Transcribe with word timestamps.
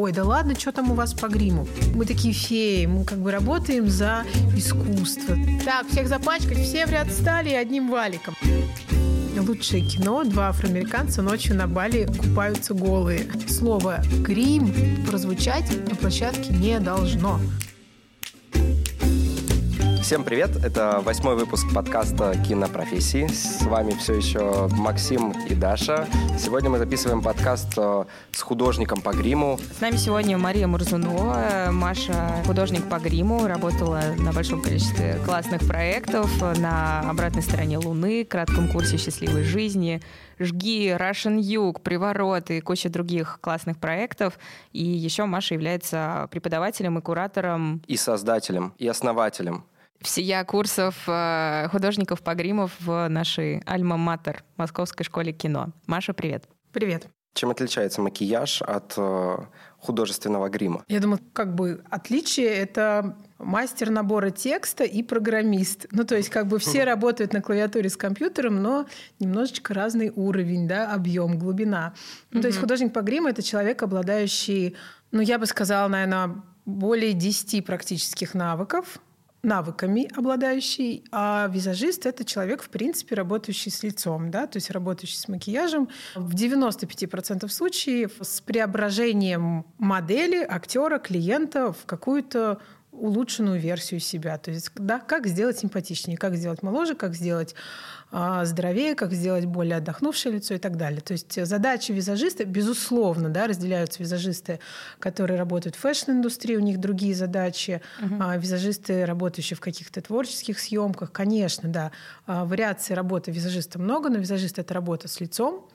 ой, 0.00 0.12
да 0.12 0.24
ладно, 0.24 0.54
что 0.58 0.72
там 0.72 0.90
у 0.90 0.94
вас 0.94 1.12
по 1.12 1.28
гриму? 1.28 1.66
Мы 1.94 2.06
такие 2.06 2.32
феи, 2.32 2.86
мы 2.86 3.04
как 3.04 3.18
бы 3.18 3.30
работаем 3.30 3.88
за 3.88 4.24
искусство. 4.56 5.36
Так, 5.64 5.88
всех 5.88 6.08
запачкать, 6.08 6.58
все 6.58 6.86
в 6.86 6.90
ряд 6.90 7.10
стали 7.12 7.50
одним 7.50 7.90
валиком. 7.90 8.34
Лучшее 9.36 9.82
кино. 9.82 10.24
Два 10.24 10.48
афроамериканца 10.48 11.22
ночью 11.22 11.54
на 11.56 11.66
Бали 11.66 12.06
купаются 12.06 12.74
голые. 12.74 13.26
Слово 13.48 14.02
«грим» 14.20 14.72
прозвучать 15.06 15.64
на 15.88 15.96
площадке 15.96 16.52
не 16.52 16.78
должно. 16.78 17.40
Всем 20.10 20.24
привет! 20.24 20.56
Это 20.64 21.00
восьмой 21.04 21.36
выпуск 21.36 21.72
подкаста 21.72 22.34
«Кинопрофессии». 22.44 23.28
С 23.28 23.62
вами 23.62 23.92
все 23.92 24.14
еще 24.14 24.66
Максим 24.72 25.30
и 25.48 25.54
Даша. 25.54 26.08
Сегодня 26.36 26.68
мы 26.68 26.78
записываем 26.78 27.22
подкаст 27.22 27.74
э, 27.76 28.06
с 28.32 28.42
художником 28.42 29.02
по 29.02 29.12
гриму. 29.12 29.60
С 29.72 29.80
нами 29.80 29.94
сегодня 29.94 30.36
Мария 30.36 30.66
Мурзунова. 30.66 31.68
Маша 31.70 32.42
художник 32.44 32.88
по 32.88 32.98
гриму, 32.98 33.46
работала 33.46 34.02
на 34.18 34.32
большом 34.32 34.62
количестве 34.62 35.16
классных 35.24 35.64
проектов 35.68 36.28
на 36.58 37.08
обратной 37.08 37.42
стороне 37.42 37.78
Луны, 37.78 38.24
кратком 38.24 38.66
курсе 38.72 38.96
счастливой 38.96 39.44
жизни, 39.44 40.02
«Жги», 40.40 40.88
«Russian 40.88 41.40
Юг», 41.40 41.82
«Приворот» 41.82 42.50
и 42.50 42.60
куча 42.60 42.88
других 42.88 43.38
классных 43.40 43.78
проектов. 43.78 44.40
И 44.72 44.82
еще 44.82 45.26
Маша 45.26 45.54
является 45.54 46.26
преподавателем 46.32 46.98
и 46.98 47.00
куратором. 47.00 47.80
И 47.86 47.96
создателем, 47.96 48.74
и 48.76 48.88
основателем 48.88 49.62
всея 50.02 50.44
курсов 50.44 50.96
э, 51.06 51.68
художников 51.70 52.22
по 52.22 52.34
гриму 52.34 52.70
в 52.80 53.08
нашей 53.08 53.60
альма-матер 53.66 54.42
Московской 54.56 55.04
школе 55.04 55.32
кино. 55.32 55.68
Маша, 55.86 56.12
привет. 56.12 56.48
Привет. 56.72 57.08
Чем 57.32 57.50
отличается 57.50 58.00
макияж 58.00 58.62
от 58.62 58.94
э, 58.96 59.36
художественного 59.78 60.48
грима? 60.48 60.84
Я 60.88 61.00
думаю, 61.00 61.20
как 61.32 61.54
бы 61.54 61.82
отличие 61.88 62.48
это 62.48 63.16
мастер 63.38 63.90
набора 63.90 64.30
текста 64.30 64.82
и 64.82 65.02
программист. 65.02 65.86
Ну, 65.92 66.04
то 66.04 66.16
есть, 66.16 66.28
как 66.28 66.48
бы 66.48 66.58
все 66.58 66.82
работают 66.84 67.32
на 67.32 67.40
клавиатуре 67.40 67.88
с 67.88 67.96
компьютером, 67.96 68.60
но 68.60 68.86
немножечко 69.20 69.74
разный 69.74 70.12
уровень, 70.14 70.66
да, 70.66 70.92
объем, 70.92 71.38
глубина. 71.38 71.94
Ну, 72.32 72.40
то 72.40 72.48
есть, 72.48 72.58
художник 72.58 72.92
по 72.92 73.00
гриму 73.00 73.28
это 73.28 73.42
человек, 73.42 73.82
обладающий, 73.82 74.76
ну, 75.12 75.20
я 75.20 75.38
бы 75.38 75.46
сказала, 75.46 75.86
наверное, 75.86 76.42
более 76.66 77.12
10 77.12 77.64
практических 77.64 78.34
навыков, 78.34 78.98
навыками 79.42 80.10
обладающий, 80.16 81.04
а 81.12 81.48
визажист— 81.50 82.06
это 82.06 82.24
человек, 82.24 82.62
в 82.62 82.68
принципе, 82.68 83.14
работающий 83.14 83.70
с 83.70 83.82
лицом, 83.82 84.30
да, 84.30 84.46
то 84.46 84.56
есть 84.56 84.70
работающий 84.70 85.16
с 85.16 85.28
макияжем. 85.28 85.88
В 86.14 86.34
95% 86.34 87.48
случаев 87.48 88.12
с 88.20 88.40
преображением 88.40 89.64
модели, 89.78 90.42
актера, 90.42 90.98
клиента 90.98 91.72
в 91.72 91.86
какую-то 91.86 92.60
улучшенную 92.92 93.60
версию 93.60 94.00
себя. 94.00 94.36
То 94.36 94.50
есть, 94.50 94.72
да, 94.74 94.98
как 94.98 95.26
сделать 95.26 95.58
симпатичнее, 95.58 96.18
как 96.18 96.36
сделать 96.36 96.62
моложе, 96.62 96.94
как 96.94 97.14
сделать 97.14 97.54
здоровее, 98.12 98.94
как 98.94 99.12
сделать 99.12 99.44
более 99.44 99.76
отдохнувшее 99.76 100.34
лицо 100.34 100.54
и 100.54 100.58
так 100.58 100.76
далее. 100.76 101.00
То 101.00 101.12
есть 101.12 101.46
задачи 101.46 101.92
визажиста, 101.92 102.44
безусловно, 102.44 103.28
да, 103.28 103.46
разделяются 103.46 104.02
визажисты, 104.02 104.58
которые 104.98 105.38
работают 105.38 105.76
в 105.76 105.78
фэшн-индустрии, 105.78 106.56
у 106.56 106.60
них 106.60 106.78
другие 106.78 107.14
задачи, 107.14 107.80
угу. 108.02 108.16
а 108.20 108.36
визажисты, 108.36 109.04
работающие 109.04 109.56
в 109.56 109.60
каких-то 109.60 110.00
творческих 110.00 110.58
съемках, 110.58 111.12
конечно, 111.12 111.68
да, 111.68 111.92
а, 112.26 112.44
вариаций 112.44 112.96
работы 112.96 113.30
визажиста 113.30 113.78
много, 113.78 114.08
но 114.08 114.18
визажист— 114.18 114.58
это 114.60 114.74
работа 114.74 115.06
с 115.06 115.20
лицом, 115.20 115.68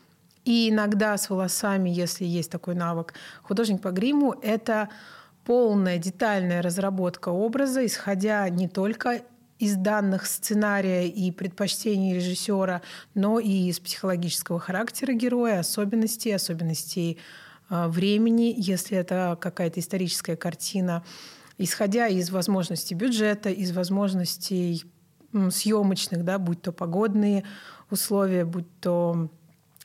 и 0.44 0.70
иногда 0.70 1.18
с 1.18 1.30
волосами, 1.30 1.90
если 1.90 2.26
есть 2.26 2.52
такой 2.52 2.76
навык. 2.76 3.14
Художник 3.44 3.82
по 3.82 3.92
гриму— 3.92 4.36
это 4.42 4.90
полная 5.46 5.98
детальная 5.98 6.62
разработка 6.62 7.30
образа, 7.30 7.86
исходя 7.86 8.48
не 8.50 8.68
только 8.68 9.22
из 9.60 9.76
данных 9.76 10.26
сценария 10.26 11.08
и 11.08 11.32
предпочтений 11.32 12.16
режиссера, 12.16 12.82
но 13.14 13.40
и 13.40 13.70
из 13.70 13.80
психологического 13.80 14.60
характера 14.60 15.14
героя, 15.14 15.60
особенностей, 15.60 16.32
особенностей 16.32 17.18
э, 17.70 17.88
времени, 17.88 18.54
если 18.58 18.98
это 18.98 19.38
какая-то 19.40 19.80
историческая 19.80 20.36
картина, 20.36 21.04
исходя 21.58 22.08
из 22.08 22.30
возможностей 22.32 22.96
бюджета, 22.96 23.50
из 23.50 23.72
возможностей 23.72 24.84
съемочных, 25.52 26.24
да, 26.24 26.40
будь 26.40 26.62
то 26.62 26.72
погодные 26.72 27.44
условия, 27.90 28.46
будь 28.46 28.68
то 28.80 29.30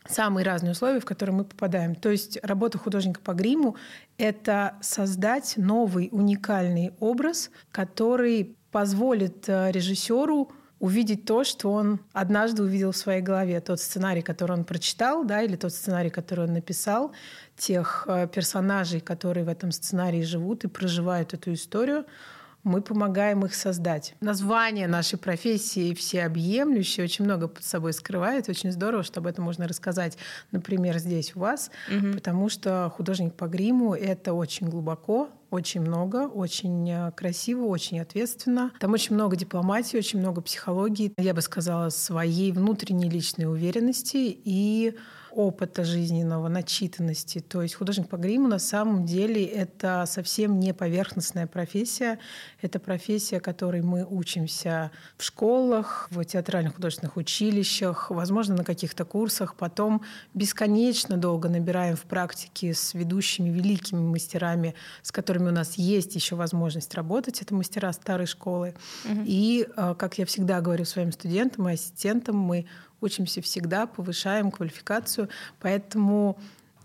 самые 0.09 0.45
разные 0.45 0.72
условия, 0.72 1.00
в 1.00 1.05
которые 1.05 1.37
мы 1.37 1.45
попадаем. 1.45 1.95
То 1.95 2.11
есть 2.11 2.39
работа 2.43 2.78
художника 2.78 3.21
по 3.21 3.33
гриму— 3.33 3.77
это 4.19 4.75
создать 4.81 5.55
новый 5.56 6.09
уникальный 6.12 6.93
образ, 7.00 7.50
который 7.71 8.56
позволит 8.71 9.49
э, 9.49 9.71
режиссеру 9.73 10.51
увидеть 10.79 11.27
то, 11.27 11.45
что 11.45 11.73
он 11.73 12.01
однажды 12.13 12.63
увидел 12.63 12.93
в 12.93 12.97
своей 12.97 13.21
голове. 13.21 13.61
Тот 13.61 13.81
сценарий, 13.81 14.23
который 14.23 14.53
он 14.53 14.65
прочитал, 14.65 15.25
да, 15.25 15.43
или 15.43 15.57
тот 15.57 15.73
сценарий, 15.73 16.11
который 16.11 16.47
он 16.47 16.55
написал, 16.55 17.13
тех 17.57 18.05
э, 18.09 18.27
персонажей, 18.29 19.01
которые 19.01 19.45
в 19.45 19.49
этом 19.49 19.73
сценарии 19.73 20.23
живут 20.23 20.65
и 20.65 20.69
проживают 20.69 21.35
эту 21.35 21.53
историю— 21.53 22.07
мы 22.63 22.83
помогаем 22.83 23.45
их 23.45 23.55
создать. 23.55 24.15
Название 24.21 24.87
нашей 24.87 25.19
профессии 25.19 25.95
всеобъемлющее 25.95 27.05
очень 27.05 27.25
много 27.25 27.49
под 27.49 27.65
собой 27.65 27.93
скрывает. 27.93 28.49
Очень 28.49 28.73
здорово, 28.73 29.03
что 29.03 29.21
об 29.21 29.27
этом 29.27 29.45
можно 29.45 29.67
рассказать, 29.67 30.19
например, 30.51 30.99
здесь 30.99 31.35
у 31.35 31.41
вас, 31.41 31.71
угу. 31.89 32.13
потому 32.15 32.49
что 32.49 32.93
художник 32.95 33.35
по 33.35 33.47
гриму— 33.47 33.95
это 33.95 34.35
очень 34.35 34.69
глубоко, 34.69 35.31
очень 35.50 35.81
много, 35.81 36.28
очень 36.28 36.88
э, 36.91 37.12
красиво, 37.12 37.65
очень 37.65 38.00
ответственно. 38.00 38.72
Там 38.78 38.93
очень 38.93 39.15
много 39.15 39.37
дипломатии, 39.37 39.97
очень 39.97 40.19
много 40.19 40.41
психологии, 40.41 41.12
я 41.19 41.34
бы 41.34 41.41
сказала, 41.41 41.91
своей 41.91 42.53
внутренней 42.53 43.09
личной 43.09 43.47
уверенности 43.47 44.39
и 44.44 44.97
опыта 45.33 45.85
жизненного, 45.85 46.49
начитанности. 46.49 47.41
То 47.41 47.63
есть 47.63 47.75
художник 47.75 48.09
по 48.09 48.17
гриму 48.17 48.49
на 48.49 48.59
самом 48.59 49.07
деле 49.07 49.45
это 49.45 50.05
совсем 50.07 50.61
не 50.61 50.75
поверхностная 50.75 51.47
профессия. 51.47 52.19
Это 52.61 52.79
профессия, 52.79 53.41
которой 53.41 53.83
мы 53.83 54.05
учимся 54.05 54.91
в 55.17 55.25
школах, 55.25 56.09
в 56.11 56.25
театральных 56.25 56.75
художественных 56.77 57.17
училищах, 57.17 58.11
возможно, 58.11 58.57
на 58.57 58.65
каких-то 58.65 59.05
курсах. 59.05 59.55
Потом 59.55 60.03
бесконечно 60.35 61.17
долго 61.17 61.49
набираем 61.49 61.97
в 61.97 62.03
практике 62.03 62.75
с 62.75 62.95
ведущими 62.95 63.51
великими 63.51 64.01
мастерами, 64.01 64.75
с 65.03 65.13
которыми 65.13 65.49
у 65.49 65.53
нас 65.53 65.75
есть 65.75 66.15
еще 66.15 66.37
возможность 66.37 66.95
работать. 66.95 67.43
Это 67.43 67.55
мастера 67.55 67.93
старой 67.93 68.27
школы. 68.27 68.75
Угу. 69.05 69.23
И, 69.27 69.67
э, 69.77 69.95
как 69.99 70.19
я 70.19 70.27
всегда 70.27 70.61
говорю 70.61 70.85
своим 70.85 71.13
студентам 71.13 71.69
и 71.69 71.75
ассистентам, 71.75 72.37
мы 72.37 72.67
учимся 73.00 73.41
всегда, 73.43 73.87
повышаем 73.87 74.50
квалификацию. 74.50 75.28
Поэтому 75.61 76.38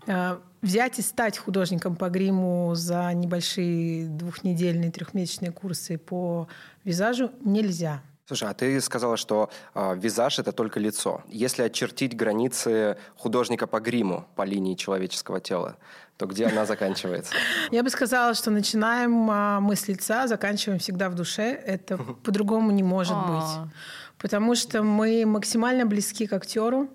э, 0.06 0.38
взять 0.62 0.98
и 0.98 1.02
стать 1.02 1.38
художником 1.38 1.96
по 1.96 2.08
гриму 2.08 2.74
за 2.74 3.12
небольшие 3.12 4.08
двухнедельные, 4.08 4.90
трехмесячные 4.90 5.52
курсы 5.52 5.98
по 5.98 6.48
визажу 6.84 7.30
нельзя. 7.44 8.02
Слушай, 8.26 8.48
а 8.48 8.54
ты 8.54 8.80
сказала, 8.80 9.16
что 9.16 9.50
э, 9.74 9.94
визаж 9.96 10.40
это 10.40 10.50
только 10.50 10.80
лицо. 10.80 11.22
Если 11.28 11.62
очертить 11.62 12.16
границы 12.16 12.96
художника 13.16 13.68
по 13.68 13.78
гриму 13.78 14.26
по 14.34 14.42
линии 14.42 14.74
человеческого 14.74 15.40
тела, 15.40 15.76
то 16.16 16.26
где 16.26 16.46
она 16.46 16.66
заканчивается? 16.66 17.32
Я 17.70 17.84
бы 17.84 17.90
сказала, 17.90 18.34
что 18.34 18.50
начинаем 18.50 19.30
а, 19.30 19.60
мы 19.60 19.76
с 19.76 19.86
лица, 19.86 20.26
заканчиваем 20.26 20.80
всегда 20.80 21.08
в 21.08 21.14
душе. 21.14 21.52
Это 21.52 21.98
по-другому 21.98 22.72
не 22.72 22.82
может 22.82 23.14
а. 23.16 23.28
быть 23.28 23.72
потому 24.18 24.54
что 24.54 24.82
мы 24.82 25.24
максимально 25.26 25.86
близки 25.86 26.26
к 26.26 26.32
актеру 26.32 26.88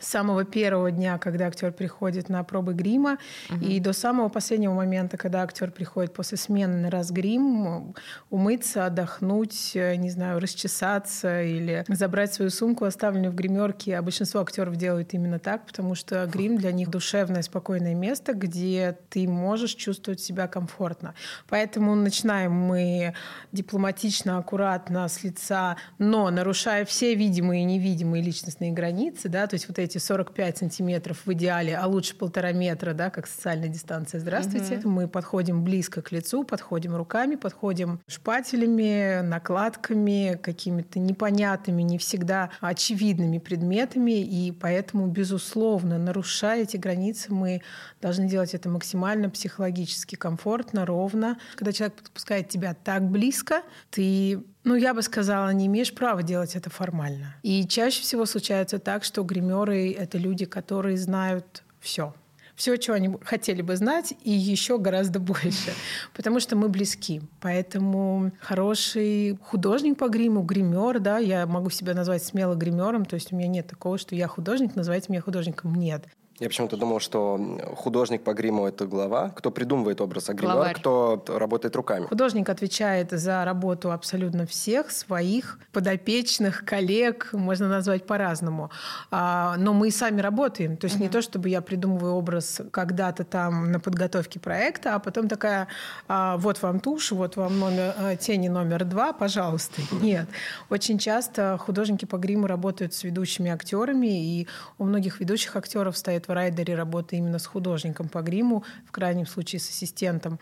с 0.00 0.08
самого 0.08 0.44
первого 0.44 0.90
дня, 0.90 1.18
когда 1.18 1.46
актер 1.46 1.72
приходит 1.72 2.28
на 2.28 2.42
пробы 2.44 2.74
грима, 2.74 3.18
угу. 3.50 3.64
и 3.64 3.80
до 3.80 3.92
самого 3.92 4.28
последнего 4.28 4.74
момента, 4.74 5.16
когда 5.16 5.42
актер 5.42 5.70
приходит 5.70 6.12
после 6.12 6.38
смены 6.38 6.76
на 6.76 6.90
раз 6.90 7.10
грим, 7.10 7.94
умыться, 8.30 8.86
отдохнуть, 8.86 9.72
не 9.74 10.10
знаю, 10.10 10.40
расчесаться 10.40 11.42
или 11.42 11.84
забрать 11.88 12.34
свою 12.34 12.50
сумку, 12.50 12.84
оставленную 12.84 13.32
в 13.32 13.34
гримерке. 13.34 13.96
А 13.96 14.02
большинство 14.02 14.40
актеров 14.40 14.76
делают 14.76 15.14
именно 15.14 15.38
так, 15.38 15.66
потому 15.66 15.94
что 15.94 16.26
грим 16.26 16.58
для 16.58 16.72
них 16.72 16.90
душевное, 16.90 17.42
спокойное 17.42 17.94
место, 17.94 18.32
где 18.34 18.98
ты 19.10 19.28
можешь 19.28 19.74
чувствовать 19.74 20.20
себя 20.20 20.48
комфортно. 20.48 21.14
Поэтому 21.48 21.94
начинаем 21.94 22.52
мы 22.52 23.14
дипломатично, 23.52 24.38
аккуратно, 24.38 25.08
с 25.08 25.22
лица, 25.22 25.76
но 25.98 26.30
нарушая 26.30 26.84
все 26.84 27.14
видимые 27.14 27.62
и 27.62 27.64
невидимые 27.64 28.22
личностные 28.22 28.72
границы, 28.72 29.28
да, 29.28 29.46
то 29.46 29.54
есть 29.54 29.68
вот 29.68 29.78
эти 29.78 29.85
эти 29.86 29.98
45 29.98 30.58
сантиметров 30.58 31.22
в 31.24 31.32
идеале, 31.32 31.76
а 31.76 31.86
лучше 31.86 32.14
полтора 32.14 32.52
метра, 32.52 32.92
да, 32.92 33.10
как 33.10 33.26
социальная 33.26 33.68
дистанция. 33.68 34.20
Здравствуйте. 34.20 34.78
Угу. 34.78 34.88
Мы 34.88 35.08
подходим 35.08 35.64
близко 35.64 36.02
к 36.02 36.12
лицу, 36.12 36.44
подходим 36.44 36.94
руками, 36.94 37.36
подходим 37.36 38.00
шпателями, 38.06 39.22
накладками, 39.22 40.38
какими-то 40.42 40.98
непонятными, 40.98 41.82
не 41.82 41.98
всегда 41.98 42.50
очевидными 42.60 43.38
предметами, 43.38 44.20
и 44.20 44.52
поэтому, 44.52 45.06
безусловно, 45.06 45.98
нарушая 45.98 46.62
эти 46.62 46.76
границы, 46.76 47.32
мы 47.32 47.62
должны 48.02 48.28
делать 48.28 48.54
это 48.54 48.68
максимально 48.68 49.30
психологически 49.30 50.16
комфортно, 50.16 50.84
ровно. 50.84 51.38
Когда 51.54 51.72
человек 51.72 51.96
подпускает 51.96 52.48
тебя 52.48 52.74
так 52.74 53.02
близко, 53.04 53.62
ты 53.90 54.42
ну, 54.66 54.74
я 54.74 54.94
бы 54.94 55.02
сказала, 55.02 55.50
не 55.50 55.66
имеешь 55.66 55.94
права 55.94 56.24
делать 56.24 56.56
это 56.56 56.70
формально. 56.70 57.36
И 57.44 57.68
чаще 57.68 58.02
всего 58.02 58.26
случается 58.26 58.80
так, 58.80 59.04
что 59.04 59.22
гримеры— 59.22 59.75
это 59.76 60.18
люди, 60.18 60.44
которые 60.44 60.96
знают 60.96 61.62
все 61.80 62.14
все, 62.56 62.76
чего 62.78 62.96
они 62.96 63.14
хотели 63.22 63.62
бы 63.62 63.76
знать, 63.76 64.14
и 64.24 64.32
еще 64.32 64.78
гораздо 64.78 65.20
больше, 65.20 65.72
потому 66.14 66.40
что 66.40 66.56
мы 66.56 66.68
близки. 66.68 67.20
Поэтому 67.40 68.32
хороший 68.40 69.38
художник 69.42 69.98
по 69.98 70.08
гриму, 70.08 70.42
гример, 70.42 70.98
да, 70.98 71.18
я 71.18 71.46
могу 71.46 71.70
себя 71.70 71.94
назвать 71.94 72.24
смело 72.24 72.54
гримером, 72.54 73.04
то 73.04 73.14
есть 73.14 73.32
у 73.32 73.36
меня 73.36 73.48
нет 73.48 73.68
такого, 73.68 73.98
что 73.98 74.14
я 74.14 74.26
художник, 74.26 74.74
называйте 74.74 75.06
меня 75.10 75.20
художником. 75.20 75.74
Нет. 75.74 76.06
Я 76.38 76.48
почему-то 76.48 76.76
думал, 76.76 77.00
что 77.00 77.40
художник 77.76 78.22
по 78.22 78.34
гриму– 78.34 78.66
это 78.68 78.86
глава, 78.86 79.30
кто 79.30 79.50
придумывает 79.50 80.00
образ, 80.00 80.28
а 80.28 80.34
гример– 80.34 80.74
кто 80.76 81.24
работает 81.28 81.74
руками. 81.76 82.06
Художник 82.06 82.48
отвечает 82.48 83.10
за 83.10 83.44
работу 83.44 83.90
абсолютно 83.90 84.46
всех 84.46 84.90
своих 84.90 85.58
подопечных, 85.72 86.64
коллег, 86.64 87.30
можно 87.32 87.68
назвать 87.68 88.06
по-разному. 88.06 88.70
А, 89.10 89.56
но 89.56 89.72
мы 89.72 89.88
и 89.88 89.90
сами 89.90 90.20
работаем. 90.20 90.76
То 90.76 90.86
есть 90.86 90.98
uh-huh. 90.98 91.02
не 91.02 91.08
то, 91.08 91.22
чтобы 91.22 91.48
я 91.48 91.62
придумываю 91.62 92.12
образ 92.14 92.60
когда-то 92.70 93.24
там 93.24 93.72
на 93.72 93.80
подготовке 93.80 94.38
проекта, 94.38 94.94
а 94.94 94.98
потом 94.98 95.28
такая, 95.28 95.68
а, 96.08 96.36
вот 96.36 96.60
вам 96.60 96.80
тушь, 96.80 97.12
вот 97.12 97.36
вам 97.36 97.58
номер, 97.58 97.94
а, 97.96 98.16
тени 98.16 98.48
номер 98.48 98.84
два, 98.84 99.14
пожалуйста. 99.14 99.80
Нет. 100.02 100.28
Очень 100.68 100.98
часто 100.98 101.56
художники 101.58 102.04
по 102.04 102.16
гриму 102.16 102.46
работают 102.46 102.92
с 102.92 103.04
ведущими 103.04 103.50
актерами, 103.50 104.40
и 104.40 104.48
у 104.78 104.84
многих 104.84 105.20
ведущих 105.20 105.56
актеров 105.56 105.96
стоит 105.96 106.25
в 106.26 106.32
райдере 106.32 106.74
работа 106.74 107.16
именно 107.16 107.38
с 107.38 107.46
художником 107.46 108.08
по 108.08 108.22
гриму, 108.22 108.64
в 108.86 108.92
крайнем 108.92 109.26
случае 109.26 109.60
с 109.60 109.68
ассистентом. 109.68 110.38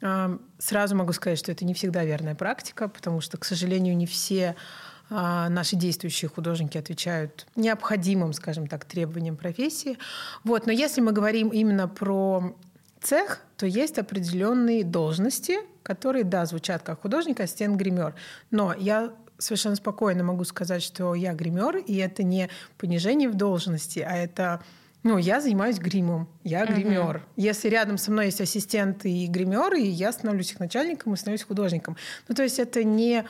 А, 0.00 0.38
сразу 0.58 0.96
могу 0.96 1.12
сказать, 1.12 1.38
что 1.38 1.52
это 1.52 1.64
не 1.64 1.74
всегда 1.74 2.04
верная 2.04 2.34
практика, 2.34 2.88
потому 2.88 3.20
что, 3.20 3.36
к 3.36 3.44
сожалению, 3.44 3.96
не 3.96 4.06
все 4.06 4.54
а, 5.10 5.48
наши 5.48 5.76
действующие 5.76 6.28
художники 6.28 6.76
отвечают 6.76 7.46
необходимым, 7.56 8.32
скажем 8.32 8.66
так, 8.66 8.84
требованиям 8.84 9.36
профессии. 9.36 9.98
Вот. 10.44 10.66
Но 10.66 10.72
если 10.72 11.00
мы 11.00 11.12
говорим 11.12 11.48
именно 11.48 11.88
про 11.88 12.54
цех, 13.00 13.40
то 13.56 13.66
есть 13.66 13.98
определенные 13.98 14.84
должности, 14.84 15.58
которые, 15.82 16.24
да, 16.24 16.46
звучат 16.46 16.82
как 16.82 17.02
художник, 17.02 17.40
ассистент, 17.40 17.76
гример. 17.76 18.14
Но 18.50 18.74
я 18.74 19.12
совершенно 19.38 19.76
спокойно 19.76 20.24
могу 20.24 20.44
сказать, 20.44 20.82
что 20.82 21.14
я 21.14 21.32
гример, 21.32 21.76
и 21.78 21.96
это 21.96 22.22
не 22.22 22.50
понижение 22.76 23.28
в 23.28 23.34
должности, 23.34 24.00
а 24.00 24.16
это 24.16 24.62
ну, 25.04 25.16
я 25.16 25.40
занимаюсь 25.40 25.78
гримом, 25.78 26.28
я 26.44 26.66
гример. 26.66 27.16
Угу. 27.16 27.24
Если 27.36 27.68
рядом 27.68 27.98
со 27.98 28.10
мной 28.10 28.26
есть 28.26 28.40
ассистенты 28.40 29.10
и 29.10 29.26
гримеры, 29.26 29.78
я 29.78 30.12
становлюсь 30.12 30.52
их 30.52 30.60
начальником 30.60 31.14
и 31.14 31.16
становлюсь 31.16 31.44
художником. 31.44 31.96
Ну, 32.26 32.34
то 32.34 32.42
есть 32.42 32.58
это 32.58 32.82
не 32.82 33.24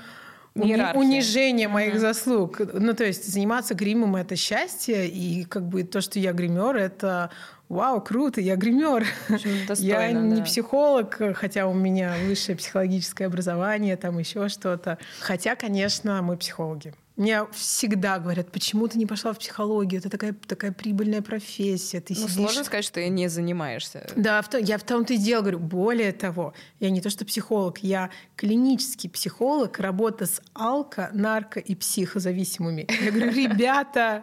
Иерархия. 0.54 0.98
унижение 0.98 1.68
моих 1.68 1.94
mm 1.94 1.98
заслуг. 1.98 2.60
Ну, 2.72 2.94
то 2.94 3.04
есть 3.04 3.30
заниматься 3.30 3.74
гримом— 3.74 4.16
это 4.16 4.34
счастье, 4.34 5.06
и 5.08 5.44
как 5.44 5.68
бы 5.68 5.84
то, 5.84 6.00
что 6.00 6.18
я 6.18 6.32
гример, 6.32 6.76
это 6.76 7.30
вау, 7.68 8.00
круто, 8.00 8.40
я 8.40 8.56
гример. 8.56 9.06
я 9.76 9.98
да. 9.98 10.12
не 10.12 10.42
психолог, 10.42 11.20
хотя 11.34 11.66
у 11.66 11.74
меня 11.74 12.14
высшее 12.26 12.56
психологическое 12.56 13.26
образование, 13.26 13.96
там 13.96 14.18
еще 14.18 14.48
что-то. 14.48 14.98
Хотя, 15.20 15.54
конечно, 15.54 16.22
мы 16.22 16.36
психологи. 16.36 16.94
Мне 17.18 17.46
всегда 17.50 18.20
говорят, 18.20 18.52
почему 18.52 18.86
ты 18.86 18.96
не 18.96 19.04
пошла 19.04 19.32
в 19.32 19.38
психологию? 19.38 20.00
Это 20.00 20.08
такая, 20.08 20.36
такая 20.46 20.70
прибыльная 20.70 21.20
профессия. 21.20 22.00
Ты 22.00 22.14
ну, 22.14 22.20
сидишь... 22.20 22.34
сложно 22.36 22.62
сказать, 22.62 22.84
что 22.84 22.94
ты 22.94 23.08
не 23.08 23.26
занимаешься. 23.28 24.08
Да, 24.14 24.40
в 24.40 24.48
том, 24.48 24.62
я 24.62 24.78
в 24.78 24.84
том-то 24.84 25.14
и 25.14 25.16
дело 25.16 25.40
говорю. 25.40 25.58
Более 25.58 26.12
того, 26.12 26.54
я 26.78 26.90
не 26.90 27.00
то 27.00 27.10
что 27.10 27.24
психолог, 27.24 27.78
я 27.78 28.10
клинический 28.36 29.10
психолог, 29.10 29.80
работа 29.80 30.26
с 30.26 30.40
алко, 30.54 31.10
нарко 31.12 31.58
и 31.58 31.74
психозависимыми. 31.74 32.86
Я 33.02 33.10
говорю, 33.10 33.32
ребята, 33.32 34.22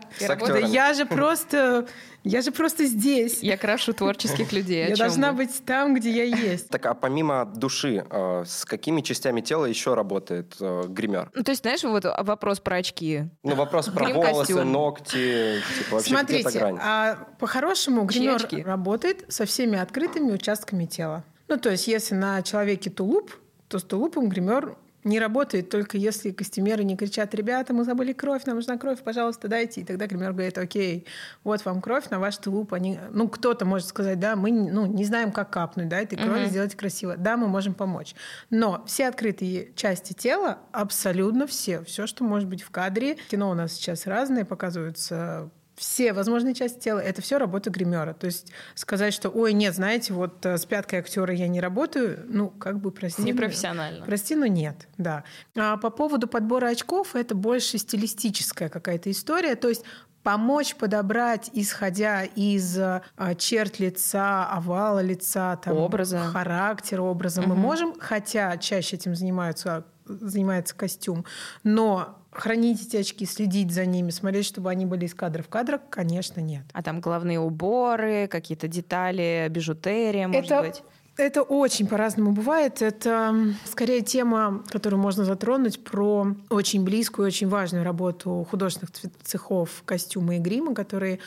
я 0.69 0.93
же 0.93 1.05
просто 1.05 1.89
я 2.25 2.41
же 2.41 2.51
просто 2.51 2.85
здесь. 2.85 3.39
Я 3.41 3.55
крашу 3.55 3.93
творческих 3.93 4.51
людей. 4.51 4.89
Я 4.89 4.95
должна 4.95 5.31
вы? 5.31 5.45
быть 5.45 5.63
там, 5.63 5.93
где 5.93 6.11
я 6.11 6.23
есть. 6.23 6.69
Так, 6.69 6.85
а 6.87 6.93
помимо 6.95 7.45
души, 7.45 8.03
э, 8.09 8.43
с 8.45 8.65
какими 8.65 9.01
частями 9.01 9.41
тела 9.41 9.65
еще 9.65 9.93
работает 9.93 10.55
э, 10.59 10.83
гример? 10.87 11.29
Ну, 11.35 11.43
то 11.43 11.51
есть, 11.51 11.61
знаешь, 11.61 11.83
вот 11.83 12.03
вопрос 12.03 12.59
про 12.59 12.77
очки. 12.77 13.29
Ну, 13.43 13.55
вопрос 13.55 13.89
про 13.89 14.09
волосы, 14.09 14.63
ногти, 14.63 15.61
типа 15.77 15.95
вообще 15.95 16.09
Смотрите, 16.09 16.77
а 16.81 17.27
по-хорошему 17.39 18.05
гример 18.05 18.47
работает 18.65 19.25
со 19.29 19.45
всеми 19.45 19.77
открытыми 19.77 20.31
участками 20.31 20.85
тела. 20.85 21.23
Ну, 21.47 21.57
то 21.57 21.69
есть, 21.69 21.87
если 21.87 22.15
на 22.15 22.41
человеке 22.41 22.89
тулуп, 22.89 23.31
то 23.67 23.77
с 23.77 23.83
тулупом 23.83 24.29
гример 24.29 24.77
не 25.05 25.19
работает 25.19 25.69
только 25.69 25.97
если 25.97 26.31
костюмеры 26.31 26.83
не 26.83 26.97
кричат, 26.97 27.33
ребята, 27.35 27.73
мы 27.73 27.85
забыли 27.85 28.11
кровь, 28.11 28.45
нам 28.45 28.55
нужна 28.55 28.77
кровь, 28.77 29.01
пожалуйста, 29.01 29.47
дайте. 29.47 29.81
И 29.81 29.83
тогда 29.83 30.07
гример 30.07 30.33
говорит, 30.33 30.57
окей, 30.57 31.05
вот 31.43 31.63
вам 31.63 31.81
кровь 31.81 32.09
на 32.09 32.19
ваш 32.19 32.37
тулуп. 32.37 32.73
Они, 32.73 32.99
ну, 33.11 33.29
кто-то 33.29 33.65
может 33.65 33.87
сказать, 33.87 34.19
да, 34.19 34.35
мы 34.35 34.51
ну, 34.51 34.87
не 34.87 35.05
знаем, 35.05 35.31
как 35.31 35.51
капнуть, 35.51 35.87
да, 35.87 35.99
этой 35.99 36.17
крови 36.17 36.45
uh-huh. 36.45 36.49
сделать 36.49 36.75
красиво. 36.75 37.15
Да, 37.17 37.37
мы 37.37 37.47
можем 37.47 37.75
помочь. 37.75 38.15
Но 38.49 38.83
все 38.87 39.07
открытые 39.07 39.71
части 39.75 40.13
тела, 40.13 40.57
абсолютно 40.71 41.45
все, 41.45 41.83
все, 41.83 42.07
что 42.07 42.23
может 42.23 42.49
быть 42.49 42.63
в 42.63 42.71
кадре. 42.71 43.17
Кино 43.29 43.51
у 43.51 43.53
нас 43.53 43.73
сейчас 43.73 44.07
разное, 44.07 44.43
показываются 44.43 45.51
все 45.75 46.13
возможные 46.13 46.53
части 46.53 46.79
тела, 46.79 46.99
это 46.99 47.21
все 47.21 47.37
работа 47.37 47.69
гримера. 47.69 48.13
То 48.13 48.25
есть 48.25 48.51
сказать, 48.75 49.13
что, 49.13 49.29
ой, 49.29 49.53
нет, 49.53 49.75
знаете, 49.75 50.13
вот 50.13 50.45
э, 50.45 50.57
с 50.57 50.65
пяткой 50.65 50.99
актера 50.99 51.33
я 51.33 51.47
не 51.47 51.59
работаю, 51.59 52.25
ну, 52.27 52.49
как 52.49 52.79
бы, 52.79 52.91
прости. 52.91 53.21
Непрофессионально. 53.21 53.99
Но, 53.99 54.05
прости, 54.05 54.35
но 54.35 54.45
нет, 54.45 54.87
да. 54.97 55.23
А 55.55 55.77
по 55.77 55.89
поводу 55.89 56.27
подбора 56.27 56.67
очков, 56.67 57.15
это 57.15 57.35
больше 57.35 57.77
стилистическая 57.77 58.69
какая-то 58.69 59.11
история. 59.11 59.55
То 59.55 59.69
есть 59.69 59.83
помочь 60.23 60.75
подобрать, 60.75 61.51
исходя 61.53 62.23
из 62.23 62.77
а, 62.79 63.01
черт 63.37 63.79
лица, 63.79 64.47
овала 64.47 64.99
лица, 64.99 65.55
там, 65.57 65.77
образа. 65.77 66.19
характера, 66.19 67.03
образа, 67.03 67.41
угу. 67.41 67.49
мы 67.49 67.55
можем, 67.55 67.93
хотя 67.99 68.57
чаще 68.57 68.95
этим 68.95 69.15
занимаются, 69.15 69.85
занимается 70.05 70.75
костюм, 70.75 71.25
но 71.63 72.24
хранить 72.35 72.85
эти 72.85 72.97
очки, 72.97 73.25
следить 73.25 73.71
за 73.71 73.85
ними, 73.85 74.11
смотреть, 74.11 74.45
чтобы 74.45 74.69
они 74.69 74.85
были 74.85 75.05
из 75.05 75.13
кадра 75.13 75.41
в 75.41 75.47
кадр, 75.47 75.79
конечно, 75.89 76.41
нет. 76.41 76.63
А 76.73 76.83
там 76.83 76.99
главные 76.99 77.39
уборы, 77.39 78.27
какие-то 78.27 78.67
детали, 78.67 79.47
бижутерия, 79.49 80.27
может 80.27 80.51
это, 80.51 80.61
быть? 80.61 80.83
Это 81.17 81.43
очень 81.43 81.87
по-разному 81.87 82.31
бывает. 82.31 82.81
Это 82.81 83.33
скорее 83.63 84.01
тема, 84.01 84.63
которую 84.69 85.01
можно 85.01 85.23
затронуть 85.23 85.81
про 85.83 86.27
очень 86.49 86.83
близкую, 86.83 87.27
очень 87.27 87.47
важную 87.47 87.85
работу 87.85 88.45
художественных 88.49 88.91
цехов 89.23 89.83
костюма 89.85 90.35
и 90.35 90.39
грима, 90.39 90.73
которые 90.73 91.19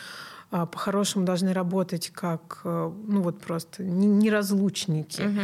по-хорошему 0.51 1.27
должны 1.27 1.53
работать 1.53 2.11
как, 2.11 2.63
э, 2.65 2.93
ну 3.07 3.21
вот 3.21 3.41
просто 3.41 3.83
неразлучники. 3.83 5.21
Угу. 5.21 5.41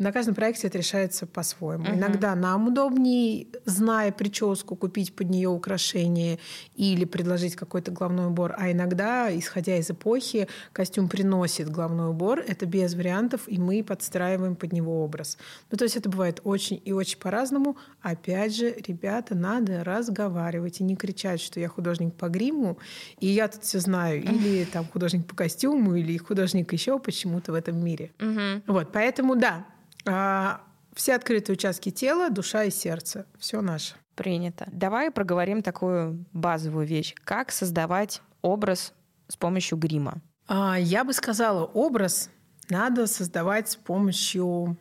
На 0.00 0.12
каждом 0.12 0.34
проекте 0.34 0.66
это 0.66 0.78
решается 0.78 1.26
по-своему. 1.26 1.84
Угу. 1.84 1.94
Иногда 1.94 2.34
нам 2.34 2.68
удобнее, 2.68 3.46
зная 3.64 4.10
прическу, 4.10 4.74
купить 4.74 5.14
под 5.14 5.30
нее 5.30 5.48
украшения 5.48 6.38
или 6.74 7.04
предложить 7.04 7.54
какой-то 7.54 7.92
головной 7.92 8.26
убор, 8.26 8.54
а 8.58 8.72
иногда, 8.72 9.36
исходя 9.36 9.76
из 9.76 9.90
эпохи, 9.90 10.48
костюм 10.72 11.08
приносит 11.08 11.70
головной 11.70 12.10
убор, 12.10 12.40
это 12.40 12.66
без 12.66 12.94
вариантов, 12.94 13.42
и 13.46 13.58
мы 13.58 13.84
подстраиваем 13.84 14.56
под 14.56 14.72
него 14.72 15.04
образ. 15.04 15.38
Ну, 15.70 15.78
то 15.78 15.84
есть 15.84 15.96
это 15.96 16.08
бывает 16.08 16.40
очень 16.42 16.82
и 16.84 16.92
очень 16.92 17.18
по-разному. 17.18 17.76
Опять 18.02 18.56
же, 18.56 18.74
ребята, 18.86 19.36
надо 19.36 19.84
разговаривать 19.84 20.80
и 20.80 20.84
не 20.84 20.96
кричать, 20.96 21.40
что 21.40 21.60
я 21.60 21.68
художник 21.68 22.14
по 22.14 22.28
гриму, 22.28 22.78
и 23.20 23.28
я 23.28 23.46
тут 23.46 23.62
все 23.62 23.78
знаю. 23.78 24.22
Или 24.22 24.47
или 24.48 24.64
там 24.64 24.86
художник 24.86 25.26
по 25.26 25.36
костюму, 25.36 25.94
или 25.94 26.16
художник 26.16 26.72
еще 26.72 26.98
почему-то 26.98 27.52
в 27.52 27.54
этом 27.54 27.82
мире. 27.82 28.12
Угу. 28.20 28.72
Вот, 28.72 28.92
поэтому 28.92 29.36
да, 29.36 29.66
а, 30.06 30.60
все 30.94 31.14
открытые 31.14 31.54
участки 31.54 31.90
тела, 31.90 32.30
душа 32.30 32.64
и 32.64 32.70
сердце, 32.70 33.26
все 33.38 33.60
наше. 33.60 33.94
Принято. 34.14 34.68
Давай 34.72 35.10
проговорим 35.10 35.62
такую 35.62 36.24
базовую 36.32 36.86
вещь. 36.86 37.14
Как 37.24 37.52
создавать 37.52 38.20
образ 38.42 38.92
с 39.28 39.36
помощью 39.36 39.78
грима? 39.78 40.20
А, 40.48 40.76
я 40.78 41.04
бы 41.04 41.12
сказала, 41.12 41.64
образ 41.64 42.30
надо 42.68 43.06
создавать 43.06 43.70
с 43.70 43.76
помощью 43.76 44.76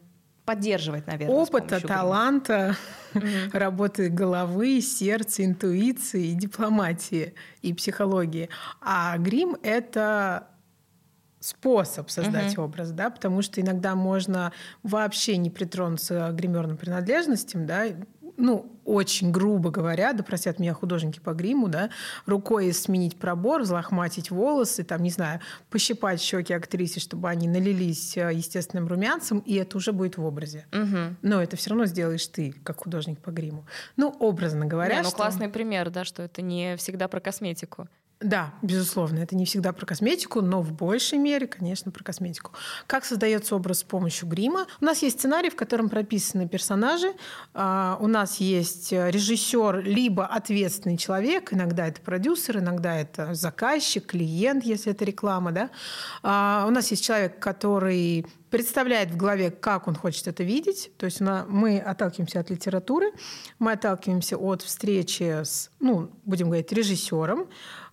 поддерживать, 0.47 1.05
наверное. 1.07 1.35
Опыта, 1.35 1.85
таланта, 1.85 2.77
работы 3.51 4.07
головы, 4.07 4.79
сердца, 4.79 5.43
интуиции, 5.43 6.31
дипломатии 6.31 7.33
и 7.61 7.73
психологии. 7.73 8.47
А 8.81 9.17
грим 9.17 9.57
это 9.61 10.47
способ 11.41 12.09
создать 12.09 12.55
uh-huh. 12.55 12.63
образ, 12.63 12.91
да, 12.91 13.09
потому 13.09 13.41
что 13.41 13.59
иногда 13.59 13.93
можно 13.93 14.53
вообще 14.83 15.35
не 15.35 15.49
притронуться 15.49 16.29
к 16.31 16.35
гримерным 16.35 16.77
принадлежностям, 16.77 17.65
да, 17.65 17.83
ну, 18.37 18.71
очень 18.85 19.31
грубо 19.31 19.69
говоря, 19.71 20.13
да 20.13 20.23
простят 20.23 20.59
меня 20.59 20.73
художники 20.73 21.19
по 21.19 21.33
гриму, 21.33 21.67
да, 21.67 21.89
рукой 22.25 22.71
сменить 22.71 23.17
пробор, 23.17 23.63
взлохматить 23.63 24.31
волосы, 24.31 24.83
там, 24.83 25.03
не 25.03 25.09
знаю, 25.09 25.41
пощипать 25.69 26.21
щеки 26.21 26.53
актрисе, 26.53 26.99
чтобы 26.99 27.29
они 27.29 27.47
налились 27.47 28.15
э, 28.15 28.31
естественным 28.33 28.87
румянцем, 28.87 29.39
и 29.39 29.55
это 29.55 29.77
уже 29.77 29.91
будет 29.91 30.17
в 30.17 30.23
образе. 30.23 30.65
Угу. 30.71 31.17
Но 31.23 31.41
это 31.41 31.57
все 31.57 31.71
равно 31.71 31.85
сделаешь 31.85 32.25
ты, 32.27 32.53
как 32.63 32.77
художник 32.83 33.19
по 33.19 33.31
гриму. 33.31 33.65
Ну, 33.97 34.15
образно 34.19 34.65
говоря. 34.65 34.95
Не, 34.95 35.01
ну, 35.01 35.09
что... 35.09 35.17
классный 35.17 35.49
пример, 35.49 35.89
да, 35.89 36.05
что 36.05 36.23
это 36.23 36.41
не 36.41 36.77
всегда 36.77 37.07
про 37.07 37.19
косметику. 37.19 37.87
Да, 38.19 38.51
безусловно, 38.63 39.19
это 39.19 39.35
не 39.35 39.45
всегда 39.45 39.73
про 39.73 39.85
косметику, 39.85 40.41
но 40.41 40.61
в 40.61 40.71
большей 40.71 41.19
мере, 41.19 41.45
конечно, 41.45 41.91
про 41.91 42.03
косметику. 42.03 42.51
Как 42.87 43.05
создается 43.05 43.55
образ 43.55 43.79
с 43.79 43.83
помощью 43.83 44.27
грима? 44.27 44.65
У 44.81 44.85
нас 44.85 45.03
есть 45.03 45.19
сценарий, 45.19 45.51
в 45.51 45.55
котором 45.55 45.87
прописаны 45.87 46.47
персонажи. 46.47 47.13
А, 47.53 47.95
у 48.01 48.07
нас 48.07 48.37
есть 48.37 48.91
режиссер, 48.91 49.83
либо 49.83 50.25
ответственный 50.25 50.97
человек, 50.97 51.53
иногда 51.53 51.87
это 51.87 52.01
продюсер, 52.01 52.57
иногда 52.57 52.95
это 52.95 53.35
заказчик, 53.35 54.07
клиент, 54.07 54.63
если 54.63 54.93
это 54.93 55.05
реклама. 55.05 55.51
Да? 55.51 55.69
А, 56.23 56.65
у 56.67 56.71
нас 56.71 56.89
есть 56.89 57.03
человек, 57.05 57.37
который 57.37 58.25
представляет 58.49 59.11
в 59.11 59.17
голове, 59.17 59.51
как 59.51 59.87
он 59.87 59.95
хочет 59.95 60.27
это 60.27 60.43
видеть. 60.43 60.91
То 60.97 61.05
есть 61.05 61.21
мы 61.21 61.79
отталкиваемся 61.79 62.39
от 62.39 62.49
литературы, 62.49 63.11
мы 63.59 63.73
отталкиваемся 63.73 64.37
от 64.37 64.61
встречи 64.61 65.43
с, 65.43 65.69
ну, 65.79 66.09
будем 66.25 66.47
говорить, 66.47 66.71
режиссером, 66.71 67.47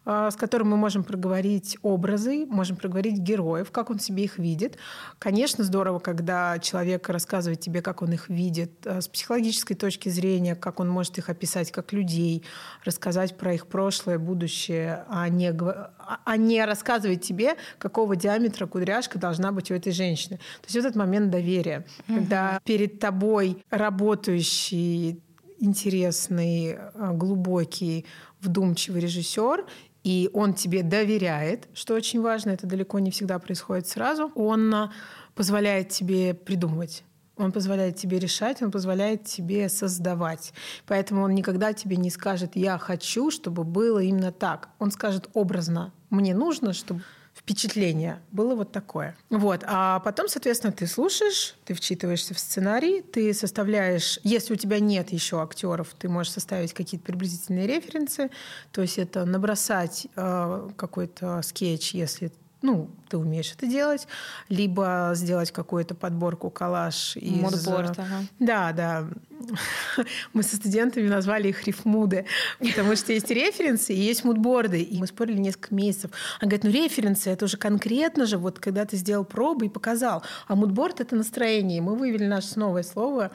с 0.06 0.36
которым 0.36 0.70
мы 0.70 0.76
можем 0.76 1.02
проговорить 1.02 1.78
образы, 1.82 2.46
можем 2.46 2.76
проговорить 2.76 3.18
героев, 3.18 3.70
как 3.70 3.90
он 3.90 3.98
себе 3.98 4.24
их 4.24 4.38
видит. 4.38 4.76
Конечно, 5.18 5.64
здорово, 5.64 5.98
когда 5.98 6.58
человек 6.58 7.08
рассказывает 7.08 7.60
тебе, 7.60 7.80
как 7.80 8.02
он 8.02 8.12
их 8.12 8.28
видит, 8.28 8.86
а, 8.86 9.00
с 9.00 9.08
психологической 9.08 9.76
точки 9.76 10.10
зрения, 10.10 10.54
как 10.54 10.80
он 10.80 10.88
может 10.88 11.16
их 11.18 11.30
описать 11.30 11.72
как 11.72 11.92
людей, 11.92 12.44
рассказать 12.84 13.36
про 13.36 13.54
их 13.54 13.66
прошлое, 13.66 14.18
будущее, 14.18 15.04
а 15.08 15.28
не, 15.28 15.50
а, 15.50 16.20
а 16.24 16.36
не 16.36 16.62
рассказывать 16.64 17.22
тебе, 17.22 17.56
какого 17.78 18.14
диаметра 18.14 18.66
кудряшка 18.66 19.18
должна 19.18 19.52
быть 19.52 19.70
у 19.70 19.74
этой 19.74 19.92
женщины. 19.92 20.36
То 20.36 20.66
есть 20.66 20.76
вот 20.76 20.84
этот 20.84 20.96
момент 20.96 21.30
доверия, 21.30 21.86
угу. 22.06 22.18
когда 22.18 22.60
перед 22.64 22.98
тобой 22.98 23.64
работающий 23.70 25.22
интересный, 25.60 26.78
глубокий, 26.94 28.04
вдумчивый 28.40 29.00
режиссер, 29.00 29.64
и 30.04 30.30
он 30.34 30.52
тебе 30.52 30.82
доверяет, 30.82 31.66
что 31.74 31.94
очень 31.94 32.20
важно, 32.20 32.50
это 32.50 32.66
далеко 32.66 32.98
не 32.98 33.10
всегда 33.10 33.38
происходит 33.38 33.88
сразу, 33.88 34.30
он 34.34 34.72
а, 34.72 34.92
позволяет 35.34 35.88
тебе 35.88 36.34
придумывать. 36.34 37.04
Он 37.36 37.50
позволяет 37.50 37.96
тебе 37.96 38.20
решать, 38.20 38.62
он 38.62 38.70
позволяет 38.70 39.24
тебе 39.24 39.68
создавать. 39.68 40.52
Поэтому 40.86 41.22
он 41.22 41.34
никогда 41.34 41.72
тебе 41.72 41.96
не 41.96 42.10
скажет 42.10 42.54
«я 42.54 42.78
хочу, 42.78 43.32
чтобы 43.32 43.64
было 43.64 43.98
именно 43.98 44.30
так». 44.30 44.68
Он 44.78 44.92
скажет 44.92 45.28
образно 45.32 45.92
«мне 46.10 46.32
нужно, 46.34 46.72
чтобы 46.74 47.02
впечатление 47.44 48.20
было 48.32 48.54
вот 48.54 48.72
такое. 48.72 49.14
Вот. 49.28 49.62
А 49.66 50.00
потом, 50.00 50.28
соответственно, 50.28 50.72
ты 50.72 50.86
слушаешь, 50.86 51.54
ты 51.66 51.74
вчитываешься 51.74 52.32
в 52.32 52.38
сценарий, 52.38 53.02
ты 53.02 53.34
составляешь, 53.34 54.18
если 54.24 54.54
у 54.54 54.56
тебя 54.56 54.80
нет 54.80 55.12
еще 55.12 55.42
актеров, 55.42 55.94
ты 55.98 56.08
можешь 56.08 56.32
составить 56.32 56.72
какие-то 56.72 57.04
приблизительные 57.04 57.66
референсы, 57.66 58.30
то 58.72 58.80
есть 58.80 58.98
это 58.98 59.26
набросать 59.26 60.06
э, 60.16 60.70
какой-то 60.76 61.42
скетч, 61.42 61.92
если 61.92 62.32
ну, 62.62 62.88
ты 63.10 63.18
умеешь 63.18 63.52
это 63.52 63.66
делать, 63.66 64.08
либо 64.48 65.10
сделать 65.14 65.52
какую-то 65.52 65.94
подборку 65.94 66.48
коллаж 66.48 67.14
из... 67.18 67.42
Мудборд, 67.42 67.98
ага. 67.98 68.22
Да, 68.38 68.72
да. 68.72 69.06
Мы 70.32 70.42
со 70.42 70.56
студентами 70.56 71.08
назвали 71.08 71.48
их 71.48 71.64
рифмуды, 71.64 72.26
потому 72.58 72.96
что 72.96 73.12
есть 73.12 73.30
референсы 73.30 73.92
и 73.92 74.00
есть 74.00 74.24
мудборды. 74.24 74.82
И 74.82 74.98
мы 74.98 75.06
спорили 75.06 75.38
несколько 75.38 75.74
месяцев. 75.74 76.10
Он 76.42 76.48
говорит, 76.48 76.64
ну 76.64 76.70
референсы, 76.70 77.30
это 77.30 77.44
уже 77.44 77.56
конкретно 77.56 78.26
же, 78.26 78.38
вот 78.38 78.58
когда 78.58 78.84
ты 78.84 78.96
сделал 78.96 79.24
пробы 79.24 79.66
и 79.66 79.68
показал. 79.68 80.22
А 80.46 80.54
мудборд— 80.54 81.00
это 81.02 81.16
настроение. 81.16 81.80
мы 81.80 81.96
вывели 81.96 82.26
наше 82.26 82.58
новое 82.58 82.82
слово 82.82 83.30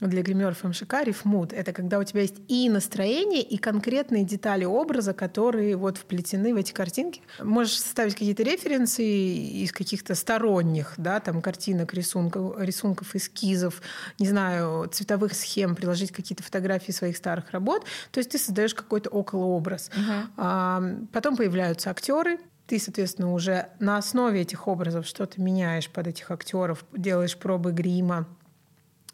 для 0.00 0.22
гримеров 0.22 0.62
МШК 0.64 1.04
рифмуд. 1.04 1.52
Это 1.52 1.72
когда 1.72 1.98
у 1.98 2.04
тебя 2.04 2.22
есть 2.22 2.36
и 2.48 2.68
настроение, 2.68 3.42
и 3.42 3.56
конкретные 3.56 4.24
детали 4.24 4.64
образа, 4.64 5.12
которые 5.12 5.76
вот 5.76 5.98
вплетены 5.98 6.52
в 6.52 6.56
эти 6.56 6.72
картинки. 6.72 7.22
Можешь 7.42 7.80
составить 7.80 8.14
какие-то 8.14 8.42
референсы 8.42 9.04
из 9.04 9.72
каких-то 9.72 10.14
сторонних, 10.14 10.94
да, 10.96 11.20
там 11.20 11.40
картинок, 11.40 11.94
рисунков, 11.94 12.60
рисунков, 12.60 13.14
эскизов, 13.14 13.82
не 14.18 14.26
знаю, 14.26 14.88
цветовых 14.90 15.34
схем, 15.34 15.53
приложить 15.74 16.12
какие-то 16.12 16.42
фотографии 16.42 16.92
своих 16.92 17.16
старых 17.16 17.50
работ. 17.50 17.84
То 18.10 18.18
есть 18.18 18.30
ты 18.30 18.38
создаешь 18.38 18.74
какой-то 18.74 19.10
околообраз. 19.10 19.90
Угу. 19.94 20.12
А, 20.36 20.82
потом 21.12 21.36
появляются 21.36 21.90
актеры, 21.90 22.38
ты, 22.66 22.78
соответственно, 22.78 23.32
уже 23.32 23.68
на 23.78 23.98
основе 23.98 24.40
этих 24.40 24.68
образов 24.68 25.06
что-то 25.06 25.40
меняешь 25.40 25.90
под 25.90 26.06
этих 26.06 26.30
актеров, 26.30 26.84
делаешь 26.96 27.36
пробы 27.36 27.72
грима, 27.72 28.26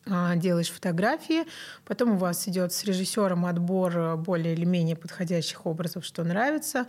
а, 0.07 0.37
делаешь 0.37 0.71
фотографии, 0.71 1.45
потом 1.85 2.13
у 2.13 2.17
вас 2.17 2.49
идет 2.49 2.73
с 2.73 2.85
режиссером 2.85 3.47
отбор 3.47 4.17
более 4.17 4.55
или 4.55 4.65
менее 4.65 4.97
подходящих 4.97 5.67
образов, 5.67 6.05
что 6.05 6.25
нравится. 6.25 6.87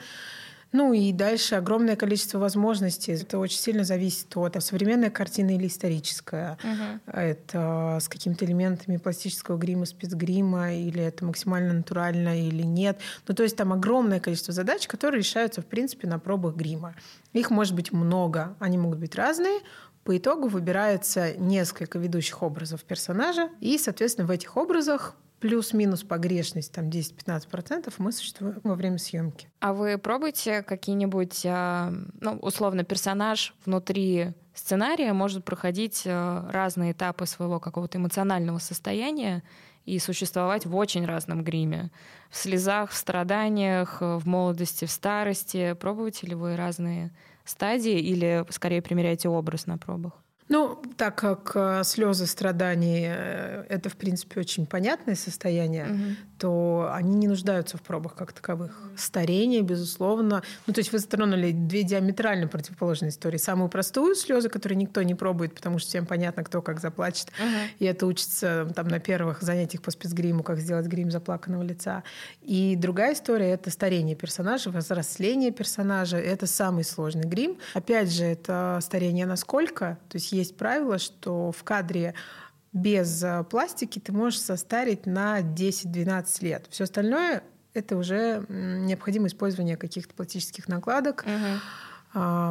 Ну 0.72 0.94
и 0.94 1.12
дальше 1.12 1.56
огромное 1.56 1.96
количество 1.96 2.40
возможностей. 2.40 3.13
Это 3.13 3.40
очень 3.40 3.60
сильно 3.60 3.84
зависит 3.84 4.36
от 4.38 4.63
современной 4.63 5.10
картины 5.10 5.56
или 5.56 5.68
историческая. 5.68 6.58
Угу. 6.63 7.12
Это 7.13 7.98
с 8.00 8.08
какими-то 8.08 8.46
элементами 8.46 8.98
пластического 8.98 9.58
грима, 9.58 9.86
спецгрима, 9.86 10.74
или 10.74 11.01
это 11.04 11.25
максимально 11.25 11.74
натурально 11.74 12.48
или 12.48 12.63
нет. 12.63 13.00
Ну 13.28 13.36
то 13.36 13.44
есть 13.44 13.58
там 13.58 13.74
огромное 13.74 14.20
количество 14.20 14.54
задач, 14.54 14.88
которые 14.88 15.20
решаются 15.20 15.62
в 15.62 15.66
принципе 15.66 16.08
на 16.08 16.20
пробах 16.20 16.56
грима. 16.56 16.96
Их 17.34 17.50
может 17.50 17.75
быть 17.75 17.92
много, 17.92 18.56
они 18.60 18.78
могут 18.78 19.00
быть 19.00 19.16
разные. 19.16 19.60
По 20.04 20.18
итогу 20.18 20.48
выбирается 20.48 21.34
несколько 21.38 22.00
ведущих 22.00 22.42
образов 22.42 22.84
персонажа, 22.84 23.50
и, 23.60 23.78
соответственно, 23.78 24.28
в 24.28 24.32
этих 24.32 24.58
образах 24.58 25.16
плюс-минус 25.42 26.04
погрешность, 26.04 26.72
там 26.72 26.88
10-15% 26.90 27.94
мы 27.98 28.12
существуем 28.12 28.62
во 28.64 28.76
время 28.76 29.00
съемки. 29.00 29.50
А 29.60 29.74
вы 29.74 29.98
пробуете 29.98 30.62
какие-нибудь, 30.62 31.42
а, 31.46 31.92
ну, 32.22 32.38
условно, 32.38 32.84
персонаж 32.84 33.54
внутри 33.66 34.34
сценария 34.54 35.14
может 35.14 35.44
проходить 35.44 36.04
а, 36.06 36.48
разные 36.52 36.92
этапы 36.92 37.26
своего 37.26 37.60
какого-то 37.60 37.98
эмоционального 37.98 38.60
состояния 38.60 39.44
и 39.86 39.98
существовать 39.98 40.68
в 40.68 40.76
очень 40.76 41.06
разном 41.06 41.44
гриме. 41.44 41.90
В 42.30 42.38
слезах, 42.38 42.92
в 42.92 42.96
страданиях, 42.96 44.00
в 44.00 44.22
молодости, 44.26 44.86
в 44.86 44.92
старости. 44.92 45.74
Пробуете 45.74 46.28
ли 46.28 46.36
вы 46.36 46.56
разные 46.56 47.12
стадии 47.46 48.00
или 48.00 48.46
скорее 48.50 48.84
примеряете 48.84 49.28
образ 49.28 49.66
на 49.66 49.80
пробах? 49.80 50.14
Ну, 50.51 50.77
так 50.98 51.15
как 51.15 51.53
э, 51.55 51.84
слезы, 51.86 52.27
страдания 52.27 53.15
э, 53.17 53.65
это, 53.70 53.88
в 53.88 53.96
принципе, 53.96 54.41
очень 54.41 54.65
понятное 54.65 55.15
состояние, 55.15 55.86
угу. 55.86 56.03
то 56.39 56.91
они 56.93 57.15
не 57.15 57.29
нуждаются 57.29 57.77
в 57.77 57.81
пробах 57.81 58.15
как 58.15 58.34
таковых. 58.34 58.77
Старение, 58.98 59.62
безусловно. 59.62 60.43
Ну, 60.67 60.74
то 60.74 60.79
есть 60.79 60.91
вы 60.91 61.00
затронули 61.00 61.53
две 61.53 61.84
диаметрально 61.84 62.50
противоположные 62.50 63.12
истории. 63.12 63.38
Самую 63.38 63.70
простую 63.70 64.13
слезы, 64.13 64.50
которую 64.50 64.77
никто 64.77 65.01
не 65.03 65.15
пробует, 65.15 65.55
потому 65.55 65.79
что 65.79 65.88
всем 65.88 66.05
понятно, 66.05 66.43
кто 66.43 66.62
как 66.62 66.81
заплачет. 66.81 67.29
Угу. 67.39 67.58
И 67.79 67.86
это 67.86 68.05
учится 68.05 68.67
там 68.75 68.89
на 68.89 69.00
первых 69.00 69.41
занятиях 69.43 69.81
по 69.81 69.91
спецгриму, 69.91 70.43
как 70.43 70.60
сделать 70.60 70.88
грим 70.88 71.12
заплаканного 71.12 71.63
лица. 71.63 72.03
И 72.41 72.75
другая 72.75 73.13
история— 73.13 73.51
это 73.51 73.70
старение 73.70 74.17
персонажа, 74.17 74.70
взросление 74.70 75.51
персонажа. 75.51 76.17
Это 76.17 76.46
самый 76.46 76.84
сложный 76.84 77.24
грим. 77.24 77.58
Опять 77.74 78.12
же, 78.12 78.25
это 78.25 78.79
старение 78.81 79.25
насколько? 79.25 79.98
То 80.10 80.17
есть 80.17 80.41
есть 80.42 80.58
правило, 80.58 81.00
что 81.00 81.52
в 81.52 81.64
кадре 81.64 82.14
без 82.74 83.24
э, 83.24 83.44
пластики 83.50 84.00
ты 84.00 84.12
можешь 84.12 84.40
состарить 84.40 85.06
на 85.06 85.42
10-12 85.42 86.44
лет. 86.44 86.66
Все 86.70 86.84
остальное 86.84 87.44
это 87.74 87.96
уже 87.96 88.46
необходимо 88.50 89.28
использование 89.28 89.78
каких-то 89.78 90.14
пластических 90.14 90.68
накладок. 90.68 91.26
Угу 91.26 91.62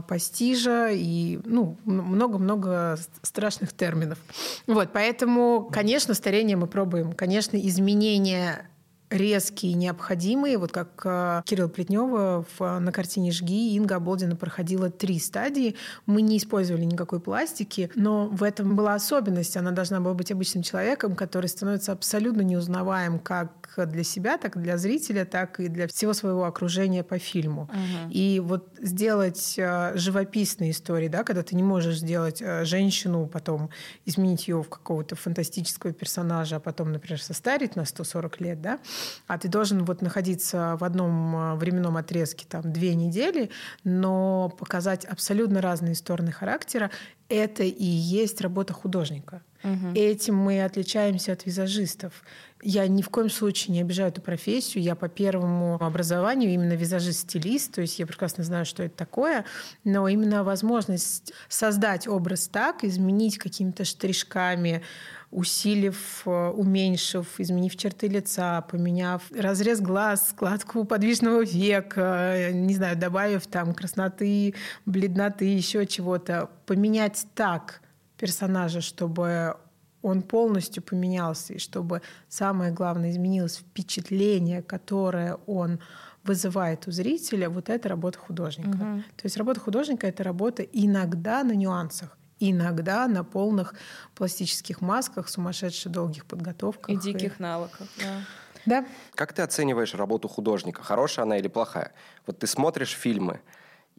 постижа 0.08 0.88
и 0.90 1.38
ну, 1.44 1.76
много-много 1.84 2.98
страшных 3.20 3.74
терминов. 3.74 4.18
Вот, 4.66 4.88
поэтому, 4.92 5.68
конечно, 5.70 6.14
старение 6.14 6.56
мы 6.56 6.66
пробуем. 6.66 7.12
Конечно, 7.12 7.58
изменение 7.58 8.69
резкие, 9.10 9.74
необходимые. 9.74 10.56
Вот 10.56 10.72
как 10.72 11.02
э, 11.04 11.42
Кирилл 11.44 11.68
Плетнева 11.68 12.44
в, 12.58 12.78
на 12.78 12.92
картине 12.92 13.32
«Жги» 13.32 13.74
Инга 13.76 13.96
Оболдина 13.96 14.36
проходила 14.36 14.90
три 14.90 15.18
стадии. 15.18 15.74
Мы 16.06 16.22
не 16.22 16.38
использовали 16.38 16.84
никакой 16.84 17.20
пластики, 17.20 17.90
но 17.96 18.28
в 18.28 18.42
этом 18.42 18.76
была 18.76 18.94
особенность. 18.94 19.56
Она 19.56 19.72
должна 19.72 20.00
была 20.00 20.14
быть 20.14 20.30
обычным 20.30 20.62
человеком, 20.62 21.16
который 21.16 21.46
становится 21.46 21.92
абсолютно 21.92 22.42
неузнаваем 22.42 23.18
как 23.18 23.59
для 23.76 24.04
себя, 24.04 24.38
так 24.38 24.56
и 24.56 24.60
для 24.60 24.78
зрителя, 24.78 25.24
так 25.24 25.60
и 25.60 25.68
для 25.68 25.86
всего 25.86 26.12
своего 26.12 26.44
окружения 26.44 27.02
по 27.02 27.18
фильму. 27.18 27.62
Угу. 27.62 28.10
И 28.10 28.40
вот 28.40 28.68
сделать 28.80 29.54
э, 29.58 29.92
живописные 29.96 30.70
истории, 30.70 31.08
да, 31.08 31.24
когда 31.24 31.42
ты 31.42 31.56
не 31.56 31.62
можешь 31.62 31.98
сделать 31.98 32.42
э, 32.42 32.64
женщину, 32.64 33.26
потом 33.26 33.70
изменить 34.06 34.48
ее 34.48 34.62
в 34.62 34.68
какого-то 34.68 35.16
фантастического 35.16 35.92
персонажа, 35.92 36.56
а 36.56 36.60
потом, 36.60 36.92
например, 36.92 37.22
состарить 37.22 37.76
на 37.76 37.84
140 37.84 38.40
лет, 38.40 38.60
да, 38.60 38.78
а 39.26 39.38
ты 39.38 39.48
должен 39.48 39.84
вот 39.84 40.02
находиться 40.02 40.76
в 40.78 40.84
одном 40.84 41.36
а, 41.36 41.54
временном 41.54 41.96
отрезке 41.96 42.46
там 42.48 42.72
две 42.72 42.94
недели, 42.94 43.50
но 43.84 44.48
показать 44.58 45.04
абсолютно 45.04 45.60
разные 45.60 45.94
стороны 45.94 46.32
характера, 46.32 46.90
это 47.28 47.62
и 47.62 47.84
есть 47.84 48.40
работа 48.40 48.72
художника. 48.72 49.42
Угу. 49.62 49.92
Этим 49.94 50.36
мы 50.36 50.64
отличаемся 50.64 51.32
от 51.32 51.46
визажистов. 51.46 52.24
Я 52.62 52.86
ни 52.88 53.02
в 53.02 53.08
коем 53.08 53.30
случае 53.30 53.74
не 53.74 53.80
обижаю 53.80 54.10
эту 54.10 54.20
профессию. 54.20 54.82
Я 54.82 54.94
по 54.94 55.08
первому 55.08 55.76
образованию 55.80 56.52
именно 56.52 56.74
визажист-стилист, 56.74 57.74
то 57.74 57.80
есть 57.80 57.98
я 57.98 58.06
прекрасно 58.06 58.44
знаю, 58.44 58.66
что 58.66 58.82
это 58.82 58.96
такое, 58.96 59.44
но 59.84 60.06
именно 60.08 60.44
возможность 60.44 61.32
создать 61.48 62.06
образ 62.06 62.48
так, 62.48 62.84
изменить 62.84 63.38
какими-то 63.38 63.84
штришками, 63.84 64.82
усилив, 65.30 66.22
э, 66.26 66.50
уменьшив, 66.50 67.26
изменив 67.38 67.76
черты 67.76 68.08
лица, 68.08 68.60
поменяв 68.62 69.22
разрез 69.30 69.80
глаз, 69.80 70.30
складку 70.30 70.84
подвижного 70.84 71.44
века, 71.44 72.34
э, 72.34 72.52
не 72.52 72.74
знаю, 72.74 72.96
добавив 72.96 73.46
там 73.46 73.72
красноты, 73.74 74.54
бледноты, 74.86 75.44
еще 75.44 75.86
чего-то. 75.86 76.50
Поменять 76.66 77.26
так 77.34 77.80
персонажа, 78.18 78.80
чтобы 78.80 79.56
он 80.02 80.22
полностью 80.22 80.82
поменялся, 80.82 81.54
и 81.54 81.58
чтобы 81.58 82.02
самое 82.28 82.72
главное 82.72 83.10
изменилось 83.10 83.56
впечатление, 83.56 84.62
которое 84.62 85.38
он 85.46 85.80
вызывает 86.24 86.86
у 86.86 86.90
зрителя, 86.90 87.48
вот 87.48 87.68
это 87.68 87.88
работа 87.88 88.18
художника. 88.18 88.68
Угу. 88.68 89.02
То 89.16 89.24
есть 89.24 89.36
работа 89.36 89.60
художника 89.60 90.06
это 90.06 90.22
работа 90.22 90.62
иногда 90.62 91.42
на 91.42 91.52
нюансах 91.52 92.16
иногда 92.40 93.06
на 93.06 93.22
полных 93.22 93.74
пластических 94.14 94.80
масках, 94.80 95.28
сумасшедших 95.28 95.92
долгих 95.92 96.24
подготовках. 96.24 96.88
И 96.88 96.96
диких 96.96 97.38
и... 97.38 97.42
навыках, 97.42 97.86
да. 97.98 98.22
Да. 98.66 98.86
Как 99.14 99.32
ты 99.32 99.42
оцениваешь 99.42 99.94
работу 99.94 100.28
художника? 100.28 100.82
Хорошая 100.82 101.24
она 101.24 101.38
или 101.38 101.48
плохая? 101.48 101.92
Вот 102.26 102.38
ты 102.38 102.46
смотришь 102.46 102.92
фильмы, 102.92 103.40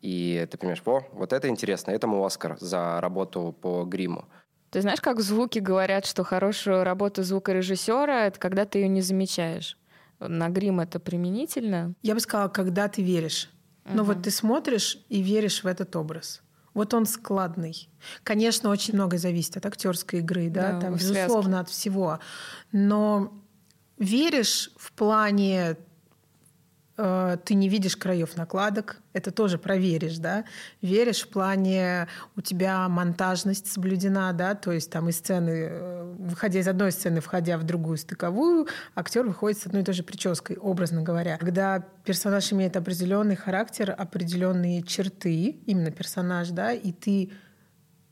и 0.02 0.48
ты 0.50 0.58
понимаешь, 0.58 0.82
о, 0.86 1.02
вот 1.14 1.34
это 1.34 1.48
интересно, 1.48 1.92
этому 1.92 2.24
Оскар 2.26 2.58
за 2.60 3.00
работу 3.02 3.56
по 3.60 3.84
гриму. 3.86 4.26
Ты 4.72 4.82
знаешь, 4.82 5.02
как 5.02 5.20
звуки 5.20 5.60
говорят, 5.60 6.06
что 6.06 6.24
хорошую 6.24 6.84
работу 6.84 7.24
звукорежиссера— 7.24 8.26
это 8.28 8.40
когда 8.40 8.66
ты 8.66 8.80
ее 8.80 8.88
не 8.88 9.02
замечаешь? 9.02 9.78
На 10.20 10.50
грим 10.50 10.80
это 10.80 11.00
применительно? 11.00 11.94
Я 12.02 12.14
бы 12.14 12.22
сказала, 12.22 12.48
когда 12.48 12.88
ты 12.88 13.04
веришь. 13.04 13.50
Но 13.86 14.04
угу. 14.04 14.14
вот 14.14 14.24
ты 14.24 14.32
смотришь 14.32 14.98
и 15.10 15.22
веришь 15.22 15.64
в 15.64 15.68
этот 15.68 15.96
образ. 15.96 16.42
Вот 16.74 16.94
он 16.94 17.06
складный. 17.06 17.90
Конечно, 18.24 18.70
очень 18.70 18.94
многое 18.94 19.20
зависит 19.20 19.58
от 19.58 19.66
актерской 19.66 20.20
игры, 20.20 20.50
да, 20.50 20.74
да 20.74 20.80
там, 20.80 20.96
безусловно, 20.96 21.60
от 21.60 21.70
всего. 21.70 22.20
Но 22.72 23.34
веришь 23.98 24.72
в 24.78 24.94
плане 24.94 25.76
ты 26.96 27.54
не 27.54 27.70
видишь 27.70 27.96
краев 27.96 28.36
накладок, 28.38 29.02
это 29.14 29.32
тоже 29.32 29.58
проверишь, 29.58 30.18
да, 30.18 30.46
веришь 30.82 31.24
в 31.24 31.30
плане 31.30 32.08
у 32.36 32.42
тебя 32.42 32.88
монтажность 32.90 33.72
соблюдена, 33.72 34.34
да, 34.34 34.56
то 34.56 34.72
есть 34.72 34.92
там 34.92 35.10
из 35.10 35.18
сцены, 35.18 35.68
э, 35.70 36.16
выходя 36.20 36.60
из 36.60 36.68
одной 36.68 36.92
сцены, 36.92 37.22
входя 37.22 37.58
в 37.58 37.64
другую 37.64 37.98
стыковую, 37.98 38.68
актер 38.96 39.26
выходит 39.26 39.60
с 39.60 39.66
одной 39.66 39.82
и 39.82 39.86
той 39.86 39.94
же 39.94 40.04
прической, 40.04 40.58
образно 40.58 41.02
говоря. 41.02 41.38
Когда 41.38 41.80
персонаж 42.04 42.52
имеет 42.54 42.76
определенный 42.76 43.36
характер, 43.36 43.96
определенные 43.98 44.84
черты, 44.84 45.62
именно 45.66 45.92
персонаж, 45.92 46.50
да, 46.50 46.74
и 46.74 46.92
ты 46.92 47.32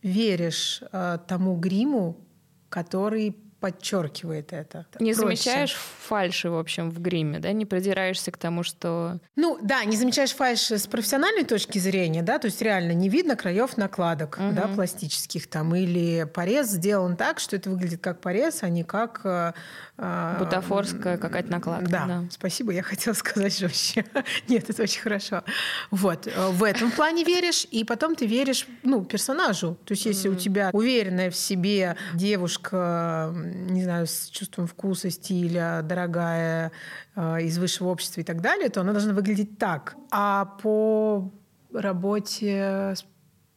веришь 0.01 0.81
э, 0.91 1.17
тому 1.27 1.57
гриму, 1.57 2.25
который 2.69 3.35
подчеркивает 3.59 4.53
это. 4.53 4.85
Не 4.99 5.13
Проще. 5.13 5.19
замечаешь 5.19 5.73
фальши, 5.73 6.49
в 6.49 6.57
общем, 6.57 6.89
в 6.89 7.01
гриме, 7.01 7.39
да? 7.39 7.51
Не 7.51 7.65
придираешься 7.65 8.31
к 8.31 8.37
тому, 8.37 8.63
что... 8.63 9.19
Ну, 9.35 9.57
да, 9.61 9.83
не 9.83 9.97
замечаешь 9.97 10.33
фальши 10.33 10.77
с 10.77 10.87
профессиональной 10.87 11.43
точки 11.43 11.77
зрения, 11.77 12.23
да, 12.23 12.39
то 12.39 12.45
есть 12.45 12.61
реально 12.61 12.93
не 12.93 13.09
видно 13.09 13.35
краев 13.35 13.77
накладок, 13.77 14.37
угу. 14.39 14.53
да, 14.53 14.67
пластических 14.67 15.47
там, 15.47 15.75
или 15.75 16.25
порез 16.33 16.67
сделан 16.67 17.15
так, 17.15 17.39
что 17.39 17.55
это 17.55 17.69
выглядит 17.69 18.01
как 18.01 18.21
порез, 18.21 18.63
а 18.63 18.69
не 18.69 18.83
как... 18.83 19.21
Э, 19.23 19.53
э 19.97 20.35
Бутафорская 20.39 21.17
какая-то 21.17 21.51
накладка. 21.51 21.89
Да, 21.89 22.05
да, 22.05 22.23
спасибо, 22.31 22.71
я 22.71 22.83
хотела 22.83 23.13
сказать 23.15 23.57
жестче. 23.57 24.05
Нет, 24.47 24.69
это 24.69 24.83
очень 24.83 25.01
хорошо. 25.01 25.43
Вот, 25.91 26.27
э, 26.27 26.49
в 26.49 26.63
этом 26.63 26.91
плане 26.91 27.23
веришь, 27.23 27.67
и 27.71 27.83
потом 27.83 28.15
ты 28.15 28.25
веришь, 28.25 28.67
ну, 28.83 29.03
персонажу. 29.03 29.77
То 29.85 29.93
есть 29.93 30.05
если 30.05 30.29
у 30.29 30.35
тебя 30.35 30.69
уверенная 30.71 31.29
в 31.29 31.35
себе 31.35 31.97
девушка 32.13 33.33
не 33.53 33.83
знаю, 33.83 34.07
с 34.07 34.27
чувством 34.29 34.67
вкуса, 34.67 35.09
стиля, 35.09 35.81
дорогая, 35.83 36.71
э, 37.15 37.43
из 37.43 37.57
высшего 37.57 37.89
общества 37.89 38.21
и 38.21 38.23
так 38.23 38.41
далее, 38.41 38.69
то 38.69 38.81
она 38.81 38.93
должна 38.93 39.13
выглядеть 39.13 39.57
так. 39.57 39.95
А 40.11 40.45
по 40.61 41.31
работе 41.73 42.95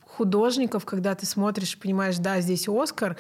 художников, 0.04 0.84
когда 0.84 1.14
ты 1.14 1.26
смотришь 1.26 1.78
понимаешь, 1.78 2.18
да, 2.18 2.40
здесь 2.40 2.68
Оскар, 2.68 3.16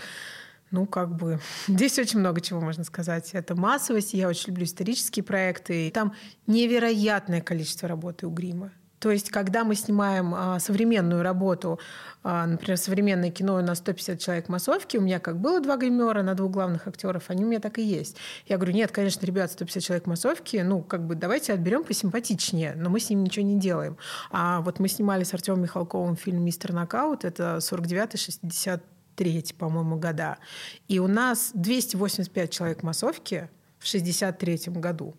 ну, 0.70 0.86
как 0.86 1.14
бы, 1.16 1.40
здесь 1.68 1.98
очень 1.98 2.18
много 2.18 2.40
чего 2.40 2.60
можно 2.60 2.84
сказать. 2.84 3.30
Это 3.34 3.54
массовость, 3.54 4.14
я 4.14 4.28
очень 4.28 4.48
люблю 4.48 4.64
исторические 4.64 5.22
проекты. 5.22 5.90
Там 5.90 6.14
невероятное 6.46 7.40
количество 7.40 7.88
работы 7.88 8.26
у 8.26 8.30
Грима. 8.30 8.72
То 9.02 9.10
есть, 9.10 9.28
когда 9.30 9.64
мы 9.64 9.74
снимаем 9.74 10.32
а, 10.32 10.60
современную 10.60 11.24
работу, 11.24 11.80
а, 12.22 12.46
например, 12.46 12.76
современное 12.76 13.32
кино 13.32 13.60
на 13.60 13.74
150 13.74 14.20
человек 14.20 14.48
массовки, 14.48 14.96
у 14.96 15.00
меня 15.00 15.18
как 15.18 15.40
было 15.40 15.60
два 15.60 15.76
гримера 15.76 16.22
на 16.22 16.36
двух 16.36 16.52
главных 16.52 16.86
актеров, 16.86 17.24
они 17.26 17.44
у 17.44 17.48
меня 17.48 17.58
так 17.58 17.78
и 17.78 17.82
есть. 17.82 18.16
Я 18.46 18.58
говорю, 18.58 18.74
нет, 18.74 18.92
конечно, 18.92 19.26
ребят, 19.26 19.50
150 19.50 19.82
человек 19.82 20.06
массовки, 20.06 20.58
ну, 20.58 20.82
как 20.82 21.04
бы 21.04 21.16
давайте 21.16 21.52
отберем 21.52 21.82
посимпатичнее, 21.82 22.74
но 22.76 22.90
мы 22.90 23.00
с 23.00 23.10
ним 23.10 23.24
ничего 23.24 23.44
не 23.44 23.58
делаем. 23.58 23.96
А 24.30 24.60
вот 24.60 24.78
мы 24.78 24.86
снимали 24.86 25.24
с 25.24 25.34
Артемом 25.34 25.62
Михалковым 25.62 26.14
фильм 26.14 26.44
«Мистер 26.44 26.72
Нокаут», 26.72 27.24
это 27.24 27.56
49-63, 27.56 29.56
по-моему, 29.58 29.96
года. 29.96 30.38
И 30.86 31.00
у 31.00 31.08
нас 31.08 31.50
285 31.54 32.50
человек 32.52 32.84
массовки 32.84 33.50
в 33.80 33.86
63 33.88 34.60
году. 34.66 35.16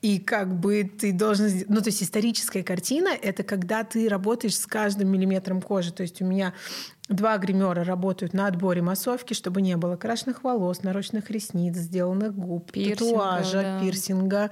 И 0.00 0.18
как 0.18 0.54
бы 0.60 0.84
ты 0.84 1.12
должен... 1.12 1.50
Ну, 1.68 1.80
то 1.80 1.88
есть 1.88 2.02
историческая 2.02 2.62
картина— 2.62 3.08
это 3.22 3.42
когда 3.42 3.82
ты 3.82 4.08
работаешь 4.08 4.56
с 4.56 4.66
каждым 4.66 5.08
миллиметром 5.08 5.60
кожи. 5.60 5.92
То 5.92 6.02
есть 6.02 6.22
у 6.22 6.24
меня 6.24 6.54
Два 7.08 7.38
гримера 7.38 7.84
работают 7.84 8.34
на 8.34 8.46
отборе 8.46 8.82
массовки, 8.82 9.32
чтобы 9.32 9.62
не 9.62 9.76
было 9.78 9.96
крашенных 9.96 10.44
волос, 10.44 10.82
нарощенных 10.82 11.30
ресниц, 11.30 11.74
сделанных 11.74 12.34
губ, 12.34 12.70
пирсинга, 12.70 12.96
татуажа, 12.96 13.62
да. 13.62 13.80
пирсинга, 13.80 14.50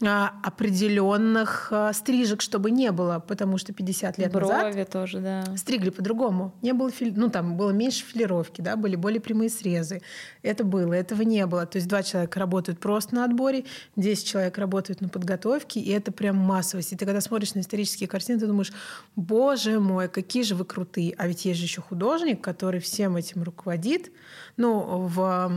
а, 0.00 0.32
определенных 0.44 1.68
а, 1.72 1.92
стрижек, 1.92 2.40
чтобы 2.40 2.70
не 2.70 2.92
было, 2.92 3.18
потому 3.18 3.58
что 3.58 3.72
50 3.72 4.16
лет 4.18 4.32
Брови 4.32 4.52
назад 4.52 4.90
тоже, 4.90 5.18
да. 5.18 5.56
стригли 5.56 5.90
по-другому. 5.90 6.54
Не 6.62 6.72
было 6.72 6.92
фили... 6.92 7.12
ну 7.16 7.30
там 7.30 7.56
было 7.56 7.70
меньше 7.70 8.04
филировки, 8.04 8.60
да, 8.60 8.76
были 8.76 8.94
более 8.94 9.20
прямые 9.20 9.50
срезы. 9.50 10.00
Это 10.42 10.62
было, 10.62 10.92
этого 10.92 11.22
не 11.22 11.44
было. 11.46 11.66
То 11.66 11.78
есть 11.78 11.88
два 11.88 12.04
человека 12.04 12.38
работают 12.38 12.78
просто 12.78 13.16
на 13.16 13.24
отборе, 13.24 13.64
10 13.96 14.24
человек 14.24 14.56
работают 14.56 15.00
на 15.00 15.08
подготовке, 15.08 15.80
и 15.80 15.90
это 15.90 16.12
прям 16.12 16.36
массовость. 16.36 16.92
И 16.92 16.96
ты 16.96 17.04
когда 17.04 17.20
смотришь 17.20 17.54
на 17.54 17.60
исторические 17.60 18.08
картины, 18.08 18.38
ты 18.38 18.46
думаешь, 18.46 18.72
боже 19.16 19.80
мой, 19.80 20.08
какие 20.08 20.44
же 20.44 20.54
вы 20.54 20.64
крутые. 20.64 21.12
А 21.18 21.26
ведь 21.26 21.44
есть 21.44 21.58
же 21.58 21.66
еще 21.66 21.82
художник, 21.88 22.42
который 22.42 22.80
всем 22.80 23.16
этим 23.16 23.42
руководит. 23.42 24.12
Ну, 24.56 25.06
в 25.06 25.52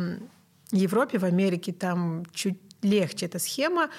Европе, 0.71 1.17
в 1.17 1.25
Америке 1.25 1.73
там 1.73 2.25
чуть 2.33 2.59
легче 2.81 3.27
эта 3.27 3.39
схема, 3.39 3.89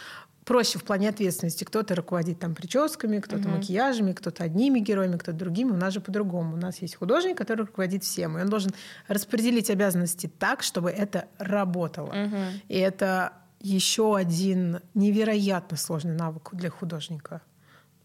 проще 0.44 0.78
в 0.78 0.84
плане 0.84 1.08
ответственности. 1.08 1.64
Кто-то 1.64 1.94
руководит 1.94 2.38
там 2.40 2.54
прическами, 2.54 3.18
кто-то 3.18 3.48
угу. 3.48 3.58
макияжами, 3.58 4.12
кто-то 4.12 4.44
одними 4.44 4.80
героями, 4.80 5.16
кто-то 5.16 5.38
другими. 5.38 5.70
У 5.70 5.76
нас 5.76 5.94
же 5.94 6.00
по-другому. 6.00 6.54
У 6.54 6.58
нас 6.58 6.82
есть 6.82 6.96
художник, 6.96 7.38
который 7.38 7.62
руководит 7.66 8.02
всем. 8.04 8.38
И 8.38 8.42
он 8.42 8.48
должен 8.48 8.72
распределить 9.08 9.70
обязанности 9.70 10.30
так, 10.38 10.62
чтобы 10.62 10.90
это 10.90 11.26
работало. 11.38 12.08
Угу. 12.08 12.36
И 12.68 12.78
это 12.78 13.32
еще 13.60 14.16
один 14.16 14.80
невероятно 14.94 15.76
сложный 15.76 16.14
навык 16.14 16.50
для 16.52 16.70
художника. 16.70 17.40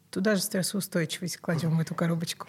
Туда 0.10 0.36
же 0.36 0.42
стрессоустойчивость 0.42 1.38
кладем 1.38 1.78
в 1.78 1.80
эту 1.80 1.94
коробочку. 1.96 2.48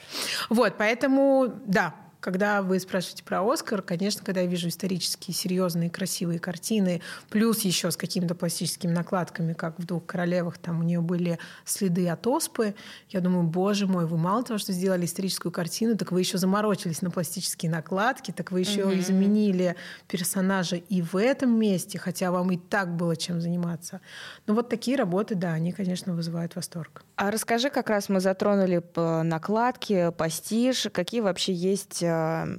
Вот, 0.49 0.75
поэтому, 0.79 1.61
да, 1.67 1.95
когда 2.29 2.61
вы 2.61 2.79
спрашиваете 2.79 3.25
про 3.25 3.43
Оскар, 3.43 3.81
конечно, 3.81 4.23
когда 4.23 4.43
я 4.43 4.47
вижу 4.47 4.69
исторические, 4.69 5.35
серьезные, 5.35 5.89
красивые 5.89 6.39
картины, 6.39 7.01
плюс 7.31 7.63
еще 7.63 7.91
с 7.91 7.97
какими-то 7.97 8.35
пластическими 8.35 8.93
накладками, 8.93 9.55
как 9.55 9.79
в 9.79 9.87
«Двух 9.87 10.05
королевах», 10.05 10.59
там 10.59 10.81
у 10.81 10.83
нее 10.83 11.01
были 11.01 11.39
следы 11.65 12.07
от 12.11 12.27
оспы, 12.27 12.75
я 13.09 13.23
думаю, 13.23 13.45
боже 13.45 13.87
мой, 13.87 14.05
вы 14.05 14.19
мало 14.19 14.43
того, 14.43 14.59
что 14.59 14.75
сделали 14.75 15.07
историческую 15.07 15.51
картину, 15.51 15.97
так 15.97 16.13
вы 16.13 16.21
еще 16.21 16.37
заморочились 16.37 17.01
на 17.01 17.11
пластические 17.11 17.71
накладки, 17.71 18.31
так 18.31 18.53
вы 18.53 18.61
еще 18.61 18.81
mm-hmm. 18.83 19.01
изменили 19.01 19.77
персонажа 20.07 20.77
и 20.77 21.01
в 21.01 21.17
этом 21.17 21.59
месте, 21.59 21.99
хотя 21.99 22.31
вам 22.31 22.51
и 22.51 22.59
так 22.59 22.95
было 22.95 23.17
чем 23.17 23.41
заниматься. 23.41 24.03
Но 24.47 24.53
вот 24.53 24.69
такие 24.69 24.99
работы, 24.99 25.35
да, 25.35 25.55
они, 25.55 25.73
конечно, 25.73 26.13
вызывают 26.13 26.57
восторг. 26.57 27.05
А 27.17 27.31
расскажи, 27.31 27.71
как 27.71 27.89
раз 27.89 28.11
мы 28.11 28.21
затронули 28.21 28.83
накладки, 29.25 30.13
пастиж, 30.17 30.89
какие 30.93 31.21
вообще 31.23 31.55
есть 31.55 32.03
э, 32.03 32.18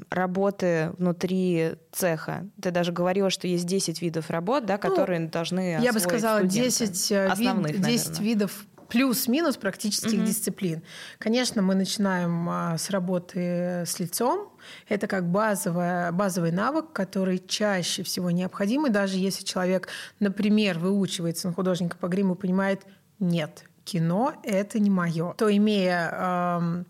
работы 0.09 0.91
внутри 0.97 1.73
цеха? 1.91 2.47
Ты 2.61 2.71
даже 2.71 2.91
говорила, 2.91 3.29
что 3.29 3.47
есть 3.47 3.65
10 3.65 4.01
видов 4.01 4.29
работ, 4.29 4.65
да, 4.65 4.79
ну, 4.81 4.89
которые 4.89 5.19
ну, 5.19 5.29
должны 5.29 5.79
Я 5.81 5.93
бы 5.93 5.99
сказала, 5.99 6.39
студенты. 6.39 6.69
10, 6.69 7.11
э, 7.11 7.27
Основных, 7.27 7.71
вид, 7.73 7.81
10 7.81 8.07
наверное. 8.07 8.25
видов 8.25 8.65
плюс-минус 8.89 9.55
практических 9.57 10.19
угу. 10.19 10.25
дисциплин. 10.25 10.81
Конечно, 11.19 11.61
мы 11.61 11.75
начинаем 11.75 12.49
а, 12.49 12.77
с 12.77 12.89
работы 12.89 13.83
с 13.85 13.99
лицом. 13.99 14.51
Это 14.87 15.07
как 15.07 15.29
базовая, 15.29 16.11
базовый 16.11 16.51
навык, 16.51 16.91
который 16.91 17.37
чаще 17.39 18.03
всего 18.03 18.31
необходим. 18.31 18.87
И 18.87 18.89
даже 18.89 19.17
если 19.17 19.45
человек, 19.45 19.87
например, 20.19 20.79
выучивается 20.79 21.47
на 21.47 21.53
художника 21.53 21.97
по 21.97 22.07
гриму 22.07 22.33
и 22.33 22.37
понимает, 22.37 22.81
нет, 23.19 23.63
кино— 23.85 24.33
это 24.43 24.79
не 24.79 24.89
мое, 24.89 25.33
то 25.33 25.55
имея 25.55 26.09
э, 26.11 26.83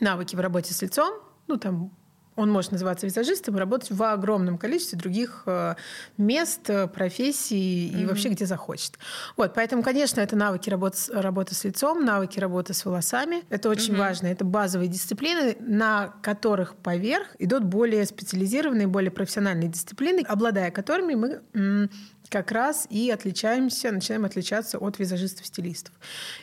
навыки 0.00 0.36
в 0.36 0.40
работе 0.40 0.72
с 0.74 0.82
лицом, 0.82 1.14
ну 1.46 1.56
там 1.56 1.92
он 2.40 2.50
может 2.50 2.72
называться 2.72 3.06
визажистом 3.06 3.56
и 3.56 3.58
работать 3.58 3.90
в 3.90 4.02
огромном 4.02 4.58
количестве 4.58 4.98
других 4.98 5.42
э, 5.46 5.74
мест, 6.16 6.68
э, 6.68 6.88
профессий 6.88 7.88
и 7.88 7.94
mm-hmm. 7.94 8.06
вообще 8.06 8.28
где 8.30 8.46
захочет. 8.46 8.98
Вот, 9.36 9.54
поэтому, 9.54 9.82
конечно, 9.82 10.20
это 10.20 10.36
навыки 10.36 10.70
работы, 10.70 10.96
работы 11.12 11.54
с 11.54 11.64
лицом, 11.64 12.04
навыки 12.04 12.40
работы 12.40 12.72
с 12.72 12.84
волосами. 12.84 13.44
Это 13.50 13.68
очень 13.68 13.94
mm-hmm. 13.94 13.98
важно. 13.98 14.26
Это 14.28 14.44
базовые 14.44 14.88
дисциплины, 14.88 15.56
на 15.60 16.14
которых 16.22 16.76
поверх 16.76 17.28
идут 17.38 17.64
более 17.64 18.06
специализированные, 18.06 18.86
более 18.86 19.10
профессиональные 19.10 19.68
дисциплины, 19.68 20.24
обладая 20.26 20.70
которыми 20.70 21.14
мы 21.14 21.88
как 22.30 22.52
раз 22.52 22.86
и 22.88 23.10
отличаемся, 23.10 23.90
начинаем 23.90 24.24
отличаться 24.24 24.78
от 24.78 24.98
визажистов-стилистов. 24.98 25.92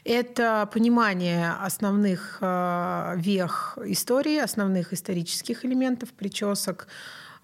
Это 0.04 0.70
понимание 0.72 1.54
основных 1.54 2.40
э, 2.42 3.14
вех 3.18 3.78
истории, 3.86 4.38
основных 4.38 4.92
исторических 4.94 5.64
элементов 5.64 6.12
причесок, 6.12 6.88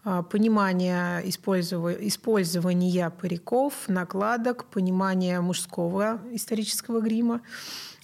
э, 0.04 0.24
понимание 0.30 1.22
использования 1.28 3.10
париков, 3.10 3.74
накладок, 3.88 4.66
понимание 4.66 5.40
мужского 5.40 6.20
исторического 6.32 7.00
грима. 7.00 7.42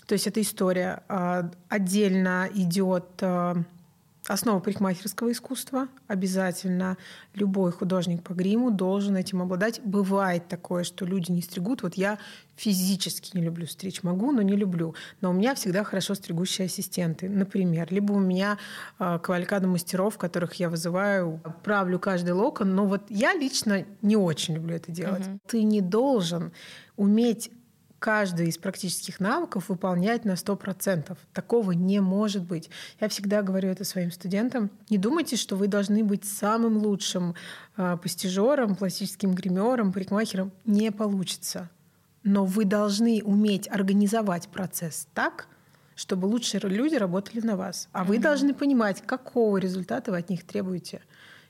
То 0.07 0.13
есть 0.13 0.25
эта 0.25 0.41
история. 0.41 1.03
Э, 1.09 1.49
отдельно 1.67 2.49
идет 2.53 3.21
Основа 4.29 4.59
парикмахерского 4.59 5.31
искусства. 5.31 5.87
Обязательно 6.05 6.99
любой 7.33 7.71
художник 7.71 8.21
по 8.21 8.33
гриму 8.33 8.69
должен 8.69 9.15
этим 9.15 9.41
обладать. 9.41 9.81
Бывает 9.83 10.47
такое, 10.47 10.83
что 10.83 11.03
люди 11.03 11.31
не 11.31 11.41
стригут. 11.41 11.81
Вот 11.81 11.95
я 11.95 12.19
физически 12.55 13.35
не 13.35 13.41
люблю 13.41 13.65
стричь. 13.65 14.03
Могу, 14.03 14.31
но 14.31 14.43
не 14.43 14.55
люблю. 14.55 14.93
Но 15.21 15.31
у 15.31 15.33
меня 15.33 15.55
всегда 15.55 15.83
хорошо 15.83 16.13
стригущие 16.13 16.65
ассистенты. 16.65 17.27
Например, 17.27 17.87
либо 17.89 18.11
у 18.11 18.19
меня 18.19 18.59
э, 18.99 19.17
кавалькада 19.17 19.67
мастеров, 19.67 20.19
которых 20.19 20.53
я 20.55 20.69
вызываю, 20.69 21.41
правлю 21.63 21.97
каждый 21.97 22.33
локон. 22.33 22.75
Но 22.75 22.85
вот 22.85 23.01
я 23.09 23.33
лично 23.33 23.83
не 24.03 24.15
очень 24.15 24.53
люблю 24.53 24.75
это 24.75 24.91
делать. 24.91 25.25
Угу. 25.25 25.39
Ты 25.47 25.63
не 25.63 25.81
должен 25.81 26.51
уметь 26.97 27.49
каждый 27.99 28.47
из 28.47 28.57
практических 28.57 29.19
навыков 29.19 29.69
выполнять 29.69 30.25
на 30.25 30.31
100%. 30.31 31.17
Такого 31.33 31.71
не 31.71 31.99
может 31.99 32.43
быть. 32.43 32.69
Я 32.99 33.09
всегда 33.09 33.41
говорю 33.41 33.69
это 33.69 33.83
своим 33.83 34.11
студентам. 34.11 34.71
Не 34.89 34.97
думайте, 34.97 35.35
что 35.35 35.55
вы 35.55 35.67
должны 35.67 36.03
быть 36.03 36.25
самым 36.25 36.77
лучшим 36.77 37.35
э, 37.77 37.97
пластическим 38.01 39.33
гримером, 39.33 39.93
парикмахером. 39.93 40.51
Не 40.65 40.91
получится. 40.91 41.69
Но 42.23 42.45
вы 42.45 42.65
должны 42.65 43.21
уметь 43.23 43.67
организовать 43.69 44.47
процесс 44.47 45.07
так, 45.13 45.47
чтобы 45.95 46.25
лучшие 46.25 46.61
люди 46.61 46.95
работали 46.95 47.45
на 47.45 47.57
вас. 47.57 47.89
А 47.91 48.03
вы 48.03 48.17
mm-hmm. 48.17 48.21
должны 48.21 48.53
понимать, 48.53 49.03
какого 49.05 49.57
результата 49.57 50.11
вы 50.11 50.17
от 50.17 50.29
них 50.29 50.45
требуете. 50.45 51.01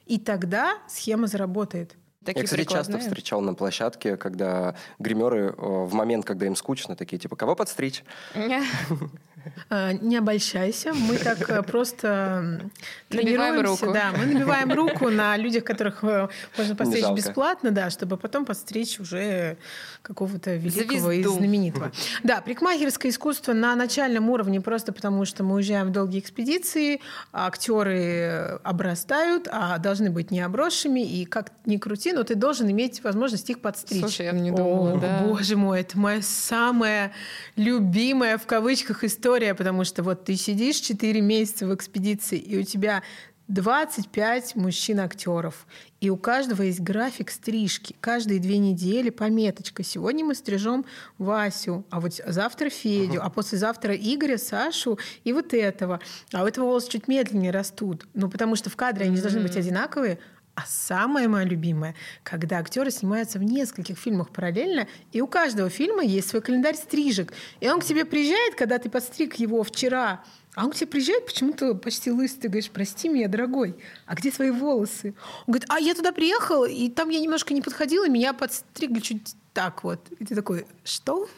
И 0.06 0.18
тогда 0.18 0.78
схема 0.88 1.28
заработает. 1.28 1.96
Такие 2.25 2.41
Я, 2.41 2.45
кстати, 2.45 2.62
прикладные. 2.62 2.93
часто 2.93 2.99
встречал 2.99 3.41
на 3.41 3.53
площадке, 3.53 4.17
когда 4.17 4.75
гримеры 4.99 5.47
э, 5.47 5.53
в 5.58 5.93
момент, 5.93 6.25
когда 6.25 6.47
им 6.47 6.55
скучно, 6.55 6.95
такие 6.95 7.17
типа, 7.17 7.36
кого 7.38 7.55
подстричь? 7.55 8.03
А, 9.70 9.94
не 9.94 10.18
обольщайся, 10.18 10.94
мы 10.94 11.18
так 11.18 11.50
э, 11.50 11.64
просто 11.64 12.62
тренируемся. 13.10 13.92
Да, 13.92 14.12
мы 14.18 14.26
набиваем 14.26 14.72
руку 14.72 15.10
на 15.10 15.38
людях, 15.38 15.64
которых 15.64 16.04
э, 16.04 16.30
можно 16.58 16.76
подстричь 16.76 17.10
бесплатно, 17.16 17.72
да, 17.72 17.90
чтобы 17.90 18.18
потом 18.18 18.46
подстричь 18.46 19.00
уже 19.00 19.58
какого-то 20.02 20.56
великого 20.56 21.12
Звезду. 21.12 21.32
и 21.32 21.38
знаменитого. 21.38 21.92
Да, 22.24 22.42
прикмахерское 22.42 23.12
искусство 23.12 23.54
на 23.54 23.76
начальном 23.76 24.30
уровне 24.30 24.62
просто 24.62 24.92
потому, 24.92 25.26
что 25.26 25.44
мы 25.44 25.56
уезжаем 25.56 25.88
в 25.88 25.92
долгие 25.92 26.20
экспедиции, 26.20 27.02
актеры 27.32 28.60
обрастают, 28.64 29.48
а 29.52 29.78
должны 29.78 30.10
быть 30.10 30.32
не 30.32 30.42
обросшими, 30.42 31.00
и 31.00 31.26
как 31.26 31.52
ни 31.66 31.78
крути, 31.78 32.14
но 32.14 32.24
ты 32.24 32.36
должен 32.36 32.70
иметь 32.72 33.04
возможность 33.04 33.50
их 33.50 33.60
подстричь. 33.62 34.02
Слушай, 34.02 34.28
я 34.28 34.32
не 34.32 34.52
думала, 34.52 34.94
О, 34.94 35.00
да. 35.00 35.24
боже 35.26 35.56
мой, 35.56 35.82
это 35.82 35.98
моя 35.98 36.22
самая 36.22 37.12
любимая 37.56 38.38
в 38.38 38.46
кавычках 38.46 39.04
история, 39.04 39.38
потому 39.56 39.84
что 39.84 40.04
вот 40.04 40.25
ты 40.25 40.36
сидишь 40.36 40.78
4 40.78 41.21
месяца 41.21 41.67
в 41.67 41.73
экспедиции, 41.73 42.38
и 42.38 42.58
у 42.58 42.63
тебя 42.63 43.04
25 43.49 44.56
мужчин-актеров. 44.56 45.65
И 46.02 46.12
у 46.12 46.17
каждого 46.17 46.62
есть 46.62 46.82
график 46.82 47.32
стрижки. 47.32 47.95
Каждые 47.99 48.39
две 48.39 48.60
недели 48.60 49.10
пометочка. 49.10 49.84
Сегодня 49.84 50.23
мы 50.23 50.36
стрижем 50.36 50.86
Васю, 51.17 51.84
а 51.89 51.99
вот 51.99 52.13
завтра 52.28 52.69
Федю, 52.69 53.21
а 53.23 53.30
послезавтра 53.32 53.95
Игоря, 53.95 54.38
Сашу 54.38 54.99
и 55.23 55.34
вот 55.34 55.56
этого. 55.56 55.99
А 56.32 56.43
у 56.43 56.47
этого 56.47 56.65
волосы 56.65 56.91
чуть 56.91 57.08
медленнее 57.08 57.52
растут. 57.52 58.08
Ну, 58.13 58.30
потому 58.30 58.56
что 58.56 58.69
в 58.69 58.75
кадре 58.75 59.08
они 59.08 59.19
должны 59.19 59.39
быть 59.39 59.58
одинаковые, 59.58 60.19
а 60.60 60.65
самое 60.67 61.30
мое 61.30 61.45
любимое, 61.45 61.95
когда 62.24 62.58
актеры 62.58 62.91
снимаются 62.91 63.39
в 63.39 63.43
нескольких 63.43 63.98
фильмах 63.98 64.30
параллельно, 64.30 64.88
и 65.13 65.22
у 65.22 65.28
каждого 65.28 65.69
фильма 65.69 66.04
есть 66.04 66.30
свой 66.30 66.41
календарь 66.41 66.76
стрижек. 66.76 67.32
И 67.62 67.69
он 67.69 67.80
к 67.80 67.86
тебе 67.86 68.04
приезжает, 68.04 68.56
когда 68.56 68.78
ты 68.78 68.89
подстриг 68.89 69.36
его 69.36 69.63
вчера, 69.63 70.22
а 70.56 70.65
он 70.65 70.72
к 70.72 70.76
тебе 70.76 70.88
приезжает 70.88 71.26
почему-то 71.26 71.76
почти 71.76 72.12
лысый. 72.12 72.41
Ты 72.41 72.48
говоришь, 72.50 72.69
прости 72.72 73.08
меня, 73.08 73.30
дорогой, 73.30 73.78
а 74.06 74.15
где 74.15 74.32
твои 74.32 74.50
волосы? 74.50 75.15
Он 75.48 75.54
говорит, 75.54 75.69
а 75.69 75.80
я 75.80 75.93
туда 75.93 76.12
приехал, 76.12 76.65
и 76.65 76.89
там 76.89 77.08
я 77.08 77.22
немножко 77.22 77.54
не 77.54 77.62
подходила, 77.62 78.10
меня 78.10 78.34
подстригли 78.34 79.00
чуть 79.00 79.36
так 79.54 79.84
вот. 79.84 80.00
И 80.19 80.26
ты 80.26 80.36
такой, 80.36 80.65
что? 80.84 81.30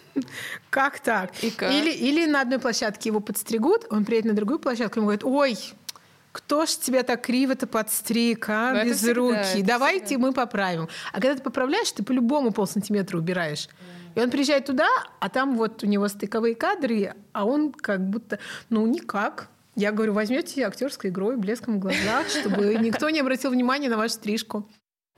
Как 0.70 1.00
так? 1.00 1.32
И 1.44 1.52
как? 1.52 1.72
Или, 1.72 1.92
или 1.92 2.26
на 2.26 2.42
одной 2.42 2.60
площадке 2.60 3.10
его 3.10 3.20
подстригут, 3.20 3.86
он 3.90 4.04
приедет 4.04 4.32
на 4.32 4.36
другую 4.36 4.60
площадку, 4.60 4.96
и 4.96 5.00
ему 5.00 5.08
говорит, 5.08 5.24
ой, 5.24 5.58
кто 6.32 6.66
ж 6.66 6.70
тебя 6.78 7.04
так 7.04 7.22
криво-то 7.22 7.68
подстриг, 7.68 8.48
а, 8.50 8.74
ну, 8.74 8.86
без 8.86 8.98
всегда, 8.98 9.14
руки? 9.14 9.62
Давайте 9.64 10.06
всегда. 10.06 10.28
мы 10.28 10.34
поправим. 10.34 10.88
А 11.12 11.16
когда 11.16 11.36
ты 11.36 11.42
поправляешь, 11.42 11.92
ты 11.92 12.04
по-любому 12.04 12.52
полсантиметра 12.52 13.18
убираешь. 13.18 13.68
И 14.16 14.20
он 14.20 14.30
приезжает 14.30 14.66
туда, 14.66 14.88
а 15.20 15.30
там 15.30 15.56
вот 15.56 15.84
у 15.84 15.88
него 15.88 16.08
стыковые 16.08 16.56
кадры, 16.56 17.16
а 17.32 17.46
он 17.46 17.72
как 17.72 18.02
будто, 18.02 18.40
ну, 18.70 18.86
никак. 18.86 19.50
Я 19.76 19.94
говорю, 19.94 20.14
возьмете 20.14 20.66
актерской 20.66 21.10
игрой, 21.10 21.38
блеском 21.38 21.78
в 21.78 21.80
глазах, 21.80 22.28
чтобы 22.28 22.76
никто 22.76 23.10
не 23.10 23.22
обратил 23.22 23.52
внимания 23.52 23.90
на 23.90 23.98
вашу 23.98 24.16
стрижку. 24.16 24.70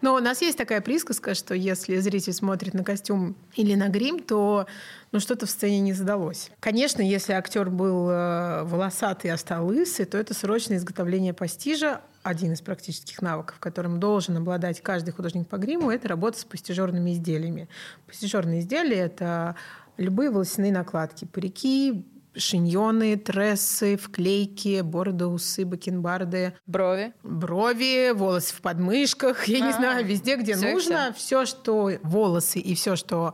Но 0.03 0.15
у 0.15 0.19
нас 0.19 0.41
есть 0.41 0.57
такая 0.57 0.81
присказка, 0.81 1.33
что 1.33 1.55
если 1.55 1.95
зритель 1.95 2.33
смотрит 2.33 2.73
на 2.73 2.83
костюм 2.83 3.37
или 3.55 3.73
на 3.73 3.87
грим, 3.87 4.19
то 4.19 4.67
ну, 5.13 5.21
что-то 5.21 5.45
в 5.45 5.49
сцене 5.49 5.79
не 5.79 5.93
задалось. 5.93 6.51
Конечно, 6.59 7.01
если 7.01 7.31
актер 7.31 7.69
был 7.69 8.09
э, 8.09 8.63
волосатый, 8.63 9.31
а 9.31 9.37
стал 9.37 9.65
лысый, 9.65 10.03
то 10.03 10.17
это 10.17 10.33
срочное 10.33 10.75
изготовление 10.75 11.33
пастижа, 11.33 12.01
один 12.21 12.51
из 12.51 12.59
практических 12.59 13.21
навыков, 13.21 13.59
которым 13.59 14.01
должен 14.01 14.35
обладать 14.35 14.81
каждый 14.81 15.11
художник 15.11 15.47
по 15.47 15.55
гриму, 15.55 15.89
это 15.89 16.09
работа 16.09 16.37
с 16.37 16.43
пастижерными 16.43 17.13
изделиями. 17.13 17.69
Пастижерные 18.05 18.59
изделия— 18.59 18.97
это 19.05 19.55
любые 19.95 20.31
волосяные 20.31 20.73
накладки, 20.73 21.23
парики, 21.23 22.05
шиньоны, 22.35 23.15
трессы, 23.17 23.97
вклейки, 23.97 24.81
бороды, 24.81 25.25
усы, 25.27 25.65
бакенбарды. 25.65 26.53
Брови. 26.65 27.13
Брови, 27.23 28.11
волосы 28.13 28.53
в 28.55 28.61
подмышках, 28.61 29.47
я 29.47 29.59
А-а-а. 29.59 29.67
не 29.67 29.73
знаю, 29.73 30.05
везде, 30.05 30.35
где 30.35 30.55
все 30.55 30.71
нужно. 30.73 31.13
Все. 31.15 31.43
все, 31.43 31.45
что 31.45 31.91
волосы 32.03 32.59
и 32.59 32.75
все, 32.75 32.95
что 32.95 33.33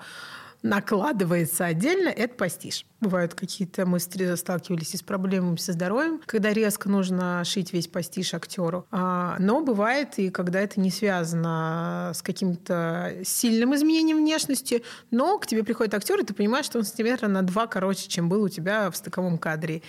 накладывается 0.61 1.65
отдельно, 1.65 2.09
это 2.09 2.35
постиж. 2.35 2.85
Бывают 2.99 3.33
какие-то, 3.33 3.85
мы 3.85 3.99
сталкивались 3.99 4.93
и 4.93 4.97
с 4.97 5.01
проблемами 5.01 5.55
со 5.55 5.71
здоровьем, 5.71 6.21
когда 6.25 6.51
резко 6.51 6.89
нужно 6.89 7.43
шить 7.45 7.71
весь 7.71 7.87
постиж 7.87 8.33
актеру. 8.33 8.85
А, 8.91 9.37
но 9.39 9.61
бывает 9.61 10.19
и 10.19 10.29
когда 10.29 10.59
это 10.59 10.79
не 10.79 10.91
связано 10.91 12.11
с 12.13 12.21
каким-то 12.21 13.15
сильным 13.23 13.73
изменением 13.75 14.17
внешности, 14.17 14.83
но 15.11 15.37
к 15.39 15.47
тебе 15.47 15.63
приходит 15.63 15.93
актер, 15.93 16.19
и 16.19 16.25
ты 16.25 16.33
понимаешь, 16.33 16.65
что 16.65 16.79
он 16.79 16.85
сантиметра 16.85 17.27
на 17.27 17.41
два 17.41 17.67
короче, 17.67 18.09
чем 18.09 18.27
был 18.27 18.43
у 18.43 18.49
тебя 18.49 18.91
в 18.91 18.97
стыковом 18.97 19.37
кадре. 19.37 19.81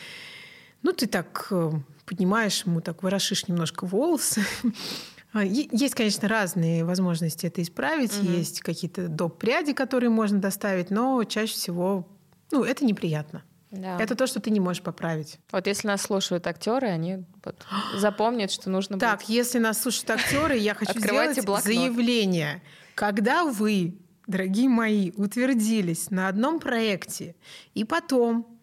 Ну, 0.82 0.92
ты 0.92 1.06
так 1.06 1.48
э, 1.50 1.72
поднимаешь 2.06 2.64
ему, 2.64 2.80
так 2.80 3.02
ворошишь 3.02 3.48
немножко 3.48 3.86
волосы, 3.86 4.42
есть, 5.34 5.94
конечно, 5.94 6.28
разные 6.28 6.84
возможности 6.84 7.46
это 7.46 7.62
исправить. 7.62 8.16
Угу. 8.18 8.32
Есть 8.32 8.60
какие-то 8.60 9.08
доп. 9.08 9.38
пряди, 9.38 9.72
которые 9.72 10.10
можно 10.10 10.40
доставить, 10.40 10.90
но 10.90 11.22
чаще 11.24 11.54
всего 11.54 12.08
ну, 12.50 12.64
это 12.64 12.84
неприятно. 12.84 13.42
Да. 13.70 14.00
Это 14.00 14.16
то, 14.16 14.26
что 14.26 14.40
ты 14.40 14.50
не 14.50 14.58
можешь 14.58 14.82
поправить. 14.82 15.38
Вот 15.52 15.66
если 15.68 15.86
нас 15.86 16.02
слушают 16.02 16.46
актеры, 16.46 16.88
они 16.88 17.24
вот 17.44 17.64
запомнят, 17.96 18.50
что 18.50 18.68
нужно. 18.68 18.98
Так, 18.98 19.20
быть... 19.20 19.28
если 19.28 19.58
нас 19.58 19.80
слушают 19.80 20.10
актеры, 20.10 20.56
я 20.56 20.74
хочу 20.74 20.98
сделать 20.98 21.36
заявление. 21.62 22.62
Когда 22.96 23.44
вы, 23.44 23.96
дорогие 24.26 24.68
мои, 24.68 25.12
утвердились 25.12 26.10
на 26.10 26.26
одном 26.26 26.58
проекте, 26.58 27.36
и 27.74 27.84
потом 27.84 28.59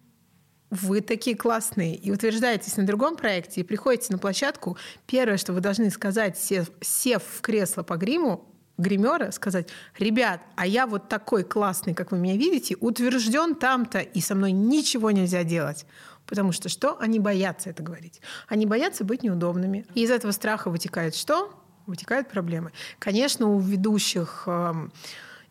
вы 0.70 1.02
такие 1.02 1.36
классные 1.36 1.96
и 1.96 2.12
утверждаетесь 2.12 2.78
на 2.78 2.86
другом 2.86 3.16
проекте 3.16 3.62
и 3.62 3.64
приходите 3.64 4.12
на 4.12 4.20
площадку, 4.20 4.78
первое, 5.06 5.38
что 5.38 5.54
вы 5.54 5.62
должны 5.62 5.90
сказать, 5.90 6.38
сев, 6.38 6.70
сев 6.82 7.24
в 7.24 7.42
кресло 7.42 7.84
по 7.84 7.96
гриму, 7.96 8.46
гримера, 8.78 9.32
сказать, 9.32 9.70
ребят, 9.98 10.42
а 10.56 10.68
я 10.68 10.86
вот 10.86 11.10
такой 11.10 11.44
классный, 11.44 11.94
как 11.94 12.12
вы 12.12 12.18
меня 12.18 12.36
видите, 12.36 12.76
утвержден 12.80 13.56
там-то, 13.56 14.00
и 14.00 14.22
со 14.22 14.36
мной 14.36 14.52
ничего 14.52 15.12
нельзя 15.12 15.44
делать. 15.44 15.86
Потому 16.26 16.52
что 16.52 16.68
что? 16.68 16.98
Они 17.00 17.20
боятся 17.20 17.70
это 17.70 17.82
говорить. 17.82 18.22
Они 18.50 18.66
боятся 18.66 19.06
быть 19.06 19.24
неудобными. 19.24 19.86
И 19.96 20.04
из 20.04 20.12
этого 20.12 20.32
страха 20.32 20.70
вытекает 20.70 21.16
что? 21.16 21.54
Вытекают 21.86 22.30
проблемы. 22.30 22.74
Конечно, 23.00 23.48
у 23.48 23.60
ведущих 23.60 24.44
э, 24.46 24.74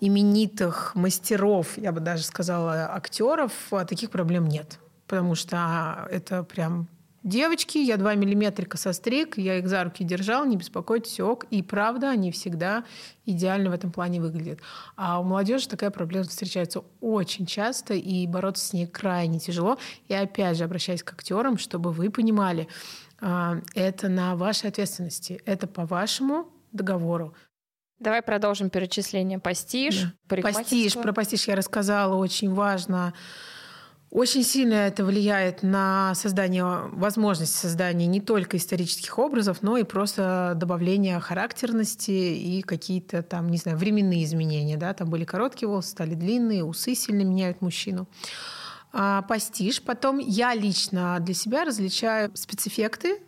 именитых 0.00 0.94
мастеров, 0.94 1.78
я 1.78 1.92
бы 1.92 2.00
даже 2.00 2.24
сказала, 2.24 2.94
актеров, 2.94 3.52
а, 3.70 3.86
таких 3.86 4.10
проблем 4.10 4.46
нет 4.46 4.78
потому 5.06 5.34
что 5.34 5.56
а, 5.58 6.08
это 6.10 6.42
прям 6.42 6.88
девочки, 7.26 7.78
я 7.78 7.96
2 7.96 8.14
миллиметрика 8.14 8.78
состриг, 8.78 9.36
я 9.36 9.58
их 9.58 9.68
за 9.68 9.84
руки 9.84 10.04
держал, 10.04 10.44
не 10.46 10.56
беспокойтесь, 10.56 11.20
ок. 11.20 11.44
И 11.50 11.62
правда, 11.62 12.10
они 12.10 12.30
всегда 12.30 12.84
идеально 13.26 13.70
в 13.70 13.74
этом 13.74 13.90
плане 13.90 14.20
выглядят. 14.20 14.60
А 14.96 15.20
у 15.20 15.24
молодежи 15.24 15.68
такая 15.68 15.90
проблема 15.90 16.24
встречается 16.24 16.84
очень 17.00 17.44
часто, 17.44 17.94
и 17.94 18.26
бороться 18.26 18.64
с 18.64 18.72
ней 18.72 18.86
крайне 18.86 19.40
тяжело. 19.40 19.76
И 20.08 20.14
опять 20.14 20.56
же, 20.56 20.64
обращаясь 20.64 21.02
к 21.02 21.12
актерам, 21.12 21.58
чтобы 21.58 21.90
вы 21.92 22.10
понимали, 22.10 22.68
а, 23.20 23.56
это 23.74 24.08
на 24.08 24.36
вашей 24.36 24.70
ответственности, 24.70 25.42
это 25.44 25.66
по 25.66 25.84
вашему 25.84 26.48
договору. 26.72 27.34
Давай 27.98 28.20
продолжим 28.20 28.68
перечисление. 28.68 29.38
Постиж, 29.38 30.02
да. 30.28 30.42
Постиж, 30.42 30.94
про 30.94 31.12
постиж 31.14 31.48
я 31.48 31.56
рассказала, 31.56 32.14
очень 32.14 32.52
важно. 32.52 33.14
Очень 34.10 34.44
сильно 34.44 34.74
это 34.74 35.04
влияет 35.04 35.62
на 35.62 36.14
создание, 36.14 36.64
возможность 36.92 37.54
создания 37.54 38.06
не 38.06 38.20
только 38.20 38.56
исторических 38.56 39.18
образов, 39.18 39.62
но 39.62 39.76
и 39.76 39.82
просто 39.82 40.52
добавления 40.54 41.18
характерности 41.18 42.10
и 42.10 42.62
какие-то 42.62 43.22
там, 43.22 43.50
не 43.50 43.58
знаю, 43.58 43.76
временные 43.76 44.24
изменения. 44.24 44.76
Да? 44.76 44.94
Там 44.94 45.10
были 45.10 45.24
короткие 45.24 45.68
волосы, 45.68 45.90
стали 45.90 46.14
длинные, 46.14 46.64
усы 46.64 46.94
сильно 46.94 47.22
меняют 47.22 47.60
мужчину. 47.60 48.08
А, 48.92 49.22
постиж. 49.22 49.82
Потом 49.82 50.18
я 50.18 50.54
лично 50.54 51.18
для 51.20 51.34
себя 51.34 51.64
различаю 51.64 52.30
спецэффекты, 52.34 53.18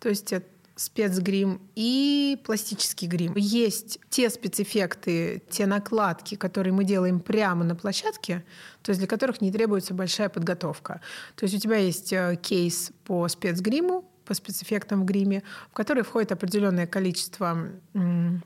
то 0.00 0.08
есть 0.08 0.32
это 0.32 0.46
спецгрим 0.82 1.60
и 1.76 2.36
пластический 2.44 3.06
грим. 3.06 3.34
Есть 3.36 4.00
те 4.10 4.28
спецэффекты, 4.28 5.42
те 5.48 5.66
накладки, 5.66 6.34
которые 6.34 6.72
мы 6.72 6.82
делаем 6.84 7.20
прямо 7.20 7.64
на 7.64 7.76
площадке, 7.76 8.44
то 8.82 8.90
есть 8.90 8.98
для 8.98 9.06
которых 9.06 9.40
не 9.40 9.52
требуется 9.52 9.94
большая 9.94 10.28
подготовка. 10.28 11.00
То 11.36 11.44
есть 11.44 11.54
у 11.54 11.58
тебя 11.60 11.76
есть 11.76 12.12
э, 12.12 12.36
кейс 12.42 12.90
по 13.04 13.28
спецгриму, 13.28 14.04
по 14.24 14.34
спецэффектам 14.34 15.02
в 15.02 15.04
гриме, 15.04 15.42
в 15.70 15.74
который 15.74 16.02
входит 16.02 16.32
определенное 16.32 16.86
количество 16.86 17.58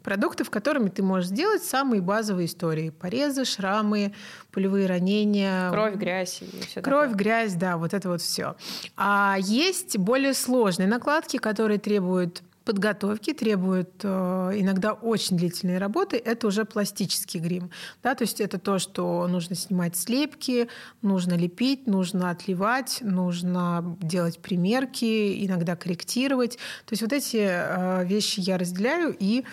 продуктов, 0.02 0.50
которыми 0.50 0.88
ты 0.88 1.02
можешь 1.02 1.28
сделать 1.28 1.62
самые 1.62 2.00
базовые 2.00 2.46
истории. 2.46 2.90
Порезы, 2.90 3.44
шрамы, 3.44 4.14
пулевые 4.50 4.86
ранения. 4.86 5.70
Кровь, 5.70 5.94
грязь 5.96 6.42
и 6.42 6.46
все 6.66 6.80
Кровь, 6.82 7.10
такое. 7.10 7.16
грязь, 7.18 7.54
да, 7.54 7.76
вот 7.76 7.94
это 7.94 8.08
вот 8.08 8.20
все. 8.22 8.56
А 8.96 9.36
есть 9.38 9.98
более 9.98 10.34
сложные 10.34 10.88
накладки, 10.88 11.36
которые 11.38 11.78
требуют 11.78 12.42
подготовки, 12.66 13.32
требуют 13.32 14.00
э, 14.02 14.08
иногда 14.56 14.92
очень 14.92 15.38
длительные 15.38 15.78
работы, 15.78 16.16
это 16.18 16.48
уже 16.48 16.64
пластический 16.64 17.40
грим. 17.40 17.70
Да, 18.02 18.14
то 18.14 18.24
есть 18.24 18.40
это 18.40 18.58
то, 18.58 18.78
что 18.78 19.26
нужно 19.28 19.54
снимать 19.54 19.96
слепки, 19.96 20.68
нужно 21.00 21.34
лепить, 21.34 21.86
нужно 21.86 22.30
отливать, 22.30 22.98
нужно 23.00 23.96
делать 24.02 24.40
примерки, 24.40 25.46
иногда 25.46 25.76
корректировать. 25.76 26.56
То 26.84 26.92
есть 26.92 27.02
вот 27.02 27.12
эти 27.12 27.38
э, 27.40 28.04
вещи 28.04 28.40
я 28.40 28.58
разделяю 28.58 29.16
и 29.18 29.44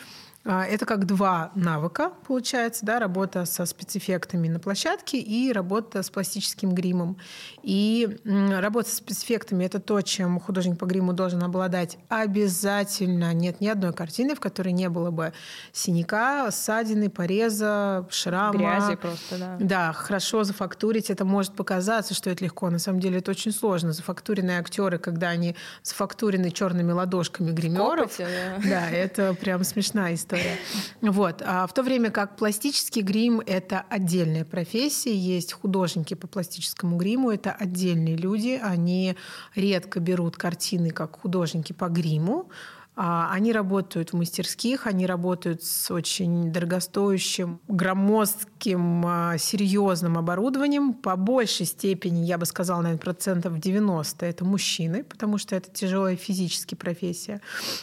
а, 0.45 0.65
это 0.65 0.85
как 0.85 1.05
два 1.05 1.51
навыка, 1.55 2.11
получается, 2.27 2.85
да, 2.85 2.99
работа 2.99 3.45
со 3.45 3.65
спецэффектами 3.65 4.49
на 4.49 4.59
площадке 4.59 5.17
и 5.17 5.53
работа 5.53 6.03
с 6.03 6.09
пластическим 6.09 6.73
гримом. 6.73 7.17
И 7.63 8.17
работа 8.25 8.89
с 8.89 8.95
спецэффектами— 8.95 9.63
это 9.65 9.79
то, 9.79 10.01
чем 10.01 10.39
художник 10.39 10.77
по 10.77 10.85
гриму 10.85 11.13
должен 11.13 11.41
обладать 11.43 11.97
обязательно. 12.09 13.33
Нет 13.33 13.61
ни 13.61 13.67
одной 13.67 13.93
картины, 13.93 14.35
в 14.35 14.41
которой 14.41 14.73
не 14.73 14.89
было 14.89 15.11
бы 15.11 15.31
синяка, 15.71 16.51
ссадины, 16.51 17.09
пореза, 17.09 18.05
шрама. 18.09 18.57
Грязи 18.57 18.95
просто, 18.95 19.37
да. 19.37 19.57
Да, 19.61 19.93
хорошо 19.93 20.43
зафактурить. 20.43 21.09
Это 21.09 21.23
может 21.23 21.53
показаться, 21.53 22.13
что 22.13 22.29
это 22.29 22.43
легко. 22.43 22.69
На 22.69 22.79
самом 22.79 22.99
деле 22.99 23.19
это 23.19 23.31
очень 23.31 23.53
сложно. 23.53 23.93
Зафактуренные 23.93 24.59
актеры, 24.59 24.97
когда 24.97 25.29
они 25.29 25.55
зафактурены 25.83 26.51
черными 26.51 26.91
ладошками 26.91 27.51
гримеров. 27.51 28.11
Копоти, 28.11 28.27
да. 28.61 28.61
да, 28.69 28.89
это 28.89 29.33
прям 29.35 29.63
смешная 29.63 30.15
история. 30.15 30.57
Вот. 31.01 31.41
А 31.45 31.65
в 31.65 31.73
то 31.73 31.81
время 31.81 32.11
как 32.11 32.35
пластический 32.35 33.01
грим— 33.01 33.41
это 33.45 33.85
отдельная 33.89 34.43
профессия, 34.43 35.15
есть 35.15 35.53
художники 35.53 36.13
по 36.13 36.27
пластическому 36.27 36.97
гриму, 36.97 37.31
это 37.31 37.52
отдельные 37.53 38.15
люди, 38.15 38.59
они 38.61 39.15
редко 39.55 39.99
берут 39.99 40.37
картины 40.37 40.91
как 40.91 41.19
художники 41.19 41.73
по 41.73 41.87
гриму, 41.87 42.49
а, 42.95 43.31
они 43.31 43.51
работают 43.51 44.11
в 44.13 44.15
мастерских, 44.15 44.85
они 44.85 45.07
работают 45.07 45.63
с 45.63 45.89
очень 45.89 46.51
дорогостоящим, 46.51 47.59
громоздким, 47.67 49.03
а, 49.05 49.37
серьезным 49.39 50.17
оборудованием. 50.17 50.93
По 50.93 51.15
большей 51.15 51.65
степени, 51.65 52.23
я 52.25 52.37
бы 52.37 52.45
сказала, 52.45 52.81
наверное, 52.81 53.01
процентов 53.01 53.59
90 53.59 54.25
это 54.25 54.45
мужчины, 54.45 55.03
потому 55.03 55.39
что 55.39 55.55
это 55.55 55.71
тяжелая 55.71 56.15
физически 56.15 56.75
профессия. 56.75 57.41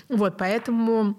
Вот, 0.09 0.39
поэтому 0.39 1.17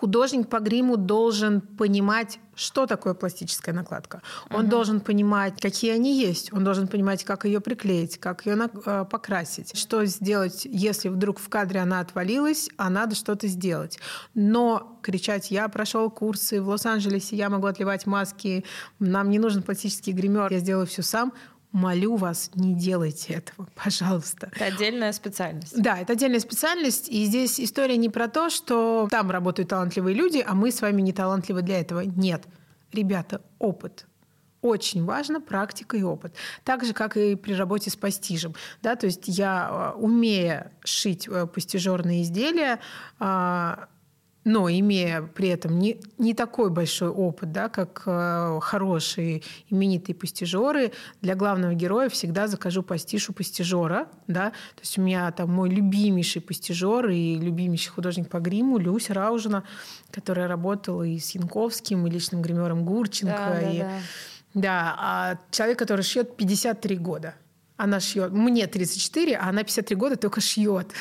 художник 0.00 0.48
по 0.48 0.58
гриму 0.60 0.96
должен 0.96 1.60
понимать, 1.60 2.38
что 2.54 2.86
такое 2.86 3.14
пластическая 3.14 3.74
накладка. 3.74 4.22
Он 4.50 4.62
угу. 4.62 4.70
должен 4.70 5.00
понимать, 5.00 5.60
какие 5.60 5.92
они 5.92 6.18
есть. 6.18 6.52
Он 6.52 6.64
должен 6.64 6.88
понимать, 6.88 7.24
как 7.24 7.44
ее 7.44 7.60
приклеить, 7.60 8.18
как 8.18 8.46
ее 8.46 8.56
э, 8.56 9.04
покрасить. 9.10 9.76
Что 9.76 10.04
сделать, 10.04 10.64
если 10.64 11.08
вдруг 11.08 11.38
в 11.38 11.48
кадре 11.48 11.80
она 11.80 12.00
отвалилась, 12.00 12.68
а 12.76 12.90
надо 12.90 13.14
что-то 13.14 13.46
сделать. 13.48 13.98
Но 14.34 14.98
кричать 15.02 15.50
«я 15.50 15.68
прошел 15.68 16.10
курсы 16.10 16.60
в 16.60 16.68
Лос-Анджелесе, 16.68 17.36
я 17.36 17.48
могу 17.48 17.66
отливать 17.66 18.06
маски, 18.06 18.64
нам 18.98 19.30
не 19.30 19.38
нужен 19.38 19.62
пластический 19.62 20.12
гример, 20.12 20.52
я 20.52 20.58
сделаю 20.58 20.86
все 20.86 21.02
сам», 21.02 21.32
молю 21.76 22.16
вас, 22.16 22.50
не 22.54 22.74
делайте 22.74 23.34
этого, 23.34 23.68
пожалуйста. 23.74 24.50
Это 24.54 24.64
отдельная 24.64 25.12
специальность. 25.12 25.80
Да, 25.80 25.98
это 25.98 26.14
отдельная 26.14 26.40
специальность. 26.40 27.08
И 27.08 27.24
здесь 27.26 27.60
история 27.60 27.96
не 27.98 28.08
про 28.08 28.28
то, 28.28 28.48
что 28.50 29.08
там 29.10 29.30
работают 29.30 29.68
талантливые 29.68 30.14
люди, 30.14 30.42
а 30.46 30.54
мы 30.54 30.70
с 30.70 30.80
вами 30.80 31.02
не 31.02 31.12
талантливы 31.12 31.62
для 31.62 31.80
этого. 31.80 32.00
Нет. 32.00 32.44
Ребята, 32.92 33.42
опыт 33.58 34.06
очень 34.62 35.04
важно 35.04 35.40
практика 35.40 35.96
и 35.96 36.02
опыт. 36.02 36.34
Так 36.64 36.84
же, 36.84 36.92
как 36.92 37.16
и 37.16 37.36
при 37.36 37.52
работе 37.52 37.90
с 37.90 37.94
постижем. 37.94 38.54
Да, 38.82 38.96
то 38.96 39.06
есть 39.06 39.24
я, 39.26 39.92
э, 39.94 39.98
умея 39.98 40.72
шить 40.82 41.28
э, 41.28 41.46
постижерные 41.46 42.22
изделия, 42.22 42.80
а, 43.20 43.88
но 44.46 44.68
имея 44.70 45.22
при 45.22 45.48
этом 45.48 45.76
не, 45.76 46.00
не 46.18 46.32
такой 46.32 46.70
большой 46.70 47.08
опыт, 47.08 47.50
да, 47.50 47.68
как 47.68 48.04
э, 48.06 48.60
хорошие 48.62 49.42
именитые 49.68 50.14
пастижеры, 50.14 50.92
для 51.20 51.34
главного 51.34 51.74
героя 51.74 52.08
всегда 52.08 52.46
закажу 52.46 52.84
пастишу 52.84 53.32
пастижера. 53.32 54.06
Да? 54.28 54.50
То 54.50 54.82
есть 54.82 54.98
у 54.98 55.02
меня 55.02 55.32
там 55.32 55.52
мой 55.52 55.68
любимейший 55.68 56.40
пастижер 56.40 57.08
и 57.08 57.34
любимейший 57.34 57.90
художник 57.90 58.28
по 58.28 58.38
гриму 58.38 58.78
Люся 58.78 59.14
Раужина, 59.14 59.64
которая 60.12 60.46
работала 60.46 61.02
и 61.02 61.18
с 61.18 61.34
Янковским, 61.34 62.06
и 62.06 62.10
личным 62.10 62.40
гримером 62.40 62.84
Гурченко. 62.84 63.34
Да, 63.36 63.60
да, 63.60 63.70
и... 63.72 63.78
да 63.80 63.90
Да, 64.54 64.96
а 64.96 65.38
человек, 65.50 65.76
который 65.80 66.02
шьет 66.02 66.36
53 66.36 66.96
года– 66.98 67.34
она 67.76 68.00
шьет. 68.00 68.32
Мне 68.32 68.66
34, 68.66 69.36
а 69.36 69.48
она 69.48 69.62
53 69.62 69.96
года 69.96 70.16
только 70.16 70.40
шьет. 70.40 70.92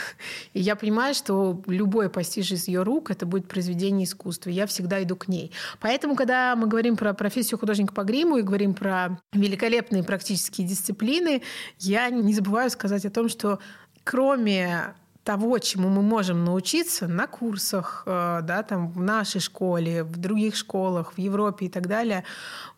И 0.53 0.59
я 0.59 0.75
понимаю, 0.75 1.13
что 1.13 1.61
любое 1.67 2.09
постиж 2.09 2.51
из 2.51 2.67
ее 2.67 2.83
рук 2.83 3.11
это 3.11 3.25
будет 3.25 3.47
произведение 3.47 4.05
искусства. 4.05 4.49
Я 4.49 4.67
всегда 4.67 5.01
иду 5.01 5.15
к 5.15 5.27
ней. 5.27 5.51
Поэтому, 5.79 6.15
когда 6.15 6.55
мы 6.55 6.67
говорим 6.67 6.97
про 6.97 7.13
профессию 7.13 7.59
художника 7.59 7.93
по 7.93 8.03
гриму 8.03 8.37
и 8.37 8.41
говорим 8.41 8.73
про 8.73 9.19
великолепные 9.33 10.03
практические 10.03 10.67
дисциплины, 10.67 11.41
я 11.79 12.09
не 12.09 12.33
забываю 12.33 12.69
сказать 12.69 13.05
о 13.05 13.09
том, 13.09 13.29
что 13.29 13.59
кроме 14.03 14.95
того, 15.25 15.57
чему 15.57 15.89
мы 15.89 16.03
можем 16.03 16.45
научиться 16.45 17.07
на 17.07 17.25
курсах, 17.27 18.03
э, 18.05 18.39
да, 18.43 18.63
там, 18.63 18.91
в 18.91 19.01
нашей 19.01 19.41
школе, 19.41 20.03
в 20.03 20.17
других 20.17 20.55
школах, 20.55 21.13
в 21.13 21.17
Европе 21.17 21.65
и 21.65 21.69
так 21.69 21.87
далее, 21.87 22.23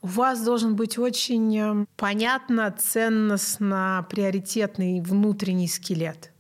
у 0.02 0.08
вас 0.08 0.42
должен 0.42 0.76
быть 0.76 0.98
очень 0.98 1.58
э, 1.60 1.86
понятно, 1.98 2.72
ценностно, 2.72 4.08
приоритетный 4.10 5.02
внутренний 5.02 5.68
скелет. 5.68 6.32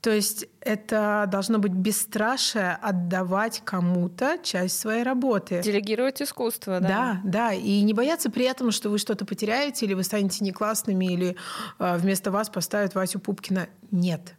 То 0.00 0.10
есть 0.10 0.46
это 0.60 1.26
должно 1.30 1.58
быть 1.58 1.72
бесстрашие 1.72 2.76
отдавать 2.82 3.62
кому-то 3.64 4.38
часть 4.42 4.78
своей 4.78 5.04
работы. 5.04 5.62
Делегировать 5.62 6.20
искусство, 6.20 6.80
да? 6.80 6.88
Да, 6.88 7.20
да. 7.24 7.52
И 7.54 7.80
не 7.82 7.94
бояться 7.94 8.28
при 8.28 8.44
этом, 8.44 8.72
что 8.72 8.90
вы 8.90 8.98
что-то 8.98 9.24
потеряете, 9.24 9.86
или 9.86 9.94
вы 9.94 10.02
станете 10.02 10.44
неклассными, 10.44 11.06
или 11.06 11.36
э, 11.78 11.96
вместо 11.96 12.32
вас 12.32 12.50
поставят 12.50 12.96
Васю 12.96 13.20
Пупкина. 13.20 13.68
Нет 13.92 14.34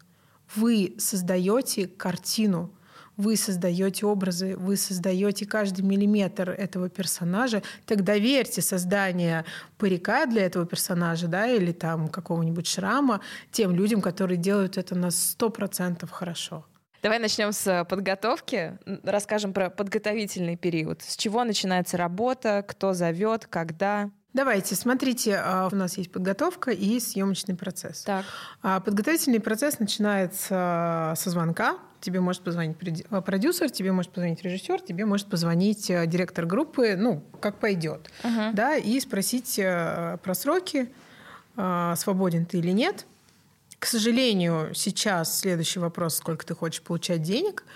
вы 0.56 0.96
создаете 0.98 1.88
картину, 1.88 2.72
вы 3.18 3.38
создаете 3.38 4.06
образы, 4.06 4.56
вы 4.58 4.76
создаете 4.78 5.46
каждый 5.46 5.82
миллиметр 5.82 6.50
этого 6.50 6.90
персонажа, 6.90 7.64
так 7.86 8.04
доверьте 8.04 8.62
создание 8.62 9.46
парика 9.78 10.26
для 10.26 10.46
этого 10.46 10.66
персонажа, 10.66 11.28
да, 11.28 11.48
или 11.48 11.72
там 11.72 12.10
какого-нибудь 12.10 12.68
шрама 12.68 13.22
тем 13.52 13.74
людям, 13.74 14.02
которые 14.02 14.38
делают 14.38 14.78
это 14.78 14.96
на 14.96 15.12
сто 15.12 15.50
процентов 15.50 16.12
хорошо. 16.12 16.66
Давай 17.02 17.20
начнем 17.20 17.52
с 17.52 17.86
подготовки. 17.86 18.80
Расскажем 19.04 19.54
про 19.54 19.70
подготовительный 19.70 20.56
период. 20.56 21.04
С 21.04 21.16
чего 21.16 21.44
начинается 21.44 21.98
работа, 21.98 22.66
кто 22.68 22.94
зовет, 22.94 23.46
когда? 23.46 24.10
Давайте, 24.36 24.76
смотрите, 24.76 25.38
а, 25.38 25.69
у 25.71 25.76
нас 25.78 25.98
есть 25.98 26.12
подготовка 26.12 26.71
и 26.71 27.00
съемочный 27.00 27.56
процесс. 27.56 28.02
Так. 28.02 28.26
А, 28.62 28.82
подготовительный 28.82 29.39
процесс 29.39 29.80
начинается 29.80 31.13
со 31.15 31.30
звонка. 31.30 31.78
Тебе 32.02 32.19
может 32.19 32.41
позвонить 32.41 32.76
а, 33.10 33.21
продюсер, 33.21 33.69
тебе 33.69 33.93
может 33.93 34.12
позвонить 34.12 34.41
режиссер, 34.41 34.82
тебе 34.82 35.06
может 35.06 35.28
позвонить 35.28 35.88
директор 35.88 36.45
группы, 36.45 36.98
ну, 36.98 37.24
как 37.39 37.60
пойдет, 37.60 38.12
uh-huh. 38.24 38.52
да, 38.52 38.76
и 38.76 39.00
спросить 39.00 39.56
про 39.56 40.34
сроки, 40.34 40.89
свободен 41.56 42.45
ты 42.45 42.58
или 42.58 42.71
нет. 42.71 43.06
К 43.80 43.86
сожалению, 43.86 44.71
сейчас 44.76 45.39
следующий 45.39 45.80
вопрос, 45.80 46.15
сколько 46.15 46.45
ты 46.45 46.54
хочешь 46.56 46.82
получать 46.82 47.21
денег– 47.21 47.63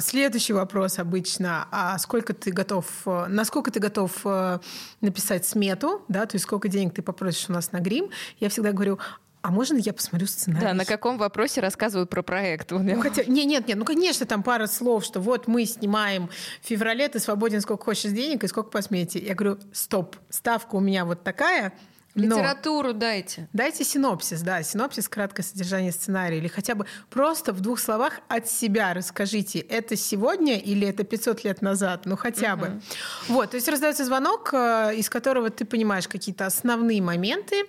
следующий 0.00 0.52
вопрос 0.52 0.98
обычно, 0.98 1.66
а 1.70 1.98
сколько 1.98 2.34
ты 2.34 2.52
готов, 2.52 2.86
э, 3.06 3.26
насколько 3.28 3.70
ты 3.70 3.80
готов 3.80 4.12
э, 4.24 4.58
написать 5.00 5.46
смету, 5.46 6.02
да, 6.08 6.26
то 6.26 6.36
есть 6.36 6.44
сколько 6.44 6.68
денег 6.68 6.94
ты 6.94 7.02
попросишь 7.02 7.48
у 7.48 7.52
нас 7.52 7.72
на 7.72 7.80
грим. 7.80 8.10
Я 8.38 8.48
всегда 8.48 8.72
говорю, 8.72 8.98
а 9.42 9.50
можно 9.50 9.76
я 9.76 9.92
посмотрю 9.92 10.28
сценарий? 10.28 10.64
Да, 10.64 10.72
на 10.72 10.84
каком 10.84 11.18
вопросе 11.18 11.60
рассказывают 11.60 12.08
про 12.08 12.22
проект? 12.22 12.70
Ну, 12.70 13.00
хотя, 13.00 13.24
не, 13.26 13.44
нет, 13.44 13.66
нет, 13.66 13.76
ну, 13.76 13.84
конечно, 13.84 14.24
там 14.24 14.42
пара 14.42 14.68
слов, 14.68 15.04
что 15.04 15.20
вот 15.20 15.48
мы 15.48 15.66
снимаем 15.66 16.30
в 16.62 16.66
феврале, 16.66 17.08
ты 17.08 17.18
свободен 17.18 17.60
сколько 17.60 17.84
хочешь 17.84 18.12
денег 18.12 18.44
и 18.44 18.48
сколько 18.48 18.70
по 18.70 18.80
смете. 18.82 19.18
Я 19.18 19.34
говорю, 19.34 19.58
стоп, 19.72 20.16
ставка 20.30 20.76
у 20.76 20.80
меня 20.80 21.04
вот 21.04 21.24
такая, 21.24 21.72
Литературу 22.14 22.88
Но 22.88 22.94
дайте. 22.94 23.48
Дайте 23.52 23.84
синопсис, 23.84 24.42
да, 24.42 24.62
синопсис, 24.62 25.08
краткое 25.08 25.42
содержание 25.42 25.92
сценария, 25.92 26.38
или 26.38 26.48
хотя 26.48 26.74
бы 26.74 26.86
просто 27.08 27.52
в 27.52 27.60
двух 27.60 27.78
словах 27.80 28.20
от 28.28 28.48
себя 28.48 28.92
расскажите, 28.92 29.60
это 29.60 29.96
сегодня 29.96 30.58
или 30.58 30.86
это 30.86 31.04
500 31.04 31.44
лет 31.44 31.62
назад, 31.62 32.02
ну 32.04 32.16
хотя 32.16 32.54
угу. 32.54 32.60
бы. 32.60 32.80
Вот, 33.28 33.50
то 33.52 33.56
есть 33.56 33.68
раздается 33.68 34.04
звонок, 34.04 34.50
э, 34.52 34.92
из 34.96 35.08
которого 35.08 35.48
ты 35.48 35.64
понимаешь 35.64 36.06
какие-то 36.06 36.44
основные 36.44 37.00
моменты, 37.00 37.64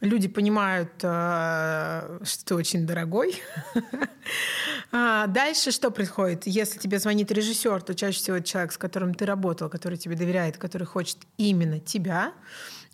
люди 0.00 0.28
понимают, 0.28 0.92
э, 1.02 2.18
что 2.24 2.44
ты 2.44 2.54
очень 2.54 2.86
дорогой. 2.86 3.42
А 4.96 5.26
дальше 5.26 5.72
что 5.72 5.90
происходит? 5.90 6.46
Если 6.46 6.78
тебе 6.78 7.00
звонит 7.00 7.32
режиссер, 7.32 7.82
то 7.82 7.96
чаще 7.96 8.16
всего 8.16 8.36
это 8.36 8.46
человек, 8.46 8.70
с 8.70 8.78
которым 8.78 9.12
ты 9.12 9.26
работал, 9.26 9.68
который 9.68 9.98
тебе 9.98 10.14
доверяет, 10.14 10.56
который 10.56 10.86
хочет 10.86 11.18
именно 11.36 11.80
тебя. 11.80 12.32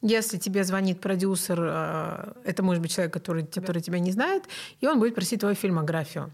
Если 0.02 0.38
тебе 0.38 0.64
звонит 0.64 1.00
продюсер, 1.00 1.58
э, 1.62 2.32
это 2.44 2.62
может 2.62 2.82
быть 2.82 2.92
человек, 2.92 3.12
который, 3.12 3.46
который 3.46 3.82
тебя 3.82 3.98
не 3.98 4.12
знает, 4.12 4.44
и 4.80 4.86
он 4.86 4.98
будет 4.98 5.14
просить 5.14 5.40
твою 5.40 5.54
фильмографию. 5.54 6.32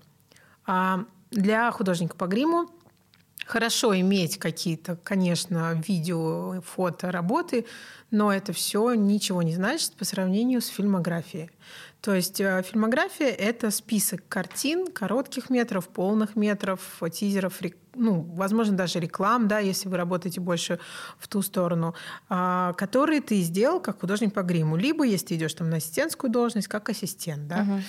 А 0.66 1.04
для 1.30 1.70
художника 1.72 2.16
по 2.16 2.26
гриму 2.26 2.68
хорошо 3.44 3.98
иметь 3.98 4.38
какие-то, 4.38 4.96
конечно, 4.96 5.80
видео, 5.86 6.60
фото, 6.62 7.10
работы, 7.10 7.66
но 8.10 8.32
это 8.32 8.52
все 8.52 8.94
ничего 8.94 9.42
не 9.42 9.54
значит 9.54 9.92
по 9.94 10.04
сравнению 10.04 10.60
с 10.60 10.68
фильмографией. 10.68 11.50
То 12.00 12.14
есть 12.14 12.40
э, 12.40 12.62
фильмография— 12.62 13.30
это 13.30 13.72
список 13.72 14.22
картин, 14.28 14.92
коротких 14.92 15.50
метров, 15.50 15.88
полных 15.88 16.36
метров, 16.36 17.00
тизеров, 17.12 17.60
ну, 17.96 18.22
возможно, 18.34 18.76
даже 18.76 19.00
реклам, 19.00 19.48
да, 19.48 19.58
если 19.58 19.88
вы 19.88 19.96
работаете 19.96 20.40
больше 20.40 20.78
в 21.18 21.28
ту 21.28 21.42
сторону, 21.42 21.94
а, 22.28 22.72
которые 22.74 23.20
ты 23.20 23.40
сделал 23.40 23.80
как 23.80 24.00
художник 24.00 24.32
по 24.34 24.42
гриму. 24.42 24.76
Либо, 24.76 25.04
если 25.04 25.26
ты 25.26 25.36
идешь 25.36 25.54
там 25.54 25.70
на 25.70 25.76
ассистентскую 25.76 26.30
должность, 26.30 26.68
как 26.68 26.88
ассистент, 26.88 27.48
да. 27.48 27.60
Uh-huh. 27.60 27.82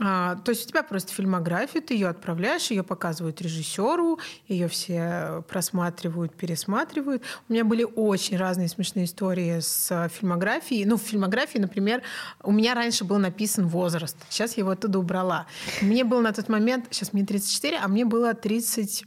А, 0.00 0.36
то 0.36 0.50
есть 0.50 0.66
у 0.66 0.68
тебя 0.68 0.82
просто 0.82 1.12
фильмография, 1.12 1.80
ты 1.80 1.94
ее 1.94 2.08
отправляешь, 2.08 2.70
ее 2.70 2.82
показывают 2.82 3.40
режиссеру, 3.40 4.18
ее 4.48 4.68
все 4.68 5.44
просматривают, 5.48 6.34
пересматривают. 6.34 7.22
У 7.48 7.52
меня 7.52 7.64
были 7.64 7.84
очень 7.84 8.36
разные 8.36 8.68
смешные 8.68 9.04
истории 9.04 9.60
с 9.60 10.08
фильмографией. 10.08 10.84
Ну, 10.84 10.96
в 10.96 11.02
фильмографии, 11.02 11.58
например, 11.58 12.02
у 12.42 12.50
меня 12.50 12.74
раньше 12.74 13.04
был 13.04 13.18
написан 13.18 13.68
возраст. 13.68 14.16
Сейчас 14.28 14.56
я 14.56 14.62
его 14.62 14.70
оттуда 14.70 14.98
убрала. 14.98 15.46
Мне 15.82 16.04
было 16.04 16.20
на 16.20 16.32
тот 16.32 16.48
момент, 16.48 16.86
сейчас 16.90 17.12
мне 17.12 17.24
34, 17.24 17.78
а 17.78 17.88
мне 17.88 18.04
было 18.04 18.34
30 18.34 19.04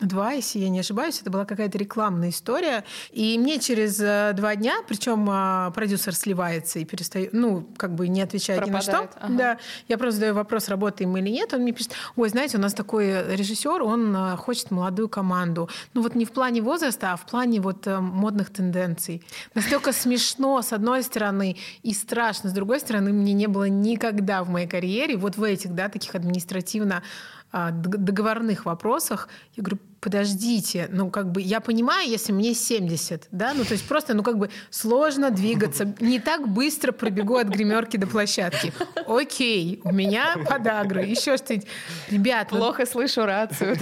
Два, 0.00 0.32
если 0.32 0.60
я 0.60 0.68
не 0.68 0.80
ошибаюсь, 0.80 1.20
это 1.20 1.30
была 1.30 1.44
какая-то 1.44 1.76
рекламная 1.76 2.30
история. 2.30 2.84
И 3.10 3.36
мне 3.36 3.58
через 3.58 3.98
э, 4.00 4.32
два 4.34 4.54
дня, 4.54 4.76
причем 4.86 5.26
а, 5.28 5.72
продюсер 5.72 6.14
сливается 6.14 6.78
и 6.78 6.84
перестает, 6.84 7.32
ну, 7.32 7.66
как 7.76 7.94
бы 7.94 8.06
не 8.06 8.22
отвечает 8.22 8.60
Пропадает. 8.60 8.86
ни 8.86 8.92
на 8.92 9.08
что. 9.08 9.18
Ага. 9.20 9.34
Да, 9.36 9.58
я 9.88 9.98
просто 9.98 10.16
задаю 10.16 10.34
вопрос, 10.34 10.68
работаем 10.68 11.10
мы 11.10 11.18
или 11.18 11.30
нет. 11.30 11.52
Он 11.52 11.62
мне 11.62 11.72
пишет, 11.72 11.92
ой, 12.14 12.28
знаете, 12.28 12.58
у 12.58 12.60
нас 12.60 12.74
такой 12.74 13.34
режиссер, 13.34 13.82
он 13.82 14.14
а, 14.16 14.36
хочет 14.36 14.70
молодую 14.70 15.08
команду. 15.08 15.68
Ну 15.94 16.02
вот 16.02 16.14
не 16.14 16.24
в 16.24 16.30
плане 16.30 16.62
возраста, 16.62 17.12
а 17.12 17.16
в 17.16 17.26
плане 17.26 17.60
вот 17.60 17.86
э, 17.88 17.98
модных 17.98 18.50
тенденций. 18.50 19.24
Настолько 19.54 19.92
смешно, 19.92 20.62
с 20.62 20.72
одной 20.72 21.02
стороны, 21.02 21.56
и 21.82 21.92
страшно, 21.92 22.50
с 22.50 22.52
другой 22.52 22.78
стороны, 22.78 23.12
мне 23.12 23.32
не 23.32 23.48
было 23.48 23.68
никогда 23.68 24.44
в 24.44 24.48
моей 24.48 24.68
карьере 24.68 25.16
вот 25.16 25.36
в 25.36 25.42
этих, 25.42 25.74
да, 25.74 25.88
таких 25.88 26.14
административно 26.14 27.02
а, 27.50 27.70
договорных 27.70 28.66
вопросах, 28.66 29.28
я 29.56 29.62
говорю, 29.62 29.78
подождите, 30.00 30.88
ну 30.90 31.10
как 31.10 31.32
бы 31.32 31.40
я 31.40 31.60
понимаю, 31.60 32.08
если 32.08 32.32
мне 32.32 32.54
70, 32.54 33.28
да, 33.30 33.52
ну 33.54 33.64
то 33.64 33.72
есть 33.72 33.86
просто, 33.86 34.14
ну 34.14 34.22
как 34.22 34.38
бы 34.38 34.50
сложно 34.70 35.30
двигаться, 35.30 35.94
не 36.00 36.20
так 36.20 36.48
быстро 36.48 36.92
пробегу 36.92 37.36
от 37.36 37.48
гримерки 37.48 37.96
до 37.96 38.06
площадки. 38.06 38.72
Окей, 39.06 39.80
у 39.84 39.92
меня 39.92 40.36
подагра, 40.48 41.04
еще 41.04 41.36
что-нибудь. 41.36 41.66
Ребят, 42.10 42.48
плохо 42.48 42.80
вот... 42.80 42.88
слышу 42.88 43.24
рацию. 43.24 43.76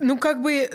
Ну 0.00 0.18
как 0.18 0.42
бы, 0.42 0.68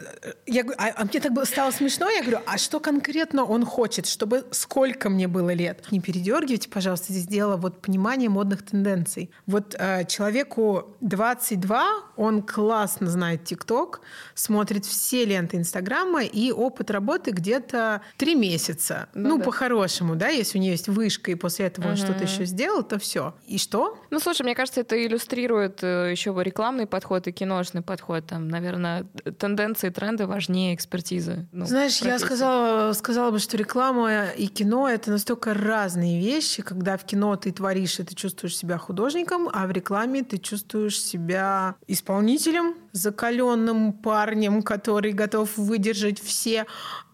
я, 0.47 0.63
а, 0.77 0.89
а 0.95 1.05
мне 1.05 1.19
так 1.19 1.33
было, 1.33 1.43
стало 1.43 1.69
смешно, 1.71 2.09
я 2.09 2.21
говорю, 2.21 2.39
а 2.47 2.57
что 2.57 2.79
конкретно 2.79 3.43
он 3.43 3.63
хочет, 3.63 4.07
чтобы 4.07 4.45
сколько 4.49 5.09
мне 5.09 5.27
было 5.27 5.53
лет? 5.53 5.85
Не 5.91 5.99
передергивайте, 5.99 6.67
пожалуйста, 6.67 7.13
здесь 7.13 7.27
дело 7.27 7.57
вот 7.57 7.81
понимания 7.81 8.29
модных 8.29 8.65
тенденций. 8.65 9.29
Вот 9.45 9.75
э, 9.77 10.05
человеку 10.05 10.97
22, 11.01 11.85
он 12.15 12.41
классно 12.41 13.07
знает 13.07 13.43
ТикТок, 13.43 14.01
смотрит 14.33 14.85
все 14.85 15.25
ленты 15.25 15.57
Инстаграма, 15.57 16.23
и 16.23 16.51
опыт 16.51 16.91
работы 16.91 17.31
где-то 17.31 18.01
три 18.17 18.35
месяца. 18.35 19.09
Ну, 19.13 19.29
ну 19.29 19.37
да. 19.37 19.43
по-хорошему, 19.43 20.15
да, 20.15 20.29
если 20.29 20.57
у 20.57 20.61
нее 20.61 20.71
есть 20.71 20.87
вышка, 20.87 21.31
и 21.31 21.35
после 21.35 21.65
этого 21.67 21.85
угу. 21.85 21.91
он 21.91 21.97
что-то 21.97 22.23
еще 22.23 22.45
сделал, 22.45 22.83
то 22.83 22.99
все. 22.99 23.35
И 23.47 23.57
что? 23.57 23.97
Ну, 24.09 24.19
слушай, 24.19 24.43
мне 24.43 24.55
кажется, 24.55 24.81
это 24.81 24.95
иллюстрирует 25.03 25.83
э, 25.83 26.11
еще 26.11 26.35
рекламный 26.39 26.87
подход 26.87 27.27
и 27.27 27.31
киношный 27.31 27.81
подход. 27.81 28.25
Там, 28.27 28.47
наверное, 28.47 29.05
тенденции, 29.37 29.89
тренды 29.89 30.25
важнее 30.27 30.75
экспертизы. 30.75 31.47
Ну, 31.51 31.65
Знаешь, 31.65 31.99
профессии. 31.99 32.13
я 32.13 32.19
сказала, 32.19 32.93
сказала 32.93 33.31
бы, 33.31 33.39
что 33.39 33.57
реклама 33.57 34.25
и 34.25 34.47
кино— 34.47 34.89
это 34.89 35.11
настолько 35.11 35.53
разные 35.53 36.19
вещи, 36.19 36.61
когда 36.61 36.97
в 36.97 37.05
кино 37.05 37.35
ты 37.35 37.51
творишь, 37.51 37.99
и 37.99 38.03
ты 38.03 38.15
чувствуешь 38.15 38.57
себя 38.57 38.77
художником, 38.77 39.49
а 39.51 39.67
в 39.67 39.71
рекламе 39.71 40.23
ты 40.23 40.37
чувствуешь 40.37 40.99
себя 40.99 41.75
исполнителем, 41.87 42.75
закаленным 42.91 43.93
парнем, 43.93 44.61
который 44.61 45.13
готов 45.13 45.57
выдержать 45.57 46.19
все 46.19 46.65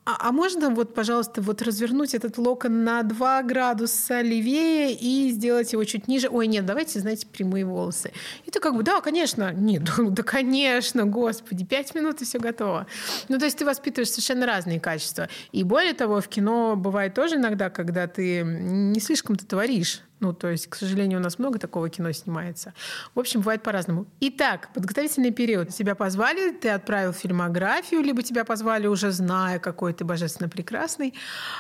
а, 0.08 0.18
а 0.20 0.32
можно 0.32 0.70
вот, 0.70 0.94
пожалуйста, 0.94 1.42
вот 1.42 1.64
развернуть 1.64 2.14
этот 2.14 2.38
локон 2.38 2.84
на 2.84 3.02
2 3.02 3.42
градуса 3.42 4.22
левее 4.22 4.94
и 4.94 5.32
сделать 5.32 5.74
его 5.74 5.84
чуть 5.84 6.08
ниже? 6.08 6.30
Ой, 6.30 6.46
нет, 6.46 6.64
давайте, 6.64 7.00
знаете, 7.00 7.26
прямые 7.26 7.66
волосы. 7.66 8.12
И 8.46 8.52
ты 8.52 8.60
как 8.60 8.76
бы, 8.76 8.84
да, 8.84 9.02
конечно. 9.02 9.52
Нет, 9.52 9.82
да, 9.98 10.22
конечно, 10.22 11.06
господи, 11.06 11.66
5 11.66 11.96
минут 11.96 12.22
и 12.22 12.26
все 12.26 12.38
готово. 12.38 12.86
Ну, 13.30 13.40
то 13.40 13.46
есть 13.46 13.58
ты 13.58 13.66
воспитываешь 13.66 14.12
совершенно 14.12 14.46
разные 14.46 14.80
качества. 14.80 15.28
И 15.52 15.64
более 15.64 15.94
того, 15.94 16.22
в 16.22 16.28
кино 16.28 16.76
бывает 16.76 17.16
тоже 17.16 17.38
иногда, 17.38 17.72
когда 17.72 18.06
ты 18.06 18.44
не 18.44 19.00
слишком-то 19.00 19.48
творишь. 19.48 20.02
Ну, 20.22 20.34
то 20.34 20.48
есть, 20.48 20.68
к 20.68 20.76
сожалению, 20.76 21.20
у 21.20 21.22
нас 21.22 21.40
много 21.40 21.60
такого 21.60 21.90
кино 21.90 22.12
снимается. 22.14 22.74
В 23.14 23.20
общем, 23.20 23.42
бывает 23.42 23.64
по-разному. 23.64 24.06
Итак, 24.22 24.70
подготовительный 24.74 25.32
период. 25.32 25.70
Тебя 25.70 25.94
позвали, 25.94 26.52
ты 26.52 26.70
отправил 26.70 27.12
фильмографию, 27.12 28.02
либо 28.02 28.24
тебя 28.24 28.46
позвали 28.46 28.88
уже 28.88 29.12
зная, 29.12 29.60
какой 29.60 29.94
ты 29.94 30.06
божественно 30.06 30.48
прекрасный. 30.48 31.14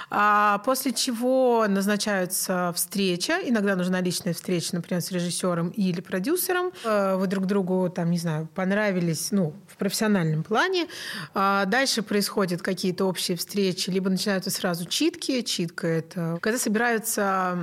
А 0.09 0.59
после 0.59 0.93
чего 0.93 1.65
назначаются 1.67 2.71
встреча. 2.75 3.39
Иногда 3.43 3.75
нужна 3.75 3.99
личная 3.99 4.33
встреча, 4.33 4.73
например, 4.73 5.01
с 5.01 5.11
режиссером 5.11 5.69
или 5.69 5.99
продюсером. 5.99 6.71
Э, 6.85 7.15
вы 7.17 7.27
друг 7.27 7.47
другу, 7.47 7.89
там, 7.89 8.09
не 8.09 8.17
знаю, 8.17 8.47
понравились, 8.55 9.31
ну, 9.31 9.53
профессиональном 9.75 10.43
плане. 10.43 10.87
А 11.33 11.65
дальше 11.65 12.01
происходят 12.01 12.61
какие-то 12.61 13.05
общие 13.05 13.37
встречи, 13.37 13.89
либо 13.89 14.09
начинаются 14.09 14.49
сразу 14.51 14.85
читки. 14.85 15.41
Читка— 15.41 15.87
это 16.05 16.37
когда 16.41 16.57
собираются 16.59 17.57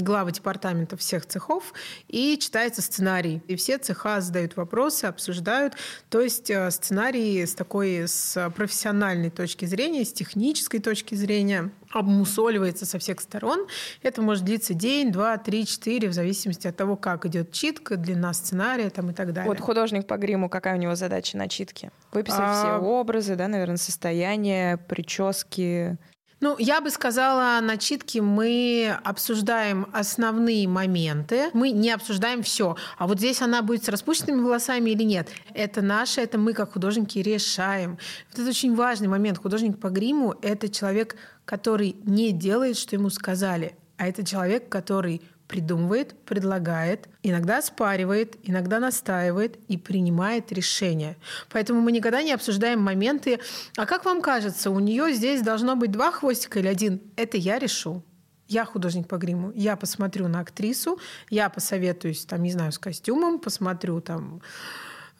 главы 0.00 0.32
департамента 0.32 0.96
всех 0.96 1.26
цехов 1.26 1.72
и 2.08 2.38
читается 2.38 2.82
сценарий. 2.82 3.42
И 3.48 3.56
все 3.56 3.78
цеха 3.78 4.20
задают 4.20 4.56
вопросы, 4.56 5.06
обсуждают. 5.06 5.74
То 6.08 6.20
есть 6.20 6.50
э, 6.50 6.70
сценарий 6.70 7.44
с 7.44 7.54
такой 7.54 8.06
с 8.06 8.50
профессиональной 8.56 9.30
точки 9.30 9.64
зрения, 9.64 10.04
с 10.04 10.12
технической 10.12 10.80
точки 10.80 11.14
зрения 11.14 11.70
обмусоливается 11.92 12.86
со 12.86 12.98
всех 12.98 13.20
сторон. 13.20 13.66
Это 14.02 14.22
может 14.22 14.44
длиться 14.44 14.74
день, 14.74 15.12
два, 15.12 15.36
три, 15.38 15.66
четыре, 15.66 16.08
в 16.08 16.12
зависимости 16.12 16.66
от 16.66 16.76
того, 16.76 16.96
как 16.96 17.26
идет 17.26 17.52
читка, 17.52 17.96
длина 17.96 18.32
сценария 18.32 18.90
там, 18.90 19.10
и 19.10 19.14
так 19.14 19.32
далее. 19.32 19.50
Вот 19.50 19.60
художник 19.60 20.06
по 20.06 20.16
гриму, 20.16 20.48
какая 20.48 20.76
у 20.76 20.78
него 20.78 20.94
задача 20.94 21.36
на 21.36 21.48
читке? 21.48 21.90
Выписать 22.12 22.40
а... 22.40 22.78
все 22.78 22.86
образы, 22.86 23.36
да, 23.36 23.48
наверное, 23.48 23.76
состояние, 23.76 24.76
прически. 24.76 25.98
Ну, 26.40 26.54
я 26.58 26.80
бы 26.80 26.90
сказала, 26.90 27.60
на 27.60 27.76
читке 27.76 28.22
мы 28.22 28.96
обсуждаем 29.02 29.88
основные 29.92 30.68
моменты. 30.68 31.50
Мы 31.52 31.72
не 31.72 31.90
обсуждаем 31.90 32.44
все. 32.44 32.76
А 32.96 33.08
вот 33.08 33.18
здесь 33.18 33.42
она 33.42 33.60
будет 33.60 33.84
с 33.84 33.88
распущенными 33.88 34.40
волосами 34.42 34.90
или 34.90 35.02
нет. 35.02 35.28
Это 35.52 35.82
наше, 35.82 36.20
это 36.20 36.38
мы 36.38 36.52
как 36.52 36.74
художники 36.74 37.18
решаем. 37.18 37.98
Вот 38.30 38.38
это 38.38 38.48
очень 38.48 38.76
важный 38.76 39.08
момент. 39.08 39.38
Художник 39.38 39.80
по 39.80 39.88
гриму— 39.88 40.36
это 40.42 40.68
человек, 40.68 41.16
который 41.48 41.96
не 42.04 42.32
делает, 42.32 42.76
что 42.76 42.94
ему 42.94 43.08
сказали. 43.08 43.74
А 43.96 44.06
это 44.06 44.22
человек, 44.22 44.68
который 44.68 45.22
придумывает, 45.46 46.14
предлагает, 46.26 47.08
иногда 47.22 47.62
спаривает, 47.62 48.36
иногда 48.42 48.78
настаивает 48.78 49.56
и 49.66 49.78
принимает 49.78 50.52
решения. 50.52 51.16
Поэтому 51.48 51.80
мы 51.80 51.90
никогда 51.90 52.22
не 52.22 52.34
обсуждаем 52.34 52.82
моменты, 52.82 53.40
а 53.78 53.86
как 53.86 54.04
вам 54.04 54.20
кажется, 54.20 54.70
у 54.70 54.78
нее 54.78 55.14
здесь 55.14 55.40
должно 55.40 55.74
быть 55.74 55.90
два 55.90 56.12
хвостика 56.12 56.58
или 56.58 56.68
один? 56.68 57.00
Это 57.16 57.38
я 57.38 57.58
решу. 57.58 58.02
Я 58.46 58.66
художник 58.66 59.08
по 59.08 59.16
гриму. 59.16 59.50
Я 59.54 59.76
посмотрю 59.76 60.28
на 60.28 60.40
актрису, 60.40 61.00
я 61.30 61.48
посоветуюсь, 61.48 62.26
там, 62.26 62.42
не 62.42 62.52
знаю, 62.52 62.72
с 62.72 62.78
костюмом, 62.78 63.38
посмотрю 63.38 64.02
там 64.02 64.42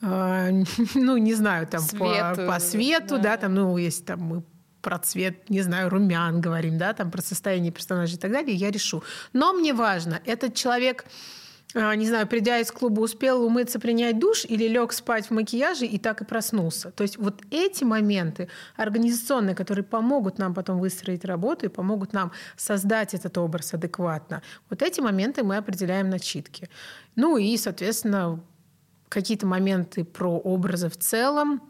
э, 0.02 0.62
ну, 0.94 1.16
не 1.16 1.32
знаю, 1.32 1.66
там 1.66 1.82
по, 1.98 2.34
по 2.34 2.60
свету, 2.60 3.16
да. 3.16 3.22
да, 3.22 3.36
там, 3.38 3.54
ну, 3.54 3.78
есть 3.78 4.04
там 4.04 4.20
мы 4.20 4.42
про 4.82 4.98
цвет, 4.98 5.50
не 5.50 5.62
знаю, 5.62 5.90
румян 5.90 6.40
говорим, 6.40 6.78
да, 6.78 6.92
там 6.92 7.10
про 7.10 7.22
состояние 7.22 7.72
персонажа 7.72 8.16
и 8.16 8.18
так 8.18 8.32
далее, 8.32 8.54
я 8.54 8.70
решу. 8.70 9.02
Но 9.32 9.52
мне 9.52 9.72
важно, 9.72 10.20
этот 10.24 10.54
человек 10.54 11.04
а, 11.74 11.94
не 11.94 12.06
знаю, 12.06 12.26
придя 12.26 12.60
из 12.60 12.70
клуба, 12.70 13.00
успел 13.00 13.44
умыться, 13.44 13.78
принять 13.78 14.18
душ 14.18 14.46
или 14.46 14.66
лег 14.66 14.92
спать 14.92 15.26
в 15.26 15.32
макияже 15.32 15.84
и 15.84 15.98
так 15.98 16.22
и 16.22 16.24
проснулся. 16.24 16.90
То 16.92 17.02
есть 17.02 17.18
вот 17.18 17.42
эти 17.50 17.84
моменты 17.84 18.48
организационные, 18.76 19.54
которые 19.54 19.84
помогут 19.84 20.38
нам 20.38 20.54
потом 20.54 20.78
выстроить 20.78 21.26
работу 21.26 21.66
и 21.66 21.68
помогут 21.68 22.14
нам 22.14 22.32
создать 22.56 23.12
этот 23.12 23.36
образ 23.36 23.74
адекватно, 23.74 24.42
вот 24.70 24.82
эти 24.82 25.00
моменты 25.00 25.42
мы 25.42 25.58
определяем 25.58 26.08
на 26.08 26.18
читке. 26.18 26.70
Ну 27.16 27.36
и, 27.36 27.54
соответственно, 27.58 28.42
какие-то 29.10 29.46
моменты 29.46 30.04
про 30.04 30.38
образы 30.38 30.88
в 30.88 30.96
целом, 30.96 31.60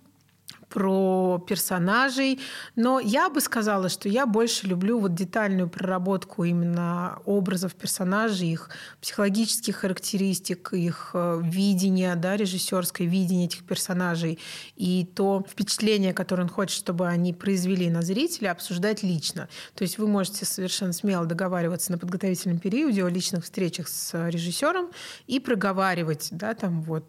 про 0.68 1.42
персонажей. 1.46 2.40
Но 2.76 3.00
я 3.00 3.30
бы 3.30 3.40
сказала, 3.40 3.88
что 3.88 4.08
я 4.08 4.26
больше 4.26 4.66
люблю 4.66 4.98
вот 4.98 5.14
детальную 5.14 5.68
проработку 5.68 6.44
именно 6.44 7.20
образов 7.24 7.74
персонажей, 7.74 8.48
их 8.48 8.70
психологических 9.00 9.76
характеристик, 9.76 10.72
их 10.72 11.10
э, 11.14 11.40
видения, 11.42 12.14
да, 12.16 12.36
режиссерское 12.36 13.06
видение 13.06 13.46
этих 13.46 13.64
персонажей 13.64 14.38
и 14.76 15.08
то 15.14 15.44
впечатление, 15.48 16.12
которое 16.12 16.42
он 16.42 16.48
хочет, 16.48 16.76
чтобы 16.76 17.06
они 17.06 17.32
произвели 17.32 17.90
на 17.90 18.02
зрителя, 18.02 18.50
обсуждать 18.50 19.02
лично. 19.02 19.48
То 19.74 19.82
есть 19.82 19.98
вы 19.98 20.06
можете 20.06 20.44
совершенно 20.44 20.92
смело 20.92 21.24
договариваться 21.24 21.92
на 21.92 21.98
подготовительном 21.98 22.58
периоде 22.58 23.04
о 23.04 23.08
личных 23.08 23.44
встречах 23.44 23.88
с 23.88 24.28
режиссером 24.28 24.90
и 25.26 25.40
проговаривать, 25.40 26.28
да, 26.30 26.54
там 26.54 26.82
вот 26.82 27.04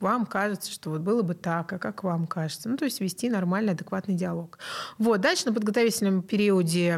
вам 0.00 0.26
кажется, 0.26 0.70
что 0.70 0.90
вот 0.90 1.00
было 1.00 1.22
бы 1.22 1.34
так, 1.34 1.72
а 1.72 1.78
как 1.78 2.02
вам 2.04 2.26
кажется. 2.26 2.68
Ну, 2.68 2.76
то 2.76 2.84
есть 2.84 3.00
вести 3.00 3.30
нормальный, 3.30 3.72
адекватный 3.72 4.14
диалог. 4.14 4.58
Вот. 4.98 5.20
Дальше 5.20 5.46
на 5.46 5.52
подготовительном 5.52 6.22
периоде 6.22 6.94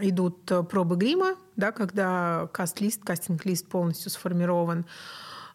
идут 0.00 0.50
пробы 0.70 0.96
грима, 0.96 1.36
да, 1.56 1.72
когда 1.72 2.48
каст-лист, 2.52 3.02
кастинг-лист 3.04 3.66
полностью 3.68 4.10
сформирован. 4.10 4.86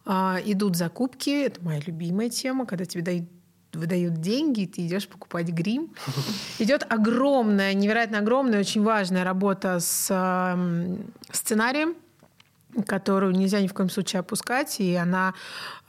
А, 0.04 0.38
идут 0.44 0.76
закупки. 0.76 1.44
Это 1.44 1.62
моя 1.62 1.80
любимая 1.86 2.30
тема, 2.30 2.66
когда 2.66 2.84
тебе 2.84 3.02
дают 3.02 3.28
выдают 3.72 4.14
деньги, 4.20 4.62
и 4.62 4.66
ты 4.66 4.86
идешь 4.86 5.06
покупать 5.06 5.48
грим. 5.48 5.94
Идет 6.58 6.84
огромная, 6.88 7.72
невероятно 7.74 8.18
огромная, 8.18 8.58
очень 8.58 8.82
важная 8.82 9.22
работа 9.22 9.78
с 9.78 10.06
сценарием, 11.30 11.94
которую 12.86 13.32
нельзя 13.32 13.60
ни 13.60 13.66
в 13.66 13.74
коем 13.74 13.90
случае 13.90 14.20
опускать, 14.20 14.80
и 14.80 14.94
она, 14.94 15.34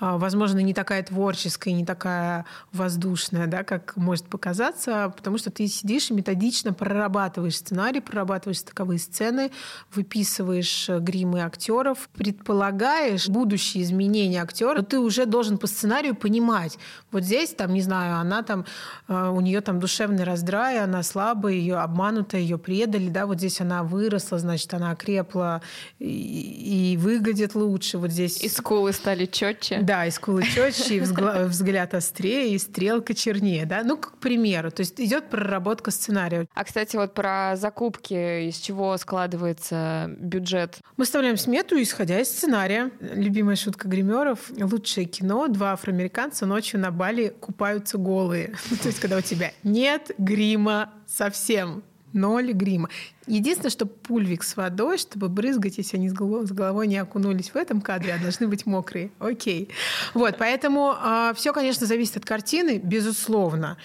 возможно, 0.02 0.60
не 0.60 0.74
такая 0.74 1.04
творческая, 1.04 1.72
не 1.72 1.86
такая 1.86 2.45
воздушная, 2.74 3.47
да, 3.47 3.64
как 3.64 3.95
может 3.95 4.26
показаться, 4.26 5.14
потому 5.16 5.38
что 5.38 5.52
ты 5.52 5.68
сидишь 5.68 6.12
и 6.12 6.14
методично 6.14 6.74
прорабатываешь 6.74 7.58
сценарий, 7.58 8.02
прорабатываешь 8.02 8.62
таковые 8.62 8.99
сцены, 8.99 9.52
выписываешь 9.93 10.89
э, 10.89 10.99
гримы 10.99 11.41
актеров, 11.41 12.10
предполагаешь 12.14 13.30
будущие 13.30 13.84
изменения 13.84 14.41
актера, 14.41 14.82
ты 14.82 14.99
уже 14.99 15.26
должен 15.26 15.58
по 15.58 15.68
сценарию 15.68 16.16
понимать, 16.16 16.78
вот 17.12 17.24
здесь, 17.24 17.54
там, 17.54 17.74
не 17.74 17.82
знаю, 17.82 18.18
она 18.18 18.43
там, 18.43 18.66
э, 19.08 19.30
у 19.30 19.39
нее 19.41 19.62
там 19.62 19.80
душевный 19.80 20.24
раздрай, 20.24 20.80
она 20.80 21.04
слабая, 21.04 21.54
ее 21.54 21.78
обманута, 21.78 22.38
ее 22.38 22.58
предали, 22.58 23.10
да, 23.10 23.26
вот 23.26 23.38
здесь 23.38 23.62
она 23.62 23.84
выросла, 23.84 24.39
значит, 24.39 24.74
она 24.74 24.91
окрепла, 24.91 25.62
и 25.99 26.82
и 26.82 26.97
выглядит 26.97 27.56
лучше. 27.56 27.97
Вот 27.97 28.12
здесь... 28.12 28.41
И 28.43 28.49
скулы 28.49 28.93
стали 28.93 29.26
четче. 29.26 29.80
Да, 29.82 29.91
и 30.06 30.12
скулы 30.12 30.44
четче, 30.44 30.98
и 30.98 31.00
взгляд 31.00 31.94
острее, 31.94 32.54
и 32.54 32.58
стрелка 32.58 33.14
чернее. 33.14 33.66
Да? 33.66 33.84
Ну, 33.84 33.98
к 33.98 34.18
примеру. 34.18 34.72
То 34.72 34.82
есть 34.82 35.00
идет 35.00 35.30
проработка 35.30 35.92
сценария. 35.92 36.48
А, 36.54 36.64
кстати, 36.64 36.96
вот 36.96 37.14
про 37.14 37.56
закупки, 37.56 38.48
из 38.50 38.58
чего 38.58 38.98
складывается 38.98 40.10
бюджет? 40.18 40.80
Мы 40.98 41.06
вставляем 41.06 41.38
смету, 41.38 41.82
исходя 41.82 42.20
из 42.20 42.28
сценария. 42.30 42.92
Любимая 43.00 43.56
шутка 43.56 43.88
гримеров. 43.88 44.39
Лучшее 44.50 45.06
кино. 45.06 45.48
Два 45.48 45.74
афроамериканца 45.74 46.46
ночью 46.46 46.80
на 46.80 46.92
Бали 46.92 47.34
купаются 47.39 47.98
голые. 47.98 48.56
То 48.82 48.88
есть, 48.88 49.00
когда 49.00 49.18
у 49.18 49.22
тебя 49.22 49.52
нет 49.64 50.12
грима 50.18 50.94
совсем 51.06 51.84
ноль 52.14 52.51
грима. 52.53 52.89
Единственное, 53.28 53.72
что 53.72 53.86
пульвик 53.86 54.43
с 54.43 54.57
водой, 54.57 54.97
чтобы 54.97 55.30
брызгать, 55.30 55.78
если 55.78 55.97
они 55.97 56.09
с 56.09 56.14
головой, 56.14 56.88
не 56.88 56.97
окунулись 56.97 57.51
в 57.51 57.55
этом 57.55 57.82
кадре, 57.82 58.14
а 58.14 58.22
должны 58.22 58.47
быть 58.47 58.66
мокрые. 58.66 59.12
Окей. 59.20 59.70
Вот, 60.14 60.36
поэтому 60.38 60.91
э, 60.91 60.95
а, 60.97 61.34
все, 61.34 61.53
конечно, 61.53 61.86
зависит 61.86 62.18
от 62.18 62.26
картины, 62.26 62.80
безусловно. 62.84 63.78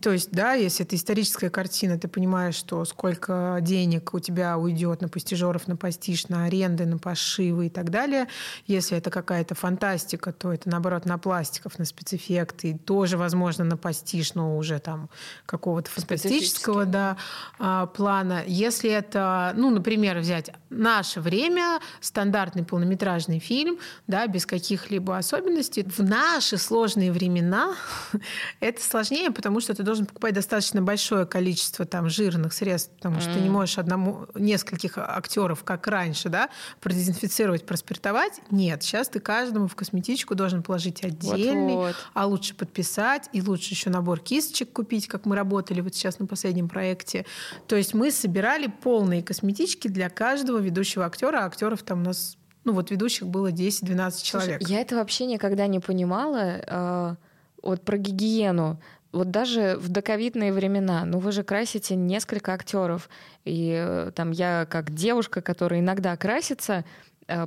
То 0.00 0.10
есть, 0.10 0.30
да, 0.30 0.54
если 0.54 0.86
это 0.86 0.96
историческая 0.96 1.50
картина, 1.50 1.98
ты 1.98 2.08
понимаешь, 2.08 2.54
что 2.54 2.84
сколько 2.86 3.58
денег 3.60 4.14
у 4.14 4.20
тебя 4.20 4.56
уйдет 4.56 5.02
на 5.02 5.08
пастижеров, 5.08 5.68
на 5.68 5.76
пастиш, 5.76 6.28
на 6.28 6.44
аренды, 6.46 6.86
на 6.86 6.96
пошивы 6.96 7.66
и 7.66 7.68
так 7.68 7.90
далее. 7.90 8.28
Если 8.66 8.96
это 8.96 9.10
какая-то 9.10 9.54
фантастика, 9.54 10.32
то 10.32 10.52
это, 10.52 10.70
наоборот, 10.70 11.04
на 11.04 11.18
пластиков, 11.18 11.78
на 11.78 11.84
спецэффекты, 11.84 12.78
тоже, 12.78 13.18
возможно, 13.18 13.64
на 13.64 13.76
пастиш, 13.76 14.34
но 14.34 14.56
уже 14.56 14.78
там 14.78 15.10
какого-то 15.44 15.90
фантастического 15.90 16.86
да, 16.86 17.18
а, 17.58 17.86
плана. 17.86 18.44
Если 18.46 18.90
это, 18.90 19.52
ну, 19.56 19.70
например, 19.70 20.18
взять 20.18 20.50
наше 20.72 21.20
время, 21.20 21.80
стандартный 22.00 22.64
полнометражный 22.64 23.38
фильм, 23.38 23.78
да, 24.06 24.26
без 24.26 24.46
каких-либо 24.46 25.16
особенностей. 25.16 25.84
В 25.84 26.00
наши 26.00 26.56
сложные 26.56 27.12
времена 27.12 27.74
это 28.60 28.82
сложнее, 28.82 29.30
потому 29.30 29.60
что 29.60 29.74
ты 29.74 29.82
должен 29.82 30.06
покупать 30.06 30.34
достаточно 30.34 30.82
большое 30.82 31.26
количество 31.26 31.84
там 31.84 32.08
жирных 32.08 32.52
средств, 32.52 32.90
потому 32.96 33.20
что 33.20 33.30
mm. 33.30 33.34
ты 33.34 33.40
не 33.40 33.50
можешь 33.50 33.78
одному, 33.78 34.26
нескольких 34.34 34.98
актеров, 34.98 35.64
как 35.64 35.86
раньше, 35.86 36.28
да, 36.28 36.48
продезинфицировать, 36.80 37.66
проспиртовать. 37.66 38.40
Нет, 38.50 38.82
сейчас 38.82 39.08
ты 39.08 39.20
каждому 39.20 39.68
в 39.68 39.76
косметичку 39.76 40.34
должен 40.34 40.62
положить 40.62 41.04
отдельный, 41.04 41.74
вот 41.74 41.90
-вот. 41.90 41.96
а 42.14 42.26
лучше 42.26 42.54
подписать, 42.54 43.28
и 43.32 43.42
лучше 43.42 43.74
еще 43.74 43.90
набор 43.90 44.20
кисточек 44.20 44.72
купить, 44.72 45.06
как 45.06 45.26
мы 45.26 45.36
работали 45.36 45.80
вот 45.80 45.94
сейчас 45.94 46.18
на 46.18 46.26
последнем 46.26 46.68
проекте. 46.68 47.26
То 47.66 47.76
есть 47.76 47.94
мы 47.94 48.10
собирали 48.10 48.66
полные 48.66 49.22
косметички 49.22 49.88
для 49.88 50.08
каждого 50.08 50.61
ведущего 50.62 51.04
актера, 51.04 51.40
а 51.40 51.46
актеров 51.46 51.82
там 51.82 52.00
у 52.00 52.04
нас 52.04 52.36
ну 52.64 52.72
вот 52.72 52.90
ведущих 52.90 53.26
было 53.26 53.50
10-12 53.50 54.22
человек. 54.22 54.58
Слушай, 54.60 54.72
я 54.72 54.80
это 54.80 54.96
вообще 54.96 55.26
никогда 55.26 55.66
не 55.66 55.80
понимала. 55.80 56.60
Э, 56.66 57.14
вот 57.62 57.82
про 57.82 57.96
гигиену. 57.96 58.80
Вот 59.10 59.30
даже 59.30 59.76
в 59.78 59.88
доковидные 59.88 60.52
времена, 60.52 61.04
ну 61.04 61.18
вы 61.18 61.32
же 61.32 61.42
красите 61.42 61.96
несколько 61.96 62.54
актеров. 62.54 63.10
И 63.44 63.74
э, 63.76 64.10
там 64.14 64.30
я 64.30 64.66
как 64.70 64.92
девушка, 64.92 65.42
которая 65.42 65.80
иногда 65.80 66.16
красится, 66.16 66.84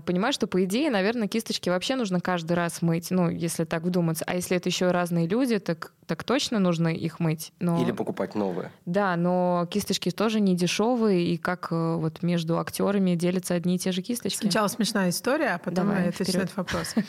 понимаю, 0.05 0.33
что, 0.33 0.47
по 0.47 0.63
идее, 0.63 0.89
наверное, 0.89 1.27
кисточки 1.27 1.69
вообще 1.69 1.95
нужно 1.95 2.19
каждый 2.19 2.53
раз 2.53 2.81
мыть, 2.81 3.11
ну, 3.11 3.29
если 3.29 3.63
так 3.65 3.83
вдуматься. 3.83 4.23
А 4.27 4.35
если 4.35 4.57
это 4.57 4.69
еще 4.69 4.91
разные 4.91 5.27
люди, 5.27 5.59
так, 5.59 5.91
так 6.05 6.23
точно 6.23 6.59
нужно 6.59 6.87
их 6.89 7.19
мыть. 7.19 7.51
Но... 7.59 7.81
Или 7.81 7.91
покупать 7.91 8.35
новые. 8.35 8.71
Да, 8.85 9.15
но 9.15 9.67
кисточки 9.69 10.11
тоже 10.11 10.39
не 10.39 10.55
дешевые, 10.55 11.25
и 11.27 11.37
как 11.37 11.67
э, 11.71 11.95
вот 11.95 12.23
между 12.23 12.59
актерами 12.59 13.15
делятся 13.15 13.53
одни 13.53 13.75
и 13.75 13.79
те 13.79 13.91
же 13.91 14.01
кисточки. 14.01 14.41
Сначала 14.41 14.67
смешная 14.67 15.09
история, 15.09 15.55
а 15.55 15.57
потом 15.57 15.87
Давай, 15.87 16.07
это 16.07 16.23
этот 16.23 16.55
вопрос. 16.55 16.95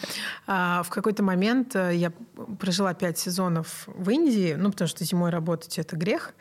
А, 0.48 0.82
в 0.82 0.90
какой-то 0.90 1.22
момент 1.22 1.74
э, 1.74 1.94
я 1.94 2.12
прожила 2.58 2.94
пять 2.94 3.18
сезонов 3.18 3.88
в 3.88 4.10
Индии, 4.10 4.54
ну, 4.56 4.70
потому 4.70 4.88
что 4.88 5.04
зимой 5.04 5.30
работать— 5.30 5.78
это 5.80 5.96
грех 5.96 6.34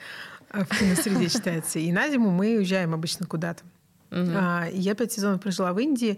в 0.51 0.77
киносреде 0.77 1.29
считается. 1.29 1.79
И 1.79 1.91
на 1.91 2.09
зиму 2.09 2.29
мы 2.31 2.57
уезжаем 2.57 2.93
обычно 2.93 3.25
куда-то. 3.25 3.63
Угу. 4.15 4.31
А, 4.33 4.67
я 4.71 4.95
пять 4.95 5.11
сезонов 5.11 5.41
прожила 5.41 5.73
в 5.73 5.79
Индии, 5.79 6.17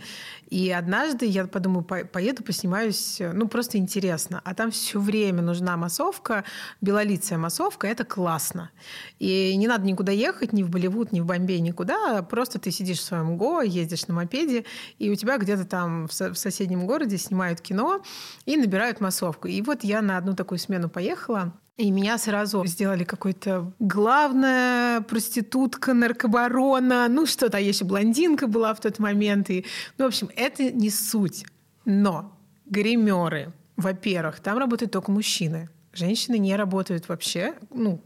и 0.51 0.69
однажды 0.69 1.25
я 1.25 1.47
подумаю, 1.47 1.83
поеду, 1.83 2.43
поснимаюсь, 2.43 3.17
ну, 3.19 3.47
просто 3.47 3.79
интересно. 3.79 4.39
А 4.45 4.53
там 4.53 4.69
все 4.69 4.99
время 4.99 5.41
нужна 5.41 5.75
массовка, 5.77 6.43
белолицая 6.79 7.39
массовка, 7.39 7.87
это 7.87 8.05
классно. 8.05 8.69
И 9.17 9.55
не 9.55 9.67
надо 9.67 9.85
никуда 9.85 10.11
ехать, 10.11 10.53
ни 10.53 10.61
в 10.61 10.69
Болливуд, 10.69 11.11
ни 11.11 11.21
в 11.21 11.25
Бомбей, 11.25 11.59
никуда. 11.59 12.21
Просто 12.21 12.59
ты 12.59 12.69
сидишь 12.69 12.99
в 12.99 13.03
своем 13.03 13.35
Го, 13.35 13.61
ездишь 13.61 14.05
на 14.07 14.13
мопеде, 14.13 14.65
и 14.99 15.09
у 15.09 15.15
тебя 15.15 15.39
где-то 15.39 15.65
там 15.65 16.07
в 16.07 16.13
соседнем 16.13 16.85
городе 16.85 17.17
снимают 17.17 17.61
кино 17.61 18.03
и 18.45 18.57
набирают 18.57 19.01
массовку. 19.01 19.47
И 19.47 19.59
вот 19.63 19.83
я 19.83 20.03
на 20.03 20.17
одну 20.17 20.35
такую 20.35 20.59
смену 20.59 20.87
поехала, 20.87 21.51
и 21.77 21.91
меня 21.91 22.17
сразу 22.17 22.65
сделали 22.65 23.03
какой-то 23.03 23.71
главная 23.79 25.01
проститутка, 25.01 25.93
наркобарона, 25.93 27.07
ну 27.07 27.27
что-то, 27.27 27.57
а 27.57 27.59
еще 27.59 27.85
блондинка 27.85 28.47
была 28.47 28.73
в 28.73 28.79
тот 28.79 28.97
момент. 28.97 29.49
И, 29.51 29.63
ну, 29.97 30.05
в 30.05 30.07
общем, 30.07 30.29
это 30.35 30.71
не 30.71 30.89
суть. 30.89 31.45
Но 31.85 32.35
гримеры, 32.65 33.53
во-первых, 33.75 34.39
там 34.39 34.57
работают 34.57 34.91
только 34.91 35.11
мужчины. 35.11 35.69
Женщины 35.93 36.37
не 36.39 36.55
работают 36.55 37.07
вообще, 37.09 37.53
ну, 37.71 38.01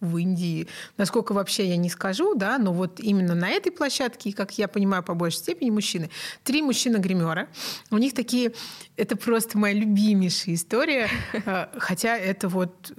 в 0.00 0.16
Индии. 0.16 0.68
Насколько 0.96 1.32
вообще 1.32 1.68
я 1.68 1.76
не 1.76 1.88
скажу, 1.88 2.34
да, 2.34 2.58
но 2.58 2.72
вот 2.72 3.00
именно 3.00 3.34
на 3.34 3.48
этой 3.50 3.70
площадке, 3.70 4.32
как 4.32 4.56
я 4.58 4.68
понимаю, 4.68 5.02
по 5.02 5.14
большей 5.14 5.38
степени 5.38 5.70
мужчины. 5.70 6.10
Три 6.44 6.62
мужчины-гримера. 6.62 7.48
У 7.90 7.98
них 7.98 8.14
такие... 8.14 8.52
Это 8.96 9.16
просто 9.16 9.58
моя 9.58 9.74
любимейшая 9.74 10.54
история. 10.54 11.08
А, 11.44 11.70
хотя 11.78 12.16
это 12.16 12.48
вот 12.48 12.92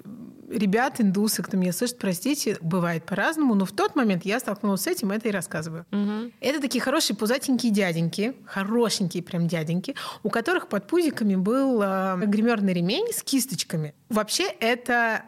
ребят, 0.49 1.01
индусы, 1.01 1.43
кто 1.43 1.57
меня 1.57 1.73
слышит, 1.73 1.97
простите, 1.97 2.57
бывает 2.61 3.05
по-разному, 3.05 3.55
но 3.55 3.65
в 3.65 3.71
тот 3.71 3.95
момент 3.95 4.25
я 4.25 4.39
столкнулась 4.39 4.81
с 4.81 4.87
этим, 4.87 5.11
это 5.11 5.27
и 5.27 5.31
рассказываю. 5.31 5.85
Угу. 5.91 6.31
Это 6.39 6.61
такие 6.61 6.81
хорошие 6.81 7.15
пузатенькие 7.15 7.71
дяденьки, 7.71 8.35
хорошенькие 8.45 9.23
прям 9.23 9.47
дяденьки, 9.47 9.95
у 10.23 10.29
которых 10.29 10.69
под 10.69 10.87
пузиками 10.87 11.35
был 11.35 11.81
э, 11.81 12.17
гримерный 12.25 12.73
ремень 12.73 13.11
с 13.11 13.23
кисточками. 13.23 13.93
Вообще 14.09 14.45
это 14.59 15.23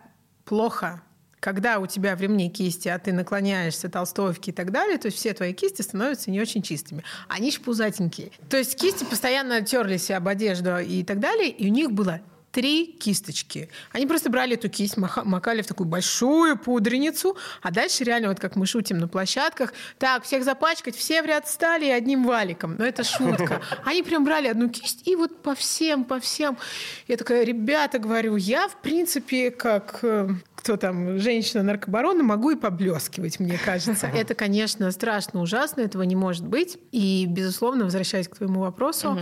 плохо 0.46 1.02
когда 1.40 1.80
у 1.80 1.88
тебя 1.88 2.16
в 2.16 2.22
ремне 2.22 2.50
кисти, 2.50 2.88
а 2.88 3.00
ты 3.00 3.14
наклоняешься, 3.14 3.90
толстовки 3.90 4.50
и 4.50 4.54
так 4.54 4.72
далее, 4.72 4.98
то 4.98 5.08
есть 5.08 5.18
все 5.18 5.34
твои 5.34 5.54
кисти 5.54 5.82
становятся 5.82 6.32
не 6.32 6.42
очень 6.42 6.62
чистыми. 6.62 7.04
Они 7.28 7.52
ж 7.52 7.60
пузатенькие. 7.60 8.32
То 8.50 8.58
есть 8.58 8.76
кисти 8.76 9.04
постоянно 9.04 9.62
терлись 9.62 10.12
об 10.12 10.28
одежду 10.28 10.78
и 10.78 11.04
так 11.04 11.20
далее, 11.20 11.50
и 11.50 11.68
у 11.68 11.72
них 11.72 11.92
было 11.92 12.22
три 12.52 12.86
кисточки. 13.00 13.70
Они 13.92 14.08
просто 14.08 14.30
брали 14.30 14.56
эту 14.56 14.70
кисть, 14.70 14.98
макали 14.98 15.62
в 15.62 15.68
такую 15.68 15.88
большую 15.88 16.58
пудреницу, 16.58 17.38
а 17.62 17.72
дальше 17.72 18.04
реально, 18.04 18.30
вот 18.30 18.40
как 18.40 18.56
мы 18.56 18.66
шутим 18.66 18.98
на 18.98 19.08
площадках, 19.08 19.74
так, 19.98 20.24
всех 20.24 20.44
запачкать, 20.44 20.96
все 20.96 21.22
в 21.22 21.26
ряд 21.26 21.48
стали 21.48 21.90
одним 21.90 22.26
валиком. 22.26 22.76
Но 22.78 22.86
это 22.86 23.04
шутка. 23.04 23.62
Они 23.86 24.04
прям 24.04 24.26
брали 24.26 24.48
одну 24.48 24.70
кисть 24.70 25.08
и 25.08 25.16
вот 25.16 25.42
по 25.42 25.56
всем, 25.56 26.04
по 26.04 26.20
всем. 26.20 26.58
Я 27.08 27.18
такая, 27.18 27.44
ребята, 27.44 28.00
говорю, 28.00 28.36
я, 28.36 28.68
в 28.68 28.82
принципе, 28.82 29.52
как 29.52 30.00
э, 30.02 30.30
кто 30.60 30.76
там, 30.76 31.18
женщина-наркобарона, 31.20 32.22
могу 32.22 32.52
и 32.52 32.58
поблескивать, 32.58 33.40
мне 33.40 33.58
кажется. 33.64 34.08
Это, 34.14 34.36
конечно, 34.36 34.92
страшно, 34.92 35.42
ужасно, 35.42 35.82
этого 35.82 36.04
не 36.04 36.18
может 36.18 36.46
быть. 36.46 36.78
И, 36.92 37.26
безусловно, 37.30 37.86
возвращаясь 37.86 38.28
к 38.28 38.36
твоему 38.36 38.60
вопросу, 38.60 39.12
угу. 39.12 39.20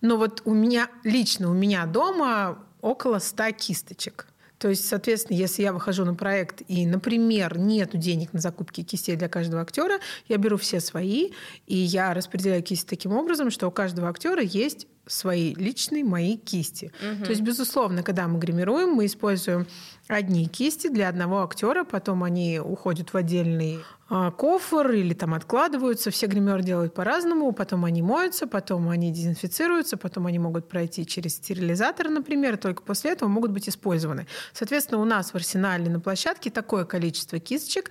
но 0.00 0.16
вот 0.16 0.42
у 0.44 0.52
меня, 0.52 0.88
лично 1.04 1.48
у 1.48 1.54
меня 1.54 1.86
дома 1.86 2.58
около 2.80 3.20
100 3.20 3.52
кисточек. 3.52 4.26
То 4.58 4.68
есть, 4.68 4.86
соответственно, 4.86 5.36
если 5.36 5.62
я 5.62 5.72
выхожу 5.72 6.04
на 6.04 6.14
проект 6.14 6.62
и, 6.66 6.84
например, 6.84 7.56
нет 7.56 7.90
денег 7.94 8.32
на 8.32 8.40
закупки 8.40 8.82
кистей 8.82 9.14
для 9.14 9.28
каждого 9.28 9.62
актера, 9.62 10.00
я 10.26 10.38
беру 10.38 10.56
все 10.56 10.80
свои, 10.80 11.30
и 11.68 11.76
я 11.76 12.12
распределяю 12.14 12.64
кисти 12.64 12.84
таким 12.84 13.12
образом, 13.12 13.50
что 13.50 13.68
у 13.68 13.70
каждого 13.70 14.08
актера 14.08 14.42
есть 14.42 14.88
свои 15.10 15.54
личные 15.54 16.04
мои 16.04 16.36
кисти. 16.36 16.92
Угу. 17.00 17.24
То 17.24 17.30
есть, 17.30 17.42
безусловно, 17.42 18.02
когда 18.02 18.28
мы 18.28 18.38
гримируем, 18.38 18.90
мы 18.90 19.06
используем 19.06 19.66
одни 20.08 20.46
кисти 20.46 20.88
для 20.88 21.08
одного 21.08 21.42
актера, 21.42 21.84
потом 21.84 22.24
они 22.24 22.60
уходят 22.60 23.12
в 23.12 23.16
отдельный 23.16 23.80
а, 24.08 24.30
кофр 24.30 24.90
или 24.90 25.14
там 25.14 25.34
откладываются. 25.34 26.10
Все 26.10 26.26
гримеры 26.26 26.62
делают 26.62 26.94
по-разному, 26.94 27.52
потом 27.52 27.84
они 27.84 28.02
моются, 28.02 28.46
потом 28.46 28.88
они 28.88 29.12
дезинфицируются, 29.12 29.96
потом 29.96 30.26
они 30.26 30.38
могут 30.38 30.68
пройти 30.68 31.06
через 31.06 31.36
стерилизатор, 31.36 32.08
например, 32.08 32.56
только 32.56 32.82
после 32.82 33.12
этого 33.12 33.28
могут 33.28 33.52
быть 33.52 33.68
использованы. 33.68 34.26
Соответственно, 34.52 35.00
у 35.00 35.04
нас 35.04 35.30
в 35.30 35.36
арсенале 35.36 35.88
на 35.88 36.00
площадке 36.00 36.50
такое 36.50 36.84
количество 36.84 37.38
кисточек, 37.38 37.90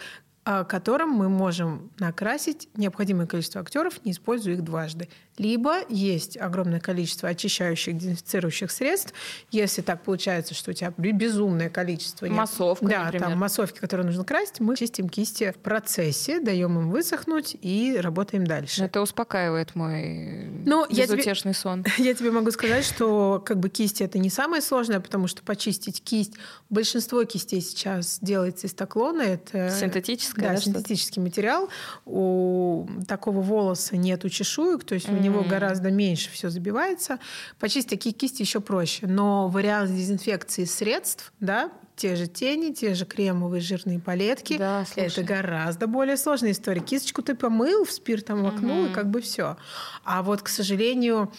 а, 0.52 0.64
которым 0.64 1.10
мы 1.10 1.30
можем 1.30 1.92
накрасить 2.00 2.70
необходимое 2.76 3.28
количество 3.28 3.62
актеров, 3.62 4.04
не 4.04 4.14
используя 4.14 4.56
их 4.56 4.64
дважды. 4.64 5.08
Либо 5.40 5.78
есть 5.88 6.38
огромное 6.38 6.82
количество 6.82 7.30
очищающих, 7.30 7.98
дезинфицирующих 7.98 8.70
средств. 8.72 9.14
Если 9.52 9.82
так 9.82 10.04
получается, 10.04 10.54
что 10.54 10.72
у 10.72 10.74
тебя 10.74 10.94
безумное 10.98 11.70
количество... 11.70 12.26
Массовка, 12.28 12.86
Да, 12.86 13.06
например. 13.06 13.30
там 13.30 13.40
массовки, 13.40 13.80
которые 13.80 14.06
нужно 14.06 14.26
красить, 14.26 14.60
мы 14.60 14.76
чистим 14.76 15.08
кисти 15.08 15.54
в 15.56 15.60
процессе, 15.60 16.42
даем 16.42 16.78
им 16.78 16.92
высохнуть 16.92 17.56
и 17.62 17.98
работаем 18.02 18.46
дальше. 18.46 18.84
Это 18.84 19.02
успокаивает 19.02 19.76
мой 19.76 20.50
ну, 20.66 20.86
безутешный 20.90 21.52
я 21.52 21.54
тебе, 21.54 21.54
сон. 21.54 21.86
Я 21.98 22.14
тебе 22.14 22.32
могу 22.32 22.52
сказать, 22.52 22.84
что 22.84 23.42
как 23.46 23.60
бы 23.60 23.70
кисти 23.70 24.04
это 24.04 24.20
не 24.20 24.30
самое 24.30 24.62
сложное, 24.62 25.00
потому 25.00 25.28
что 25.28 25.42
почистить 25.42 26.04
кисть... 26.04 26.34
Большинство 26.70 27.24
кистей 27.24 27.62
сейчас 27.62 28.20
делается 28.22 28.68
из 28.68 28.74
таклона. 28.74 29.22
Это 29.22 29.70
синтетическое, 29.72 30.50
да, 30.50 30.56
да 30.56 30.62
синтетический 30.62 31.22
материал. 31.22 31.70
У 32.06 32.88
такого 33.08 33.42
волоса 33.42 33.96
нету 33.96 34.30
чешуек, 34.30 34.84
то 34.84 34.96
есть 34.96 35.08
mm-hmm. 35.08 35.18
у 35.18 35.22
него 35.22 35.29
гораздо 35.48 35.92
меньше 35.92 36.30
все 36.32 36.50
забивается. 36.50 37.20
Почистить 37.60 37.90
такие 37.90 38.14
кисти 38.14 38.42
еще 38.42 38.60
проще. 38.60 39.08
Но 39.08 39.48
вариант 39.48 39.92
дезинфекции 39.92 40.66
средств, 40.66 41.34
да, 41.40 41.72
те 41.96 42.16
же 42.16 42.28
тени, 42.28 42.72
те 42.74 42.94
же 42.94 43.06
кремовые 43.06 43.62
жирные 43.62 44.00
палетки. 44.00 44.58
Да, 44.58 44.86
это 44.96 45.24
гораздо 45.24 45.88
более 45.88 46.16
сложная 46.16 46.52
история. 46.52 46.82
Кисточку 46.82 47.22
ты 47.22 47.36
помыл, 47.36 47.86
в 47.86 47.92
спиртом 47.92 48.46
угу. 48.46 48.86
и 48.86 48.94
как 48.94 49.10
бы 49.10 49.22
все. 49.22 49.58
А 50.06 50.24
вот, 50.24 50.42
к 50.42 50.48
сожалению, 50.48 51.32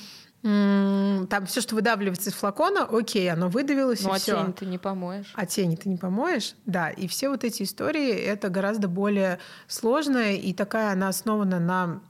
там 0.43 1.47
все, 1.47 1.61
что 1.61 1.75
выдавливается 1.75 2.31
из 2.31 2.35
флакона, 2.35 2.85
окей, 2.85 3.31
оно 3.31 3.49
выдавилось, 3.49 4.03
ну, 4.03 4.11
и 4.11 4.17
а 4.17 4.19
все. 4.19 4.37
тени 4.37 4.53
ты 4.53 4.67
не 4.67 4.79
помоешь. 4.79 5.33
А 5.35 5.45
тени 5.45 5.77
ты 5.77 5.89
не 5.89 5.99
помоешь, 5.99 6.55
да. 6.65 6.91
И 6.91 7.09
все 7.09 7.29
вот 7.29 7.45
эти 7.45 7.63
истории, 7.63 8.11
это 8.11 8.49
гораздо 8.49 8.89
более 8.89 9.39
сложная, 9.67 10.35
и 10.35 10.55
такая 10.55 10.93
она 10.93 11.09
основана 11.09 11.61
на 11.61 12.03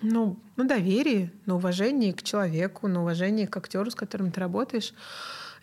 ну, 0.00 0.38
на 0.56 0.64
доверии, 0.64 1.32
на 1.46 1.56
уважении 1.56 2.12
к 2.12 2.22
человеку, 2.22 2.88
на 2.88 3.02
уважении 3.02 3.46
к 3.46 3.56
актеру, 3.56 3.90
с 3.90 3.94
которым 3.94 4.30
ты 4.30 4.40
работаешь. 4.40 4.92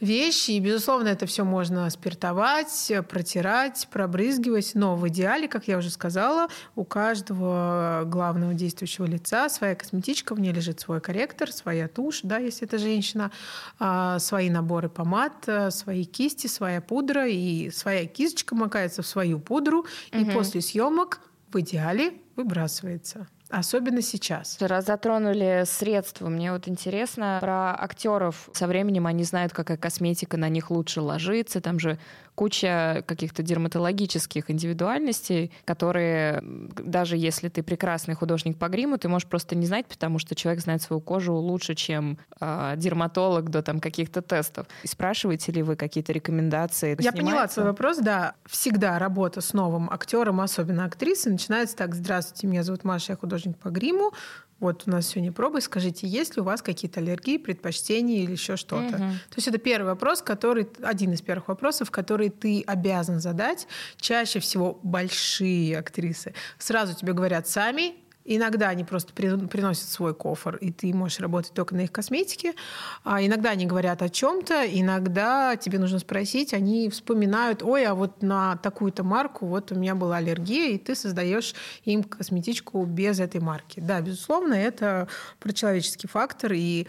вещи, 0.02 0.52
и, 0.52 0.60
безусловно, 0.60 1.08
это 1.08 1.26
все 1.26 1.46
можно 1.46 1.90
спиртовать, 1.90 2.92
протирать, 3.08 3.88
пробрызгивать, 3.90 4.72
но 4.74 4.98
в 4.98 5.08
идеале, 5.08 5.48
как 5.48 5.70
я 5.70 5.78
уже 5.78 5.90
сказала, 5.90 6.50
у 6.76 6.84
каждого 6.84 8.04
главного 8.06 8.54
действующего 8.54 9.06
лица 9.06 9.48
своя 9.48 9.74
косметичка, 9.74 10.36
в 10.36 10.40
ней 10.42 10.52
лежит 10.52 10.82
свой 10.82 11.00
корректор, 11.00 11.50
своя 11.50 11.88
тушь, 11.88 12.20
да, 12.24 12.40
если 12.40 12.68
это 12.68 12.78
женщина, 12.78 13.32
а, 13.80 14.20
свои 14.20 14.50
наборы 14.50 14.90
помад, 14.90 15.48
свои 15.70 16.04
кисти, 16.04 16.48
своя 16.48 16.82
пудра, 16.82 17.26
и 17.28 17.70
своя 17.72 18.06
кисточка 18.06 18.54
макается 18.54 19.02
в 19.02 19.08
свою 19.08 19.40
пудру, 19.40 19.80
угу. 19.80 19.88
и 20.12 20.26
после 20.26 20.60
съемок 20.60 21.22
в 21.54 21.60
идеале 21.62 22.16
выбрасывается. 22.36 23.28
Особенно 23.50 24.02
сейчас. 24.02 24.58
Раз 24.60 24.86
затронули 24.86 25.64
средства, 25.66 26.30
мне 26.30 26.52
вот 26.52 26.68
интересно 26.68 27.38
про 27.40 27.76
актеров. 27.80 28.50
Со 28.54 28.66
временем 28.66 29.06
они 29.06 29.24
знают, 29.24 29.54
какая 29.54 29.78
косметика 29.78 30.36
на 30.36 30.50
них 30.50 30.72
лучше 30.72 31.02
ложится. 31.02 31.62
Там 31.62 31.80
же 31.80 32.00
куча 32.36 33.04
каких-то 33.08 33.42
дерматологических 33.44 34.52
индивидуальностей, 34.52 35.52
которые 35.64 36.44
даже 36.44 37.18
если 37.18 37.50
ты 37.50 37.64
прекрасный 37.64 38.14
художник 38.14 38.58
по 38.58 38.68
гриму, 38.68 38.98
ты 38.98 39.08
можешь 39.08 39.28
просто 39.28 39.56
не 39.56 39.66
знать, 39.66 39.86
потому 39.88 40.20
что 40.20 40.36
человек 40.36 40.62
знает 40.62 40.82
свою 40.82 41.02
кожу 41.02 41.34
лучше, 41.34 41.76
чем 41.76 42.18
э, 42.40 42.74
дерматолог 42.78 43.50
до 43.50 43.62
там 43.62 43.80
каких-то 43.80 44.22
тестов. 44.22 44.68
И 44.84 44.88
спрашиваете 44.88 45.52
ли 45.52 45.64
вы 45.64 45.76
какие-то 45.76 46.12
рекомендации? 46.12 46.98
Я 47.00 47.12
поняла 47.12 47.48
свой 47.48 47.66
вопрос, 47.66 47.98
да. 47.98 48.36
Всегда 48.46 49.00
работа 49.00 49.42
с 49.42 49.54
новым 49.54 49.90
актером, 49.90 50.42
особенно 50.42 50.86
актрисой, 50.86 51.32
начинается 51.32 51.76
так. 51.76 51.96
Здравствуйте, 51.96 52.48
меня 52.48 52.64
зовут 52.64 52.84
Маша, 52.84 53.14
я 53.14 53.18
художник 53.18 53.58
по 53.58 53.70
гриму. 53.70 54.12
Вот 54.60 54.84
у 54.86 54.90
нас 54.90 55.08
сегодня 55.08 55.32
пробы. 55.32 55.60
Скажите, 55.60 56.08
есть 56.08 56.36
ли 56.36 56.42
у 56.42 56.46
вас 56.46 56.62
какие-то 56.62 57.02
аллергии, 57.02 57.38
предпочтения 57.38 58.24
или 58.24 58.32
еще 58.32 58.56
что-то? 58.56 58.96
Угу. 58.96 58.98
То 58.98 59.36
есть 59.36 59.48
это 59.48 59.58
первый 59.58 59.88
вопрос, 59.88 60.22
который 60.22 60.68
один 60.82 61.12
из 61.12 61.22
первых 61.22 61.50
вопросов, 61.50 61.92
который 61.92 62.30
ты 62.30 62.64
обязан 62.66 63.20
задать. 63.20 63.68
Чаще 63.98 64.40
всего 64.40 64.80
большие 64.82 65.78
актрисы 65.78 66.34
сразу 66.58 66.96
тебе 66.96 67.14
говорят 67.14 67.48
сами, 67.48 67.96
Иногда 68.28 68.70
они 68.70 68.84
просто 68.84 69.14
приносят 69.14 69.88
свой 69.88 70.16
кофр, 70.16 70.56
и 70.56 70.72
ты 70.72 70.92
можешь 70.94 71.20
работать 71.20 71.54
только 71.54 71.76
на 71.76 71.82
их 71.82 71.92
косметике. 71.92 72.56
А 73.04 73.24
иногда 73.24 73.52
они 73.52 73.68
говорят 73.68 74.02
о 74.02 74.10
чем-то, 74.10 74.66
иногда 74.66 75.56
тебе 75.56 75.78
нужно 75.78 76.00
спросить, 76.00 76.52
они 76.54 76.90
вспоминают, 76.90 77.62
ой, 77.62 77.86
а 77.86 77.94
вот 77.94 78.24
на 78.24 78.58
такую-то 78.58 79.04
марку 79.04 79.46
вот 79.46 79.72
у 79.72 79.76
меня 79.76 79.94
была 79.94 80.18
аллергия, 80.18 80.72
и 80.72 80.80
ты 80.80 80.96
создаешь 80.96 81.54
им 81.84 82.04
косметичку 82.04 82.84
без 82.86 83.20
этой 83.20 83.42
марки. 83.42 83.80
Да, 83.80 84.02
безусловно, 84.02 84.56
это 84.56 85.08
про 85.40 85.54
человеческий 85.54 86.08
фактор, 86.08 86.54
и 86.54 86.88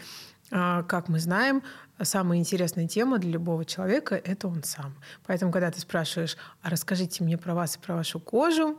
а, 0.49 0.81
как 0.83 1.07
мы 1.07 1.19
знаем, 1.19 1.61
самая 2.01 2.39
интересная 2.39 2.87
тема 2.87 3.19
для 3.19 3.31
любого 3.31 3.63
человека– 3.63 4.15
это 4.23 4.47
он 4.47 4.63
сам. 4.63 4.95
Поэтому, 5.25 5.51
когда 5.51 5.69
ты 5.69 5.79
спрашиваешь, 5.79 6.35
а 6.61 6.69
расскажите 6.69 7.23
мне 7.23 7.37
про 7.37 7.53
вас 7.53 7.75
и 7.75 7.79
про 7.79 7.95
вашу 7.95 8.19
кожу, 8.19 8.77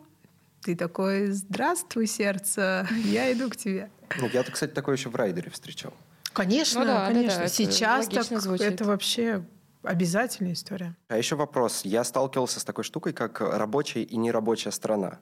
ты 0.63 0.75
такой, 0.75 1.29
здравствуй, 1.29 2.07
сердце, 2.07 2.87
я 3.05 3.33
иду 3.33 3.51
к 3.51 3.57
тебе. 3.57 3.91
Ну, 4.19 4.29
я, 4.33 4.43
кстати, 4.43 4.73
такое 4.73 4.97
еще 4.97 5.09
в 5.09 5.17
райдере 5.17 5.51
встречал. 5.51 5.93
Конечно, 6.33 6.81
ну, 6.81 6.87
да, 6.87 7.07
конечно. 7.07 7.37
Да, 7.37 7.43
да, 7.43 7.49
Сейчас 7.49 8.07
так, 8.09 8.25
звучит. 8.41 8.67
это 8.67 8.85
вообще 8.85 9.45
обязательная 9.83 10.53
история. 10.53 10.95
А 11.09 11.17
еще 11.17 11.37
вопрос. 11.37 11.83
Я 11.85 12.05
сталкивался 12.05 12.61
с 12.61 12.65
такой 12.65 12.85
штукой, 12.85 13.13
как 13.13 13.41
рабочая 13.41 14.03
и 14.03 14.17
нерабочая 14.17 14.71
страна. 14.71 15.19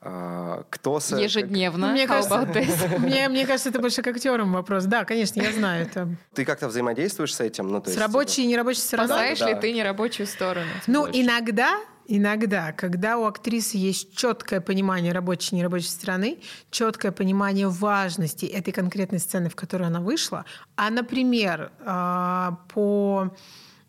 А, 0.00 0.64
кто... 0.70 1.00
С... 1.00 1.18
Ежедневно. 1.18 1.88
Мне 1.88 2.06
кажется, 2.06 2.38
мне, 2.98 3.28
мне 3.28 3.46
кажется, 3.46 3.70
это 3.70 3.80
больше 3.80 4.02
к 4.02 4.06
актерам 4.06 4.52
вопрос. 4.52 4.84
Да, 4.84 5.04
конечно, 5.04 5.40
я 5.40 5.52
знаю 5.52 5.86
это. 5.86 6.08
Ты 6.34 6.44
как-то 6.44 6.68
взаимодействуешь 6.68 7.34
с 7.34 7.40
этим? 7.40 7.68
Ну, 7.68 7.80
то 7.80 7.86
с 7.86 7.88
есть, 7.88 8.00
рабочей 8.00 8.42
и 8.42 8.46
нерабочей 8.46 8.80
стороной? 8.80 9.36
Да. 9.36 9.48
ли 9.48 9.60
ты 9.60 9.72
нерабочую 9.72 10.26
сторону? 10.26 10.70
Ну, 10.86 11.02
больше? 11.04 11.20
иногда 11.20 11.78
Иногда, 12.06 12.72
когда 12.72 13.18
у 13.18 13.24
актрисы 13.24 13.78
есть 13.78 14.14
четкое 14.14 14.60
понимание 14.60 15.12
рабочей 15.12 15.54
и 15.54 15.58
нерабочей 15.58 15.88
стороны, 15.88 16.38
четкое 16.70 17.12
понимание 17.12 17.68
важности 17.68 18.44
этой 18.44 18.72
конкретной 18.72 19.18
сцены, 19.18 19.48
в 19.48 19.56
которую 19.56 19.88
она 19.88 20.00
вышла, 20.00 20.44
а, 20.76 20.90
например, 20.90 21.72
а, 21.80 22.58
по 22.72 23.34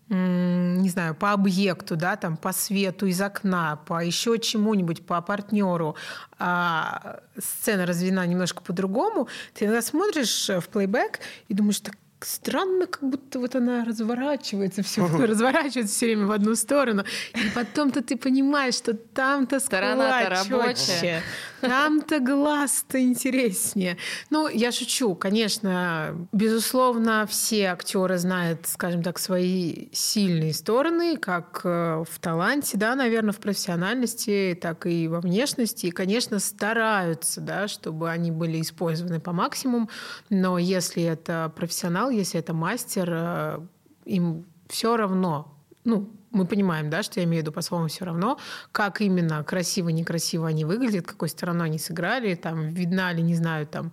не 0.07 0.87
знаю, 0.89 1.15
по 1.15 1.31
объекту, 1.31 1.95
да, 1.95 2.15
там, 2.15 2.37
по 2.37 2.53
свету 2.53 3.07
из 3.07 3.19
окна, 3.19 3.77
по 3.87 4.03
еще 4.03 4.37
чему-нибудь, 4.37 5.03
по 5.03 5.19
партнеру, 5.21 5.95
а 6.37 7.21
сцена 7.39 7.87
развена 7.87 8.23
немножко 8.27 8.61
по-другому, 8.61 9.27
ты 9.55 9.65
иногда 9.65 9.81
смотришь 9.81 10.47
в 10.47 10.69
плейбэк 10.69 11.21
и 11.47 11.55
думаешь, 11.55 11.79
так 11.79 11.95
странно, 12.25 12.87
как 12.87 13.03
будто 13.03 13.39
вот 13.39 13.55
она 13.55 13.85
разворачивается 13.85 14.81
все, 14.81 15.07
разворачивается 15.25 15.93
все 15.95 16.05
время 16.07 16.25
в 16.25 16.31
одну 16.31 16.55
сторону. 16.55 17.03
И 17.33 17.49
потом-то 17.53 18.01
ты 18.01 18.17
понимаешь, 18.17 18.75
что 18.75 18.93
там-то 18.93 19.59
сторона 19.59 20.29
рабочая. 20.29 21.21
Там-то 21.61 22.19
глаз-то 22.19 23.01
интереснее. 23.01 23.97
Ну, 24.29 24.47
я 24.47 24.71
шучу, 24.71 25.15
конечно. 25.15 26.27
Безусловно, 26.31 27.25
все 27.29 27.67
актеры 27.67 28.17
знают, 28.17 28.67
скажем 28.67 29.03
так, 29.03 29.19
свои 29.19 29.87
сильные 29.91 30.53
стороны, 30.53 31.17
как 31.17 31.61
э, 31.63 32.03
в 32.09 32.19
таланте, 32.19 32.77
да, 32.77 32.95
наверное, 32.95 33.33
в 33.33 33.39
профессиональности, 33.39 34.57
так 34.59 34.85
и 34.85 35.07
во 35.07 35.21
внешности. 35.21 35.87
И, 35.87 35.91
конечно, 35.91 36.39
стараются, 36.39 37.41
да, 37.41 37.67
чтобы 37.67 38.09
они 38.09 38.31
были 38.31 38.61
использованы 38.61 39.19
по 39.19 39.31
максимуму. 39.31 39.89
Но 40.29 40.57
если 40.57 41.03
это 41.03 41.51
профессионал, 41.55 42.09
если 42.09 42.39
это 42.39 42.53
мастер, 42.53 43.09
э, 43.11 43.59
им 44.05 44.45
все 44.67 44.97
равно, 44.97 45.53
ну, 45.83 46.09
мы 46.35 46.45
понимаем, 46.45 46.89
да, 46.89 47.03
что 47.03 47.19
я 47.19 47.25
имею 47.25 47.41
в 47.41 47.43
виду 47.43 47.51
по-своему 47.51 47.87
все 47.87 48.05
равно, 48.05 48.37
как 48.71 49.01
именно 49.01 49.43
красиво, 49.43 49.89
некрасиво 49.89 50.47
они 50.47 50.65
выглядят, 50.65 51.07
какой 51.07 51.29
стороной 51.29 51.67
они 51.67 51.79
сыграли, 51.79 52.35
там, 52.35 52.69
видна 52.69 53.11
ли, 53.13 53.23
не 53.23 53.35
знаю, 53.35 53.65
там, 53.65 53.91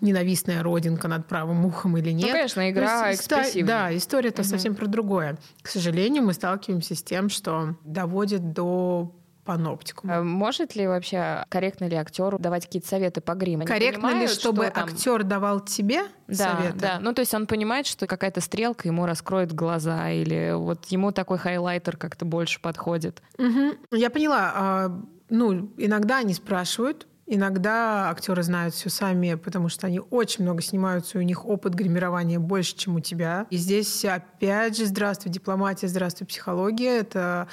ненавистная 0.00 0.62
родинка 0.62 1.08
над 1.08 1.26
правым 1.26 1.64
ухом 1.64 1.96
или 1.96 2.10
нет. 2.10 2.26
Ну, 2.26 2.32
конечно, 2.32 2.70
игра 2.70 3.08
есть, 3.08 3.22
экспрессивная. 3.22 3.66
Да, 3.66 3.96
история-то 3.96 4.42
угу. 4.42 4.48
совсем 4.48 4.74
про 4.74 4.86
другое. 4.86 5.38
К 5.62 5.68
сожалению, 5.68 6.24
мы 6.24 6.34
сталкиваемся 6.34 6.94
с 6.94 7.02
тем, 7.02 7.28
что 7.28 7.76
доводит 7.84 8.52
до 8.52 9.12
паноптикуму. 9.44 10.12
А 10.12 10.22
может 10.22 10.74
ли 10.76 10.86
вообще, 10.86 11.44
корректно 11.48 11.86
ли 11.86 11.96
актеру 11.96 12.38
давать 12.38 12.66
какие-то 12.66 12.88
советы 12.88 13.20
по 13.20 13.34
гриму? 13.34 13.64
Корректно 13.64 14.20
ли, 14.20 14.26
чтобы 14.26 14.64
что 14.64 14.74
там... 14.74 14.84
актер 14.84 15.22
давал 15.22 15.60
тебе 15.60 16.02
да, 16.26 16.56
советы? 16.56 16.78
Да, 16.78 16.98
ну 17.00 17.12
то 17.12 17.20
есть 17.20 17.34
он 17.34 17.46
понимает, 17.46 17.86
что 17.86 18.06
какая-то 18.06 18.40
стрелка 18.40 18.88
ему 18.88 19.06
раскроет 19.06 19.52
глаза, 19.52 20.10
или 20.10 20.52
вот 20.54 20.86
ему 20.86 21.12
такой 21.12 21.38
хайлайтер 21.38 21.96
как-то 21.96 22.24
больше 22.24 22.60
подходит. 22.60 23.22
Угу. 23.38 23.96
Я 23.96 24.10
поняла. 24.10 24.52
А, 24.54 25.00
ну, 25.30 25.70
иногда 25.76 26.18
они 26.18 26.34
спрашивают, 26.34 27.06
Иногда 27.26 28.10
актеры 28.10 28.42
знают 28.42 28.74
все 28.74 28.90
сами, 28.90 29.34
потому 29.34 29.70
что 29.70 29.86
они 29.86 30.00
очень 30.10 30.44
много 30.44 30.60
снимаются, 30.60 31.18
и 31.18 31.22
у 31.22 31.24
них 31.24 31.46
опыт 31.46 31.72
гримирования 31.72 32.38
больше, 32.38 32.76
чем 32.76 32.96
у 32.96 33.00
тебя. 33.00 33.46
И 33.48 33.56
здесь 33.56 34.04
опять 34.04 34.76
же 34.76 34.84
здравствуй 34.84 35.32
дипломатия, 35.32 35.88
здравствуй 35.88 36.26
психология. 36.26 36.98
Это 37.00 37.48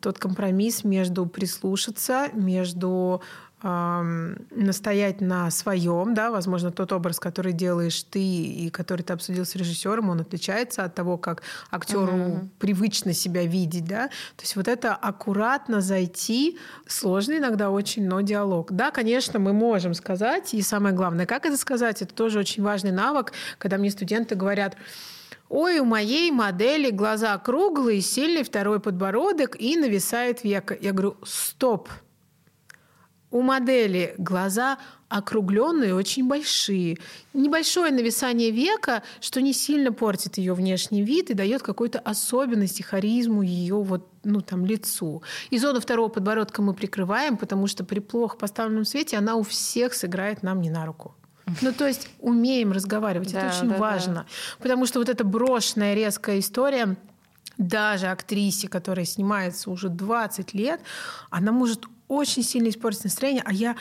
тот 0.00 0.18
компромисс 0.18 0.84
между 0.84 1.26
прислушаться, 1.26 2.28
между 2.34 3.20
настоять 3.62 5.22
на 5.22 5.50
своем, 5.50 6.12
да, 6.12 6.30
возможно, 6.30 6.70
тот 6.70 6.92
образ, 6.92 7.18
который 7.18 7.54
делаешь 7.54 8.02
ты 8.02 8.20
и 8.20 8.68
который 8.68 9.00
ты 9.02 9.14
обсудил 9.14 9.46
с 9.46 9.54
режиссером, 9.54 10.10
он 10.10 10.20
отличается 10.20 10.84
от 10.84 10.94
того, 10.94 11.16
как 11.16 11.42
актеру 11.70 12.12
uh-huh. 12.12 12.48
привычно 12.58 13.14
себя 13.14 13.46
видеть, 13.46 13.86
да. 13.86 14.08
То 14.36 14.42
есть 14.42 14.56
вот 14.56 14.68
это 14.68 14.94
аккуратно 14.94 15.80
зайти, 15.80 16.58
сложно 16.86 17.38
иногда 17.38 17.70
очень, 17.70 18.06
но 18.06 18.20
диалог. 18.20 18.72
Да, 18.72 18.90
конечно, 18.90 19.38
мы 19.38 19.54
можем 19.54 19.94
сказать, 19.94 20.52
и 20.52 20.60
самое 20.60 20.94
главное, 20.94 21.24
как 21.24 21.46
это 21.46 21.56
сказать, 21.56 22.02
это 22.02 22.14
тоже 22.14 22.38
очень 22.38 22.62
важный 22.62 22.92
навык, 22.92 23.32
когда 23.58 23.78
мне 23.78 23.90
студенты 23.90 24.34
говорят, 24.34 24.76
Ой, 25.48 25.78
у 25.78 25.84
моей 25.84 26.32
модели 26.32 26.90
глаза 26.90 27.38
круглые, 27.38 28.00
сильный 28.00 28.42
второй 28.42 28.80
подбородок 28.80 29.54
и 29.60 29.76
нависает 29.76 30.42
века. 30.42 30.76
Я 30.80 30.90
говорю, 30.90 31.16
стоп, 31.24 31.88
у 33.30 33.42
модели 33.42 34.14
глаза 34.18 34.78
округленные, 35.08 35.94
очень 35.94 36.26
большие. 36.26 36.98
Небольшое 37.32 37.92
нависание 37.92 38.50
века, 38.50 39.02
что 39.20 39.40
не 39.40 39.52
сильно 39.52 39.92
портит 39.92 40.38
ее 40.38 40.54
внешний 40.54 41.02
вид 41.02 41.30
и 41.30 41.34
дает 41.34 41.62
какой-то 41.62 41.98
особенности, 42.00 42.82
харизму 42.82 43.42
ее 43.42 43.76
вот, 43.76 44.08
ну, 44.24 44.40
там, 44.40 44.66
лицу. 44.66 45.22
И 45.50 45.58
зону 45.58 45.80
второго 45.80 46.08
подбородка 46.08 46.60
мы 46.60 46.74
прикрываем, 46.74 47.36
потому 47.36 47.66
что 47.66 47.84
при 47.84 48.00
плохо 48.00 48.36
поставленном 48.36 48.84
свете 48.84 49.16
она 49.16 49.36
у 49.36 49.42
всех 49.42 49.94
сыграет 49.94 50.42
нам 50.42 50.60
не 50.60 50.70
на 50.70 50.86
руку. 50.86 51.14
Ну, 51.62 51.72
то 51.72 51.86
есть 51.86 52.08
умеем 52.18 52.72
разговаривать. 52.72 53.32
Да, 53.32 53.46
это 53.46 53.56
очень 53.56 53.68
да, 53.68 53.76
важно. 53.76 54.14
Да. 54.14 54.26
Потому 54.58 54.86
что 54.86 54.98
вот 54.98 55.08
эта 55.08 55.22
брошенная 55.22 55.94
резкая 55.94 56.40
история, 56.40 56.96
даже 57.56 58.08
актрисе, 58.08 58.68
которая 58.68 59.06
снимается 59.06 59.70
уже 59.70 59.88
20 59.88 60.52
лет, 60.54 60.80
она 61.30 61.52
может 61.52 61.86
очень 62.08 62.42
сильно 62.42 62.68
испортить 62.68 63.04
настроение, 63.04 63.42
а 63.44 63.52
я 63.52 63.76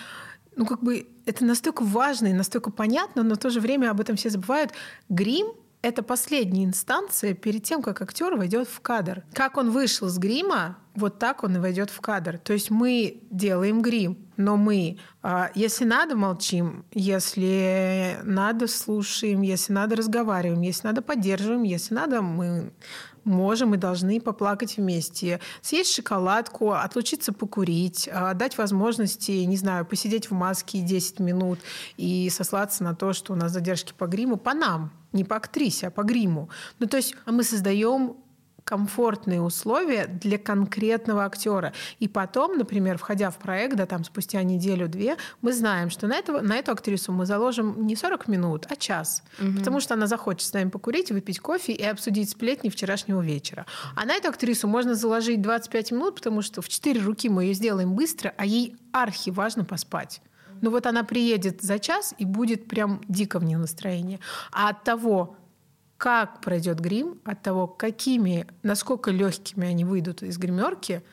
ну, 0.55 0.65
как 0.65 0.81
бы 0.81 1.07
это 1.25 1.43
настолько 1.43 1.83
важно 1.83 2.27
и 2.27 2.33
настолько 2.33 2.71
понятно, 2.71 3.23
но 3.23 3.35
в 3.35 3.37
то 3.37 3.49
же 3.49 3.59
время 3.59 3.91
об 3.91 3.99
этом 3.99 4.15
все 4.15 4.29
забывают. 4.29 4.71
Грим— 5.09 5.47
это 5.85 6.01
последняя 6.01 6.65
инстанция 6.65 7.35
перед 7.35 7.63
тем, 7.63 7.83
как 7.83 8.01
актер 8.01 8.35
войдет 8.35 8.67
в 8.67 8.79
кадр. 8.79 9.23
Как 9.33 9.55
он 9.55 9.69
вышел 9.69 10.09
с 10.09 10.17
грима, 10.17 10.77
вот 10.95 11.19
так 11.19 11.43
он 11.43 11.57
и 11.57 11.59
войдет 11.59 11.91
в 11.91 12.01
кадр. 12.01 12.39
То 12.39 12.53
есть 12.53 12.71
мы 12.71 13.21
делаем 13.29 13.83
грим, 13.83 14.17
но 14.35 14.57
мы, 14.57 14.97
а, 15.21 15.51
если 15.53 15.85
надо, 15.85 16.15
молчим, 16.15 16.85
если 16.91 18.17
надо, 18.23 18.67
слушаем, 18.67 19.43
если 19.43 19.73
надо, 19.73 19.95
разговариваем, 19.95 20.61
если 20.61 20.87
надо, 20.87 21.03
поддерживаем, 21.03 21.61
если 21.61 21.93
надо, 21.93 22.23
мы 22.23 22.71
можем 23.23 23.73
и 23.75 23.77
должны 23.77 24.21
поплакать 24.21 24.77
вместе, 24.77 25.39
съесть 25.61 25.93
шоколадку, 25.93 26.71
отлучиться 26.71 27.33
покурить, 27.33 28.09
а, 28.11 28.33
дать 28.33 28.57
возможности, 28.57 29.31
не 29.31 29.57
знаю, 29.57 29.85
посидеть 29.85 30.31
в 30.31 30.33
маске 30.33 30.79
10 30.79 31.19
минут 31.19 31.59
и 31.97 32.29
сослаться 32.29 32.83
на 32.83 32.95
то, 32.95 33.13
что 33.13 33.33
у 33.33 33.35
нас 33.35 33.51
задержки 33.51 33.93
по 33.97 34.05
гриму, 34.05 34.37
по 34.37 34.53
нам, 34.53 34.91
не 35.15 35.23
по 35.23 35.35
актрисе, 35.37 35.87
а 35.87 35.91
по 35.91 36.03
гриму. 36.03 36.49
Ну, 36.79 36.87
то 36.87 36.97
есть 36.97 37.15
мы 37.25 37.43
создаем 37.43 38.17
комфортные 38.65 39.41
условия 39.41 40.07
для 40.07 40.37
конкретного 40.37 41.23
актера. 41.23 41.71
И 41.99 42.07
потом, 42.07 42.57
например, 42.57 42.97
входя 42.97 43.29
в 43.29 43.37
проект, 43.37 43.75
да, 43.75 43.85
там 43.85 44.03
спустя 44.03 44.41
неделю-две, 44.43 45.17
мы 45.41 45.53
знаем, 45.53 45.91
что 45.91 46.07
на, 46.07 46.15
этого, 46.15 46.41
на 46.41 46.57
эту 46.57 46.71
актрису 46.71 47.11
мы 47.11 47.27
заложим 47.27 47.85
не 47.85 47.95
40 47.95 48.27
минут, 48.27 48.65
а 48.69 48.75
час. 48.75 49.23
Угу. 49.39 49.59
Потому 49.59 49.79
что 49.79 49.93
она 49.93 50.07
захочет 50.07 50.47
с 50.47 50.53
нами 50.53 50.69
покурить, 50.69 51.11
выпить 51.11 51.39
кофе 51.39 51.73
и 51.73 51.83
обсудить 51.83 52.31
сплетни 52.31 52.69
вчерашнего 52.69 53.21
вечера. 53.21 53.67
А 53.95 54.03
на 54.05 54.15
эту 54.15 54.29
актрису 54.29 54.67
можно 54.67 54.95
заложить 54.95 55.41
25 55.41 55.91
минут, 55.91 56.15
потому 56.15 56.41
что 56.41 56.63
в 56.63 56.67
4 56.67 56.99
руки 57.01 57.29
мы 57.29 57.43
ее 57.45 57.53
сделаем 57.53 57.93
быстро, 57.93 58.33
а 58.35 58.45
ей 58.45 58.75
архи 58.91 59.29
важно 59.29 59.63
поспать. 59.63 60.21
Ну 60.61 60.71
вот 60.71 60.85
она 60.85 61.03
приедет 61.03 61.61
за 61.61 61.79
час 61.79 62.13
и 62.17 62.25
будет 62.25 62.67
прям 62.67 63.01
дико 63.07 63.39
в 63.39 63.43
нее 63.43 63.57
настроение. 63.57 64.19
А 64.51 64.69
от 64.69 64.83
того, 64.83 65.37
как 65.97 66.41
пройдет 66.41 66.79
грим, 66.79 67.19
от 67.23 67.41
того, 67.41 67.67
какими, 67.67 68.47
насколько 68.63 69.11
легкими 69.11 69.67
они 69.67 69.85
выйдут 69.85 70.23
из 70.23 70.37
гримерки, 70.37 71.03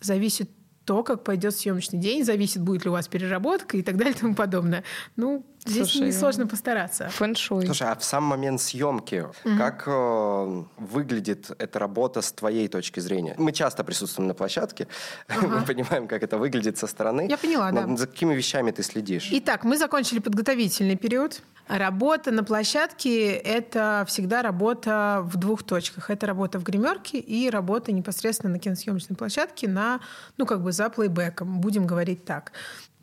зависит 0.00 0.50
то, 0.84 1.02
как 1.02 1.24
пойдет 1.24 1.56
съемочный 1.56 1.98
день, 1.98 2.24
зависит, 2.24 2.62
будет 2.62 2.84
ли 2.84 2.90
у 2.90 2.92
вас 2.92 3.08
переработка 3.08 3.76
и 3.76 3.82
так 3.82 3.96
далее 3.96 4.14
и 4.14 4.18
тому 4.18 4.34
подобное. 4.34 4.84
Ну, 5.16 5.44
здесь 5.66 5.90
Слушай, 5.90 6.08
несложно 6.08 6.46
постараться. 6.46 7.08
Фэншуй. 7.08 7.66
Слушай, 7.66 7.88
а 7.88 7.94
в 7.94 8.04
сам 8.04 8.24
момент 8.24 8.60
съемки, 8.60 9.26
угу. 9.44 9.58
как 9.58 9.84
э, 9.86 10.62
выглядит 10.78 11.50
эта 11.58 11.78
работа 11.78 12.22
с 12.22 12.32
твоей 12.32 12.68
точки 12.68 13.00
зрения? 13.00 13.34
Мы 13.38 13.52
часто 13.52 13.84
присутствуем 13.84 14.28
на 14.28 14.34
площадке, 14.34 14.88
ага. 15.28 15.46
мы 15.46 15.62
понимаем, 15.62 16.08
как 16.08 16.22
это 16.22 16.38
выглядит 16.38 16.78
со 16.78 16.86
стороны. 16.86 17.26
Я 17.28 17.38
поняла, 17.38 17.72
да. 17.72 17.96
За 17.96 18.06
какими 18.06 18.34
вещами 18.34 18.70
ты 18.70 18.82
следишь? 18.82 19.28
Итак, 19.32 19.64
мы 19.64 19.76
закончили 19.76 20.18
подготовительный 20.18 20.96
период. 20.96 21.42
Работа 21.68 22.30
на 22.30 22.44
площадке– 22.44 23.32
это 23.32 24.04
всегда 24.06 24.42
работа 24.42 25.22
в 25.24 25.36
двух 25.36 25.64
точках. 25.64 26.10
Это 26.10 26.26
работа 26.26 26.60
в 26.60 26.62
гримерке 26.62 27.18
и 27.18 27.50
работа 27.50 27.90
непосредственно 27.90 28.52
на 28.52 28.58
киносъемочной 28.60 29.16
площадке 29.16 29.66
на, 29.68 30.00
ну, 30.36 30.46
как 30.46 30.62
бы 30.62 30.70
за 30.70 30.88
плейбеком, 30.90 31.60
будем 31.60 31.86
говорить 31.86 32.24
так. 32.24 32.52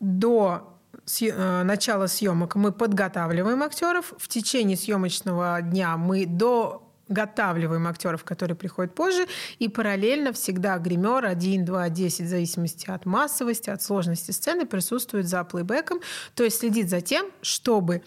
До 0.00 0.73
начала 1.36 2.06
съемок 2.06 2.54
мы 2.54 2.72
подготавливаем 2.72 3.62
актеров. 3.62 4.14
В 4.18 4.28
течение 4.28 4.76
съемочного 4.76 5.60
дня 5.62 5.96
мы 5.96 6.26
до 6.26 6.84
готавливаем 7.08 7.86
актеров, 7.86 8.24
которые 8.24 8.56
приходят 8.56 8.94
позже, 8.94 9.26
и 9.58 9.68
параллельно 9.68 10.32
всегда 10.32 10.78
гример 10.78 11.26
1, 11.26 11.64
2, 11.64 11.88
10, 11.90 12.20
в 12.20 12.28
зависимости 12.28 12.88
от 12.88 13.04
массовости, 13.04 13.70
от 13.70 13.82
сложности 13.82 14.30
сцены, 14.30 14.64
присутствует 14.66 15.28
за 15.28 15.44
плейбеком, 15.44 16.00
то 16.34 16.44
есть 16.44 16.60
следит 16.60 16.88
за 16.88 17.00
тем, 17.00 17.26
чтобы 17.42 18.02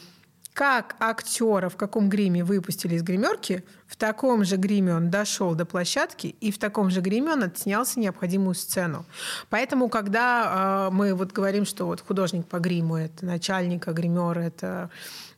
как 0.54 0.96
актера 1.00 1.70
в 1.70 1.78
каком 1.78 2.10
гриме 2.10 2.44
выпустили 2.44 2.96
из 2.96 3.04
гримерки, 3.04 3.64
в 3.88 3.96
таком 3.96 4.44
же 4.44 4.58
гриме 4.58 4.96
он 4.96 5.10
дошел 5.10 5.56
до 5.56 5.66
площадки, 5.66 6.36
и 6.40 6.52
в 6.52 6.58
таком 6.58 6.90
же 6.90 7.02
гриме 7.02 7.34
он 7.34 7.44
отснялся 7.44 8.00
необходимую 8.00 8.54
сцену. 8.54 9.06
Поэтому, 9.50 9.90
когда 9.90 10.88
э, 10.90 10.94
мы 10.94 11.14
вот 11.14 11.32
говорим, 11.32 11.66
что 11.66 11.86
вот 11.86 12.02
художник 12.02 12.46
по 12.46 12.60
гриму– 12.60 12.96
это 12.98 13.26
начальник, 13.26 13.88
а 13.88 13.94
гример– 13.94 14.38
это 14.40 14.90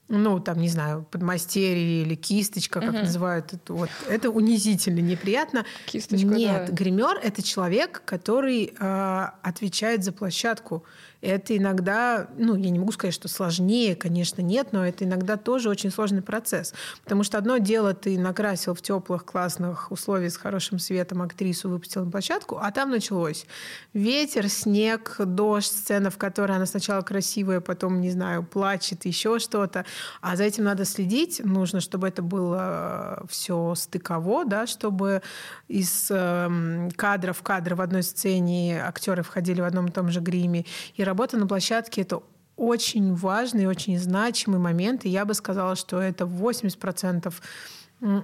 ну, 0.10 0.40
там, 0.40 0.60
не 0.60 0.70
знаю, 0.70 1.06
подмастерье 1.10 2.02
или 2.02 2.16
кисточка, 2.16 2.82
как 2.82 2.90
угу. 2.90 3.00
называют 3.00 3.54
это, 3.54 3.74
вот, 3.74 3.90
это 4.10 4.32
унизительно, 4.32 5.00
неприятно. 5.00 5.66
Кисточка, 5.86 6.26
Нет, 6.26 6.66
да. 6.68 6.74
гример 6.74 7.20
это 7.22 7.44
человек, 7.44 8.02
который 8.06 8.74
э, 8.78 9.26
отвечает 9.44 10.04
за 10.04 10.12
площадку. 10.12 10.84
Это 11.22 11.56
иногда, 11.56 12.28
ну, 12.38 12.56
я 12.56 12.72
не 12.72 12.80
могу 12.80 12.92
сказать, 12.92 13.14
что 13.14 13.28
сложнее, 13.28 13.96
конечно, 13.96 14.42
нет, 14.42 14.70
но 14.72 14.86
это 14.86 15.04
иногда 15.04 15.38
тоже 15.38 15.70
очень 15.70 15.92
сложный 15.92 16.24
процесс. 16.24 16.74
Потому 17.04 17.24
что 17.24 17.38
одно 17.38 17.58
дело 17.58 17.94
ты 17.94 18.18
накрасил 18.40 18.74
в 18.74 18.82
теплых, 18.82 19.26
классных 19.26 19.92
условиях 19.92 20.32
с 20.32 20.38
хорошим 20.38 20.80
светом 20.80 21.22
актрису, 21.22 21.70
выпустил 21.70 22.06
на 22.06 22.12
площадку, 22.12 22.58
а 22.62 22.72
там 22.72 22.90
началось 22.90 23.46
ветер, 23.94 24.48
снег, 24.48 25.18
дождь, 25.20 25.68
сцена, 25.68 26.10
в 26.10 26.18
которой 26.18 26.56
она 26.56 26.66
сначала 26.66 27.02
красивая, 27.02 27.60
потом, 27.60 28.00
не 28.00 28.12
знаю, 28.12 28.44
плачет, 28.44 29.06
еще 29.06 29.40
что-то. 29.40 29.86
А 30.22 30.38
за 30.38 30.46
этим 30.46 30.64
надо 30.64 30.86
следить. 30.86 31.42
Нужно, 31.44 31.82
чтобы 31.82 32.08
это 32.08 32.22
было 32.22 33.26
все 33.28 33.76
стыково, 33.76 34.46
да, 34.46 34.68
чтобы 34.68 35.22
из 35.68 36.08
э, 36.10 36.90
кадра 36.96 37.34
в 37.34 37.42
кадр 37.42 37.76
в 37.76 37.82
одной 37.82 38.04
сцене 38.04 38.82
актеры 38.82 39.22
входили 39.22 39.60
в 39.60 39.66
одном 39.66 39.88
и 39.88 39.92
том 39.92 40.10
же 40.10 40.22
гриме, 40.22 40.66
и 40.96 41.04
работа 41.04 41.38
на 41.38 41.46
площадке— 41.46 42.02
это 42.04 42.22
очень 42.60 43.16
важный, 43.16 43.68
очень 43.68 43.98
значимый 43.98 44.60
момент. 44.60 45.06
И 45.06 45.10
я 45.10 45.24
бы 45.24 45.34
сказала, 45.34 45.76
что 45.76 46.02
это 46.02 46.26
80% 46.26 47.34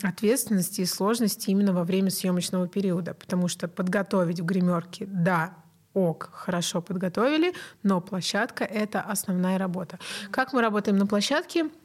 ответственности 0.02 0.82
и 0.82 0.86
сложности 0.86 1.50
именно 1.50 1.74
во 1.74 1.84
время 1.84 2.10
съемочного 2.10 2.68
периода. 2.68 3.14
Потому 3.14 3.48
что 3.48 3.68
подготовить 3.68 4.40
в 4.40 4.46
гримерке, 4.46 5.06
да, 5.06 5.54
ок, 5.94 6.30
хорошо 6.34 6.82
подготовили, 6.82 7.54
но 7.84 8.02
площадка— 8.02 8.64
это 8.66 9.02
основная 9.02 9.58
работа. 9.58 10.00
Как 10.32 10.54
мы 10.54 10.62
работаем 10.62 10.98
на 10.98 11.08
площадке— 11.08 11.70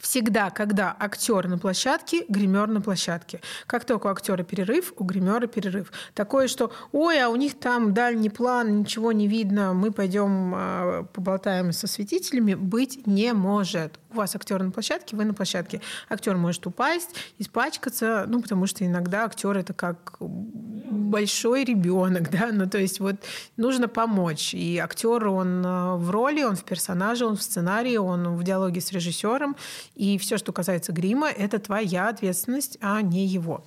Всегда, 0.00 0.50
когда 0.50 0.94
актер 0.98 1.48
на 1.48 1.58
площадке, 1.58 2.24
гример 2.28 2.68
на 2.68 2.80
площадке. 2.80 3.40
Как 3.66 3.84
только 3.84 4.06
у 4.06 4.10
актера 4.10 4.42
перерыв, 4.42 4.92
у 4.96 5.04
гримера 5.04 5.46
перерыв. 5.46 5.90
Такое, 6.14 6.48
что 6.48 6.72
ой, 6.92 7.20
а 7.20 7.28
у 7.28 7.36
них 7.36 7.58
там 7.58 7.94
дальний 7.94 8.30
план, 8.30 8.80
ничего 8.80 9.12
не 9.12 9.26
видно, 9.26 9.74
мы 9.74 9.90
пойдем 9.90 10.54
э, 10.54 11.04
поболтаем 11.12 11.72
со 11.72 11.86
светителями, 11.86 12.54
быть 12.54 13.06
не 13.06 13.32
может. 13.32 13.98
У 14.16 14.18
вас 14.18 14.34
актер 14.34 14.62
на 14.62 14.70
площадке, 14.70 15.14
вы 15.14 15.26
на 15.26 15.34
площадке. 15.34 15.82
Актер 16.08 16.38
может 16.38 16.66
упасть, 16.66 17.10
испачкаться, 17.38 18.24
ну, 18.26 18.40
потому 18.40 18.66
что 18.66 18.82
иногда 18.86 19.26
актер 19.26 19.58
это 19.58 19.74
как 19.74 20.16
большой 20.18 21.64
ребенок, 21.64 22.30
да, 22.32 22.48
ну, 22.50 22.66
то 22.66 22.78
есть 22.78 22.98
вот 22.98 23.16
нужно 23.58 23.88
помочь. 23.88 24.54
И 24.54 24.78
актер, 24.78 25.28
он 25.28 25.62
э, 25.66 25.96
в 25.96 26.10
роли, 26.10 26.42
он 26.44 26.56
в 26.56 26.64
персонаже, 26.64 27.26
он 27.26 27.36
в 27.36 27.42
сценарии, 27.42 27.98
он 27.98 28.36
в 28.36 28.42
диалоге 28.42 28.80
с 28.80 28.90
режиссером, 28.90 29.54
и 29.94 30.16
все, 30.16 30.38
что 30.38 30.50
касается 30.50 30.92
грима, 30.92 31.28
это 31.28 31.58
твоя 31.58 32.08
ответственность, 32.08 32.78
а 32.80 33.02
не 33.02 33.26
его. 33.26 33.64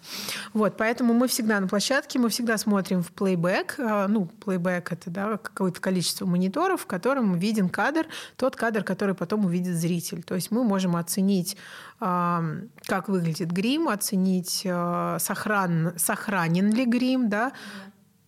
Вот, 0.54 0.78
поэтому 0.78 1.14
мы 1.14 1.28
всегда 1.28 1.60
на 1.60 1.68
площадке, 1.68 2.18
мы 2.18 2.30
всегда 2.30 2.58
смотрим 2.58 3.04
в 3.04 3.12
плейбэк. 3.12 3.76
А, 3.78 4.08
ну, 4.08 4.26
плейбэк— 4.26 4.91
это 4.93 5.12
да, 5.12 5.38
какое-то 5.38 5.80
количество 5.80 6.26
мониторов, 6.26 6.82
в 6.82 6.86
котором 6.88 7.38
виден 7.38 7.70
кадр, 7.70 8.08
тот 8.36 8.56
кадр, 8.56 8.84
который 8.84 9.14
потом 9.14 9.45
увидит 9.45 9.76
зритель. 9.76 10.24
То 10.24 10.39
есть 10.40 10.52
мы 10.52 10.64
можем 10.64 10.96
оценить, 10.96 11.58
как 12.00 13.10
выглядит 13.10 13.52
грим, 13.52 13.90
оценить, 13.90 14.64
а, 14.66 15.18
сохран, 15.20 15.94
сохранен 15.98 16.72
ли 16.72 16.86
грим, 16.86 17.30
да, 17.30 17.52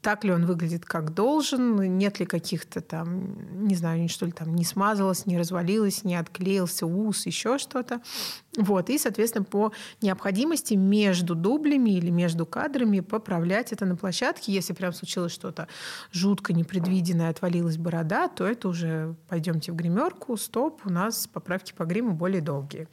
так 0.01 0.23
ли 0.23 0.31
он 0.31 0.45
выглядит, 0.45 0.83
как 0.85 1.13
должен, 1.13 1.97
нет 1.97 2.19
ли 2.19 2.25
каких-то 2.25 2.81
там, 2.81 3.65
не 3.67 3.75
знаю, 3.75 4.09
что 4.09 4.25
ли 4.25 4.31
там 4.31 4.55
не 4.55 4.65
смазалось, 4.65 5.25
не 5.25 5.37
развалилось, 5.37 6.03
не 6.03 6.15
отклеился 6.15 6.87
ус, 6.87 7.25
еще 7.27 7.57
что-то. 7.59 8.01
Вот. 8.57 8.89
И, 8.89 8.97
соответственно, 8.97 9.45
по 9.45 9.71
необходимости 10.01 10.73
между 10.73 11.35
дублями 11.35 11.91
или 11.91 12.09
между 12.09 12.45
кадрами 12.45 12.99
поправлять 12.99 13.71
это 13.71 13.85
на 13.85 13.95
площадке. 13.95 14.51
Если 14.51 14.73
прям 14.73 14.91
случилось 14.91 15.31
что-то 15.31 15.67
жутко 16.11 16.53
непредвиденное, 16.53 17.29
отвалилась 17.29 17.77
борода, 17.77 18.27
то 18.27 18.45
это 18.45 18.67
уже 18.67 19.15
пойдемте 19.29 19.71
в 19.71 19.75
гримерку, 19.75 20.35
стоп, 20.35 20.81
у 20.85 20.89
нас 20.89 21.27
поправки 21.27 21.73
по 21.73 21.85
гриму 21.85 22.13
более 22.13 22.41
долгие. 22.41 22.87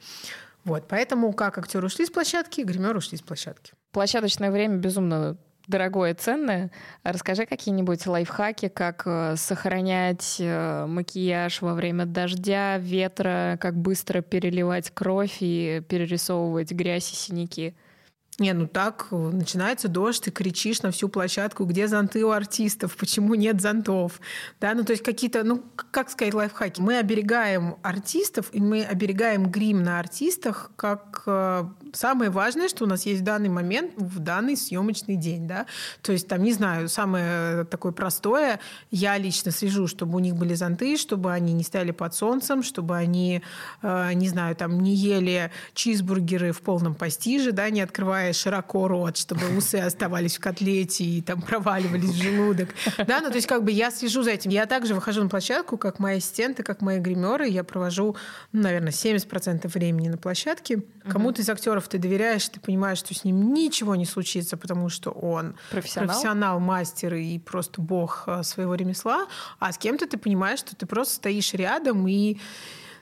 Вот, 0.63 0.87
поэтому 0.87 1.33
как 1.33 1.57
актеры 1.57 1.87
ушли 1.87 2.05
с 2.05 2.11
площадки, 2.11 2.61
гримеры 2.61 2.99
ушли 2.99 3.17
с 3.17 3.21
площадки. 3.21 3.73
Площадочное 3.91 4.51
время 4.51 4.77
безумно 4.77 5.37
дорогое, 5.69 6.13
ценное. 6.15 6.71
Расскажи 7.03 7.45
какие-нибудь 7.45 8.05
лайфхаки, 8.05 8.67
как 8.67 9.03
э, 9.05 9.35
сохранять 9.37 10.37
э, 10.39 10.85
макияж 10.87 11.61
во 11.61 11.73
время 11.73 12.05
дождя, 12.05 12.77
ветра, 12.77 13.57
как 13.61 13.75
быстро 13.75 14.21
переливать 14.21 14.91
кровь 14.91 15.37
и 15.39 15.81
перерисовывать 15.87 16.71
грязь 16.71 17.11
и 17.11 17.15
синяки. 17.15 17.75
Не, 18.39 18.53
ну 18.53 18.67
так, 18.67 19.07
начинается 19.11 19.89
дождь, 19.89 20.23
ты 20.23 20.31
кричишь 20.31 20.81
на 20.81 20.91
всю 20.91 21.09
площадку, 21.09 21.65
где 21.65 21.87
зонты 21.87 22.23
у 22.23 22.31
артистов, 22.31 22.95
почему 22.95 23.35
нет 23.35 23.59
зонтов. 23.59 24.21
Да, 24.61 24.73
ну 24.73 24.85
то 24.85 24.93
есть 24.93 25.03
какие-то, 25.03 25.43
ну 25.43 25.61
как 25.91 26.09
сказать, 26.09 26.33
лайфхаки. 26.33 26.79
Мы 26.79 26.97
оберегаем 26.97 27.75
артистов, 27.83 28.47
и 28.53 28.61
мы 28.61 28.83
оберегаем 28.83 29.51
грим 29.51 29.83
на 29.83 29.99
артистах 29.99 30.71
как 30.77 31.23
э, 31.25 31.65
самое 31.93 32.31
важное, 32.31 32.69
что 32.69 32.85
у 32.85 32.87
нас 32.87 33.05
есть 33.05 33.21
в 33.21 33.23
данный 33.25 33.49
момент, 33.49 33.91
в 33.97 34.19
данный 34.19 34.55
съемочный 34.55 35.17
день. 35.17 35.45
Да? 35.45 35.65
То 36.01 36.13
есть 36.13 36.29
там, 36.29 36.41
не 36.41 36.53
знаю, 36.53 36.87
самое 36.87 37.65
такое 37.65 37.91
простое, 37.91 38.59
я 38.89 39.17
лично 39.17 39.51
слежу, 39.51 39.87
чтобы 39.87 40.15
у 40.15 40.19
них 40.19 40.35
были 40.35 40.53
зонты, 40.53 40.95
чтобы 40.95 41.33
они 41.33 41.51
не 41.51 41.63
стояли 41.63 41.91
под 41.91 42.15
солнцем, 42.15 42.63
чтобы 42.63 42.95
они, 42.95 43.41
э, 43.81 44.13
не 44.13 44.29
знаю, 44.29 44.55
там 44.55 44.79
не 44.79 44.95
ели 44.95 45.51
чизбургеры 45.73 46.53
в 46.53 46.61
полном 46.61 46.95
постиже, 46.95 47.51
да, 47.51 47.69
не 47.69 47.81
открывая 47.81 48.28
открывая 48.29 48.33
широко 48.33 48.87
рот, 48.87 49.17
чтобы 49.17 49.57
усы 49.57 49.75
оставались 49.75 50.37
в 50.37 50.39
котлете 50.39 51.03
и 51.03 51.21
там 51.21 51.41
проваливались 51.41 52.09
в 52.09 52.21
желудок. 52.21 52.69
Да, 53.07 53.21
ну 53.21 53.29
то 53.29 53.35
есть 53.35 53.47
как 53.47 53.63
бы 53.63 53.71
я 53.71 53.91
слежу 53.91 54.23
за 54.23 54.31
этим. 54.31 54.51
Я 54.51 54.65
также 54.65 54.93
выхожу 54.93 55.23
на 55.23 55.29
площадку, 55.29 55.77
как 55.77 55.99
мои 55.99 56.17
ассистенты, 56.17 56.63
как 56.63 56.81
мои 56.81 56.99
гримеры. 56.99 57.47
Я 57.47 57.63
провожу, 57.63 58.15
ну, 58.51 58.63
наверное, 58.63 58.91
70% 58.91 59.67
времени 59.67 60.09
на 60.09 60.17
площадке. 60.17 60.83
Кому-то 61.09 61.41
из 61.41 61.49
актеров 61.49 61.87
ты 61.87 61.97
доверяешь, 61.97 62.47
ты 62.49 62.59
понимаешь, 62.59 62.99
что 62.99 63.13
с 63.13 63.23
ним 63.23 63.53
ничего 63.53 63.95
не 63.95 64.05
случится, 64.05 64.57
потому 64.57 64.89
что 64.89 65.11
он 65.11 65.55
профессионал, 65.71 66.07
профессионал 66.07 66.59
мастер 66.59 67.15
и 67.15 67.39
просто 67.39 67.81
бог 67.81 68.23
э, 68.27 68.43
своего 68.43 68.75
ремесла. 68.75 69.27
А 69.59 69.71
с 69.71 69.77
кем-то 69.77 70.07
ты 70.07 70.17
понимаешь, 70.17 70.59
что 70.59 70.75
ты 70.75 70.85
просто 70.85 71.15
стоишь 71.15 71.53
рядом 71.53 72.07
и 72.07 72.37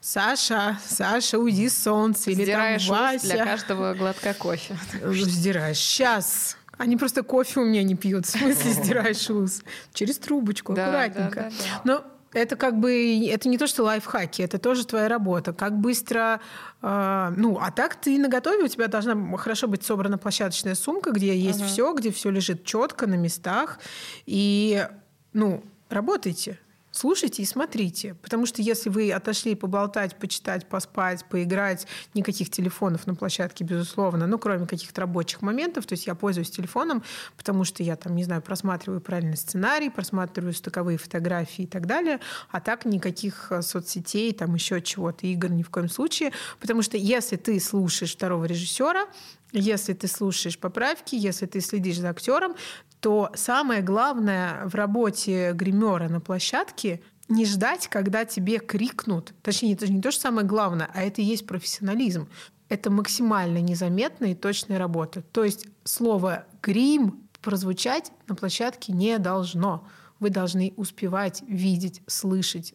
Саша, 0.08 0.80
Саша, 0.88 1.38
уйди 1.38 1.68
с 1.68 1.84
солнца. 1.84 2.32
Или 2.32 2.43
Сдираешь 2.43 2.86
там 2.86 2.95
Вася. 2.95 3.26
для 3.26 3.43
каждого 3.43 3.93
глотка 3.93 4.34
кофе. 4.34 4.78
Сдираешь. 5.03 5.78
Сейчас. 5.78 6.55
Они 6.78 6.95
просто 6.95 7.24
кофе 7.24 7.60
у 7.60 7.66
меня 7.66 7.84
не 7.84 7.95
пьют. 7.95 8.26
В 8.26 8.30
смысле 8.30 8.72
сдираешь 8.72 9.30
ус? 9.30 9.64
Через 9.93 10.18
трубочку, 10.18 10.74
да, 10.74 10.86
аккуратненько. 10.86 11.36
Да, 11.36 11.49
да, 11.49 11.49
да. 11.49 11.82
Но 11.84 12.03
это 12.32 12.55
как 12.55 12.80
бы 12.80 13.28
это 13.28 13.49
не 13.49 13.58
то, 13.58 13.68
что 13.68 13.84
лайфхаки, 13.84 14.41
это 14.41 14.60
тоже 14.60 14.88
твоя 14.88 15.10
работа. 15.10 15.51
Как 15.51 15.78
быстро, 15.78 16.39
э, 16.82 17.34
ну, 17.36 17.60
а 17.62 17.70
так 17.72 17.95
ты 17.95 18.18
на 18.18 18.30
готове 18.30 18.64
у 18.64 18.68
тебя 18.70 18.88
должна 18.88 19.36
хорошо 19.36 19.68
быть 19.68 19.84
собрана 19.84 20.18
площадочная 20.18 20.76
сумка, 20.76 21.12
где 21.12 21.38
есть 21.38 21.60
uh-huh. 21.60 21.68
все, 21.68 21.93
где 21.93 22.14
все 22.14 22.30
лежит 22.30 22.64
четко 22.64 23.08
на 23.08 23.16
местах 23.16 23.80
и, 24.26 24.88
ну, 25.34 25.66
работайте 25.89 26.60
слушайте 26.98 27.43
и 27.43 27.45
смотрите. 27.45 28.16
Потому 28.16 28.45
что 28.45 28.62
если 28.62 28.89
вы 28.89 29.12
отошли 29.12 29.56
поболтать, 29.56 30.16
почитать, 30.18 30.68
поспать, 30.68 31.26
поиграть, 31.26 31.88
никаких 32.14 32.50
телефонов 32.50 33.08
на 33.08 33.16
площадке, 33.16 33.64
безусловно, 33.64 34.28
ну, 34.28 34.39
кроме 34.39 34.66
каких-то 34.66 35.02
рабочих 35.02 35.41
моментов, 35.41 35.86
то 35.86 35.93
есть 35.93 36.08
я 36.08 36.16
пользуюсь 36.16 36.50
телефоном, 36.50 37.04
потому 37.38 37.64
что 37.64 37.84
я 37.84 37.95
там, 37.95 38.16
не 38.16 38.24
знаю, 38.24 38.41
просматриваю 38.41 39.02
правильный 39.02 39.38
сценарий, 39.38 39.89
просматриваю 39.89 40.54
стыковые 40.54 40.98
фотографии 40.98 41.64
и 41.64 41.68
так 41.68 41.86
далее, 41.86 42.20
а 42.52 42.60
так 42.60 42.86
никаких 42.86 43.52
э, 43.52 43.62
соцсетей, 43.62 44.34
там 44.34 44.56
еще 44.56 44.82
чего-то, 44.82 45.28
игр 45.28 45.50
ни 45.50 45.64
в 45.64 45.70
коем 45.70 45.89
случае, 45.89 46.32
потому 46.60 46.82
что 46.82 46.98
если 46.98 47.36
ты 47.36 47.60
слушаешь 47.60 48.14
второго 48.14 48.45
режиссера, 48.45 49.06
если 49.52 49.93
ты 49.93 50.08
слушаешь 50.08 50.60
поправки, 50.60 51.16
если 51.16 51.45
ты 51.45 51.62
следишь 51.62 52.00
за 52.00 52.10
актером, 52.10 52.56
то 53.00 53.32
самое 53.36 53.82
главное 53.82 54.66
в 54.66 54.76
работе 54.76 55.54
гримера 55.54 56.10
на 56.10 56.20
площадке 56.20 57.02
не 57.30 57.45
ждать, 57.45 57.88
когда 57.88 58.26
тебе 58.26 58.60
крикнут. 58.60 59.34
Точнее, 59.41 59.74
это 59.74 59.86
же 59.86 59.93
не 59.93 60.02
то, 60.02 60.12
что 60.12 60.22
самое 60.22 60.48
главное, 60.48 60.89
а 60.93 61.04
это 61.04 61.22
и 61.22 61.26
есть 61.26 61.45
профессионализм. 61.45 62.30
Это 62.70 62.89
максимально 62.89 63.60
незаметная 63.60 64.32
и 64.32 64.36
точная 64.36 64.78
работа. 64.78 65.22
То 65.22 65.43
есть 65.43 65.68
слово 65.84 66.45
«грим» 66.62 67.28
прозвучать 67.41 68.12
на 68.28 68.36
площадке 68.36 68.91
не 68.91 69.18
должно. 69.20 69.88
Вы 70.20 70.30
должны 70.32 70.74
успевать 70.76 71.43
видеть, 71.48 72.02
слышать, 72.08 72.74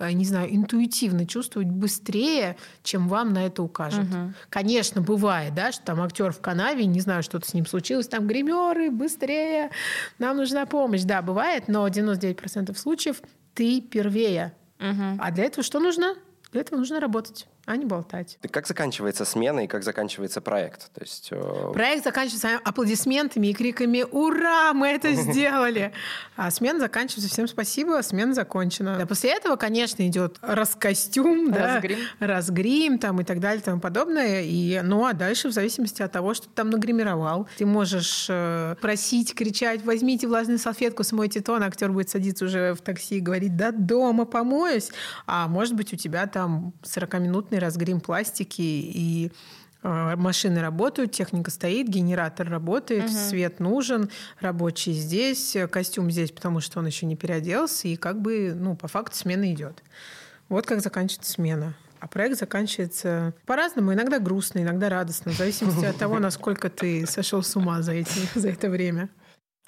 не 0.00 0.24
знаю, 0.24 0.54
интуитивно 0.54 1.26
чувствовать 1.26 1.68
быстрее, 1.68 2.56
чем 2.82 3.08
вам 3.08 3.32
на 3.32 3.46
это 3.46 3.62
укажут. 3.62 4.04
Угу. 4.04 4.32
Конечно, 4.50 5.00
бывает, 5.00 5.54
да, 5.54 5.72
что 5.72 5.84
там 5.84 6.00
актер 6.00 6.32
в 6.32 6.40
канаве, 6.40 6.86
не 6.86 7.00
знаю, 7.00 7.22
что-то 7.22 7.48
с 7.48 7.54
ним 7.54 7.66
случилось, 7.66 8.08
там 8.08 8.26
гримеры, 8.26 8.90
быстрее, 8.90 9.70
нам 10.18 10.36
нужна 10.36 10.66
помощь. 10.66 11.02
Да, 11.02 11.22
бывает, 11.22 11.68
но 11.68 11.86
99% 11.88 12.76
случаев 12.76 13.22
ты 13.54 13.80
первее. 13.80 14.52
Угу. 14.78 15.18
А 15.18 15.30
для 15.30 15.44
этого 15.44 15.62
что 15.62 15.80
нужно? 15.80 16.14
Для 16.52 16.60
этого 16.62 16.78
нужно 16.78 17.00
работать 17.00 17.46
а 17.68 17.76
не 17.76 17.84
болтать. 17.84 18.38
Как 18.50 18.66
заканчивается 18.66 19.26
смена 19.26 19.64
и 19.64 19.66
как 19.66 19.84
заканчивается 19.84 20.40
проект? 20.40 20.90
То 20.94 21.02
есть, 21.02 21.28
э... 21.30 21.70
Проект 21.74 22.02
заканчивается 22.02 22.58
аплодисментами 22.64 23.48
и 23.48 23.52
криками 23.52 24.06
«Ура! 24.10 24.72
Мы 24.72 24.88
это 24.88 25.12
сделали!» 25.12 25.92
А 26.34 26.50
смена 26.50 26.80
заканчивается 26.80 27.30
«Всем 27.30 27.46
спасибо, 27.46 28.00
смена 28.02 28.32
закончена». 28.32 28.96
А 29.02 29.06
после 29.06 29.34
этого, 29.34 29.56
конечно, 29.56 30.06
идет 30.08 30.38
раскостюм, 30.40 31.52
разгрим, 31.52 31.98
да, 32.18 32.26
разгрим 32.26 32.98
там, 32.98 33.20
и 33.20 33.24
так 33.24 33.38
далее 33.38 33.60
и 33.60 33.64
тому 33.64 33.82
подобное. 33.82 34.42
И, 34.42 34.80
ну 34.82 35.04
а 35.04 35.12
дальше, 35.12 35.48
в 35.48 35.52
зависимости 35.52 36.00
от 36.00 36.10
того, 36.10 36.32
что 36.32 36.46
ты 36.46 36.54
там 36.54 36.70
нагримировал, 36.70 37.48
ты 37.58 37.66
можешь 37.66 38.28
э, 38.30 38.76
просить, 38.80 39.34
кричать 39.34 39.84
«Возьмите 39.84 40.26
влажную 40.26 40.58
салфетку, 40.58 41.04
смойте 41.04 41.42
тон», 41.42 41.62
актер 41.62 41.92
будет 41.92 42.08
садиться 42.08 42.46
уже 42.46 42.72
в 42.72 42.80
такси 42.80 43.18
и 43.18 43.20
говорить 43.20 43.56
«Да 43.56 43.72
дома 43.72 44.24
помоюсь». 44.24 44.90
А 45.26 45.48
может 45.48 45.74
быть, 45.74 45.92
у 45.92 45.96
тебя 45.96 46.26
там 46.26 46.72
40-минутный 46.82 47.57
полный 47.58 47.66
разгрим 47.66 48.00
пластики 48.00 48.62
и 48.62 49.30
э, 49.82 50.16
Машины 50.16 50.60
работают, 50.60 51.12
техника 51.12 51.50
стоит, 51.50 51.88
генератор 51.88 52.48
работает, 52.48 53.04
угу. 53.04 53.12
свет 53.12 53.60
нужен, 53.60 54.10
рабочий 54.40 54.92
здесь, 54.92 55.56
костюм 55.70 56.10
здесь, 56.10 56.30
потому 56.30 56.60
что 56.60 56.78
он 56.80 56.86
еще 56.86 57.06
не 57.06 57.16
переоделся, 57.16 57.88
и 57.88 57.96
как 57.96 58.20
бы, 58.20 58.52
ну, 58.54 58.76
по 58.76 58.88
факту 58.88 59.16
смена 59.16 59.52
идет. 59.52 59.82
Вот 60.48 60.66
как 60.66 60.80
заканчивается 60.80 61.32
смена. 61.32 61.74
А 62.00 62.06
проект 62.06 62.38
заканчивается 62.38 63.34
по-разному, 63.44 63.92
иногда 63.92 64.20
грустно, 64.20 64.60
иногда 64.60 64.88
радостно, 64.88 65.32
в 65.32 65.36
зависимости 65.36 65.84
от 65.84 65.96
того, 65.96 66.20
насколько 66.20 66.70
ты 66.70 67.06
сошел 67.06 67.42
с 67.42 67.56
ума 67.56 67.82
за, 67.82 67.92
эти, 67.92 68.38
за 68.38 68.50
это 68.50 68.70
время. 68.70 69.08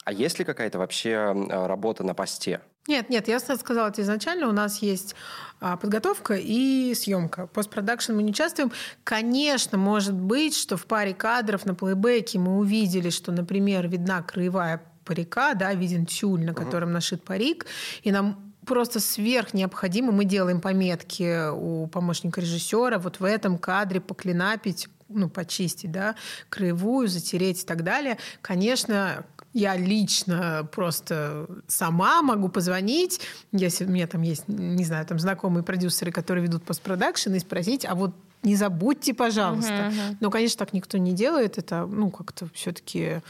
А 0.05 0.12
есть 0.12 0.38
ли 0.38 0.45
какая-то 0.45 0.78
вообще 0.78 1.34
работа 1.51 2.05
на 2.05 2.14
посте? 2.14 2.61
Нет, 2.91 3.09
нет, 3.09 3.28
я 3.28 3.38
сказала 3.38 3.86
это 3.86 4.03
изначально. 4.03 4.49
У 4.49 4.53
нас 4.53 4.82
есть 4.82 5.14
а, 5.61 5.76
подготовка 5.76 6.34
и 6.34 6.93
съемка. 6.97 7.47
Постпродакшн 7.47 8.14
мы 8.14 8.24
не 8.24 8.32
участвуем. 8.32 8.72
Конечно, 9.05 9.78
может 9.78 10.14
быть, 10.14 10.57
что 10.57 10.76
в 10.76 10.86
паре 10.86 11.14
кадров 11.14 11.64
на 11.66 11.76
плейбеке 11.76 12.41
мы 12.41 12.59
увидели, 12.59 13.11
что, 13.11 13.30
например, 13.30 13.86
видна 13.86 14.22
краевая 14.22 14.82
парика, 15.05 15.55
да, 15.55 15.72
виден 15.72 16.05
тюль, 16.05 16.45
на 16.45 16.53
котором 16.53 16.91
нашит 16.91 17.22
парик, 17.22 17.66
и 18.03 18.11
нам 18.11 18.53
просто 18.66 18.99
сверх 18.99 19.55
необходимо. 19.55 20.11
Мы 20.11 20.24
делаем 20.24 20.61
пометки 20.61 21.49
у 21.49 21.86
помощника 21.86 22.41
режиссера 22.41 22.99
вот 22.99 23.20
в 23.20 23.24
этом 23.24 23.57
кадре 23.59 24.01
поклинапить 24.01 24.88
ну, 25.09 25.28
почистить, 25.28 25.93
да, 25.93 26.16
краевую, 26.49 27.07
затереть 27.07 27.62
и 27.62 27.66
так 27.66 27.84
далее. 27.84 28.18
Конечно, 28.43 29.24
я 29.53 29.77
лично 29.77 30.69
просто 30.73 31.47
сама 31.67 32.23
могу 32.23 32.49
позвонить, 32.49 33.21
если 33.53 33.85
у 33.85 33.89
меня 33.89 34.07
там 34.07 34.23
есть, 34.23 34.47
не 34.49 34.85
знаю, 34.85 35.05
там 35.07 35.19
знакомые 35.19 35.65
продюсеры, 35.65 36.13
которые 36.13 36.45
ведут 36.45 36.63
постпродакшн, 36.63 37.35
и 37.35 37.39
спросить, 37.41 37.85
а 37.85 37.95
вот 37.95 38.15
не 38.43 38.57
забудьте, 38.57 39.13
пожалуйста. 39.13 39.73
Uh-huh, 39.73 39.91
uh-huh. 39.91 40.17
Но, 40.21 40.31
конечно, 40.31 40.59
так 40.59 40.73
никто 40.73 40.97
не 40.97 41.13
делает. 41.13 41.59
Это, 41.59 41.85
ну, 41.87 42.11
как-то 42.11 42.49
все-таки 42.55 43.21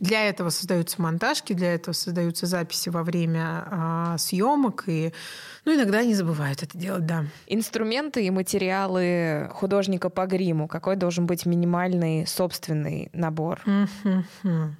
для 0.00 0.28
этого 0.28 0.50
создаются 0.50 1.00
монтажки, 1.00 1.54
для 1.54 1.74
этого 1.74 1.94
создаются 1.94 2.46
записи 2.46 2.88
во 2.88 3.02
время 3.02 3.64
а, 3.70 4.18
съемок, 4.18 4.84
и 4.86 5.12
ну, 5.64 5.74
иногда 5.74 6.04
не 6.04 6.14
забывают 6.14 6.62
это 6.62 6.76
делать, 6.76 7.06
да. 7.06 7.26
Инструменты 7.46 8.24
и 8.24 8.30
материалы 8.30 9.48
художника 9.52 10.10
по 10.10 10.26
гриму. 10.26 10.68
Какой 10.68 10.96
должен 10.96 11.26
быть 11.26 11.46
минимальный 11.46 12.26
собственный 12.26 13.08
набор? 13.12 13.60
Mm-hmm. 13.66 14.70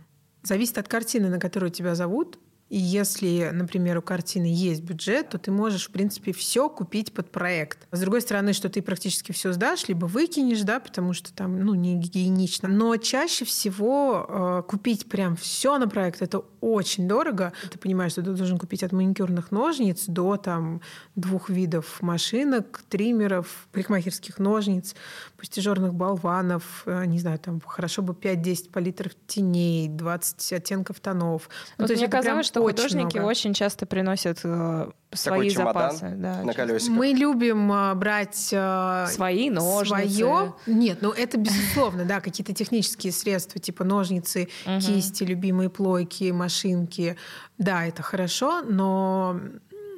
Зависит 0.45 0.79
от 0.79 0.89
картины, 0.89 1.29
на 1.29 1.41
которую 1.41 1.71
тебя 1.71 1.95
зовут. 1.95 2.39
И 2.71 2.79
если, 2.79 3.51
например, 3.53 3.99
у 3.99 4.03
картины 4.03 4.47
есть 4.47 4.83
бюджет, 4.83 5.29
то 5.29 5.39
ты 5.39 5.51
можешь, 5.51 5.87
в 5.89 5.91
принципе, 5.91 6.33
все 6.33 6.69
купить 6.69 7.13
под 7.13 7.31
проект. 7.31 7.87
С 7.93 8.01
другой 8.01 8.23
стороны, 8.23 8.53
что 8.53 8.69
ты 8.69 8.81
практически 8.81 9.33
все 9.33 9.53
сдашь, 9.53 9.87
либо 9.87 10.07
выкинешь, 10.07 10.63
да, 10.63 10.81
потому 10.81 11.13
что 11.13 11.33
там, 11.33 11.61
ну, 11.61 11.75
не 11.75 11.97
гигиенично. 11.97 12.69
Но 12.69 12.97
чаще 12.97 13.45
всего 13.45 14.27
э, 14.29 14.63
купить 14.67 15.07
прям 15.09 15.37
все 15.37 15.79
на 15.79 15.89
проект 15.89 16.23
это 16.23 16.43
очень 16.61 17.07
дорого. 17.07 17.53
Ты 17.71 17.79
понимаешь, 17.79 18.13
что 18.13 18.23
ты 18.23 18.33
должен 18.33 18.59
купить 18.59 18.83
от 18.83 18.93
маникюрных 18.93 19.51
ножниц 19.51 20.05
до 20.07 20.37
там 20.37 20.81
двух 21.15 21.51
видов 21.51 22.01
машинок, 22.01 22.83
триммеров, 22.89 23.69
парикмахерских 23.73 24.39
ножниц, 24.39 24.97
пустижерных 25.45 25.93
болванов, 25.93 26.85
э, 26.87 27.05
не 27.05 27.19
знаю, 27.19 27.39
там 27.39 27.61
хорошо 27.61 28.01
бы 28.01 28.15
5-10 28.15 28.71
палитров 28.71 29.13
теней, 29.27 29.89
20 29.89 30.55
оттенков 30.55 31.01
тонов. 31.01 31.51
Ну, 31.77 31.87
вот 31.87 31.95
мне 31.95 32.09
казалось, 32.09 32.47
что 32.47 32.63
Очень 32.63 32.77
художники 32.77 33.19
много. 33.19 33.29
очень 33.29 33.53
часто 33.53 33.85
приносят 33.85 34.41
э, 34.43 34.91
свои 35.13 35.51
чемодан 35.51 35.93
запасы. 35.93 36.15
Да, 36.17 36.43
на 36.43 36.55
колесиках. 36.55 36.97
Мы 36.97 37.09
любим 37.09 37.71
а, 37.71 37.95
брать 37.95 38.55
а, 38.55 39.07
Свои 39.09 39.51
ножницы. 39.51 40.09
свое. 40.09 40.55
Нет, 40.67 41.03
ну 41.03 41.11
это 41.11 41.37
безусловно, 41.37 42.07
да, 42.07 42.23
какие-то 42.23 42.55
технические 42.55 43.13
средства, 43.13 43.61
типа 43.61 43.85
ножницы, 43.85 44.49
кисти, 44.81 45.25
любимые 45.25 45.69
плойки, 45.69 46.31
машинки. 46.31 47.19
Да, 47.59 47.85
это 47.85 48.03
хорошо, 48.03 48.63
но 48.63 49.39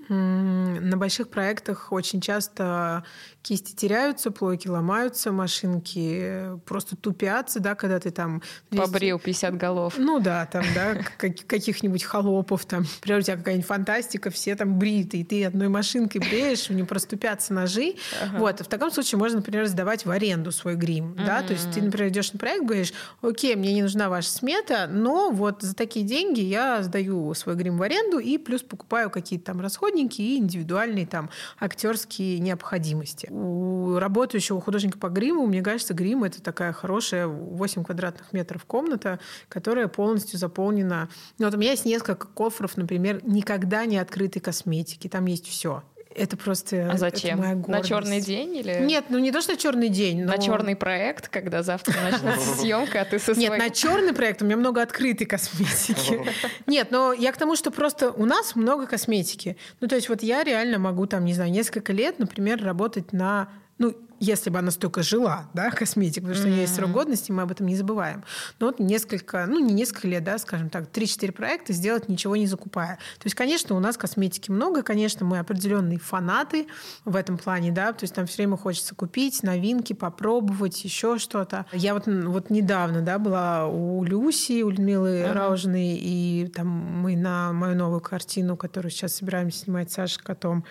на 0.08 0.96
больших 0.96 1.28
проектах 1.28 1.92
очень 1.92 2.20
часто 2.20 3.04
кисти 3.42 3.74
теряются, 3.74 4.30
плойки 4.30 4.66
ломаются, 4.68 5.30
машинки 5.32 6.58
просто 6.64 6.96
тупятся, 6.96 7.60
да, 7.60 7.74
когда 7.74 8.00
ты 8.00 8.10
там 8.10 8.42
200 8.70 8.86
Побрил 8.86 9.18
50 9.18 9.56
голов. 9.56 9.94
Ну 9.98 10.18
да, 10.20 10.46
там, 10.46 10.64
да, 10.74 10.94
как- 11.18 11.46
каких-нибудь 11.46 12.02
холопов, 12.02 12.64
там, 12.64 12.84
например, 12.96 13.20
у 13.20 13.22
тебя 13.22 13.36
какая-нибудь 13.36 13.66
фантастика, 13.66 14.30
все 14.30 14.56
там 14.56 14.78
бритые, 14.78 15.24
ты 15.24 15.44
одной 15.44 15.68
машинкой 15.68 16.20
бреешь, 16.20 16.70
у 16.70 16.72
них 16.72 16.88
проступятся 16.88 17.54
ножи. 17.54 17.94
Вот, 18.38 18.60
и 18.60 18.64
в 18.64 18.68
таком 18.68 18.90
случае 18.90 19.18
можно, 19.18 19.38
например, 19.38 19.66
сдавать 19.66 20.04
в 20.06 20.10
аренду 20.10 20.50
свой 20.52 20.74
грим, 20.74 21.14
да, 21.16 21.42
то 21.42 21.52
есть 21.52 21.70
ты, 21.72 21.80
например, 21.82 22.08
идешь 22.10 22.32
на 22.32 22.38
проект, 22.38 22.64
говоришь, 22.64 22.92
окей, 23.22 23.54
мне 23.54 23.74
не 23.74 23.82
нужна 23.82 24.08
ваша 24.08 24.30
смета, 24.30 24.88
но 24.90 25.30
вот 25.30 25.62
за 25.62 25.74
такие 25.74 26.04
деньги 26.04 26.40
я 26.40 26.82
сдаю 26.82 27.32
свой 27.34 27.54
грим 27.54 27.78
в 27.78 27.82
аренду 27.82 28.18
и 28.18 28.38
плюс 28.38 28.62
покупаю 28.62 29.10
какие-то 29.10 29.46
там 29.46 29.60
расходники 29.96 30.20
и 30.20 30.38
индивидуальные 30.38 31.06
там 31.06 31.30
актерские 31.58 32.38
необходимости. 32.38 33.28
У 33.30 33.98
работающего 33.98 34.60
художника 34.60 34.98
по 34.98 35.08
гриму, 35.08 35.46
мне 35.46 35.62
кажется, 35.62 35.94
грим 35.94 36.24
это 36.24 36.42
такая 36.42 36.72
хорошая 36.72 37.26
8 37.26 37.84
квадратных 37.84 38.32
метров 38.32 38.64
комната, 38.64 39.18
которая 39.48 39.88
полностью 39.88 40.38
заполнена. 40.38 41.08
Ну, 41.38 41.46
вот 41.46 41.54
у 41.54 41.58
меня 41.58 41.70
есть 41.70 41.84
несколько 41.84 42.26
кофров, 42.26 42.76
например, 42.76 43.20
никогда 43.24 43.86
не 43.86 43.98
открытой 43.98 44.42
косметики. 44.42 45.08
Там 45.08 45.26
есть 45.26 45.46
все. 45.46 45.82
Это 46.16 46.36
просто 46.36 46.90
А 46.90 46.96
зачем? 46.96 47.38
моя 47.38 47.54
На 47.54 47.82
черный 47.82 48.20
день 48.20 48.56
или 48.56 48.80
Нет, 48.80 49.06
ну 49.08 49.18
не 49.18 49.32
то, 49.32 49.40
что 49.40 49.56
черный 49.56 49.88
день, 49.88 50.24
но... 50.24 50.32
на 50.32 50.38
черный 50.38 50.74
проект, 50.74 51.28
когда 51.28 51.62
завтра 51.62 51.94
начнется 52.10 52.56
съемка, 52.56 53.02
а 53.02 53.04
ты 53.04 53.18
со 53.18 53.34
Нет, 53.34 53.58
на 53.58 53.70
черный 53.70 54.14
проект 54.14 54.42
у 54.42 54.44
меня 54.44 54.56
много 54.56 54.82
открытой 54.82 55.26
косметики. 55.26 56.20
Нет, 56.66 56.90
но 56.90 57.12
я 57.12 57.32
к 57.32 57.36
тому, 57.36 57.56
что 57.56 57.70
просто 57.70 58.10
у 58.10 58.24
нас 58.24 58.56
много 58.56 58.86
косметики. 58.86 59.56
Ну, 59.80 59.88
то 59.88 59.96
есть 59.96 60.08
вот 60.08 60.22
я 60.22 60.42
реально 60.42 60.78
могу 60.78 61.06
там, 61.06 61.24
не 61.24 61.34
знаю, 61.34 61.50
несколько 61.50 61.92
лет, 61.92 62.18
например, 62.18 62.62
работать 62.62 63.12
на... 63.12 63.48
Ну, 63.78 63.94
если 64.20 64.50
бы 64.50 64.58
она 64.58 64.70
столько 64.70 65.02
жила, 65.02 65.48
да, 65.54 65.70
косметик, 65.70 66.22
потому 66.22 66.34
что 66.34 66.46
у 66.48 66.50
нее 66.50 66.62
есть 66.62 66.74
срок 66.74 66.90
годности, 66.90 67.32
мы 67.32 67.42
об 67.42 67.50
этом 67.50 67.66
не 67.66 67.76
забываем. 67.76 68.24
Но 68.58 68.66
вот 68.66 68.78
несколько, 68.78 69.46
ну, 69.46 69.58
не 69.58 69.74
несколько 69.74 70.08
лет, 70.08 70.24
да, 70.24 70.38
скажем 70.38 70.70
так, 70.70 70.90
3-4 70.90 71.32
проекта 71.32 71.72
сделать 71.72 72.08
ничего 72.08 72.36
не 72.36 72.46
закупая. 72.46 72.96
То 73.18 73.26
есть, 73.26 73.34
конечно, 73.34 73.76
у 73.76 73.80
нас 73.80 73.96
косметики 73.96 74.50
много, 74.50 74.82
конечно, 74.82 75.26
мы 75.26 75.38
определенные 75.38 75.98
фанаты 75.98 76.66
в 77.04 77.16
этом 77.16 77.38
плане, 77.38 77.72
да, 77.72 77.92
то 77.92 78.04
есть 78.04 78.16
нам 78.16 78.26
все 78.26 78.38
время 78.38 78.56
хочется 78.56 78.94
купить 78.94 79.42
новинки, 79.42 79.92
попробовать, 79.92 80.84
еще 80.84 81.18
что-то. 81.18 81.66
Я 81.72 81.94
вот, 81.94 82.06
вот 82.06 82.50
недавно, 82.50 83.02
да, 83.02 83.18
была 83.18 83.66
у 83.66 84.02
Люси, 84.04 84.62
у 84.62 84.70
Людмилы 84.70 85.22
Ага. 85.24 85.34
Раужиной, 85.34 85.96
и 85.96 86.50
там 86.54 86.68
мы 86.68 87.16
на 87.16 87.52
мою 87.52 87.76
новую 87.76 88.00
картину, 88.00 88.56
которую 88.56 88.90
сейчас 88.90 89.14
собираемся 89.14 89.64
снимать 89.64 89.90
с 89.90 89.94
Сашей 89.94 90.22
Котом, 90.22 90.64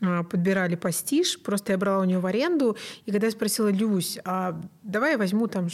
подбирали 0.00 0.74
пастиш, 0.74 1.40
просто 1.40 1.72
я 1.72 1.78
брала 1.78 2.02
у 2.02 2.04
нее 2.04 2.18
в 2.18 2.26
аренду, 2.26 2.76
и 3.06 3.12
когда 3.12 3.26
я 3.26 3.30
спросила 3.30 3.68
Люсь, 3.68 4.18
а 4.24 4.60
давай 4.82 5.12
я 5.12 5.18
возьму 5.18 5.46
там 5.46 5.68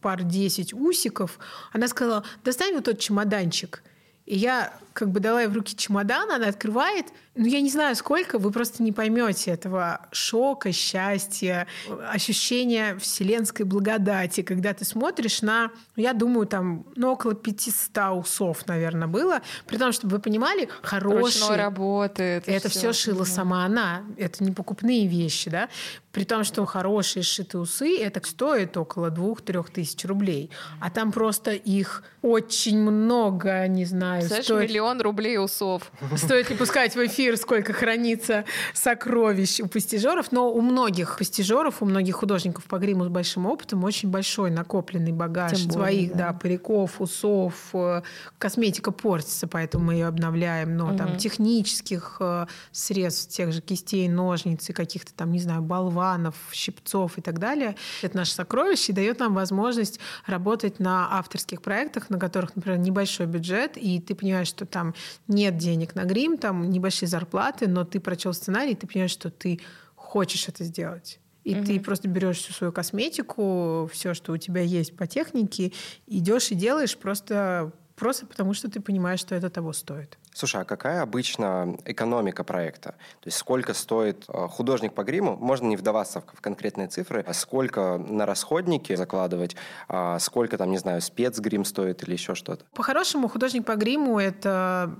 пар 0.00 0.22
10 0.22 0.74
усиков, 0.74 1.38
она 1.72 1.88
сказала, 1.88 2.24
достань 2.44 2.74
вот 2.74 2.84
тот 2.84 2.98
чемоданчик. 2.98 3.82
И 4.26 4.36
я 4.36 4.78
как 4.94 5.10
бы 5.10 5.20
дала 5.20 5.42
ей 5.42 5.48
в 5.48 5.52
руки 5.54 5.76
чемодан, 5.76 6.30
она 6.30 6.46
открывает. 6.46 7.06
Ну, 7.34 7.46
я 7.46 7.60
не 7.60 7.68
знаю, 7.68 7.96
сколько, 7.96 8.38
вы 8.38 8.52
просто 8.52 8.80
не 8.80 8.92
поймете 8.92 9.50
этого 9.50 10.06
шока, 10.12 10.70
счастья, 10.70 11.66
ощущения 12.08 12.96
вселенской 12.98 13.66
благодати, 13.66 14.42
когда 14.42 14.72
ты 14.72 14.84
смотришь 14.84 15.42
на, 15.42 15.72
я 15.96 16.12
думаю, 16.12 16.46
там, 16.46 16.86
ну, 16.94 17.10
около 17.10 17.34
500 17.34 18.16
усов, 18.16 18.66
наверное, 18.68 19.08
было. 19.08 19.40
При 19.66 19.78
том, 19.78 19.90
чтобы 19.92 20.16
вы 20.16 20.22
понимали, 20.22 20.68
Ручной 20.82 21.00
хорошие... 21.00 21.56
работы. 21.56 22.42
Это 22.46 22.68
все 22.68 22.92
шила 22.92 23.24
сама 23.24 23.64
она. 23.64 24.04
Это 24.16 24.44
не 24.44 24.52
покупные 24.52 25.08
вещи, 25.08 25.50
да. 25.50 25.68
При 26.12 26.22
том, 26.22 26.44
что 26.44 26.64
хорошие 26.64 27.24
сшитые 27.24 27.62
усы, 27.62 27.98
это 27.98 28.24
стоит 28.24 28.76
около 28.76 29.10
двух-трех 29.10 29.70
тысяч 29.70 30.04
рублей. 30.04 30.50
А 30.80 30.88
там 30.88 31.10
просто 31.10 31.50
их 31.50 32.04
очень 32.22 32.78
много, 32.78 33.66
не 33.66 33.84
знаю. 33.84 34.22
Знаешь, 34.22 34.44
стоит- 34.44 34.70
миллион 34.70 34.83
рублей 35.00 35.38
усов. 35.38 35.90
Стоит 36.16 36.50
ли 36.50 36.56
пускать 36.56 36.94
в 36.94 37.06
эфир, 37.06 37.36
сколько 37.36 37.72
хранится 37.72 38.44
сокровищ 38.72 39.60
у 39.60 39.66
постижеров, 39.68 40.30
но 40.32 40.50
у 40.52 40.60
многих 40.60 41.16
постижеров, 41.18 41.82
у 41.82 41.86
многих 41.86 42.16
художников 42.16 42.64
по 42.64 42.78
гриму 42.78 43.04
с 43.04 43.08
большим 43.08 43.46
опытом 43.46 43.82
очень 43.84 44.10
большой 44.10 44.50
накопленный 44.50 45.12
багаж 45.12 45.52
Тем 45.58 45.68
более, 45.68 45.72
своих 45.72 46.12
да. 46.12 46.28
да. 46.28 46.32
париков, 46.34 47.00
усов. 47.00 47.54
э, 47.72 48.02
Косметика 48.38 48.90
портится, 48.92 49.46
поэтому 49.46 49.86
мы 49.86 49.94
ее 49.94 50.06
обновляем. 50.06 50.76
Но 50.76 50.96
там 50.96 51.10
Мгм. 51.10 51.18
технических 51.18 52.16
э, 52.20 52.46
средств, 52.72 53.34
тех 53.34 53.52
же 53.52 53.60
кистей, 53.60 54.08
ножниц 54.08 54.68
и 54.70 54.72
каких-то 54.72 55.12
там, 55.14 55.32
не 55.32 55.38
знаю, 55.40 55.62
болванов, 55.62 56.34
щипцов 56.52 57.18
и 57.18 57.20
так 57.20 57.38
далее. 57.38 57.76
Это 58.02 58.16
наше 58.16 58.32
сокровище 58.34 58.92
и 58.92 58.94
дает 58.94 59.18
нам 59.20 59.34
возможность 59.34 60.00
работать 60.26 60.80
на 60.80 61.08
авторских 61.18 61.62
проектах, 61.62 62.10
на 62.10 62.18
которых, 62.18 62.54
например, 62.56 62.78
небольшой 62.78 63.26
бюджет, 63.26 63.76
и 63.76 64.00
ты 64.00 64.14
понимаешь, 64.14 64.48
что 64.48 64.66
там 64.74 64.92
нет 65.28 65.56
денег 65.56 65.94
на 65.94 66.04
грим, 66.04 66.36
там 66.36 66.68
небольшие 66.68 67.08
зарплаты, 67.08 67.68
но 67.68 67.84
ты 67.84 68.00
прочел 68.00 68.34
сценарий, 68.34 68.74
ты 68.74 68.88
понимаешь, 68.88 69.12
что 69.12 69.30
ты 69.30 69.60
хочешь 69.94 70.48
это 70.48 70.64
сделать. 70.64 71.20
И 71.44 71.54
ты 71.54 71.78
просто 71.78 72.08
берешь 72.08 72.38
всю 72.38 72.52
свою 72.52 72.72
косметику, 72.72 73.88
все, 73.92 74.14
что 74.14 74.32
у 74.32 74.36
тебя 74.38 74.62
есть 74.62 74.96
по 74.96 75.06
технике, 75.06 75.72
идешь 76.06 76.50
и 76.50 76.54
делаешь 76.54 76.96
просто, 76.96 77.72
просто 77.96 78.26
потому, 78.26 78.54
что 78.54 78.70
ты 78.70 78.80
понимаешь, 78.80 79.20
что 79.20 79.34
это 79.34 79.50
того 79.50 79.72
стоит. 79.72 80.18
Слушай, 80.32 80.62
а 80.62 80.64
какая 80.64 81.02
обычно 81.02 81.76
экономика 81.84 82.44
проекта? 82.44 82.90
То 83.20 83.26
есть 83.26 83.36
сколько 83.36 83.74
стоит 83.74 84.24
э, 84.28 84.48
художник 84.48 84.92
по 84.94 85.04
гриму? 85.04 85.36
Можно 85.36 85.68
не 85.68 85.76
вдаваться 85.76 86.20
в 86.20 86.40
конкретные 86.40 86.88
цифры, 86.88 87.24
а 87.26 87.32
сколько 87.32 87.98
на 87.98 88.26
расходники 88.26 88.94
закладывать, 88.96 89.56
а 89.88 90.18
сколько 90.18 90.58
там, 90.58 90.70
не 90.70 90.78
знаю, 90.78 91.00
спецгрим 91.00 91.64
стоит 91.64 92.02
или 92.02 92.12
еще 92.12 92.34
что-то? 92.34 92.64
По-хорошему, 92.74 93.28
художник 93.28 93.64
по 93.64 93.76
гриму 93.76 94.18
это 94.18 94.96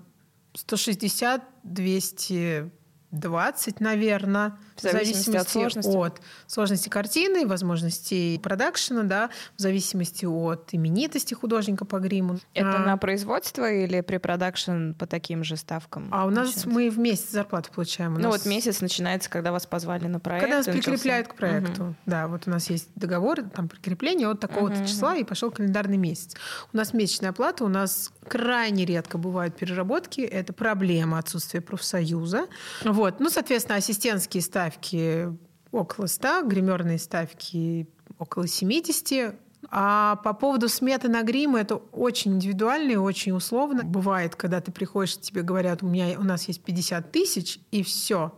160-220, 3.21 3.77
наверное. 3.81 4.57
В 4.77 4.81
зависимости 4.83 5.37
от 5.37 5.49
сложности. 5.49 5.97
от 5.97 6.21
сложности 6.47 6.89
картины, 6.89 7.47
возможностей 7.47 8.39
продакшена, 8.43 9.03
да, 9.05 9.31
в 9.57 9.61
зависимости 9.63 10.25
от 10.27 10.71
именитости 10.73 11.33
художника 11.35 11.85
по 11.85 12.01
гриму. 12.01 12.39
Это 12.55 12.77
А, 12.83 12.87
на 12.87 12.97
производство 12.97 13.71
или 13.71 14.01
при 14.01 14.17
продакшн 14.19 14.93
по 14.93 15.07
таким 15.07 15.45
же 15.45 15.57
ставкам? 15.57 16.09
а 16.11 16.27
у 16.27 16.31
нас 16.31 16.47
начинается? 16.57 16.69
мы 16.69 16.91
в 16.91 16.99
месяц 16.99 17.31
зарплату 17.31 17.71
получаем. 17.73 18.15
У 18.15 18.19
Ну 18.19 18.25
нас- 18.31 18.39
вот 18.39 18.47
месяц 18.47 18.81
начинается, 18.81 19.31
когда 19.31 19.53
вас 19.53 19.65
позвали 19.67 20.07
на 20.07 20.19
проект. 20.19 20.43
Когда 20.45 20.57
нас 20.59 20.67
прикрепляют 20.67 21.29
к 21.29 21.35
проекту. 21.37 21.83
Мгм. 21.85 21.97
Да, 22.07 22.27
вот 22.29 22.43
у 22.47 22.51
нас 22.51 22.69
есть 22.71 22.89
договор, 22.97 23.43
там 23.43 23.69
прикрепление 23.69 24.29
от 24.29 24.41
такого-то 24.41 24.77
Мгм, 24.77 24.87
числа, 24.87 25.17
и 25.17 25.25
пошел 25.25 25.51
календарный 25.53 25.97
месяц. 25.99 26.35
У 26.73 26.77
нас 26.77 26.93
месячная 26.93 27.31
оплата, 27.31 27.65
у 27.65 27.69
нас 27.69 28.11
крайне 28.27 28.85
редко 28.85 29.19
бывают 29.19 29.57
переработки. 29.57 30.21
Это 30.23 30.53
проблема 30.53 31.19
отсутствия 31.19 31.61
профсоюза. 31.61 32.47
Вот. 32.85 33.04
Ну, 33.19 33.31
соответственно, 33.31 33.77
ассистентские 33.77 34.43
ставки 34.43 35.29
около 35.73 36.07
100, 36.07 36.43
гримерные 36.45 36.99
ставки 36.99 37.89
около 38.19 38.47
70. 38.47 39.35
А 39.71 40.17
по 40.17 40.35
поводу 40.35 40.69
сметы 40.69 41.09
на 41.09 41.23
грим, 41.23 41.57
это 41.57 41.77
очень 41.77 42.35
индивидуально 42.35 42.93
и 42.93 42.97
очень 42.97 43.33
условно. 43.33 43.83
Бывает, 43.83 44.37
когда 44.37 44.61
ты 44.61 44.71
приходишь, 44.71 45.19
тебе 45.19 45.43
говорят, 45.43 45.83
у, 45.83 45.87
меня, 45.87 46.19
у 46.19 46.23
нас 46.23 46.49
есть 46.49 46.63
50 46.63 47.11
тысяч, 47.11 47.59
и 47.71 47.83
все. 47.83 48.35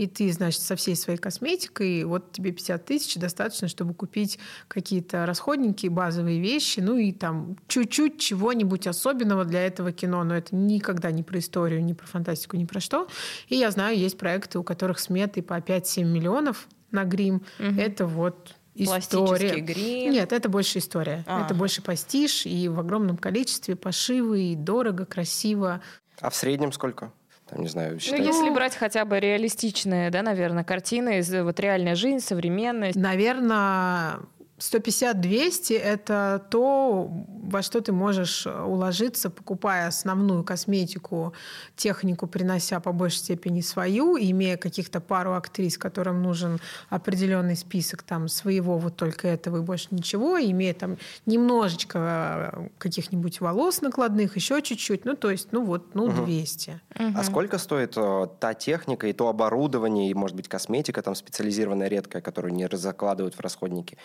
И 0.00 0.06
ты, 0.06 0.32
значит, 0.32 0.62
со 0.62 0.76
всей 0.76 0.96
своей 0.96 1.18
косметикой, 1.18 2.04
вот 2.04 2.32
тебе 2.32 2.52
50 2.52 2.86
тысяч 2.86 3.16
достаточно, 3.16 3.68
чтобы 3.68 3.92
купить 3.92 4.38
какие-то 4.66 5.26
расходники, 5.26 5.88
базовые 5.88 6.40
вещи, 6.40 6.80
ну 6.80 6.96
и 6.96 7.12
там 7.12 7.58
чуть-чуть 7.68 8.18
чего-нибудь 8.18 8.86
особенного 8.86 9.44
для 9.44 9.66
этого 9.66 9.92
кино. 9.92 10.24
Но 10.24 10.34
это 10.34 10.56
никогда 10.56 11.10
не 11.10 11.22
про 11.22 11.38
историю, 11.38 11.84
не 11.84 11.92
про 11.92 12.06
фантастику, 12.06 12.56
ни 12.56 12.64
про 12.64 12.80
что. 12.80 13.08
И 13.48 13.56
я 13.56 13.70
знаю, 13.70 13.98
есть 13.98 14.16
проекты, 14.16 14.58
у 14.58 14.62
которых 14.62 15.00
сметы 15.00 15.42
по 15.42 15.58
5-7 15.58 16.04
миллионов 16.04 16.66
на 16.90 17.04
грим. 17.04 17.42
Мгм. 17.58 17.78
Это 17.78 18.06
вот 18.06 18.54
Пластический 18.74 19.24
история. 19.24 19.60
грим. 19.60 20.12
Нет, 20.12 20.32
это 20.32 20.48
больше 20.48 20.78
история. 20.78 21.24
Ага. 21.26 21.44
Это 21.44 21.54
больше 21.54 21.82
пастиш 21.82 22.46
и 22.46 22.68
в 22.68 22.80
огромном 22.80 23.18
количестве 23.18 23.76
пошивы, 23.76 24.52
и 24.52 24.56
дорого, 24.56 25.04
красиво. 25.04 25.82
А 26.22 26.30
в 26.30 26.34
среднем 26.34 26.72
сколько? 26.72 27.12
Там, 27.50 27.62
не 27.62 27.68
знаю, 27.68 27.98
Ну, 28.10 28.16
если 28.16 28.50
брать 28.50 28.76
хотя 28.76 29.04
бы 29.04 29.18
реалистичные, 29.18 30.10
да, 30.10 30.22
наверное, 30.22 30.62
картины, 30.64 31.18
из- 31.18 31.32
вот 31.34 31.58
реальная 31.58 31.96
жизнь, 31.96 32.24
современность. 32.24 32.96
Наверное, 32.96 34.20
150-200– 34.60 35.78
это 35.78 36.44
то, 36.50 37.10
во 37.42 37.62
что 37.62 37.80
ты 37.80 37.92
можешь 37.92 38.46
уложиться, 38.46 39.30
покупая 39.30 39.88
основную 39.88 40.44
косметику, 40.44 41.32
технику, 41.76 42.26
принося 42.26 42.78
по 42.80 42.92
большей 42.92 43.18
степени 43.18 43.62
свою, 43.62 44.18
имея 44.18 44.56
каких-то 44.56 45.00
пару 45.00 45.32
актрис, 45.34 45.78
которым 45.78 46.22
нужен 46.22 46.60
определенный 46.90 47.56
список 47.56 48.02
там 48.02 48.28
своего 48.28 48.78
вот 48.78 48.96
только 48.96 49.28
этого 49.28 49.58
и 49.58 49.60
больше 49.60 49.88
ничего, 49.90 50.38
имея 50.38 50.74
там 50.74 50.98
немножечко 51.26 52.70
каких-нибудь 52.78 53.40
волос 53.40 53.80
накладных, 53.80 54.36
еще 54.36 54.60
чуть-чуть, 54.60 55.04
ну 55.04 55.16
то 55.16 55.30
есть, 55.30 55.48
ну 55.52 55.64
вот, 55.64 55.94
ну 55.94 56.04
угу. 56.04 56.24
200. 56.24 56.80
Угу. 56.94 57.04
А 57.16 57.24
сколько 57.24 57.58
стоит 57.58 57.94
э, 57.96 58.26
та 58.38 58.54
техника 58.54 59.06
и 59.06 59.12
то 59.12 59.28
оборудование, 59.28 60.10
и, 60.10 60.14
может 60.14 60.36
быть, 60.36 60.48
косметика 60.48 61.02
там 61.02 61.14
специализированная, 61.14 61.88
редкая, 61.88 62.20
которую 62.20 62.52
не 62.52 62.68
закладывают 62.72 63.34
в 63.34 63.40
расходники? 63.40 63.96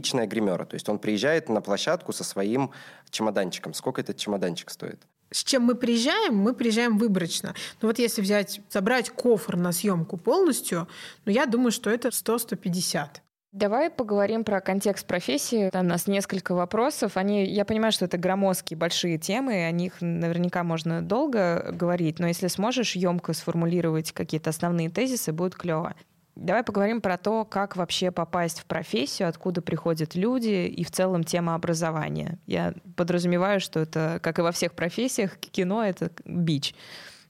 Личная 0.00 0.26
гримера. 0.26 0.64
То 0.64 0.74
есть 0.74 0.88
он 0.88 0.98
приезжает 0.98 1.48
на 1.48 1.60
площадку 1.60 2.12
со 2.12 2.24
своим 2.24 2.70
чемоданчиком. 3.10 3.74
Сколько 3.74 4.00
этот 4.00 4.16
чемоданчик 4.16 4.70
стоит? 4.70 5.00
С 5.30 5.44
чем 5.44 5.62
мы 5.62 5.74
приезжаем? 5.74 6.36
Мы 6.36 6.54
приезжаем 6.54 6.98
выборочно. 6.98 7.54
Ну 7.82 7.88
вот 7.88 7.98
если 7.98 8.22
взять, 8.22 8.60
собрать 8.68 9.10
кофр 9.10 9.56
на 9.56 9.72
съемку 9.72 10.16
полностью, 10.16 10.88
ну 11.24 11.32
я 11.32 11.46
думаю, 11.46 11.70
что 11.70 11.90
это 11.90 12.08
100-150. 12.08 13.20
Давай 13.52 13.90
поговорим 13.90 14.44
про 14.44 14.60
контекст 14.60 15.06
профессии. 15.06 15.70
Там 15.70 15.86
у 15.86 15.88
нас 15.88 16.06
несколько 16.06 16.54
вопросов. 16.54 17.16
Они, 17.16 17.44
я 17.44 17.64
понимаю, 17.64 17.92
что 17.92 18.04
это 18.04 18.16
громоздкие 18.16 18.78
большие 18.78 19.18
темы, 19.18 19.66
о 19.66 19.70
них 19.72 19.94
наверняка 20.00 20.62
можно 20.62 21.02
долго 21.02 21.70
говорить, 21.72 22.20
но 22.20 22.28
если 22.28 22.46
сможешь 22.46 22.94
емко 22.94 23.32
сформулировать 23.32 24.12
какие-то 24.12 24.50
основные 24.50 24.88
тезисы, 24.88 25.32
будет 25.32 25.56
клево. 25.56 25.94
Давай 26.40 26.64
поговорим 26.64 27.02
про 27.02 27.18
то, 27.18 27.44
как 27.44 27.76
вообще 27.76 28.10
попасть 28.10 28.60
в 28.60 28.64
профессию, 28.64 29.28
откуда 29.28 29.60
приходят 29.60 30.14
люди 30.14 30.66
и 30.66 30.84
в 30.84 30.90
целом 30.90 31.22
тема 31.22 31.54
образования. 31.54 32.38
Я 32.46 32.72
подразумеваю, 32.96 33.60
что 33.60 33.80
это, 33.80 34.20
как 34.22 34.38
и 34.38 34.42
во 34.42 34.50
всех 34.50 34.72
профессиях, 34.72 35.36
кино— 35.36 35.84
это 35.84 36.10
бич. 36.24 36.74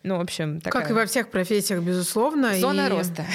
Ну, 0.03 0.16
в 0.16 0.20
общем, 0.22 0.62
такая... 0.62 0.82
Как 0.82 0.90
и 0.90 0.94
во 0.94 1.05
всех 1.05 1.30
профессиях, 1.30 1.82
безусловно. 1.82 2.55
Зона 2.55 2.86
и... 2.86 2.88
роста. 2.88 3.26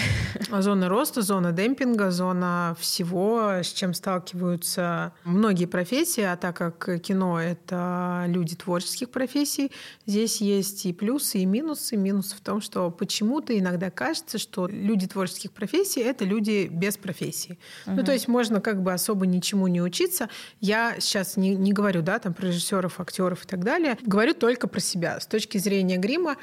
Зона 0.49 0.89
роста, 0.89 1.21
зона 1.21 1.51
демпинга, 1.51 2.09
зона 2.09 2.75
всего, 2.79 3.59
с 3.61 3.67
чем 3.71 3.93
сталкиваются 3.93 5.13
многие 5.25 5.65
профессии. 5.65 6.23
А 6.23 6.35
так 6.35 6.57
как 6.57 7.01
кино— 7.01 7.39
это 7.41 8.25
люди 8.27 8.55
творческих 8.55 9.11
профессий, 9.11 9.71
здесь 10.07 10.41
есть 10.41 10.87
и 10.87 10.93
плюсы, 10.93 11.39
и 11.39 11.45
минусы. 11.45 11.97
Минус 11.97 12.33
в 12.33 12.41
том, 12.41 12.61
что 12.61 12.89
почему-то 12.89 13.57
иногда 13.57 13.91
кажется, 13.91 14.39
что 14.39 14.67
люди 14.67 15.07
творческих 15.07 15.51
профессий— 15.51 15.99
это 16.01 16.25
люди 16.25 16.67
без 16.71 16.97
профессии. 16.97 17.59
Угу. 17.85 17.95
Ну, 17.97 18.03
то 18.03 18.11
есть 18.11 18.27
можно 18.27 18.59
как 18.59 18.81
бы 18.81 18.91
особо 18.91 19.27
ничему 19.27 19.67
не 19.67 19.83
учиться. 19.83 20.29
Я 20.61 20.95
сейчас 20.99 21.37
не, 21.37 21.55
не 21.55 21.73
говорю, 21.73 22.01
да, 22.01 22.17
там, 22.17 22.33
про 22.33 22.47
режиссеров, 22.47 22.99
актеров 22.99 23.45
и 23.45 23.47
так 23.47 23.63
далее. 23.63 23.99
Говорю 24.01 24.33
только 24.33 24.67
про 24.67 24.79
себя. 24.79 25.19
С 25.19 25.27
точки 25.27 25.59
зрения 25.59 25.97
грима 25.97 26.37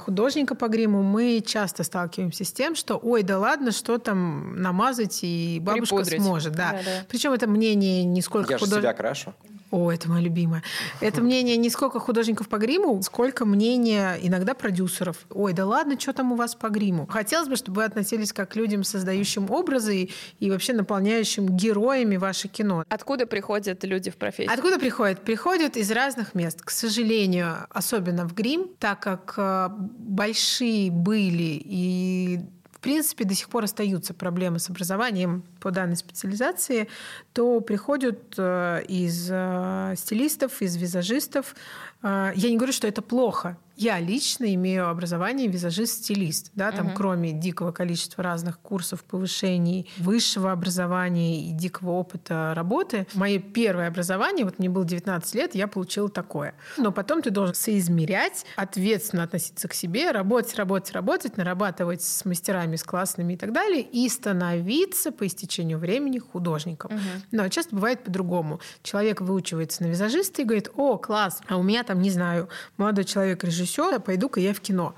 художника 0.00 0.54
по 0.54 0.68
гриму, 0.68 1.02
мы 1.02 1.42
часто 1.46 1.84
сталкиваемся 1.84 2.44
с 2.44 2.52
тем, 2.52 2.74
что 2.74 2.96
ой, 2.96 3.22
да 3.22 3.38
ладно, 3.38 3.72
что 3.72 3.98
там 3.98 4.60
намазать, 4.60 5.20
и 5.22 5.58
бабушка 5.62 5.96
Припудрить. 5.96 6.22
сможет. 6.22 6.52
Да. 6.54 6.72
Да, 6.72 6.78
да. 6.84 6.90
Причем 7.08 7.32
это 7.32 7.46
мнение 7.46 8.04
не 8.04 8.22
сколько 8.22 8.52
Я 8.52 8.58
худож... 8.58 8.80
себя 8.80 8.92
крашу. 8.92 9.34
О, 9.70 9.90
это 9.90 10.08
моя 10.08 10.22
любимая. 10.22 10.62
Это 11.00 11.20
мнение 11.20 11.56
не 11.56 11.70
сколько 11.70 12.00
художников 12.00 12.48
по 12.48 12.56
гриму, 12.56 13.00
сколько 13.02 13.44
мнение 13.44 14.18
иногда 14.20 14.54
продюсеров. 14.54 15.26
Ой, 15.30 15.52
да 15.52 15.64
ладно, 15.64 15.98
что 15.98 16.12
там 16.12 16.32
у 16.32 16.34
вас 16.34 16.54
по 16.54 16.68
гриму? 16.68 17.06
Хотелось 17.06 17.48
бы, 17.48 17.56
чтобы 17.56 17.76
вы 17.76 17.84
относились 17.84 18.32
как 18.32 18.50
к 18.50 18.56
людям, 18.56 18.82
создающим 18.82 19.50
образы 19.50 19.96
и, 19.96 20.10
и 20.40 20.50
вообще 20.50 20.72
наполняющим 20.72 21.46
героями 21.46 22.16
ваше 22.16 22.48
кино. 22.48 22.84
Откуда 22.88 23.26
приходят 23.26 23.84
люди 23.84 24.10
в 24.10 24.16
профессию? 24.16 24.52
Откуда 24.52 24.78
приходят? 24.78 25.20
Приходят 25.20 25.76
из 25.76 25.90
разных 25.92 26.34
мест. 26.34 26.62
К 26.62 26.70
сожалению, 26.70 27.66
особенно 27.70 28.28
в 28.28 28.34
грим, 28.34 28.70
так 28.78 29.00
как 29.00 29.34
э, 29.36 29.68
большие 29.70 30.90
были 30.90 31.60
и 31.64 32.40
в 32.80 32.82
принципе, 32.82 33.24
до 33.24 33.34
сих 33.34 33.50
пор 33.50 33.64
остаются 33.64 34.14
проблемы 34.14 34.58
с 34.58 34.70
образованием 34.70 35.42
по 35.60 35.70
данной 35.70 35.96
специализации, 35.96 36.88
то 37.34 37.60
приходят 37.60 38.34
э, 38.38 38.82
из 38.88 39.28
э, 39.30 39.94
стилистов, 39.98 40.62
из 40.62 40.76
визажистов. 40.76 41.54
Э, 42.02 42.32
я 42.34 42.48
не 42.48 42.56
говорю, 42.56 42.72
что 42.72 42.88
это 42.88 43.02
плохо. 43.02 43.58
Я 43.80 43.98
лично 43.98 44.52
имею 44.56 44.90
образование 44.90 45.48
визажист-стилист, 45.48 46.50
да, 46.54 46.70
там 46.70 46.88
угу. 46.88 46.96
кроме 46.96 47.32
дикого 47.32 47.72
количества 47.72 48.22
разных 48.22 48.58
курсов 48.58 49.02
повышений, 49.04 49.88
высшего 49.96 50.52
образования 50.52 51.48
и 51.48 51.52
дикого 51.52 51.92
опыта 51.92 52.52
работы. 52.54 53.06
Мое 53.14 53.38
первое 53.38 53.88
образование, 53.88 54.44
вот 54.44 54.58
мне 54.58 54.68
было 54.68 54.84
19 54.84 55.34
лет, 55.34 55.54
я 55.54 55.66
получила 55.66 56.10
такое. 56.10 56.52
Но 56.76 56.92
потом 56.92 57.22
ты 57.22 57.30
должен 57.30 57.54
соизмерять, 57.54 58.44
ответственно 58.54 59.22
относиться 59.22 59.66
к 59.66 59.72
себе, 59.72 60.10
работать, 60.10 60.56
работать, 60.56 60.92
работать, 60.92 61.38
нарабатывать 61.38 62.02
с 62.02 62.26
мастерами, 62.26 62.76
с 62.76 62.84
классными 62.84 63.32
и 63.32 63.36
так 63.38 63.54
далее, 63.54 63.80
и 63.80 64.06
становиться 64.10 65.10
по 65.10 65.26
истечению 65.26 65.78
времени 65.78 66.18
художником. 66.18 66.92
Угу. 66.92 67.00
Но 67.32 67.48
часто 67.48 67.74
бывает 67.74 68.04
по-другому. 68.04 68.60
Человек 68.82 69.22
выучивается 69.22 69.84
на 69.84 69.86
визажиста 69.86 70.42
и 70.42 70.44
говорит, 70.44 70.68
о, 70.76 70.98
класс, 70.98 71.40
а 71.48 71.56
у 71.56 71.62
меня 71.62 71.82
там, 71.82 72.02
не 72.02 72.10
знаю, 72.10 72.50
молодой 72.76 73.04
человек 73.06 73.42
режиссер, 73.42 73.69
все, 73.70 74.00
пойду-ка 74.00 74.40
я 74.40 74.52
в 74.52 74.60
кино. 74.60 74.94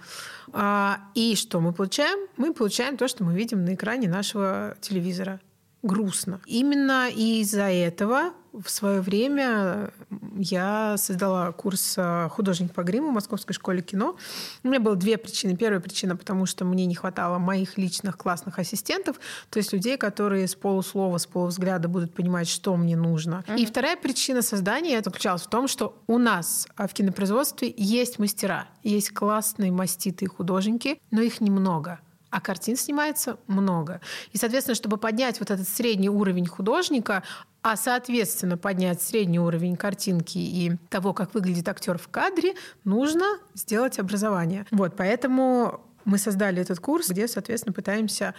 А, 0.53 1.01
и 1.15 1.37
что 1.37 1.61
мы 1.61 1.73
получаем? 1.73 2.29
Мы 2.37 2.53
получаем 2.53 2.97
то, 2.97 3.07
что 3.09 3.25
мы 3.25 3.35
видим 3.35 3.65
на 3.65 3.75
экране 3.75 4.09
нашего 4.09 4.77
телевизора. 4.81 5.41
Грустно. 5.83 6.41
Именно 6.47 7.09
из-за 7.11 7.71
этого 7.71 8.33
в 8.53 8.69
свое 8.69 9.01
время 9.01 9.91
я 10.37 10.97
создала 10.97 11.53
курс 11.53 11.95
э, 11.97 12.29
«Художник 12.31 12.73
по 12.73 12.83
гриму» 12.83 13.11
в 13.11 13.15
Московской 13.15 13.55
школе 13.55 13.83
кино. 13.83 14.17
У 14.63 14.69
меня 14.69 14.81
было 14.81 14.97
две 14.97 15.17
причины. 15.17 15.57
Первая 15.57 15.81
причина, 15.81 16.17
потому 16.17 16.47
что 16.47 16.65
мне 16.65 16.87
не 16.87 16.95
хватало 16.95 17.39
моих 17.39 17.79
личных 17.79 18.17
классных 18.17 18.59
ассистентов, 18.59 19.21
то 19.51 19.59
есть 19.59 19.73
людей, 19.73 19.97
которые 19.97 20.49
с 20.49 20.55
полуслова, 20.55 21.19
с 21.19 21.27
полувзгляда 21.27 21.89
будут 21.89 22.15
понимать, 22.15 22.49
что 22.49 22.77
мне 22.77 22.97
нужно. 22.97 23.45
Mm-hmm. 23.47 23.59
И 23.59 23.67
вторая 23.67 23.97
причина 23.97 24.43
создания 24.43 25.03
заключалась 25.03 25.43
в 25.43 25.49
том, 25.49 25.69
что 25.69 26.01
у 26.07 26.19
нас 26.19 26.67
э, 26.77 26.87
в 26.87 26.93
кинопроизводстве 26.93 27.73
есть 27.77 28.19
мастера, 28.19 28.67
есть 28.83 29.11
классные 29.11 29.73
маститые 29.73 30.29
художники, 30.29 31.01
но 31.11 31.21
их 31.21 31.41
немного 31.41 32.01
а 32.33 32.41
картин 32.41 32.77
снимается 32.77 33.37
много. 33.47 34.01
И, 34.33 34.39
соответственно, 34.39 34.75
чтобы 34.75 34.97
поднять 34.97 35.39
вот 35.39 35.51
этот 35.51 35.69
средний 35.69 36.09
уровень 36.09 36.47
художника, 36.47 37.23
а, 37.63 37.77
соответственно, 37.77 38.59
поднять 38.59 39.01
средний 39.01 39.39
уровень 39.39 39.77
картинки 39.77 40.39
и 40.39 40.73
того, 40.89 41.15
как 41.15 41.35
выглядит 41.35 41.69
актер 41.69 41.97
в 41.97 42.09
кадре, 42.09 42.55
нужно 42.85 43.39
сделать 43.55 43.99
образование. 43.99 44.67
Вот, 44.73 44.97
поэтому 44.97 45.81
мы 46.05 46.19
создали 46.19 46.61
этот 46.61 46.81
курс, 46.81 47.09
где, 47.09 47.29
соответственно, 47.29 47.73
пытаемся 47.73 48.35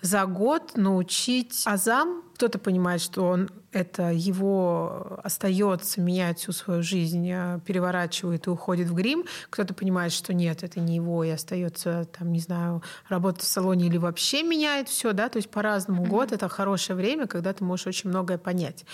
за 0.00 0.24
год 0.26 0.76
научить 0.76 1.62
азам. 1.66 2.22
Кто-то 2.40 2.58
понимает, 2.58 3.02
что 3.02 3.26
он 3.26 3.50
это 3.70 4.10
его 4.10 5.20
остается, 5.22 6.00
меняет 6.00 6.38
всю 6.38 6.52
свою 6.52 6.82
жизнь, 6.82 7.30
э, 7.30 7.60
переворачивает 7.66 8.46
и 8.46 8.50
уходит 8.50 8.88
в 8.88 8.94
грим. 8.94 9.26
Кто-то 9.50 9.74
понимает, 9.74 10.10
что 10.10 10.32
нет, 10.32 10.62
это 10.62 10.80
не 10.80 10.96
его, 10.96 11.22
и 11.22 11.28
остается, 11.28 12.06
там, 12.18 12.32
не 12.32 12.40
знаю, 12.40 12.82
работать 13.10 13.42
в 13.42 13.46
салоне 13.46 13.88
или 13.88 13.98
вообще 13.98 14.42
меняет 14.42 14.88
все, 14.88 15.12
да, 15.12 15.28
то 15.28 15.36
есть 15.36 15.50
по-разному. 15.50 16.04
Mm-hmm. 16.04 16.08
Год— 16.08 16.32
это 16.32 16.48
хорошее 16.48 16.96
время, 16.96 17.26
когда 17.26 17.52
ты 17.52 17.62
можешь 17.62 17.86
очень 17.86 18.08
многое 18.08 18.38
понять. 18.38 18.86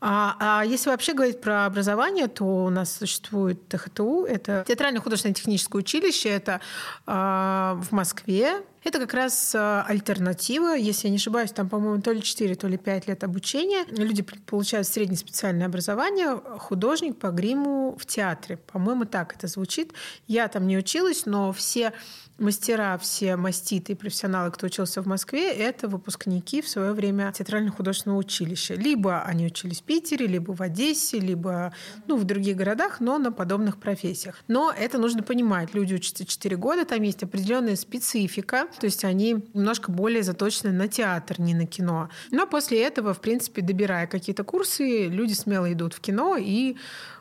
А, 0.00 0.36
а 0.40 0.64
если 0.64 0.88
вообще 0.88 1.12
говорить 1.12 1.42
про 1.42 1.66
образование, 1.66 2.28
то 2.28 2.64
у 2.64 2.70
нас 2.70 2.96
существует 2.96 3.68
ТХТУ, 3.68 4.24
это 4.24 4.64
Театральное 4.66 5.02
художественное 5.02 5.34
техническое 5.34 5.78
училище, 5.78 6.30
это 6.30 6.60
э, 7.06 7.10
в 7.12 7.92
Москве, 7.92 8.62
это 8.86 9.00
как 9.00 9.14
раз 9.14 9.52
э, 9.52 9.84
альтернатива, 9.88 10.76
если 10.76 11.08
я 11.08 11.10
не 11.10 11.16
ошибаюсь, 11.16 11.50
там, 11.50 11.68
по-моему, 11.68 12.00
то 12.00 12.12
ли 12.12 12.22
4, 12.22 12.54
то 12.54 12.68
ли 12.68 12.76
5 12.86 13.08
лет 13.08 13.24
обучения. 13.24 13.84
Люди 13.88 14.22
получают 14.22 14.86
среднее 14.86 15.18
специальное 15.18 15.66
образование, 15.66 16.40
художник 16.58 17.18
по 17.18 17.30
гриму 17.30 17.96
в 17.98 18.06
театре. 18.06 18.58
По-моему, 18.58 19.06
так 19.06 19.34
это 19.34 19.48
звучит. 19.48 19.92
Я 20.28 20.46
там 20.46 20.68
не 20.68 20.78
училась, 20.78 21.26
но 21.26 21.52
все 21.52 21.92
мастера, 22.38 22.98
все 22.98 23.36
маститы 23.36 23.94
профессионалы, 23.94 24.50
кто 24.50 24.66
учился 24.66 25.02
в 25.02 25.06
Москве, 25.06 25.50
это 25.52 25.88
выпускники 25.88 26.60
в 26.60 26.68
свое 26.68 26.92
время 26.92 27.32
театрально-художественного 27.32 28.18
училища. 28.18 28.74
Либо 28.74 29.22
они 29.22 29.46
учились 29.46 29.80
в 29.80 29.84
Питере, 29.84 30.26
либо 30.26 30.52
в 30.52 30.60
Одессе, 30.60 31.18
либо 31.18 31.72
ну, 32.06 32.16
в 32.16 32.24
других 32.24 32.56
городах, 32.56 33.00
но 33.00 33.18
на 33.18 33.32
подобных 33.32 33.78
профессиях. 33.78 34.42
Но 34.48 34.72
это 34.76 34.98
нужно 34.98 35.22
понимать. 35.22 35.74
Люди 35.74 35.94
учатся 35.94 36.24
4 36.24 36.56
года, 36.56 36.84
там 36.84 37.02
есть 37.02 37.22
определенная 37.22 37.76
специфика, 37.76 38.66
то 38.78 38.86
есть 38.86 39.04
они 39.04 39.44
немножко 39.54 39.90
более 39.90 40.22
заточены 40.22 40.72
на 40.72 40.88
театр, 40.88 41.40
не 41.40 41.54
на 41.54 41.66
кино. 41.66 42.10
Но 42.30 42.46
после 42.46 42.75
этого, 42.78 43.14
в 43.14 43.20
принципе, 43.20 43.62
добирая 43.62 44.06
какие-то 44.06 44.44
курсы, 44.44 45.06
люди 45.06 45.32
смело 45.32 45.72
идут 45.72 45.94
в 45.94 46.00
кино 46.00 46.36
и 46.36 46.76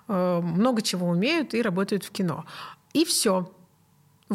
э, 0.08 0.40
много 0.42 0.82
чего 0.82 1.08
умеют 1.08 1.54
и 1.54 1.62
работают 1.62 2.04
в 2.04 2.12
кино. 2.12 2.46
И 2.94 3.06
все. 3.06 3.52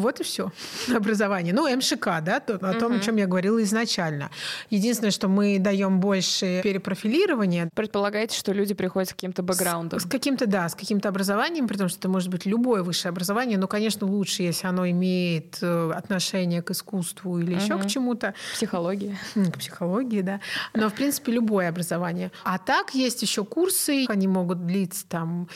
Вот 0.01 0.19
и 0.19 0.23
все. 0.23 0.51
Образование. 0.95 1.53
Ну, 1.53 1.73
МШК, 1.77 2.21
да, 2.21 2.39
то, 2.39 2.55
о 2.55 2.73
том, 2.73 2.93
о 2.93 2.99
чем 2.99 3.15
я 3.17 3.27
говорила 3.27 3.61
изначально. 3.63 4.29
Единственное, 4.69 5.11
что 5.11 5.27
мы 5.27 5.59
даем 5.59 5.99
больше 5.99 6.61
перепрофилирования. 6.63 7.69
Предполагаете, 7.73 8.37
что 8.37 8.51
люди 8.51 8.73
приходят 8.73 9.09
с 9.09 9.13
каким-то 9.13 9.43
бэкграундом? 9.43 9.99
С, 9.99 10.03
с 10.03 10.05
каким-то, 10.05 10.47
да, 10.47 10.67
с 10.67 10.75
каким-то 10.75 11.09
образованием, 11.09 11.67
при 11.67 11.77
том, 11.77 11.87
что 11.87 11.99
это 11.99 12.09
может 12.09 12.29
быть 12.29 12.45
любое 12.45 12.83
высшее 12.83 13.11
образование, 13.11 13.57
но, 13.57 13.67
конечно, 13.67 14.07
лучше, 14.07 14.43
если 14.43 14.67
оно 14.67 14.89
имеет 14.89 15.59
э, 15.61 15.91
отношение 15.95 16.61
к 16.61 16.71
искусству 16.71 17.39
или 17.39 17.53
угу. 17.53 17.61
еще 17.61 17.77
к 17.77 17.87
чему-то. 17.87 18.33
Психология. 18.53 19.17
К 19.35 19.57
психологии, 19.57 20.21
да. 20.21 20.39
Но, 20.73 20.89
в 20.89 20.93
принципе, 20.93 21.31
любое 21.31 21.69
образование. 21.69 22.31
А 22.43 22.57
так 22.57 22.93
есть 22.93 23.21
еще 23.21 23.43
курсы, 23.43 24.05
они 24.07 24.27
могут 24.27 24.65
длиться 24.65 25.05
там 25.07 25.47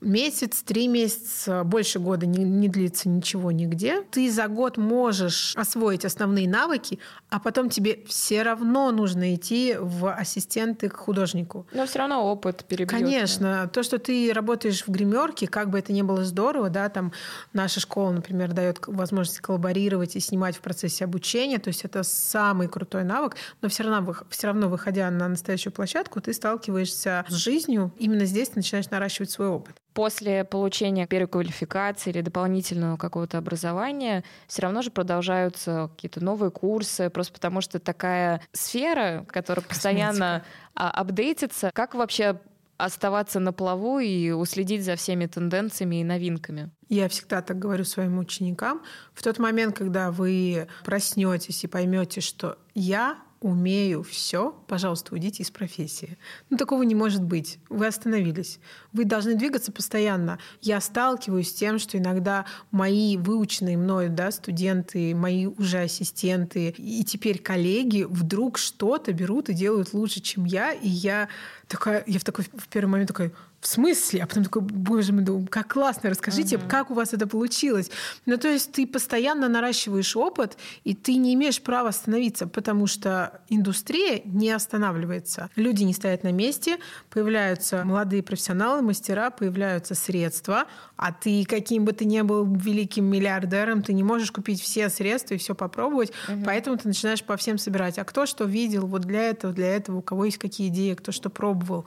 месяц, 0.00 0.62
три 0.62 0.88
месяца, 0.88 1.64
больше 1.64 1.98
года 1.98 2.26
не, 2.26 2.44
не 2.44 2.68
длится 2.68 3.08
ничего 3.08 3.50
нигде. 3.50 4.02
Ты 4.10 4.30
за 4.30 4.48
год 4.48 4.76
можешь 4.76 5.54
освоить 5.56 6.04
основные 6.04 6.48
навыки, 6.48 6.98
а 7.30 7.40
потом 7.40 7.68
тебе 7.68 8.00
все 8.06 8.42
равно 8.42 8.90
нужно 8.90 9.34
идти 9.34 9.76
в 9.78 10.12
ассистенты 10.12 10.88
к 10.88 10.96
художнику. 10.96 11.66
Но 11.72 11.86
все 11.86 12.00
равно 12.00 12.24
опыт 12.24 12.64
перебьет. 12.64 12.90
Конечно. 12.90 13.68
То, 13.72 13.82
что 13.82 13.98
ты 13.98 14.32
работаешь 14.32 14.84
в 14.86 14.90
гримерке, 14.90 15.46
как 15.46 15.70
бы 15.70 15.78
это 15.78 15.92
ни 15.92 16.02
было 16.02 16.24
здорово, 16.24 16.70
да, 16.70 16.88
там 16.88 17.12
наша 17.52 17.80
школа, 17.80 18.12
например, 18.12 18.52
дает 18.52 18.78
возможность 18.86 19.40
коллаборировать 19.40 20.16
и 20.16 20.20
снимать 20.20 20.56
в 20.56 20.60
процессе 20.60 21.04
обучения, 21.04 21.58
то 21.58 21.68
есть 21.68 21.84
это 21.84 22.02
самый 22.02 22.68
крутой 22.68 23.04
навык, 23.04 23.36
но 23.62 23.68
все 23.68 23.84
равно, 23.84 24.14
все 24.30 24.46
равно 24.48 24.68
выходя 24.68 25.10
на 25.10 25.28
настоящую 25.28 25.72
площадку, 25.72 26.20
ты 26.20 26.32
сталкиваешься 26.32 27.24
с 27.28 27.34
жизнью. 27.34 27.92
Именно 27.98 28.24
здесь 28.24 28.50
ты 28.50 28.56
начинаешь 28.56 28.90
наращивать 28.90 29.30
свой 29.30 29.48
опыт 29.48 29.77
после 29.94 30.44
получения 30.44 31.06
первой 31.06 31.26
квалификации 31.26 32.10
или 32.10 32.20
дополнительного 32.20 32.96
какого-то 32.96 33.38
образования 33.38 34.22
все 34.46 34.62
равно 34.62 34.82
же 34.82 34.90
продолжаются 34.90 35.90
какие-то 35.92 36.22
новые 36.22 36.50
курсы, 36.50 37.10
просто 37.10 37.32
потому 37.32 37.60
что 37.60 37.80
такая 37.80 38.40
сфера, 38.52 39.26
которая 39.28 39.64
постоянно 39.64 40.44
а, 40.74 40.90
апдейтится. 40.90 41.70
Как 41.74 41.94
вообще 41.94 42.38
оставаться 42.76 43.40
на 43.40 43.52
плаву 43.52 43.98
и 43.98 44.30
уследить 44.30 44.84
за 44.84 44.94
всеми 44.94 45.26
тенденциями 45.26 46.00
и 46.00 46.04
новинками. 46.04 46.70
Я 46.88 47.08
всегда 47.08 47.42
так 47.42 47.58
говорю 47.58 47.84
своим 47.84 48.18
ученикам. 48.18 48.82
В 49.12 49.22
тот 49.22 49.38
момент, 49.38 49.76
когда 49.76 50.12
вы 50.12 50.68
проснетесь 50.84 51.64
и 51.64 51.66
поймете, 51.66 52.20
что 52.20 52.56
я 52.74 53.18
умею 53.40 54.02
все, 54.02 54.52
пожалуйста, 54.66 55.14
уйдите 55.14 55.42
из 55.42 55.50
профессии. 55.50 56.18
Ну, 56.50 56.56
такого 56.56 56.82
не 56.82 56.94
может 56.94 57.22
быть. 57.22 57.58
Вы 57.68 57.86
остановились. 57.86 58.58
Вы 58.92 59.04
должны 59.04 59.34
двигаться 59.34 59.70
постоянно. 59.70 60.38
Я 60.60 60.80
сталкиваюсь 60.80 61.50
с 61.50 61.54
тем, 61.54 61.78
что 61.78 61.98
иногда 61.98 62.46
мои 62.70 63.16
выученные 63.16 63.76
мною 63.76 64.10
да, 64.10 64.30
студенты, 64.30 65.14
мои 65.14 65.46
уже 65.46 65.80
ассистенты 65.80 66.74
и 66.76 67.04
теперь 67.04 67.38
коллеги 67.38 68.04
вдруг 68.04 68.58
что-то 68.58 69.12
берут 69.12 69.48
и 69.48 69.54
делают 69.54 69.92
лучше, 69.92 70.20
чем 70.20 70.44
я, 70.44 70.72
и 70.72 70.88
я 70.88 71.28
такая, 71.68 72.02
я 72.06 72.18
в 72.18 72.24
такой 72.24 72.46
в 72.52 72.68
первый 72.68 72.90
момент 72.90 73.08
такой, 73.08 73.32
смысле? 73.68 74.22
А 74.22 74.26
потом 74.26 74.44
такой, 74.44 74.62
боже 74.62 75.12
мой, 75.12 75.22
думаю, 75.22 75.46
как 75.48 75.72
классно, 75.72 76.10
расскажите, 76.10 76.56
uh-huh. 76.56 76.68
как 76.68 76.90
у 76.90 76.94
вас 76.94 77.12
это 77.12 77.26
получилось. 77.26 77.90
Ну, 78.26 78.36
то 78.36 78.48
есть 78.48 78.72
ты 78.72 78.86
постоянно 78.86 79.48
наращиваешь 79.48 80.16
опыт, 80.16 80.56
и 80.84 80.94
ты 80.94 81.16
не 81.16 81.34
имеешь 81.34 81.60
права 81.60 81.90
остановиться, 81.90 82.46
потому 82.46 82.86
что 82.86 83.40
индустрия 83.48 84.22
не 84.24 84.50
останавливается. 84.50 85.50
Люди 85.56 85.84
не 85.84 85.92
стоят 85.92 86.22
на 86.22 86.32
месте, 86.32 86.78
появляются 87.10 87.84
молодые 87.84 88.22
профессионалы, 88.22 88.82
мастера, 88.82 89.30
появляются 89.30 89.94
средства, 89.94 90.64
а 90.96 91.12
ты, 91.12 91.44
каким 91.44 91.84
бы 91.84 91.92
ты 91.92 92.04
ни 92.04 92.20
был 92.22 92.44
великим 92.44 93.04
миллиардером, 93.04 93.82
ты 93.82 93.92
не 93.92 94.02
можешь 94.02 94.32
купить 94.32 94.60
все 94.60 94.88
средства 94.88 95.34
и 95.34 95.38
все 95.38 95.54
попробовать, 95.54 96.12
uh-huh. 96.28 96.42
поэтому 96.44 96.76
ты 96.76 96.88
начинаешь 96.88 97.22
по 97.22 97.36
всем 97.36 97.58
собирать. 97.58 97.98
А 97.98 98.04
кто 98.04 98.26
что 98.26 98.44
видел 98.44 98.86
вот 98.86 99.02
для 99.02 99.30
этого, 99.30 99.52
для 99.52 99.68
этого, 99.74 99.98
у 99.98 100.02
кого 100.02 100.24
есть 100.24 100.38
какие 100.38 100.68
идеи, 100.68 100.94
кто 100.94 101.12
что 101.12 101.30
пробовал. 101.30 101.86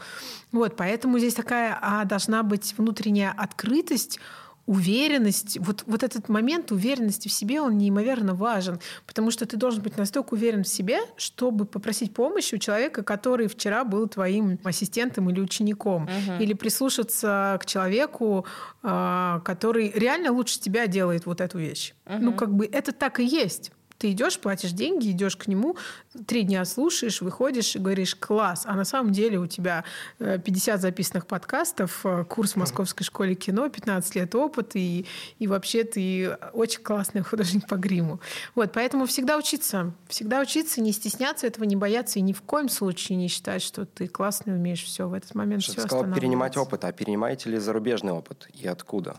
Вот, 0.51 0.75
поэтому 0.75 1.17
здесь 1.17 1.33
такая 1.33 1.70
а, 1.81 2.05
должна 2.05 2.43
быть 2.43 2.73
внутренняя 2.77 3.33
открытость, 3.37 4.19
уверенность, 4.65 5.57
вот, 5.59 5.83
вот 5.85 6.03
этот 6.03 6.29
момент 6.29 6.71
уверенности 6.71 7.27
в 7.27 7.31
себе, 7.31 7.61
он 7.61 7.77
неимоверно 7.77 8.35
важен, 8.35 8.79
потому 9.05 9.31
что 9.31 9.45
ты 9.45 9.57
должен 9.57 9.81
быть 9.81 9.97
настолько 9.97 10.33
уверен 10.33 10.63
в 10.63 10.67
себе, 10.67 10.99
чтобы 11.17 11.65
попросить 11.65 12.13
помощи 12.13 12.55
у 12.55 12.57
человека, 12.57 13.03
который 13.03 13.47
вчера 13.47 13.83
был 13.83 14.07
твоим 14.07 14.59
ассистентом 14.63 15.29
или 15.29 15.41
учеником, 15.41 16.07
uh-huh. 16.07 16.41
или 16.41 16.53
прислушаться 16.53 17.57
к 17.61 17.65
человеку, 17.65 18.45
а, 18.83 19.39
который 19.41 19.91
реально 19.93 20.31
лучше 20.31 20.59
тебя 20.59 20.87
делает 20.87 21.25
вот 21.25 21.41
эту 21.41 21.57
вещь. 21.57 21.93
Uh-huh. 22.05 22.19
Ну, 22.19 22.33
как 22.33 22.53
бы 22.53 22.65
это 22.65 22.91
так 22.91 23.19
и 23.19 23.25
есть. 23.25 23.71
Ты 24.01 24.13
идешь, 24.13 24.39
платишь 24.39 24.71
деньги, 24.71 25.11
идешь 25.11 25.37
к 25.37 25.45
нему, 25.45 25.77
три 26.25 26.41
дня 26.41 26.65
слушаешь, 26.65 27.21
выходишь 27.21 27.75
и 27.75 27.79
говоришь 27.79 28.15
класс. 28.15 28.63
А 28.65 28.75
на 28.75 28.83
самом 28.83 29.11
деле 29.11 29.37
у 29.37 29.45
тебя 29.45 29.83
50 30.17 30.75
э, 30.75 30.81
записанных 30.81 31.27
подкастов, 31.27 32.03
э, 32.03 32.25
курс 32.25 32.53
в 32.53 32.55
Московской 32.55 33.05
школе 33.05 33.35
кино, 33.35 33.69
15 33.69 34.15
лет 34.15 34.33
опыта, 34.33 34.79
и, 34.79 35.05
и 35.37 35.45
вообще 35.45 35.83
ты 35.83 36.35
очень 36.53 36.81
классный 36.81 37.21
художник 37.21 37.67
по 37.67 37.75
гриму. 37.75 38.19
Вот, 38.55 38.71
поэтому 38.71 39.05
всегда 39.05 39.37
учиться. 39.37 39.93
Всегда 40.07 40.41
учиться, 40.41 40.81
не 40.81 40.93
стесняться 40.93 41.45
этого, 41.45 41.65
не 41.65 41.75
бояться 41.75 42.17
и 42.17 42.23
ни 42.23 42.33
в 42.33 42.41
коем 42.41 42.69
случае 42.69 43.19
не 43.19 43.27
считать, 43.27 43.61
что 43.61 43.85
ты 43.85 44.07
классный, 44.07 44.55
умеешь 44.55 44.83
все 44.83 45.07
в 45.07 45.13
этот 45.13 45.35
момент. 45.35 45.61
Что 45.61 45.73
все 45.73 45.81
сказала, 45.81 46.11
перенимать 46.11 46.57
опыт. 46.57 46.85
А 46.85 46.91
перенимаете 46.91 47.51
ли 47.51 47.59
зарубежный 47.59 48.13
опыт 48.13 48.49
и 48.51 48.67
откуда? 48.67 49.17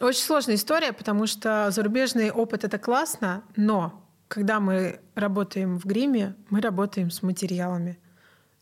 Очень 0.00 0.24
сложная 0.24 0.56
история, 0.56 0.92
потому 0.92 1.28
что 1.28 1.70
зарубежный 1.70 2.32
опыт 2.32 2.64
это 2.64 2.80
классно, 2.80 3.44
но 3.54 4.03
когда 4.34 4.58
мы 4.58 4.98
работаем 5.14 5.78
в 5.78 5.84
гриме, 5.84 6.34
мы 6.50 6.60
работаем 6.60 7.12
с 7.12 7.22
материалами. 7.22 8.00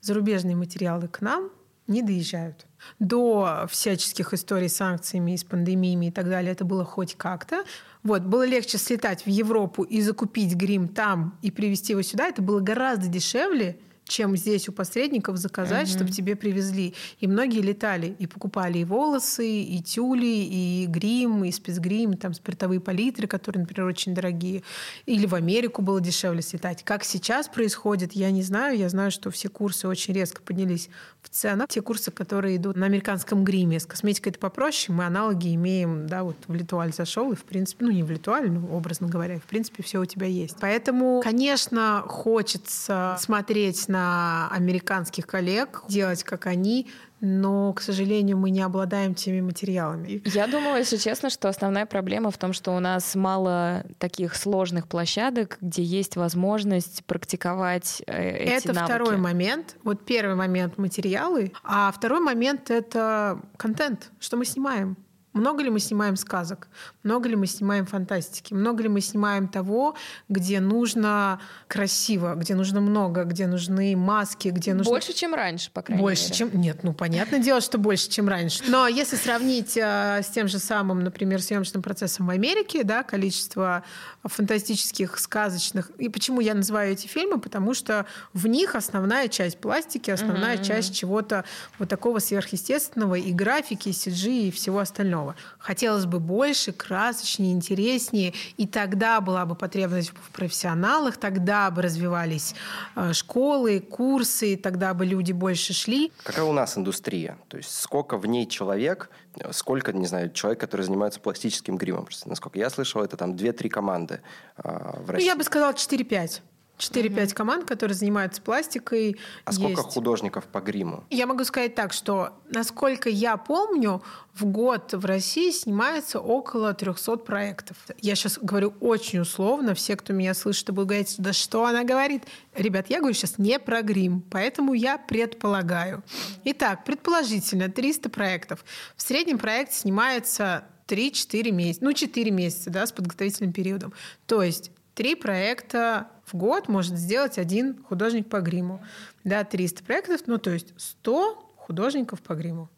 Зарубежные 0.03 0.55
материалы 0.55 1.09
к 1.09 1.23
нам 1.23 1.51
не 1.87 2.03
доезжают. 2.03 2.67
До 2.99 3.67
всяческих 3.71 4.35
историй 4.35 4.69
с 4.69 4.77
санкциями, 4.77 5.35
с 5.35 5.45
пандемиями 5.45 6.07
и 6.07 6.11
так 6.11 6.29
далее 6.29 6.53
это 6.53 6.67
было 6.67 6.85
хоть 6.85 7.15
как-то. 7.15 7.65
Вот, 8.03 8.21
было 8.21 8.47
легче 8.47 8.77
слетать 8.77 9.25
в 9.25 9.29
Европу 9.31 9.83
и 9.83 10.03
закупить 10.03 10.55
грим 10.55 10.89
там 10.89 11.39
и 11.41 11.51
привезти 11.51 11.93
его 11.95 12.03
сюда. 12.03 12.29
Это 12.29 12.43
было 12.43 12.61
гораздо 12.61 13.09
дешевле, 13.09 13.79
чем 14.05 14.37
здесь 14.37 14.69
у 14.69 14.73
посредников 14.73 15.37
заказать, 15.37 15.89
угу. 15.89 15.95
чтобы 15.95 16.11
тебе 16.11 16.37
привезли. 16.37 16.95
И 17.21 17.27
многие 17.27 17.61
летали 17.61 18.15
и 18.19 18.27
покупали 18.27 18.79
и 18.79 18.85
волосы, 18.85 19.63
и 19.63 19.83
тюли, 19.83 20.27
и 20.27 20.87
грим, 20.89 21.45
и 21.45 21.51
спецгрим, 21.51 22.17
там 22.17 22.35
спиртовые 22.35 22.81
палитры, 22.81 23.27
которые, 23.27 23.63
например, 23.63 23.89
очень 23.89 24.15
дорогие. 24.15 24.63
Или 25.07 25.27
в 25.27 25.35
Америку 25.35 25.83
было 25.83 26.01
дешевле 26.01 26.43
слетать. 26.43 26.83
Как 26.83 27.05
сейчас 27.05 27.49
происходит, 27.49 28.13
я 28.13 28.31
не 28.31 28.43
знаю. 28.43 28.79
Я 28.79 28.89
знаю, 28.89 29.11
что 29.11 29.31
все 29.31 29.49
курсы 29.49 29.89
очень 29.89 30.15
резко 30.15 30.43
поднялись 30.43 30.89
в 31.23 31.29
ценах. 31.29 31.69
Те 31.69 31.81
курсы, 31.81 32.11
которые 32.11 32.57
идут 32.57 32.77
на 32.77 32.87
американском 32.87 33.45
гриме. 33.45 33.81
С 33.81 33.87
косметикой 33.87 34.31
это 34.31 34.39
попроще. 34.39 34.95
Мы 34.95 35.05
аналоги 35.05 35.55
имеем, 35.55 36.07
да, 36.07 36.25
вот 36.25 36.37
в 36.47 36.55
Литуаль 36.55 36.93
зашел, 36.93 37.33
и 37.33 37.37
в 37.37 37.45
принципе, 37.45 37.85
ну 37.85 37.93
не 37.93 38.03
в 38.03 38.11
Литуаль, 38.11 38.51
но 38.51 38.67
образно 38.75 39.09
говоря, 39.09 39.39
в 39.39 39.45
принципе, 39.45 39.83
все 39.83 40.01
у 40.01 40.05
тебя 40.05 40.27
есть. 40.27 40.57
Поэтому, 40.61 41.21
конечно, 41.23 42.05
хочется 42.07 43.17
смотреть 43.21 43.79
на 43.93 44.49
американских 44.51 45.27
коллег, 45.27 45.83
делать 45.89 46.25
как 46.25 46.47
они, 46.47 46.89
но, 47.21 47.73
к 47.73 47.81
сожалению, 47.81 48.37
мы 48.37 48.51
не 48.51 48.63
обладаем 48.63 49.15
теми 49.15 49.41
материалами. 49.41 50.21
Я 50.25 50.49
думала, 50.49 50.77
если 50.77 50.97
честно, 50.97 51.31
что 51.31 51.49
основная 51.49 51.87
проблема 51.87 52.33
в 52.33 52.37
том, 52.37 52.53
что 52.53 52.73
у 52.73 52.81
нас 52.81 53.15
мало 53.15 53.85
таких 53.99 54.35
сложных 54.35 54.89
площадок, 54.89 55.57
где 55.61 55.85
есть 55.85 56.17
возможность 56.17 57.05
практиковать 57.05 58.03
э, 58.09 58.31
эти 58.39 58.65
Это 58.65 58.73
навыки. 58.73 58.93
второй 58.93 59.17
момент. 59.19 59.77
Вот 59.85 60.05
первый 60.05 60.35
момент— 60.35 60.77
материалы, 60.79 61.53
а 61.63 61.93
второй 61.93 62.19
момент— 62.21 62.71
это 62.71 63.41
контент, 63.57 64.11
что 64.19 64.37
мы 64.37 64.45
снимаем. 64.45 64.97
Много 65.33 65.63
ли 65.63 65.71
мы 65.71 65.79
снимаем 65.81 66.17
сказок? 66.17 66.69
Много 67.03 67.29
ли 67.29 67.37
мы 67.37 67.47
снимаем 67.47 67.87
фантастики? 67.87 68.55
Много 68.55 68.83
ли 68.85 68.89
мы 68.89 69.01
снимаем 69.01 69.49
того, 69.49 69.97
где 70.29 70.61
нужно 70.61 71.41
красиво, 71.69 72.35
где 72.35 72.55
нужно 72.55 72.81
много, 72.81 73.25
где 73.25 73.47
нужны 73.47 73.97
маски, 73.97 74.49
где 74.49 74.75
нужно... 74.75 74.91
Больше, 74.91 75.13
чем 75.13 75.35
раньше, 75.35 75.71
по 75.73 75.83
крайней 75.83 76.03
больше, 76.03 76.25
мере. 76.25 76.35
чем... 76.35 76.61
Нет, 76.61 76.85
ну, 76.85 76.93
понятное 76.93 77.41
дело, 77.41 77.61
что 77.61 77.79
больше, 77.79 78.09
чем 78.09 78.29
раньше. 78.29 78.63
Но 78.69 78.87
если 78.87 79.17
сравнить 79.17 79.77
э, 79.77 80.21
с 80.23 80.29
тем 80.29 80.49
же 80.49 80.59
самым, 80.59 81.03
например, 81.03 81.43
съемочным 81.43 81.83
процессом 81.83 82.27
в 82.27 82.31
Америке, 82.31 82.85
да, 82.85 83.03
количество 83.03 83.83
фантастических, 84.23 85.19
сказочных... 85.19 85.91
И 85.99 86.09
почему 86.09 86.41
я 86.41 86.55
называю 86.55 86.93
эти 86.93 87.07
фильмы? 87.07 87.41
Потому 87.41 87.75
что 87.75 88.07
в 88.33 88.47
них 88.47 88.75
основная 88.75 89.29
часть 89.29 89.59
пластики, 89.59 90.11
основная 90.11 90.57
mm-hmm. 90.57 90.65
часть 90.65 90.95
чего-то 90.95 91.45
вот 91.79 91.89
такого 91.89 92.21
сверхъестественного 92.21 93.17
и 93.17 93.33
графики, 93.33 93.89
и 93.89 93.93
CG, 93.93 94.49
и 94.49 94.51
всего 94.51 94.79
остального. 94.79 95.35
Хотелось 95.59 96.07
бы 96.07 96.21
больше, 96.21 96.73
красочнее, 96.93 97.55
интереснее, 97.55 98.35
и 98.59 98.67
тогда 98.67 99.23
была 99.23 99.47
бы 99.47 99.55
потребность 99.55 100.11
в 100.11 100.31
профессионалах, 100.31 101.17
тогда 101.17 101.71
бы 101.71 101.81
развивались 101.81 102.55
э, 102.97 103.15
школы, 103.15 103.81
курсы, 103.81 104.59
тогда 104.59 104.93
бы 104.93 105.07
люди 105.07 105.33
больше 105.33 105.73
шли. 105.73 106.13
Какая 106.23 106.45
у 106.45 106.53
нас 106.53 106.77
индустрия? 106.77 107.39
То 107.49 107.57
есть 107.57 107.81
сколько 107.81 108.19
в 108.19 108.27
ней 108.27 108.47
человек, 108.47 109.09
сколько, 109.53 109.95
не 109.95 110.05
знаю, 110.05 110.31
человек, 110.33 110.61
который 110.61 110.83
занимается 110.83 111.19
пластическим 111.19 111.79
гримом? 111.79 112.09
Насколько 112.27 112.59
я 112.59 112.69
слышал, 112.69 113.03
это 113.03 113.17
там 113.17 113.33
2-3 113.33 113.71
команды 113.71 114.21
э, 114.59 115.01
в 115.01 115.09
России. 115.09 115.25
Ну, 115.25 115.33
я 115.33 115.37
бы 115.37 115.45
сказала 115.45 115.73
4-5. 115.73 116.43
4-5 116.79 117.27
угу. 117.27 117.35
команд, 117.35 117.65
которые 117.65 117.95
занимаются 117.95 118.43
пластикой. 118.43 119.17
А 119.45 119.51
есть. 119.51 119.63
сколько 119.63 119.83
художников 119.83 120.45
по 120.47 120.61
гриму? 120.61 121.05
Я 121.11 121.27
могу 121.27 121.45
сказать 121.45 121.75
так, 121.75 121.93
что, 121.93 122.31
насколько 122.51 123.09
я 123.09 123.37
помню, 123.37 124.03
в 124.35 124.45
год 124.47 124.93
в 124.95 125.05
России 125.05 125.51
снимается 125.51 126.19
около 126.19 126.75
300 126.75 127.17
проектов. 127.19 127.77
Я 128.01 128.15
сейчас 128.15 128.39
говорю 128.39 128.75
очень 128.81 129.21
условно. 129.21 129.75
Все, 129.75 129.97
кто 129.97 130.13
меня 130.13 130.35
слышит, 130.35 130.71
будут 130.71 130.89
говорить, 130.89 131.15
да 131.19 131.33
что 131.33 131.67
она 131.67 131.85
говорит? 131.85 132.25
Ребят, 132.55 132.87
я 132.89 132.99
говорю 132.99 133.15
сейчас 133.15 133.39
не 133.39 133.59
про 133.59 133.83
грим, 133.83 134.23
поэтому 134.31 134.73
я 134.73 134.99
предполагаю. 134.99 136.03
Итак, 136.45 136.85
предположительно, 136.85 137.69
300 137.69 138.09
проектов. 138.11 138.65
В 138.97 139.03
среднем 139.03 139.39
проект 139.39 139.73
снимается 139.73 140.65
3-4 140.89 141.51
месяца, 141.51 141.85
ну 141.85 141.93
4 141.93 142.31
месяца, 142.31 142.71
да, 142.71 142.87
с 142.87 142.93
подготовительным 142.93 143.53
периодом. 143.53 143.93
То 144.27 144.43
есть 144.43 144.71
три 144.95 145.15
проекта 145.15 146.09
в 146.33 146.37
год 146.37 146.69
может 146.69 146.97
сделать 146.97 147.39
один 147.39 147.83
художник 147.85 148.29
по 148.29 148.41
гриму. 148.41 148.81
Да, 149.25 149.45
300 149.45 149.85
проектов, 149.85 150.23
ну 150.27 150.39
то 150.39 150.51
есть 150.51 150.73
100 150.77 151.55
художников 151.57 152.21
по 152.23 152.35
гриму. 152.35 152.69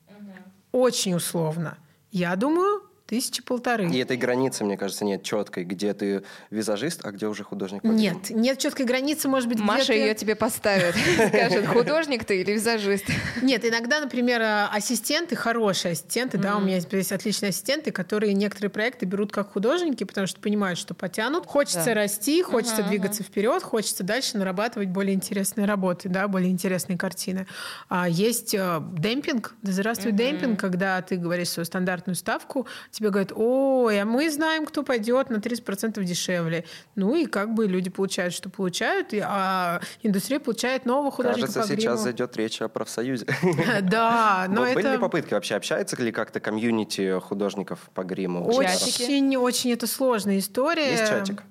Очень 0.73 1.15
условно. 1.15 1.79
Я 2.11 2.35
думаю, 2.37 2.83
тысячи 3.07 3.43
полторы. 3.43 3.91
И 3.91 3.99
этой 3.99 4.17
границы, 4.17 4.65
мне 4.65 4.77
кажется, 4.77 5.05
нет 5.05 5.23
четкой, 5.23 5.65
где 5.65 5.93
ты 5.93 6.23
визажист, 6.51 7.05
а 7.05 7.13
где 7.13 7.27
уже 7.27 7.45
художник. 7.45 7.85
Нет, 7.85 8.31
нет 8.31 8.59
четкой 8.59 8.87
границы, 8.87 9.29
может 9.29 9.49
быть, 9.49 9.59
Маша 9.61 9.93
где 9.93 10.07
ее 10.07 10.15
тебе 10.15 10.35
поставит, 10.35 10.95
скажет, 11.29 11.67
художник 11.67 12.25
ты 12.25 12.41
или 12.41 12.53
визажист. 12.53 13.05
Нет, 13.43 13.65
иногда, 13.65 14.01
например, 14.01 14.43
ассистенты, 14.73 15.37
хорошие 15.37 15.93
ассистенты, 15.93 16.39
да, 16.39 16.57
у 16.57 16.61
меня 16.61 16.77
есть 16.77 17.13
отличные 17.13 17.51
ассистенты, 17.51 17.91
которые 17.91 18.33
некоторые 18.33 18.71
проекты 18.71 19.07
берут 19.07 19.33
как 19.33 19.53
художники, 19.53 20.05
потому 20.05 20.27
что 20.27 20.41
понимают, 20.41 20.79
что 20.79 20.95
потянут. 20.95 21.47
Хочется 21.47 21.95
расти, 21.95 22.43
хочется 22.43 22.83
двигаться 22.83 23.23
вперед, 23.23 23.63
хочется 23.63 24.03
дальше 24.03 24.39
нарабатывать 24.39 24.89
более 24.89 25.15
интересные 25.15 25.67
работы, 25.67 26.09
да, 26.09 26.27
более 26.29 26.51
интересные 26.51 26.97
картины. 26.97 27.47
А 27.89 28.09
есть 28.09 28.55
э, 28.55 28.81
демпинг, 28.99 29.55
здравствуй, 29.63 30.13
демпинг, 30.13 30.59
когда 30.59 31.03
ты 31.03 31.17
говоришь 31.17 31.51
свою 31.51 31.67
стандартную 31.67 32.17
ставку, 32.17 32.67
тебе 32.95 33.04
говорят, 33.11 33.33
ой, 33.35 34.01
а 34.01 34.05
мы 34.05 34.31
знаем, 34.31 34.67
кто 34.67 34.83
пойдет 34.83 35.31
на 35.31 35.37
30% 35.37 36.03
дешевле. 36.03 36.65
Ну 36.95 37.15
и 37.15 37.27
как 37.27 37.55
бы 37.55 37.67
люди 37.67 37.91
получают, 37.91 38.35
что 38.35 38.49
получают, 38.49 39.15
а 39.23 39.81
индустрия 40.03 40.41
получает 40.41 40.87
нового 40.87 41.11
художника 41.11 41.47
Кажется, 41.47 41.75
по 41.75 41.81
сейчас 41.81 42.01
зайдет 42.01 42.37
речь 42.37 42.61
о 42.63 42.69
профсоюзе. 42.69 43.27
Да, 43.83 44.47
но 44.49 44.67
это... 44.67 44.75
Были 44.75 44.93
ли 44.93 44.99
попытки 44.99 45.35
вообще? 45.35 45.57
Общается 45.57 46.01
ли 46.01 46.13
как-то 46.13 46.41
комьюнити 46.41 47.19
художников 47.21 47.79
по 47.95 48.03
гриму? 48.03 48.47
Очень, 48.47 49.37
очень 49.37 49.73
это 49.73 49.87
сложная 49.87 50.39
история. 50.39 50.91
Есть 50.93 51.09
чатик? 51.09 51.43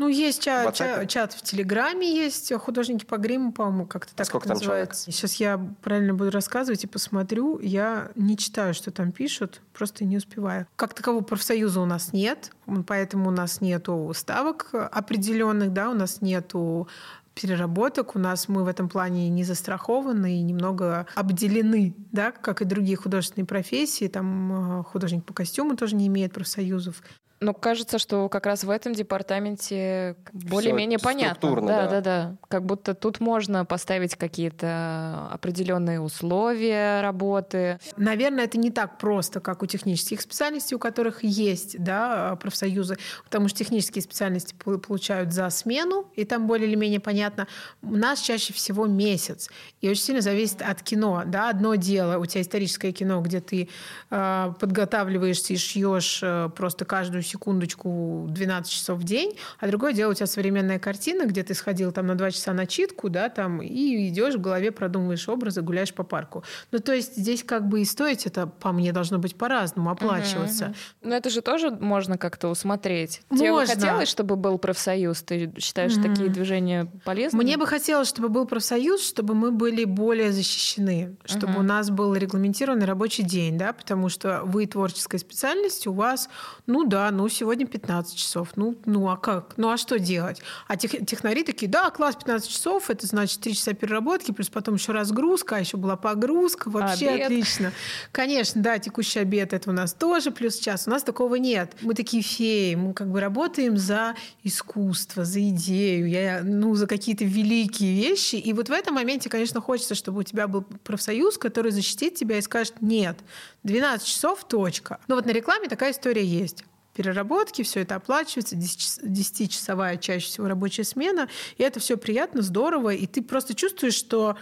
Ну, 0.00 0.08
есть 0.08 0.42
чат, 0.42 0.74
чат, 0.74 1.10
чат 1.10 1.34
в 1.34 1.42
Телеграме, 1.42 2.10
есть 2.10 2.50
художники 2.54 3.04
по 3.04 3.18
гриму, 3.18 3.52
по-моему, 3.52 3.84
как-то 3.84 4.14
так 4.14 4.26
Сколько 4.26 4.46
это 4.46 4.54
там 4.54 4.58
называется. 4.58 5.02
Человек? 5.04 5.14
Сейчас 5.14 5.34
я 5.34 5.60
правильно 5.82 6.14
буду 6.14 6.30
рассказывать 6.30 6.82
и 6.84 6.86
посмотрю. 6.86 7.58
Я 7.58 8.10
не 8.14 8.38
читаю, 8.38 8.72
что 8.72 8.90
там 8.90 9.12
пишут, 9.12 9.60
просто 9.74 10.06
не 10.06 10.16
успеваю. 10.16 10.66
Как 10.76 10.94
такового 10.94 11.22
профсоюза 11.22 11.82
у 11.82 11.84
нас 11.84 12.14
нет, 12.14 12.50
поэтому 12.86 13.28
у 13.28 13.30
нас 13.30 13.60
нету 13.60 14.10
ставок 14.16 14.70
определенных, 14.72 15.74
да, 15.74 15.90
у 15.90 15.94
нас 15.94 16.22
нету 16.22 16.88
переработок. 17.34 18.16
У 18.16 18.18
нас 18.18 18.48
мы 18.48 18.64
в 18.64 18.68
этом 18.68 18.88
плане 18.88 19.28
не 19.28 19.44
застрахованы 19.44 20.38
и 20.38 20.42
немного 20.42 21.06
обделены, 21.14 21.94
да, 22.10 22.32
как 22.32 22.62
и 22.62 22.64
другие 22.64 22.96
художественные 22.96 23.46
профессии. 23.46 24.08
Там 24.08 24.80
э, 24.80 24.84
художник 24.84 25.26
по 25.26 25.34
костюму 25.34 25.76
тоже 25.76 25.94
не 25.94 26.06
имеет 26.06 26.32
профсоюзов. 26.32 27.02
Но 27.42 27.54
кажется, 27.54 27.98
что 27.98 28.28
как 28.28 28.44
раз 28.44 28.64
в 28.64 28.70
этом 28.70 28.92
департаменте 28.92 30.14
более-менее 30.30 30.98
понятно. 30.98 31.56
Да, 31.62 31.66
да, 31.66 31.88
да, 31.88 32.00
да. 32.00 32.36
Как 32.48 32.66
будто 32.66 32.94
тут 32.94 33.18
можно 33.20 33.64
поставить 33.64 34.14
какие-то 34.14 35.30
определенные 35.32 36.02
условия 36.02 37.00
работы. 37.00 37.78
Наверное, 37.96 38.44
это 38.44 38.58
не 38.58 38.70
так 38.70 38.98
просто, 38.98 39.40
как 39.40 39.62
у 39.62 39.66
технических 39.66 40.20
специальностей, 40.20 40.76
у 40.76 40.78
которых 40.78 41.24
есть 41.24 41.82
да, 41.82 42.36
профсоюзы, 42.36 42.98
потому 43.24 43.48
что 43.48 43.60
технические 43.60 44.02
специальности 44.02 44.54
получают 44.54 45.32
за 45.32 45.48
смену, 45.48 46.10
и 46.16 46.26
там 46.26 46.46
более 46.46 46.68
или 46.68 46.74
менее 46.74 47.00
понятно. 47.00 47.46
У 47.80 47.96
нас 47.96 48.20
чаще 48.20 48.52
всего 48.52 48.84
месяц, 48.84 49.48
и 49.80 49.88
очень 49.88 50.02
сильно 50.02 50.20
зависит 50.20 50.60
от 50.60 50.82
кино. 50.82 51.22
Да? 51.24 51.48
Одно 51.48 51.74
дело, 51.76 52.18
у 52.18 52.26
тебя 52.26 52.42
историческое 52.42 52.92
кино, 52.92 53.22
где 53.22 53.40
ты 53.40 53.70
э, 54.10 54.52
подготавливаешься 54.60 55.54
и 55.54 55.56
шьешь 55.56 56.20
э, 56.22 56.50
просто 56.54 56.84
каждую 56.84 57.22
секундочку 57.30 58.26
12 58.28 58.70
часов 58.70 58.98
в 58.98 59.04
день, 59.04 59.36
а 59.58 59.66
другое 59.66 59.92
дело 59.92 60.12
у 60.12 60.14
тебя 60.14 60.26
современная 60.26 60.78
картина, 60.78 61.26
где 61.26 61.42
ты 61.42 61.54
сходил 61.54 61.92
там 61.92 62.06
на 62.06 62.14
2 62.14 62.30
часа 62.30 62.52
на 62.52 62.66
читку, 62.66 63.08
да, 63.08 63.28
там, 63.28 63.62
и 63.62 64.08
идешь 64.08 64.34
в 64.34 64.40
голове, 64.40 64.70
продумываешь 64.70 65.28
образы, 65.28 65.62
гуляешь 65.62 65.94
по 65.94 66.02
парку. 66.02 66.44
Ну, 66.72 66.78
то 66.78 66.92
есть 66.92 67.16
здесь 67.16 67.44
как 67.44 67.68
бы 67.68 67.80
и 67.80 67.84
стоить 67.84 68.26
это, 68.26 68.46
по 68.46 68.72
мне, 68.72 68.92
должно 68.92 69.18
быть 69.18 69.36
по-разному 69.36 69.90
оплачиваться. 69.90 70.64
Угу, 70.66 70.72
угу. 70.72 71.08
Но 71.10 71.16
это 71.16 71.30
же 71.30 71.40
тоже 71.40 71.70
можно 71.70 72.18
как-то 72.18 72.48
усмотреть. 72.48 73.22
Можно. 73.30 73.44
Тебе 73.44 73.54
бы 73.54 73.66
хотелось, 73.66 74.08
чтобы 74.08 74.36
был 74.36 74.58
профсоюз? 74.58 75.22
Ты 75.22 75.52
считаешь 75.58 75.94
угу. 75.94 76.02
такие 76.02 76.28
движения 76.28 76.90
полезными? 77.04 77.42
Мне 77.42 77.56
бы 77.56 77.66
хотелось, 77.66 78.08
чтобы 78.08 78.28
был 78.28 78.46
профсоюз, 78.46 79.06
чтобы 79.06 79.34
мы 79.34 79.50
были 79.50 79.84
более 79.84 80.32
защищены, 80.32 81.16
чтобы 81.24 81.54
угу. 81.54 81.60
у 81.60 81.62
нас 81.62 81.90
был 81.90 82.14
регламентированный 82.14 82.86
рабочий 82.86 83.22
день, 83.22 83.58
да, 83.58 83.72
потому 83.72 84.08
что 84.08 84.42
вы 84.44 84.66
творческая 84.66 85.18
специальность, 85.18 85.86
у 85.86 85.92
вас, 85.92 86.28
ну 86.66 86.84
да, 86.84 87.10
ну 87.10 87.19
сегодня 87.28 87.66
15 87.66 88.16
часов. 88.16 88.50
Ну, 88.56 88.76
ну 88.84 89.08
а 89.08 89.16
как? 89.16 89.54
Ну 89.56 89.70
а 89.70 89.76
что 89.76 89.98
делать? 89.98 90.40
А 90.66 90.76
тех, 90.76 91.06
технари 91.06 91.42
такие, 91.44 91.70
да, 91.70 91.90
класс 91.90 92.16
15 92.16 92.48
часов, 92.50 92.90
это 92.90 93.06
значит 93.06 93.40
3 93.40 93.54
часа 93.54 93.72
переработки, 93.72 94.32
плюс 94.32 94.48
потом 94.48 94.74
еще 94.74 94.92
разгрузка, 94.92 95.56
а 95.56 95.60
еще 95.60 95.76
была 95.76 95.96
погрузка. 95.96 96.70
Вообще 96.70 97.08
обед. 97.08 97.26
отлично. 97.26 97.72
Конечно, 98.12 98.62
да, 98.62 98.78
текущий 98.78 99.20
обед 99.20 99.52
это 99.52 99.70
у 99.70 99.72
нас 99.72 99.92
тоже 99.92 100.30
плюс 100.30 100.58
час. 100.58 100.86
У 100.86 100.90
нас 100.90 101.02
такого 101.02 101.36
нет. 101.36 101.76
Мы 101.82 101.94
такие 101.94 102.22
феи, 102.22 102.74
мы 102.74 102.94
как 102.94 103.10
бы 103.10 103.20
работаем 103.20 103.76
за 103.76 104.14
искусство, 104.42 105.24
за 105.24 105.40
идею, 105.50 106.08
я, 106.08 106.42
ну, 106.42 106.74
за 106.74 106.86
какие-то 106.86 107.24
великие 107.24 107.94
вещи. 107.94 108.36
И 108.36 108.52
вот 108.52 108.68
в 108.68 108.72
этом 108.72 108.94
моменте, 108.94 109.28
конечно, 109.28 109.60
хочется, 109.60 109.94
чтобы 109.94 110.20
у 110.20 110.22
тебя 110.22 110.48
был 110.48 110.62
профсоюз, 110.62 111.38
который 111.38 111.72
защитит 111.72 112.14
тебя 112.14 112.38
и 112.38 112.42
скажет, 112.42 112.74
нет, 112.80 113.18
12 113.62 114.06
часов, 114.06 114.46
точка. 114.46 114.98
Но 115.08 115.16
вот 115.16 115.26
на 115.26 115.30
рекламе 115.30 115.68
такая 115.68 115.92
история 115.92 116.24
есть 116.24 116.64
переработки, 117.00 117.62
все 117.62 117.80
это 117.80 117.94
оплачивается, 117.94 118.56
10-часовая 118.56 119.98
чаще 119.98 120.26
всего 120.26 120.48
рабочая 120.48 120.84
смена, 120.84 121.28
и 121.56 121.62
это 121.62 121.80
все 121.80 121.96
приятно, 121.96 122.42
здорово, 122.42 122.90
и 122.90 123.06
ты 123.06 123.22
просто 123.22 123.54
чувствуешь, 123.54 123.94
что 123.94 124.36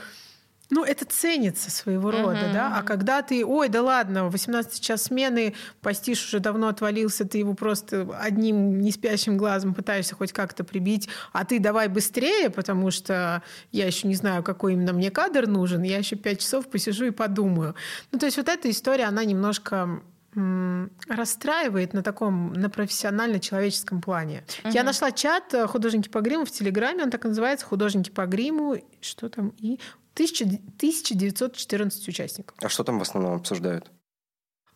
ну, 0.70 0.84
это 0.84 1.06
ценится 1.06 1.70
своего 1.70 2.10
рода, 2.10 2.48
uh-huh. 2.48 2.52
да. 2.52 2.76
А 2.76 2.82
когда 2.82 3.22
ты, 3.22 3.46
ой, 3.46 3.68
да 3.68 3.80
ладно, 3.80 4.28
18 4.28 4.82
час 4.82 5.04
смены, 5.04 5.54
постишь 5.80 6.26
уже 6.26 6.40
давно 6.40 6.68
отвалился, 6.68 7.24
ты 7.24 7.38
его 7.38 7.54
просто 7.54 8.06
одним 8.20 8.80
неспящим 8.80 9.38
глазом 9.38 9.72
пытаешься 9.72 10.14
хоть 10.14 10.32
как-то 10.32 10.64
прибить, 10.64 11.08
а 11.32 11.46
ты 11.46 11.58
давай 11.58 11.88
быстрее, 11.88 12.50
потому 12.50 12.90
что 12.90 13.42
я 13.70 13.86
еще 13.86 14.08
не 14.08 14.14
знаю, 14.14 14.42
какой 14.42 14.74
именно 14.74 14.92
мне 14.92 15.10
кадр 15.10 15.46
нужен, 15.46 15.84
я 15.84 15.98
еще 15.98 16.16
5 16.16 16.40
часов 16.40 16.68
посижу 16.68 17.06
и 17.06 17.10
подумаю. 17.12 17.74
Ну, 18.12 18.18
то 18.18 18.26
есть 18.26 18.36
вот 18.36 18.48
эта 18.48 18.68
история, 18.68 19.04
она 19.04 19.24
немножко 19.24 20.02
расстраивает 20.34 21.94
на 21.94 22.02
таком 22.02 22.52
на 22.52 22.68
профессионально-человеческом 22.68 24.00
плане. 24.00 24.44
Угу. 24.64 24.72
Я 24.72 24.82
нашла 24.82 25.10
чат 25.10 25.54
э, 25.54 25.66
художники 25.66 26.08
по 26.08 26.20
гриму 26.20 26.44
в 26.44 26.50
Телеграме, 26.50 27.04
он 27.04 27.10
так 27.10 27.24
и 27.24 27.28
называется 27.28 27.66
художники 27.66 28.10
по 28.10 28.26
гриму, 28.26 28.76
что 29.00 29.28
там 29.28 29.54
и 29.58 29.80
1914 30.14 32.08
участников. 32.08 32.56
А 32.60 32.68
что 32.68 32.84
там 32.84 32.98
в 32.98 33.02
основном 33.02 33.34
обсуждают? 33.34 33.90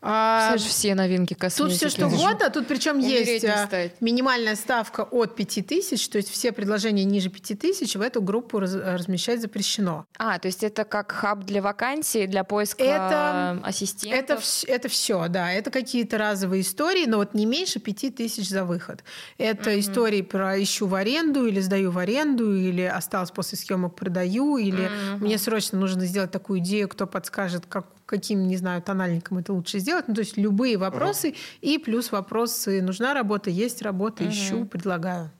А, 0.05 0.57
все 0.59 0.97
новинки 0.97 1.35
косметики. 1.35 1.79
Тут 1.79 1.79
все 1.79 1.89
что 1.89 2.09
угодно. 2.09 2.51
Тут 2.51 2.66
причем 2.66 2.99
есть 2.99 3.45
а, 3.45 3.69
минимальная 4.01 4.57
ставка 4.57 5.03
от 5.03 5.37
5 5.37 5.66
тысяч, 5.66 6.09
то 6.09 6.19
есть 6.19 6.29
все 6.29 6.51
предложения 6.51 7.05
ниже 7.05 7.31
5 7.31 7.59
тысяч 7.59 7.95
в 7.95 8.01
эту 8.01 8.20
группу 8.20 8.59
раз, 8.59 8.74
размещать 8.74 9.41
запрещено. 9.41 10.05
А, 10.19 10.41
то 10.41 10.47
есть 10.47 10.65
это 10.65 10.85
как 10.85 11.12
хаб 11.12 11.45
для 11.45 11.62
вакансий, 11.62 12.27
для 12.27 12.43
поиска 12.43 12.83
это, 12.83 13.61
ассистентов? 13.62 14.41
Это, 14.65 14.73
это 14.73 14.89
все, 14.89 15.29
да. 15.29 15.53
Это 15.53 15.70
какие-то 15.70 16.19
разовые 16.19 16.62
истории, 16.62 17.07
но 17.07 17.19
вот 17.19 17.35
не 17.35 17.47
меньше 17.47 17.79
5 17.79 18.16
тысяч 18.16 18.49
за 18.49 18.65
выход. 18.65 19.05
Это 19.39 19.70
mm-hmm. 19.70 19.81
истории 19.81 20.23
про 20.23 20.61
ищу 20.61 20.89
в 20.89 20.97
аренду 20.97 21.47
или 21.47 21.61
сдаю 21.61 21.93
в 21.93 21.99
аренду, 21.99 22.53
или 22.53 22.83
осталось 22.83 23.31
после 23.31 23.57
съемок 23.57 23.95
продаю, 23.95 24.57
или 24.57 24.87
mm-hmm. 24.87 25.16
мне 25.19 25.39
срочно 25.39 25.79
нужно 25.79 26.07
сделать 26.07 26.33
такую 26.33 26.59
идею, 26.59 26.89
кто 26.89 27.07
подскажет, 27.07 27.66
как 27.66 27.87
каким, 28.12 28.47
не 28.47 28.59
знаю, 28.59 28.82
тональником 28.82 29.39
это 29.39 29.55
лучше 29.55 29.78
сделать. 29.78 30.06
Ну, 30.06 30.14
то 30.14 30.20
есть 30.20 30.36
любые 30.36 30.76
вопросы 30.76 31.30
угу. 31.30 31.36
и 31.62 31.78
плюс 31.78 32.12
вопросы, 32.12 32.82
нужна 32.82 33.14
работа, 33.14 33.48
есть 33.48 33.80
работа, 33.80 34.22
угу. 34.22 34.30
ищу, 34.30 34.66
предлагаю. 34.66 35.30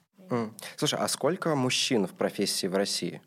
Слушай, 0.77 0.99
а 0.99 1.09
сколько 1.09 1.55
мужчин 1.55 2.07
в 2.07 2.13
профессии 2.13 2.67
в 2.67 2.75
России? 2.75 3.21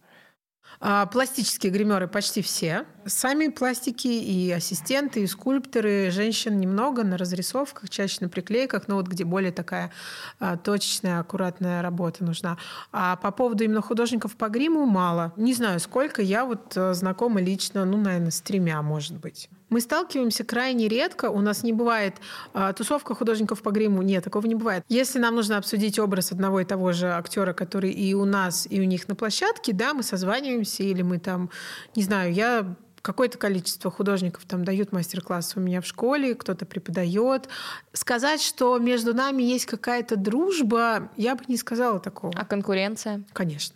А, 0.79 1.05
пластические 1.05 1.71
гримеры 1.71 2.07
почти 2.07 2.41
все. 2.41 2.85
Сами 3.07 3.49
пластики 3.49 4.07
и 4.07 4.51
ассистенты, 4.51 5.21
и 5.21 5.27
скульпторы. 5.27 6.09
Женщин 6.09 6.59
немного 6.59 7.03
на 7.03 7.17
разрисовках, 7.17 7.87
чаще 7.89 8.17
на 8.21 8.29
приклейках, 8.29 8.87
но 8.87 8.95
вот 8.95 9.07
где 9.07 9.23
более 9.23 9.51
такая 9.51 9.91
а, 10.39 10.57
точечная, 10.57 11.19
аккуратная 11.19 11.83
работа 11.83 12.23
нужна. 12.23 12.57
А 12.91 13.15
по 13.17 13.29
поводу 13.29 13.63
именно 13.63 13.81
художников 13.81 14.35
по 14.35 14.49
гриму 14.49 14.87
мало. 14.87 15.33
Не 15.37 15.53
знаю, 15.53 15.79
сколько. 15.79 16.23
Я 16.23 16.45
вот 16.45 16.75
э, 16.75 16.95
знакома 16.95 17.39
лично, 17.41 17.85
ну, 17.85 17.97
наверное, 17.97 18.31
с 18.31 18.41
тремя, 18.41 18.81
может 18.81 19.19
быть. 19.19 19.49
Мы 19.69 19.81
сталкиваемся 19.81 20.43
крайне 20.43 20.87
редко. 20.87 21.29
У 21.29 21.41
нас 21.41 21.61
не 21.61 21.73
бывает 21.73 22.15
а, 22.53 22.73
тусовка 22.73 23.13
художников 23.13 23.61
по 23.61 23.69
гриму. 23.69 24.01
Нет, 24.01 24.23
такого 24.23 24.47
не 24.47 24.55
бывает. 24.55 24.83
Если 24.89 25.19
нам 25.19 25.35
нужно 25.35 25.57
обсудить 25.57 25.99
образ 25.99 26.31
одного 26.31 26.61
и 26.61 26.65
того 26.65 26.91
же 26.91 27.11
актера, 27.11 27.53
который 27.53 27.91
и 27.91 28.15
у 28.15 28.25
нас, 28.25 28.65
и 28.67 28.81
у 28.81 28.83
них 28.83 29.07
на 29.07 29.13
площадке, 29.13 29.73
да, 29.73 29.93
мы 29.93 30.01
созваниваемся, 30.01 30.81
или 30.81 31.03
мы 31.03 31.19
там, 31.19 31.51
не 31.95 32.01
знаю, 32.01 32.33
я 32.33 32.75
какое-то 33.05 33.37
количество 33.37 33.91
художников 33.91 34.45
там 34.45 34.65
дают 34.65 34.91
мастер-классы 34.91 35.59
у 35.59 35.61
меня 35.61 35.79
в 35.79 35.85
школе, 35.85 36.33
кто-то 36.33 36.65
преподает. 36.65 37.47
Сказать, 37.93 38.41
что 38.41 38.79
между 38.79 39.13
нами 39.13 39.43
есть 39.43 39.67
какая-то 39.67 40.15
дружба, 40.15 41.11
я 41.15 41.35
бы 41.35 41.43
не 41.47 41.55
сказала 41.55 41.99
такого. 41.99 42.33
А 42.35 42.45
конкуренция? 42.45 43.23
Конечно. 43.31 43.75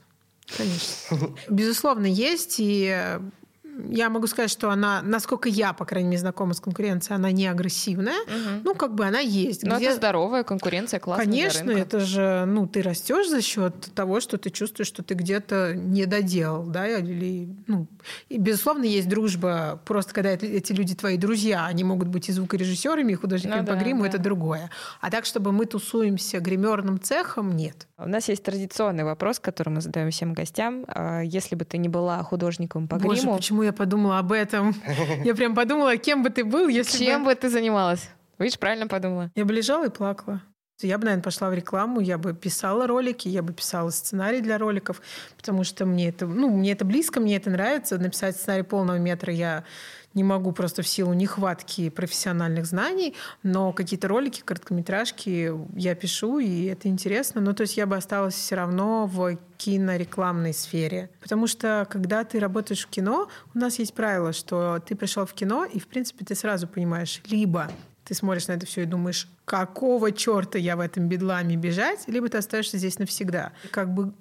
Конечно. 0.57 1.29
Безусловно, 1.47 2.07
есть. 2.07 2.55
И 2.57 3.19
я 3.89 4.09
могу 4.09 4.27
сказать, 4.27 4.51
что 4.51 4.69
она, 4.69 5.01
насколько 5.03 5.49
я, 5.49 5.73
по 5.73 5.85
крайней 5.85 6.09
мере, 6.09 6.19
знакома 6.19 6.53
с 6.53 6.59
конкуренцией, 6.59 7.15
она 7.15 7.31
не 7.31 7.47
агрессивная. 7.47 8.21
Угу. 8.23 8.61
Ну, 8.63 8.75
как 8.75 8.95
бы 8.95 9.05
она 9.05 9.19
есть. 9.19 9.63
Но 9.63 9.77
где... 9.77 9.87
это 9.87 9.95
здоровая 9.95 10.43
конкуренция, 10.43 10.99
классная 10.99 11.25
Конечно, 11.25 11.71
это 11.71 11.99
же, 11.99 12.45
ну, 12.47 12.67
ты 12.67 12.81
растешь 12.81 13.29
за 13.29 13.41
счет 13.41 13.73
того, 13.95 14.19
что 14.19 14.37
ты 14.37 14.49
чувствуешь, 14.49 14.87
что 14.87 15.03
ты 15.03 15.13
где-то 15.13 15.73
не 15.75 16.05
доделал, 16.05 16.65
да, 16.65 16.87
или, 16.87 17.49
ну, 17.67 17.87
и, 18.29 18.37
безусловно, 18.37 18.83
есть 18.83 19.07
дружба. 19.07 19.81
Просто 19.85 20.13
когда 20.13 20.31
это, 20.31 20.45
эти 20.45 20.73
люди 20.73 20.95
твои 20.95 21.17
друзья, 21.17 21.65
они 21.65 21.83
могут 21.83 22.07
быть 22.07 22.29
и 22.29 22.31
звукорежиссерами, 22.31 23.13
и 23.13 23.15
художниками 23.15 23.61
ну, 23.61 23.65
по 23.65 23.73
да, 23.73 23.79
гриму, 23.79 24.01
да. 24.03 24.09
это 24.09 24.17
другое. 24.17 24.69
А 25.01 25.09
так, 25.09 25.25
чтобы 25.25 25.51
мы 25.51 25.65
тусуемся 25.65 26.39
гримерным 26.39 26.99
цехом, 26.99 27.55
нет. 27.55 27.87
У 27.97 28.07
нас 28.07 28.29
есть 28.29 28.43
традиционный 28.43 29.03
вопрос, 29.03 29.39
который 29.39 29.69
мы 29.69 29.81
задаем 29.81 30.09
всем 30.11 30.33
гостям. 30.33 30.85
А, 30.87 31.21
если 31.21 31.55
бы 31.55 31.65
ты 31.65 31.77
не 31.77 31.89
была 31.89 32.23
художником 32.23 32.87
по 32.87 32.97
Боже, 32.97 33.21
гриму... 33.21 33.35
почему 33.35 33.63
я 33.63 33.68
подумала 33.73 34.19
об 34.19 34.31
этом? 34.31 34.75
Я 35.23 35.35
прям 35.35 35.55
подумала, 35.55 35.97
кем 35.97 36.23
бы 36.23 36.29
ты 36.29 36.43
был, 36.43 36.67
если 36.67 37.05
Чем 37.05 37.23
бы 37.23 37.33
ты 37.35 37.49
занималась? 37.49 38.09
Видишь, 38.37 38.59
правильно 38.59 38.87
подумала. 38.87 39.31
Я 39.35 39.45
бы 39.45 39.53
лежала 39.53 39.87
и 39.87 39.89
плакала. 39.89 40.41
Я 40.81 40.97
бы, 40.97 41.05
наверное, 41.05 41.23
пошла 41.23 41.49
в 41.49 41.53
рекламу, 41.53 41.99
я 41.99 42.17
бы 42.17 42.33
писала 42.33 42.87
ролики, 42.87 43.27
я 43.27 43.41
бы 43.41 43.53
писала 43.53 43.89
сценарий 43.89 44.41
для 44.41 44.57
роликов, 44.57 45.01
потому 45.35 45.63
что 45.63 45.85
мне 45.85 46.09
это, 46.09 46.25
ну, 46.25 46.49
мне 46.49 46.71
это 46.71 46.85
близко, 46.85 47.19
мне 47.19 47.35
это 47.35 47.49
нравится. 47.49 47.97
Написать 47.97 48.37
сценарий 48.37 48.63
полного 48.63 48.97
метра 48.97 49.33
я 49.33 49.65
не 50.13 50.23
могу 50.23 50.51
просто 50.51 50.81
в 50.81 50.87
силу 50.87 51.13
нехватки 51.13 51.89
профессиональных 51.89 52.65
знаний, 52.65 53.15
но 53.43 53.73
какие-то 53.73 54.07
ролики, 54.07 54.41
короткометражки 54.43 55.53
я 55.75 55.95
пишу, 55.95 56.39
и 56.39 56.65
это 56.65 56.87
интересно. 56.87 57.41
Ну, 57.41 57.53
то 57.53 57.61
есть 57.61 57.77
я 57.77 57.85
бы 57.85 57.95
осталась 57.95 58.33
все 58.33 58.55
равно 58.55 59.05
в 59.05 59.37
кинорекламной 59.57 60.53
сфере. 60.53 61.09
Потому 61.21 61.47
что, 61.47 61.85
когда 61.89 62.23
ты 62.23 62.39
работаешь 62.39 62.85
в 62.85 62.89
кино, 62.89 63.29
у 63.53 63.59
нас 63.59 63.79
есть 63.79 63.93
правило, 63.93 64.33
что 64.33 64.79
ты 64.79 64.95
пришел 64.95 65.25
в 65.25 65.33
кино, 65.33 65.65
и, 65.65 65.79
в 65.79 65.87
принципе, 65.87 66.25
ты 66.25 66.35
сразу 66.35 66.67
понимаешь, 66.67 67.21
либо 67.25 67.69
ты 68.09 68.15
смотришь 68.15 68.47
на 68.47 68.53
это 68.53 68.65
все 68.65 68.81
и 68.81 68.85
думаешь, 68.85 69.29
какого 69.45 70.11
черта 70.11 70.57
я 70.57 70.75
в 70.75 70.79
этом 70.79 71.07
бедламе 71.07 71.55
бежать, 71.55 72.07
либо 72.07 72.27
ты 72.27 72.39
остаешься 72.39 72.79
здесь 72.79 72.97
навсегда. 72.97 73.51
Как 73.69 73.93
бы 73.93 74.15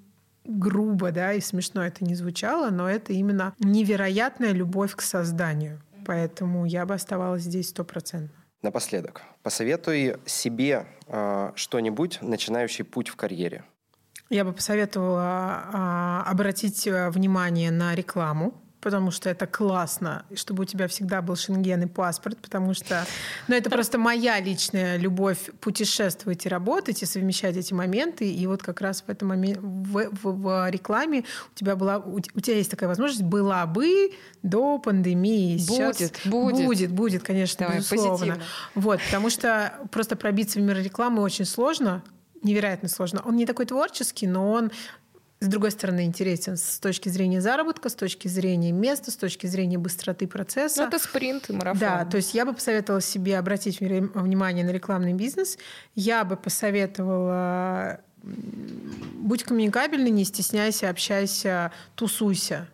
грубо, 0.44 1.10
да, 1.10 1.32
и 1.32 1.40
смешно 1.40 1.82
это 1.82 2.04
не 2.04 2.14
звучало, 2.14 2.68
но 2.68 2.86
это 2.86 3.14
именно 3.14 3.54
невероятная 3.58 4.52
любовь 4.52 4.94
к 4.94 5.00
созданию. 5.00 5.80
Поэтому 6.04 6.66
я 6.66 6.84
бы 6.84 6.92
оставалась 6.92 7.44
здесь 7.44 7.70
стопроцентно. 7.70 8.36
Напоследок, 8.60 9.22
посоветуй 9.42 10.16
себе 10.26 10.84
э, 11.06 11.52
что-нибудь, 11.54 12.18
начинающий 12.20 12.84
путь 12.84 13.08
в 13.08 13.16
карьере. 13.16 13.64
Я 14.28 14.44
бы 14.44 14.52
посоветовала 14.52 15.62
э, 16.26 16.30
обратить 16.30 16.86
внимание 16.86 17.70
на 17.70 17.94
рекламу, 17.94 18.52
потому 18.80 19.10
что 19.10 19.28
это 19.28 19.46
классно, 19.46 20.24
чтобы 20.34 20.62
у 20.62 20.64
тебя 20.64 20.86
всегда 20.88 21.20
был 21.20 21.36
шенген 21.36 21.82
и 21.82 21.86
паспорт, 21.86 22.38
потому 22.38 22.74
что 22.74 23.04
ну, 23.48 23.54
это 23.54 23.70
просто 23.70 23.98
моя 23.98 24.40
личная 24.40 24.96
любовь 24.96 25.50
путешествовать 25.60 26.46
и 26.46 26.48
работать, 26.48 27.02
и 27.02 27.06
совмещать 27.06 27.56
эти 27.56 27.74
моменты. 27.74 28.30
И 28.30 28.46
вот 28.46 28.62
как 28.62 28.80
раз 28.80 29.02
в 29.06 29.10
этом 29.10 29.28
моменте, 29.28 29.60
в, 29.60 30.10
в, 30.22 30.42
в 30.42 30.70
рекламе 30.70 31.24
у 31.52 31.54
тебя, 31.54 31.76
была, 31.76 31.98
у, 31.98 32.16
у 32.16 32.40
тебя 32.40 32.56
есть 32.56 32.70
такая 32.70 32.88
возможность, 32.88 33.22
была 33.22 33.66
бы 33.66 34.12
до 34.42 34.78
пандемии. 34.78 35.58
Сейчас 35.58 35.98
будет, 35.98 36.20
будет. 36.24 36.66
Будет, 36.66 36.90
будет, 36.92 37.22
конечно, 37.22 37.66
Давай, 37.66 37.78
безусловно. 37.78 38.10
Позитивно. 38.10 38.42
Вот, 38.74 39.00
потому 39.04 39.30
что 39.30 39.72
просто 39.90 40.16
пробиться 40.16 40.60
в 40.60 40.62
мир 40.62 40.76
рекламы 40.76 41.22
очень 41.22 41.44
сложно, 41.44 42.02
невероятно 42.42 42.88
сложно. 42.88 43.22
Он 43.24 43.36
не 43.36 43.46
такой 43.46 43.66
творческий, 43.66 44.26
но 44.26 44.52
он 44.52 44.70
с 45.40 45.46
другой 45.46 45.70
стороны, 45.70 46.04
интересен 46.04 46.56
с 46.56 46.78
точки 46.80 47.08
зрения 47.08 47.40
заработка, 47.40 47.88
с 47.88 47.94
точки 47.94 48.26
зрения 48.26 48.72
места, 48.72 49.10
с 49.10 49.16
точки 49.16 49.46
зрения 49.46 49.78
быстроты 49.78 50.26
процесса. 50.26 50.82
Ну, 50.82 50.88
это 50.88 50.98
спринт 50.98 51.48
и 51.50 51.52
марафон. 51.52 51.78
Да, 51.78 52.04
то 52.04 52.16
есть 52.16 52.34
я 52.34 52.44
бы 52.44 52.52
посоветовала 52.52 53.00
себе 53.00 53.38
обратить 53.38 53.78
внимание 53.78 54.64
на 54.64 54.70
рекламный 54.70 55.12
бизнес. 55.12 55.56
Я 55.94 56.24
бы 56.24 56.36
посоветовала 56.36 58.00
будь 58.22 59.44
коммуникабельной, 59.44 60.10
не 60.10 60.24
стесняйся, 60.24 60.90
общайся, 60.90 61.72
тусуйся. 61.94 62.68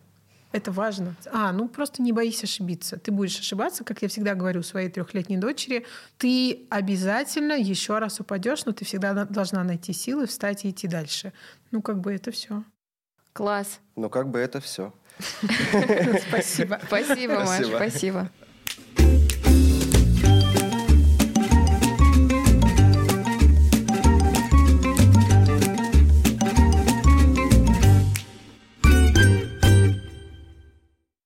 Это 0.55 0.71
важно. 0.71 1.15
А, 1.33 1.51
ну 1.51 1.67
просто 1.67 2.01
не 2.01 2.13
боись 2.13 2.41
ошибиться. 2.41 2.97
Ты 2.97 3.11
будешь 3.11 3.37
ошибаться, 3.37 3.83
как 3.83 4.01
я 4.01 4.07
всегда 4.07 4.35
говорю 4.35 4.63
своей 4.63 4.89
трехлетней 4.89 5.35
дочери. 5.35 5.85
Ты 6.17 6.65
обязательно 6.69 7.53
еще 7.53 7.97
раз 7.99 8.21
упадешь, 8.21 8.63
но 8.63 8.71
ты 8.71 8.85
всегда 8.85 9.25
должна 9.25 9.65
найти 9.65 9.91
силы, 9.91 10.27
встать 10.27 10.63
и 10.63 10.69
идти 10.69 10.87
дальше. 10.87 11.33
Ну, 11.71 11.81
как 11.81 11.99
бы 11.99 12.13
это 12.13 12.31
все. 12.31 12.63
Класс. 13.33 13.81
Ну, 13.97 14.09
как 14.09 14.29
бы 14.29 14.39
это 14.39 14.61
все. 14.61 14.93
Спасибо. 16.29 16.79
Спасибо, 16.87 17.33
Маш, 17.33 17.65
спасибо. 17.65 18.31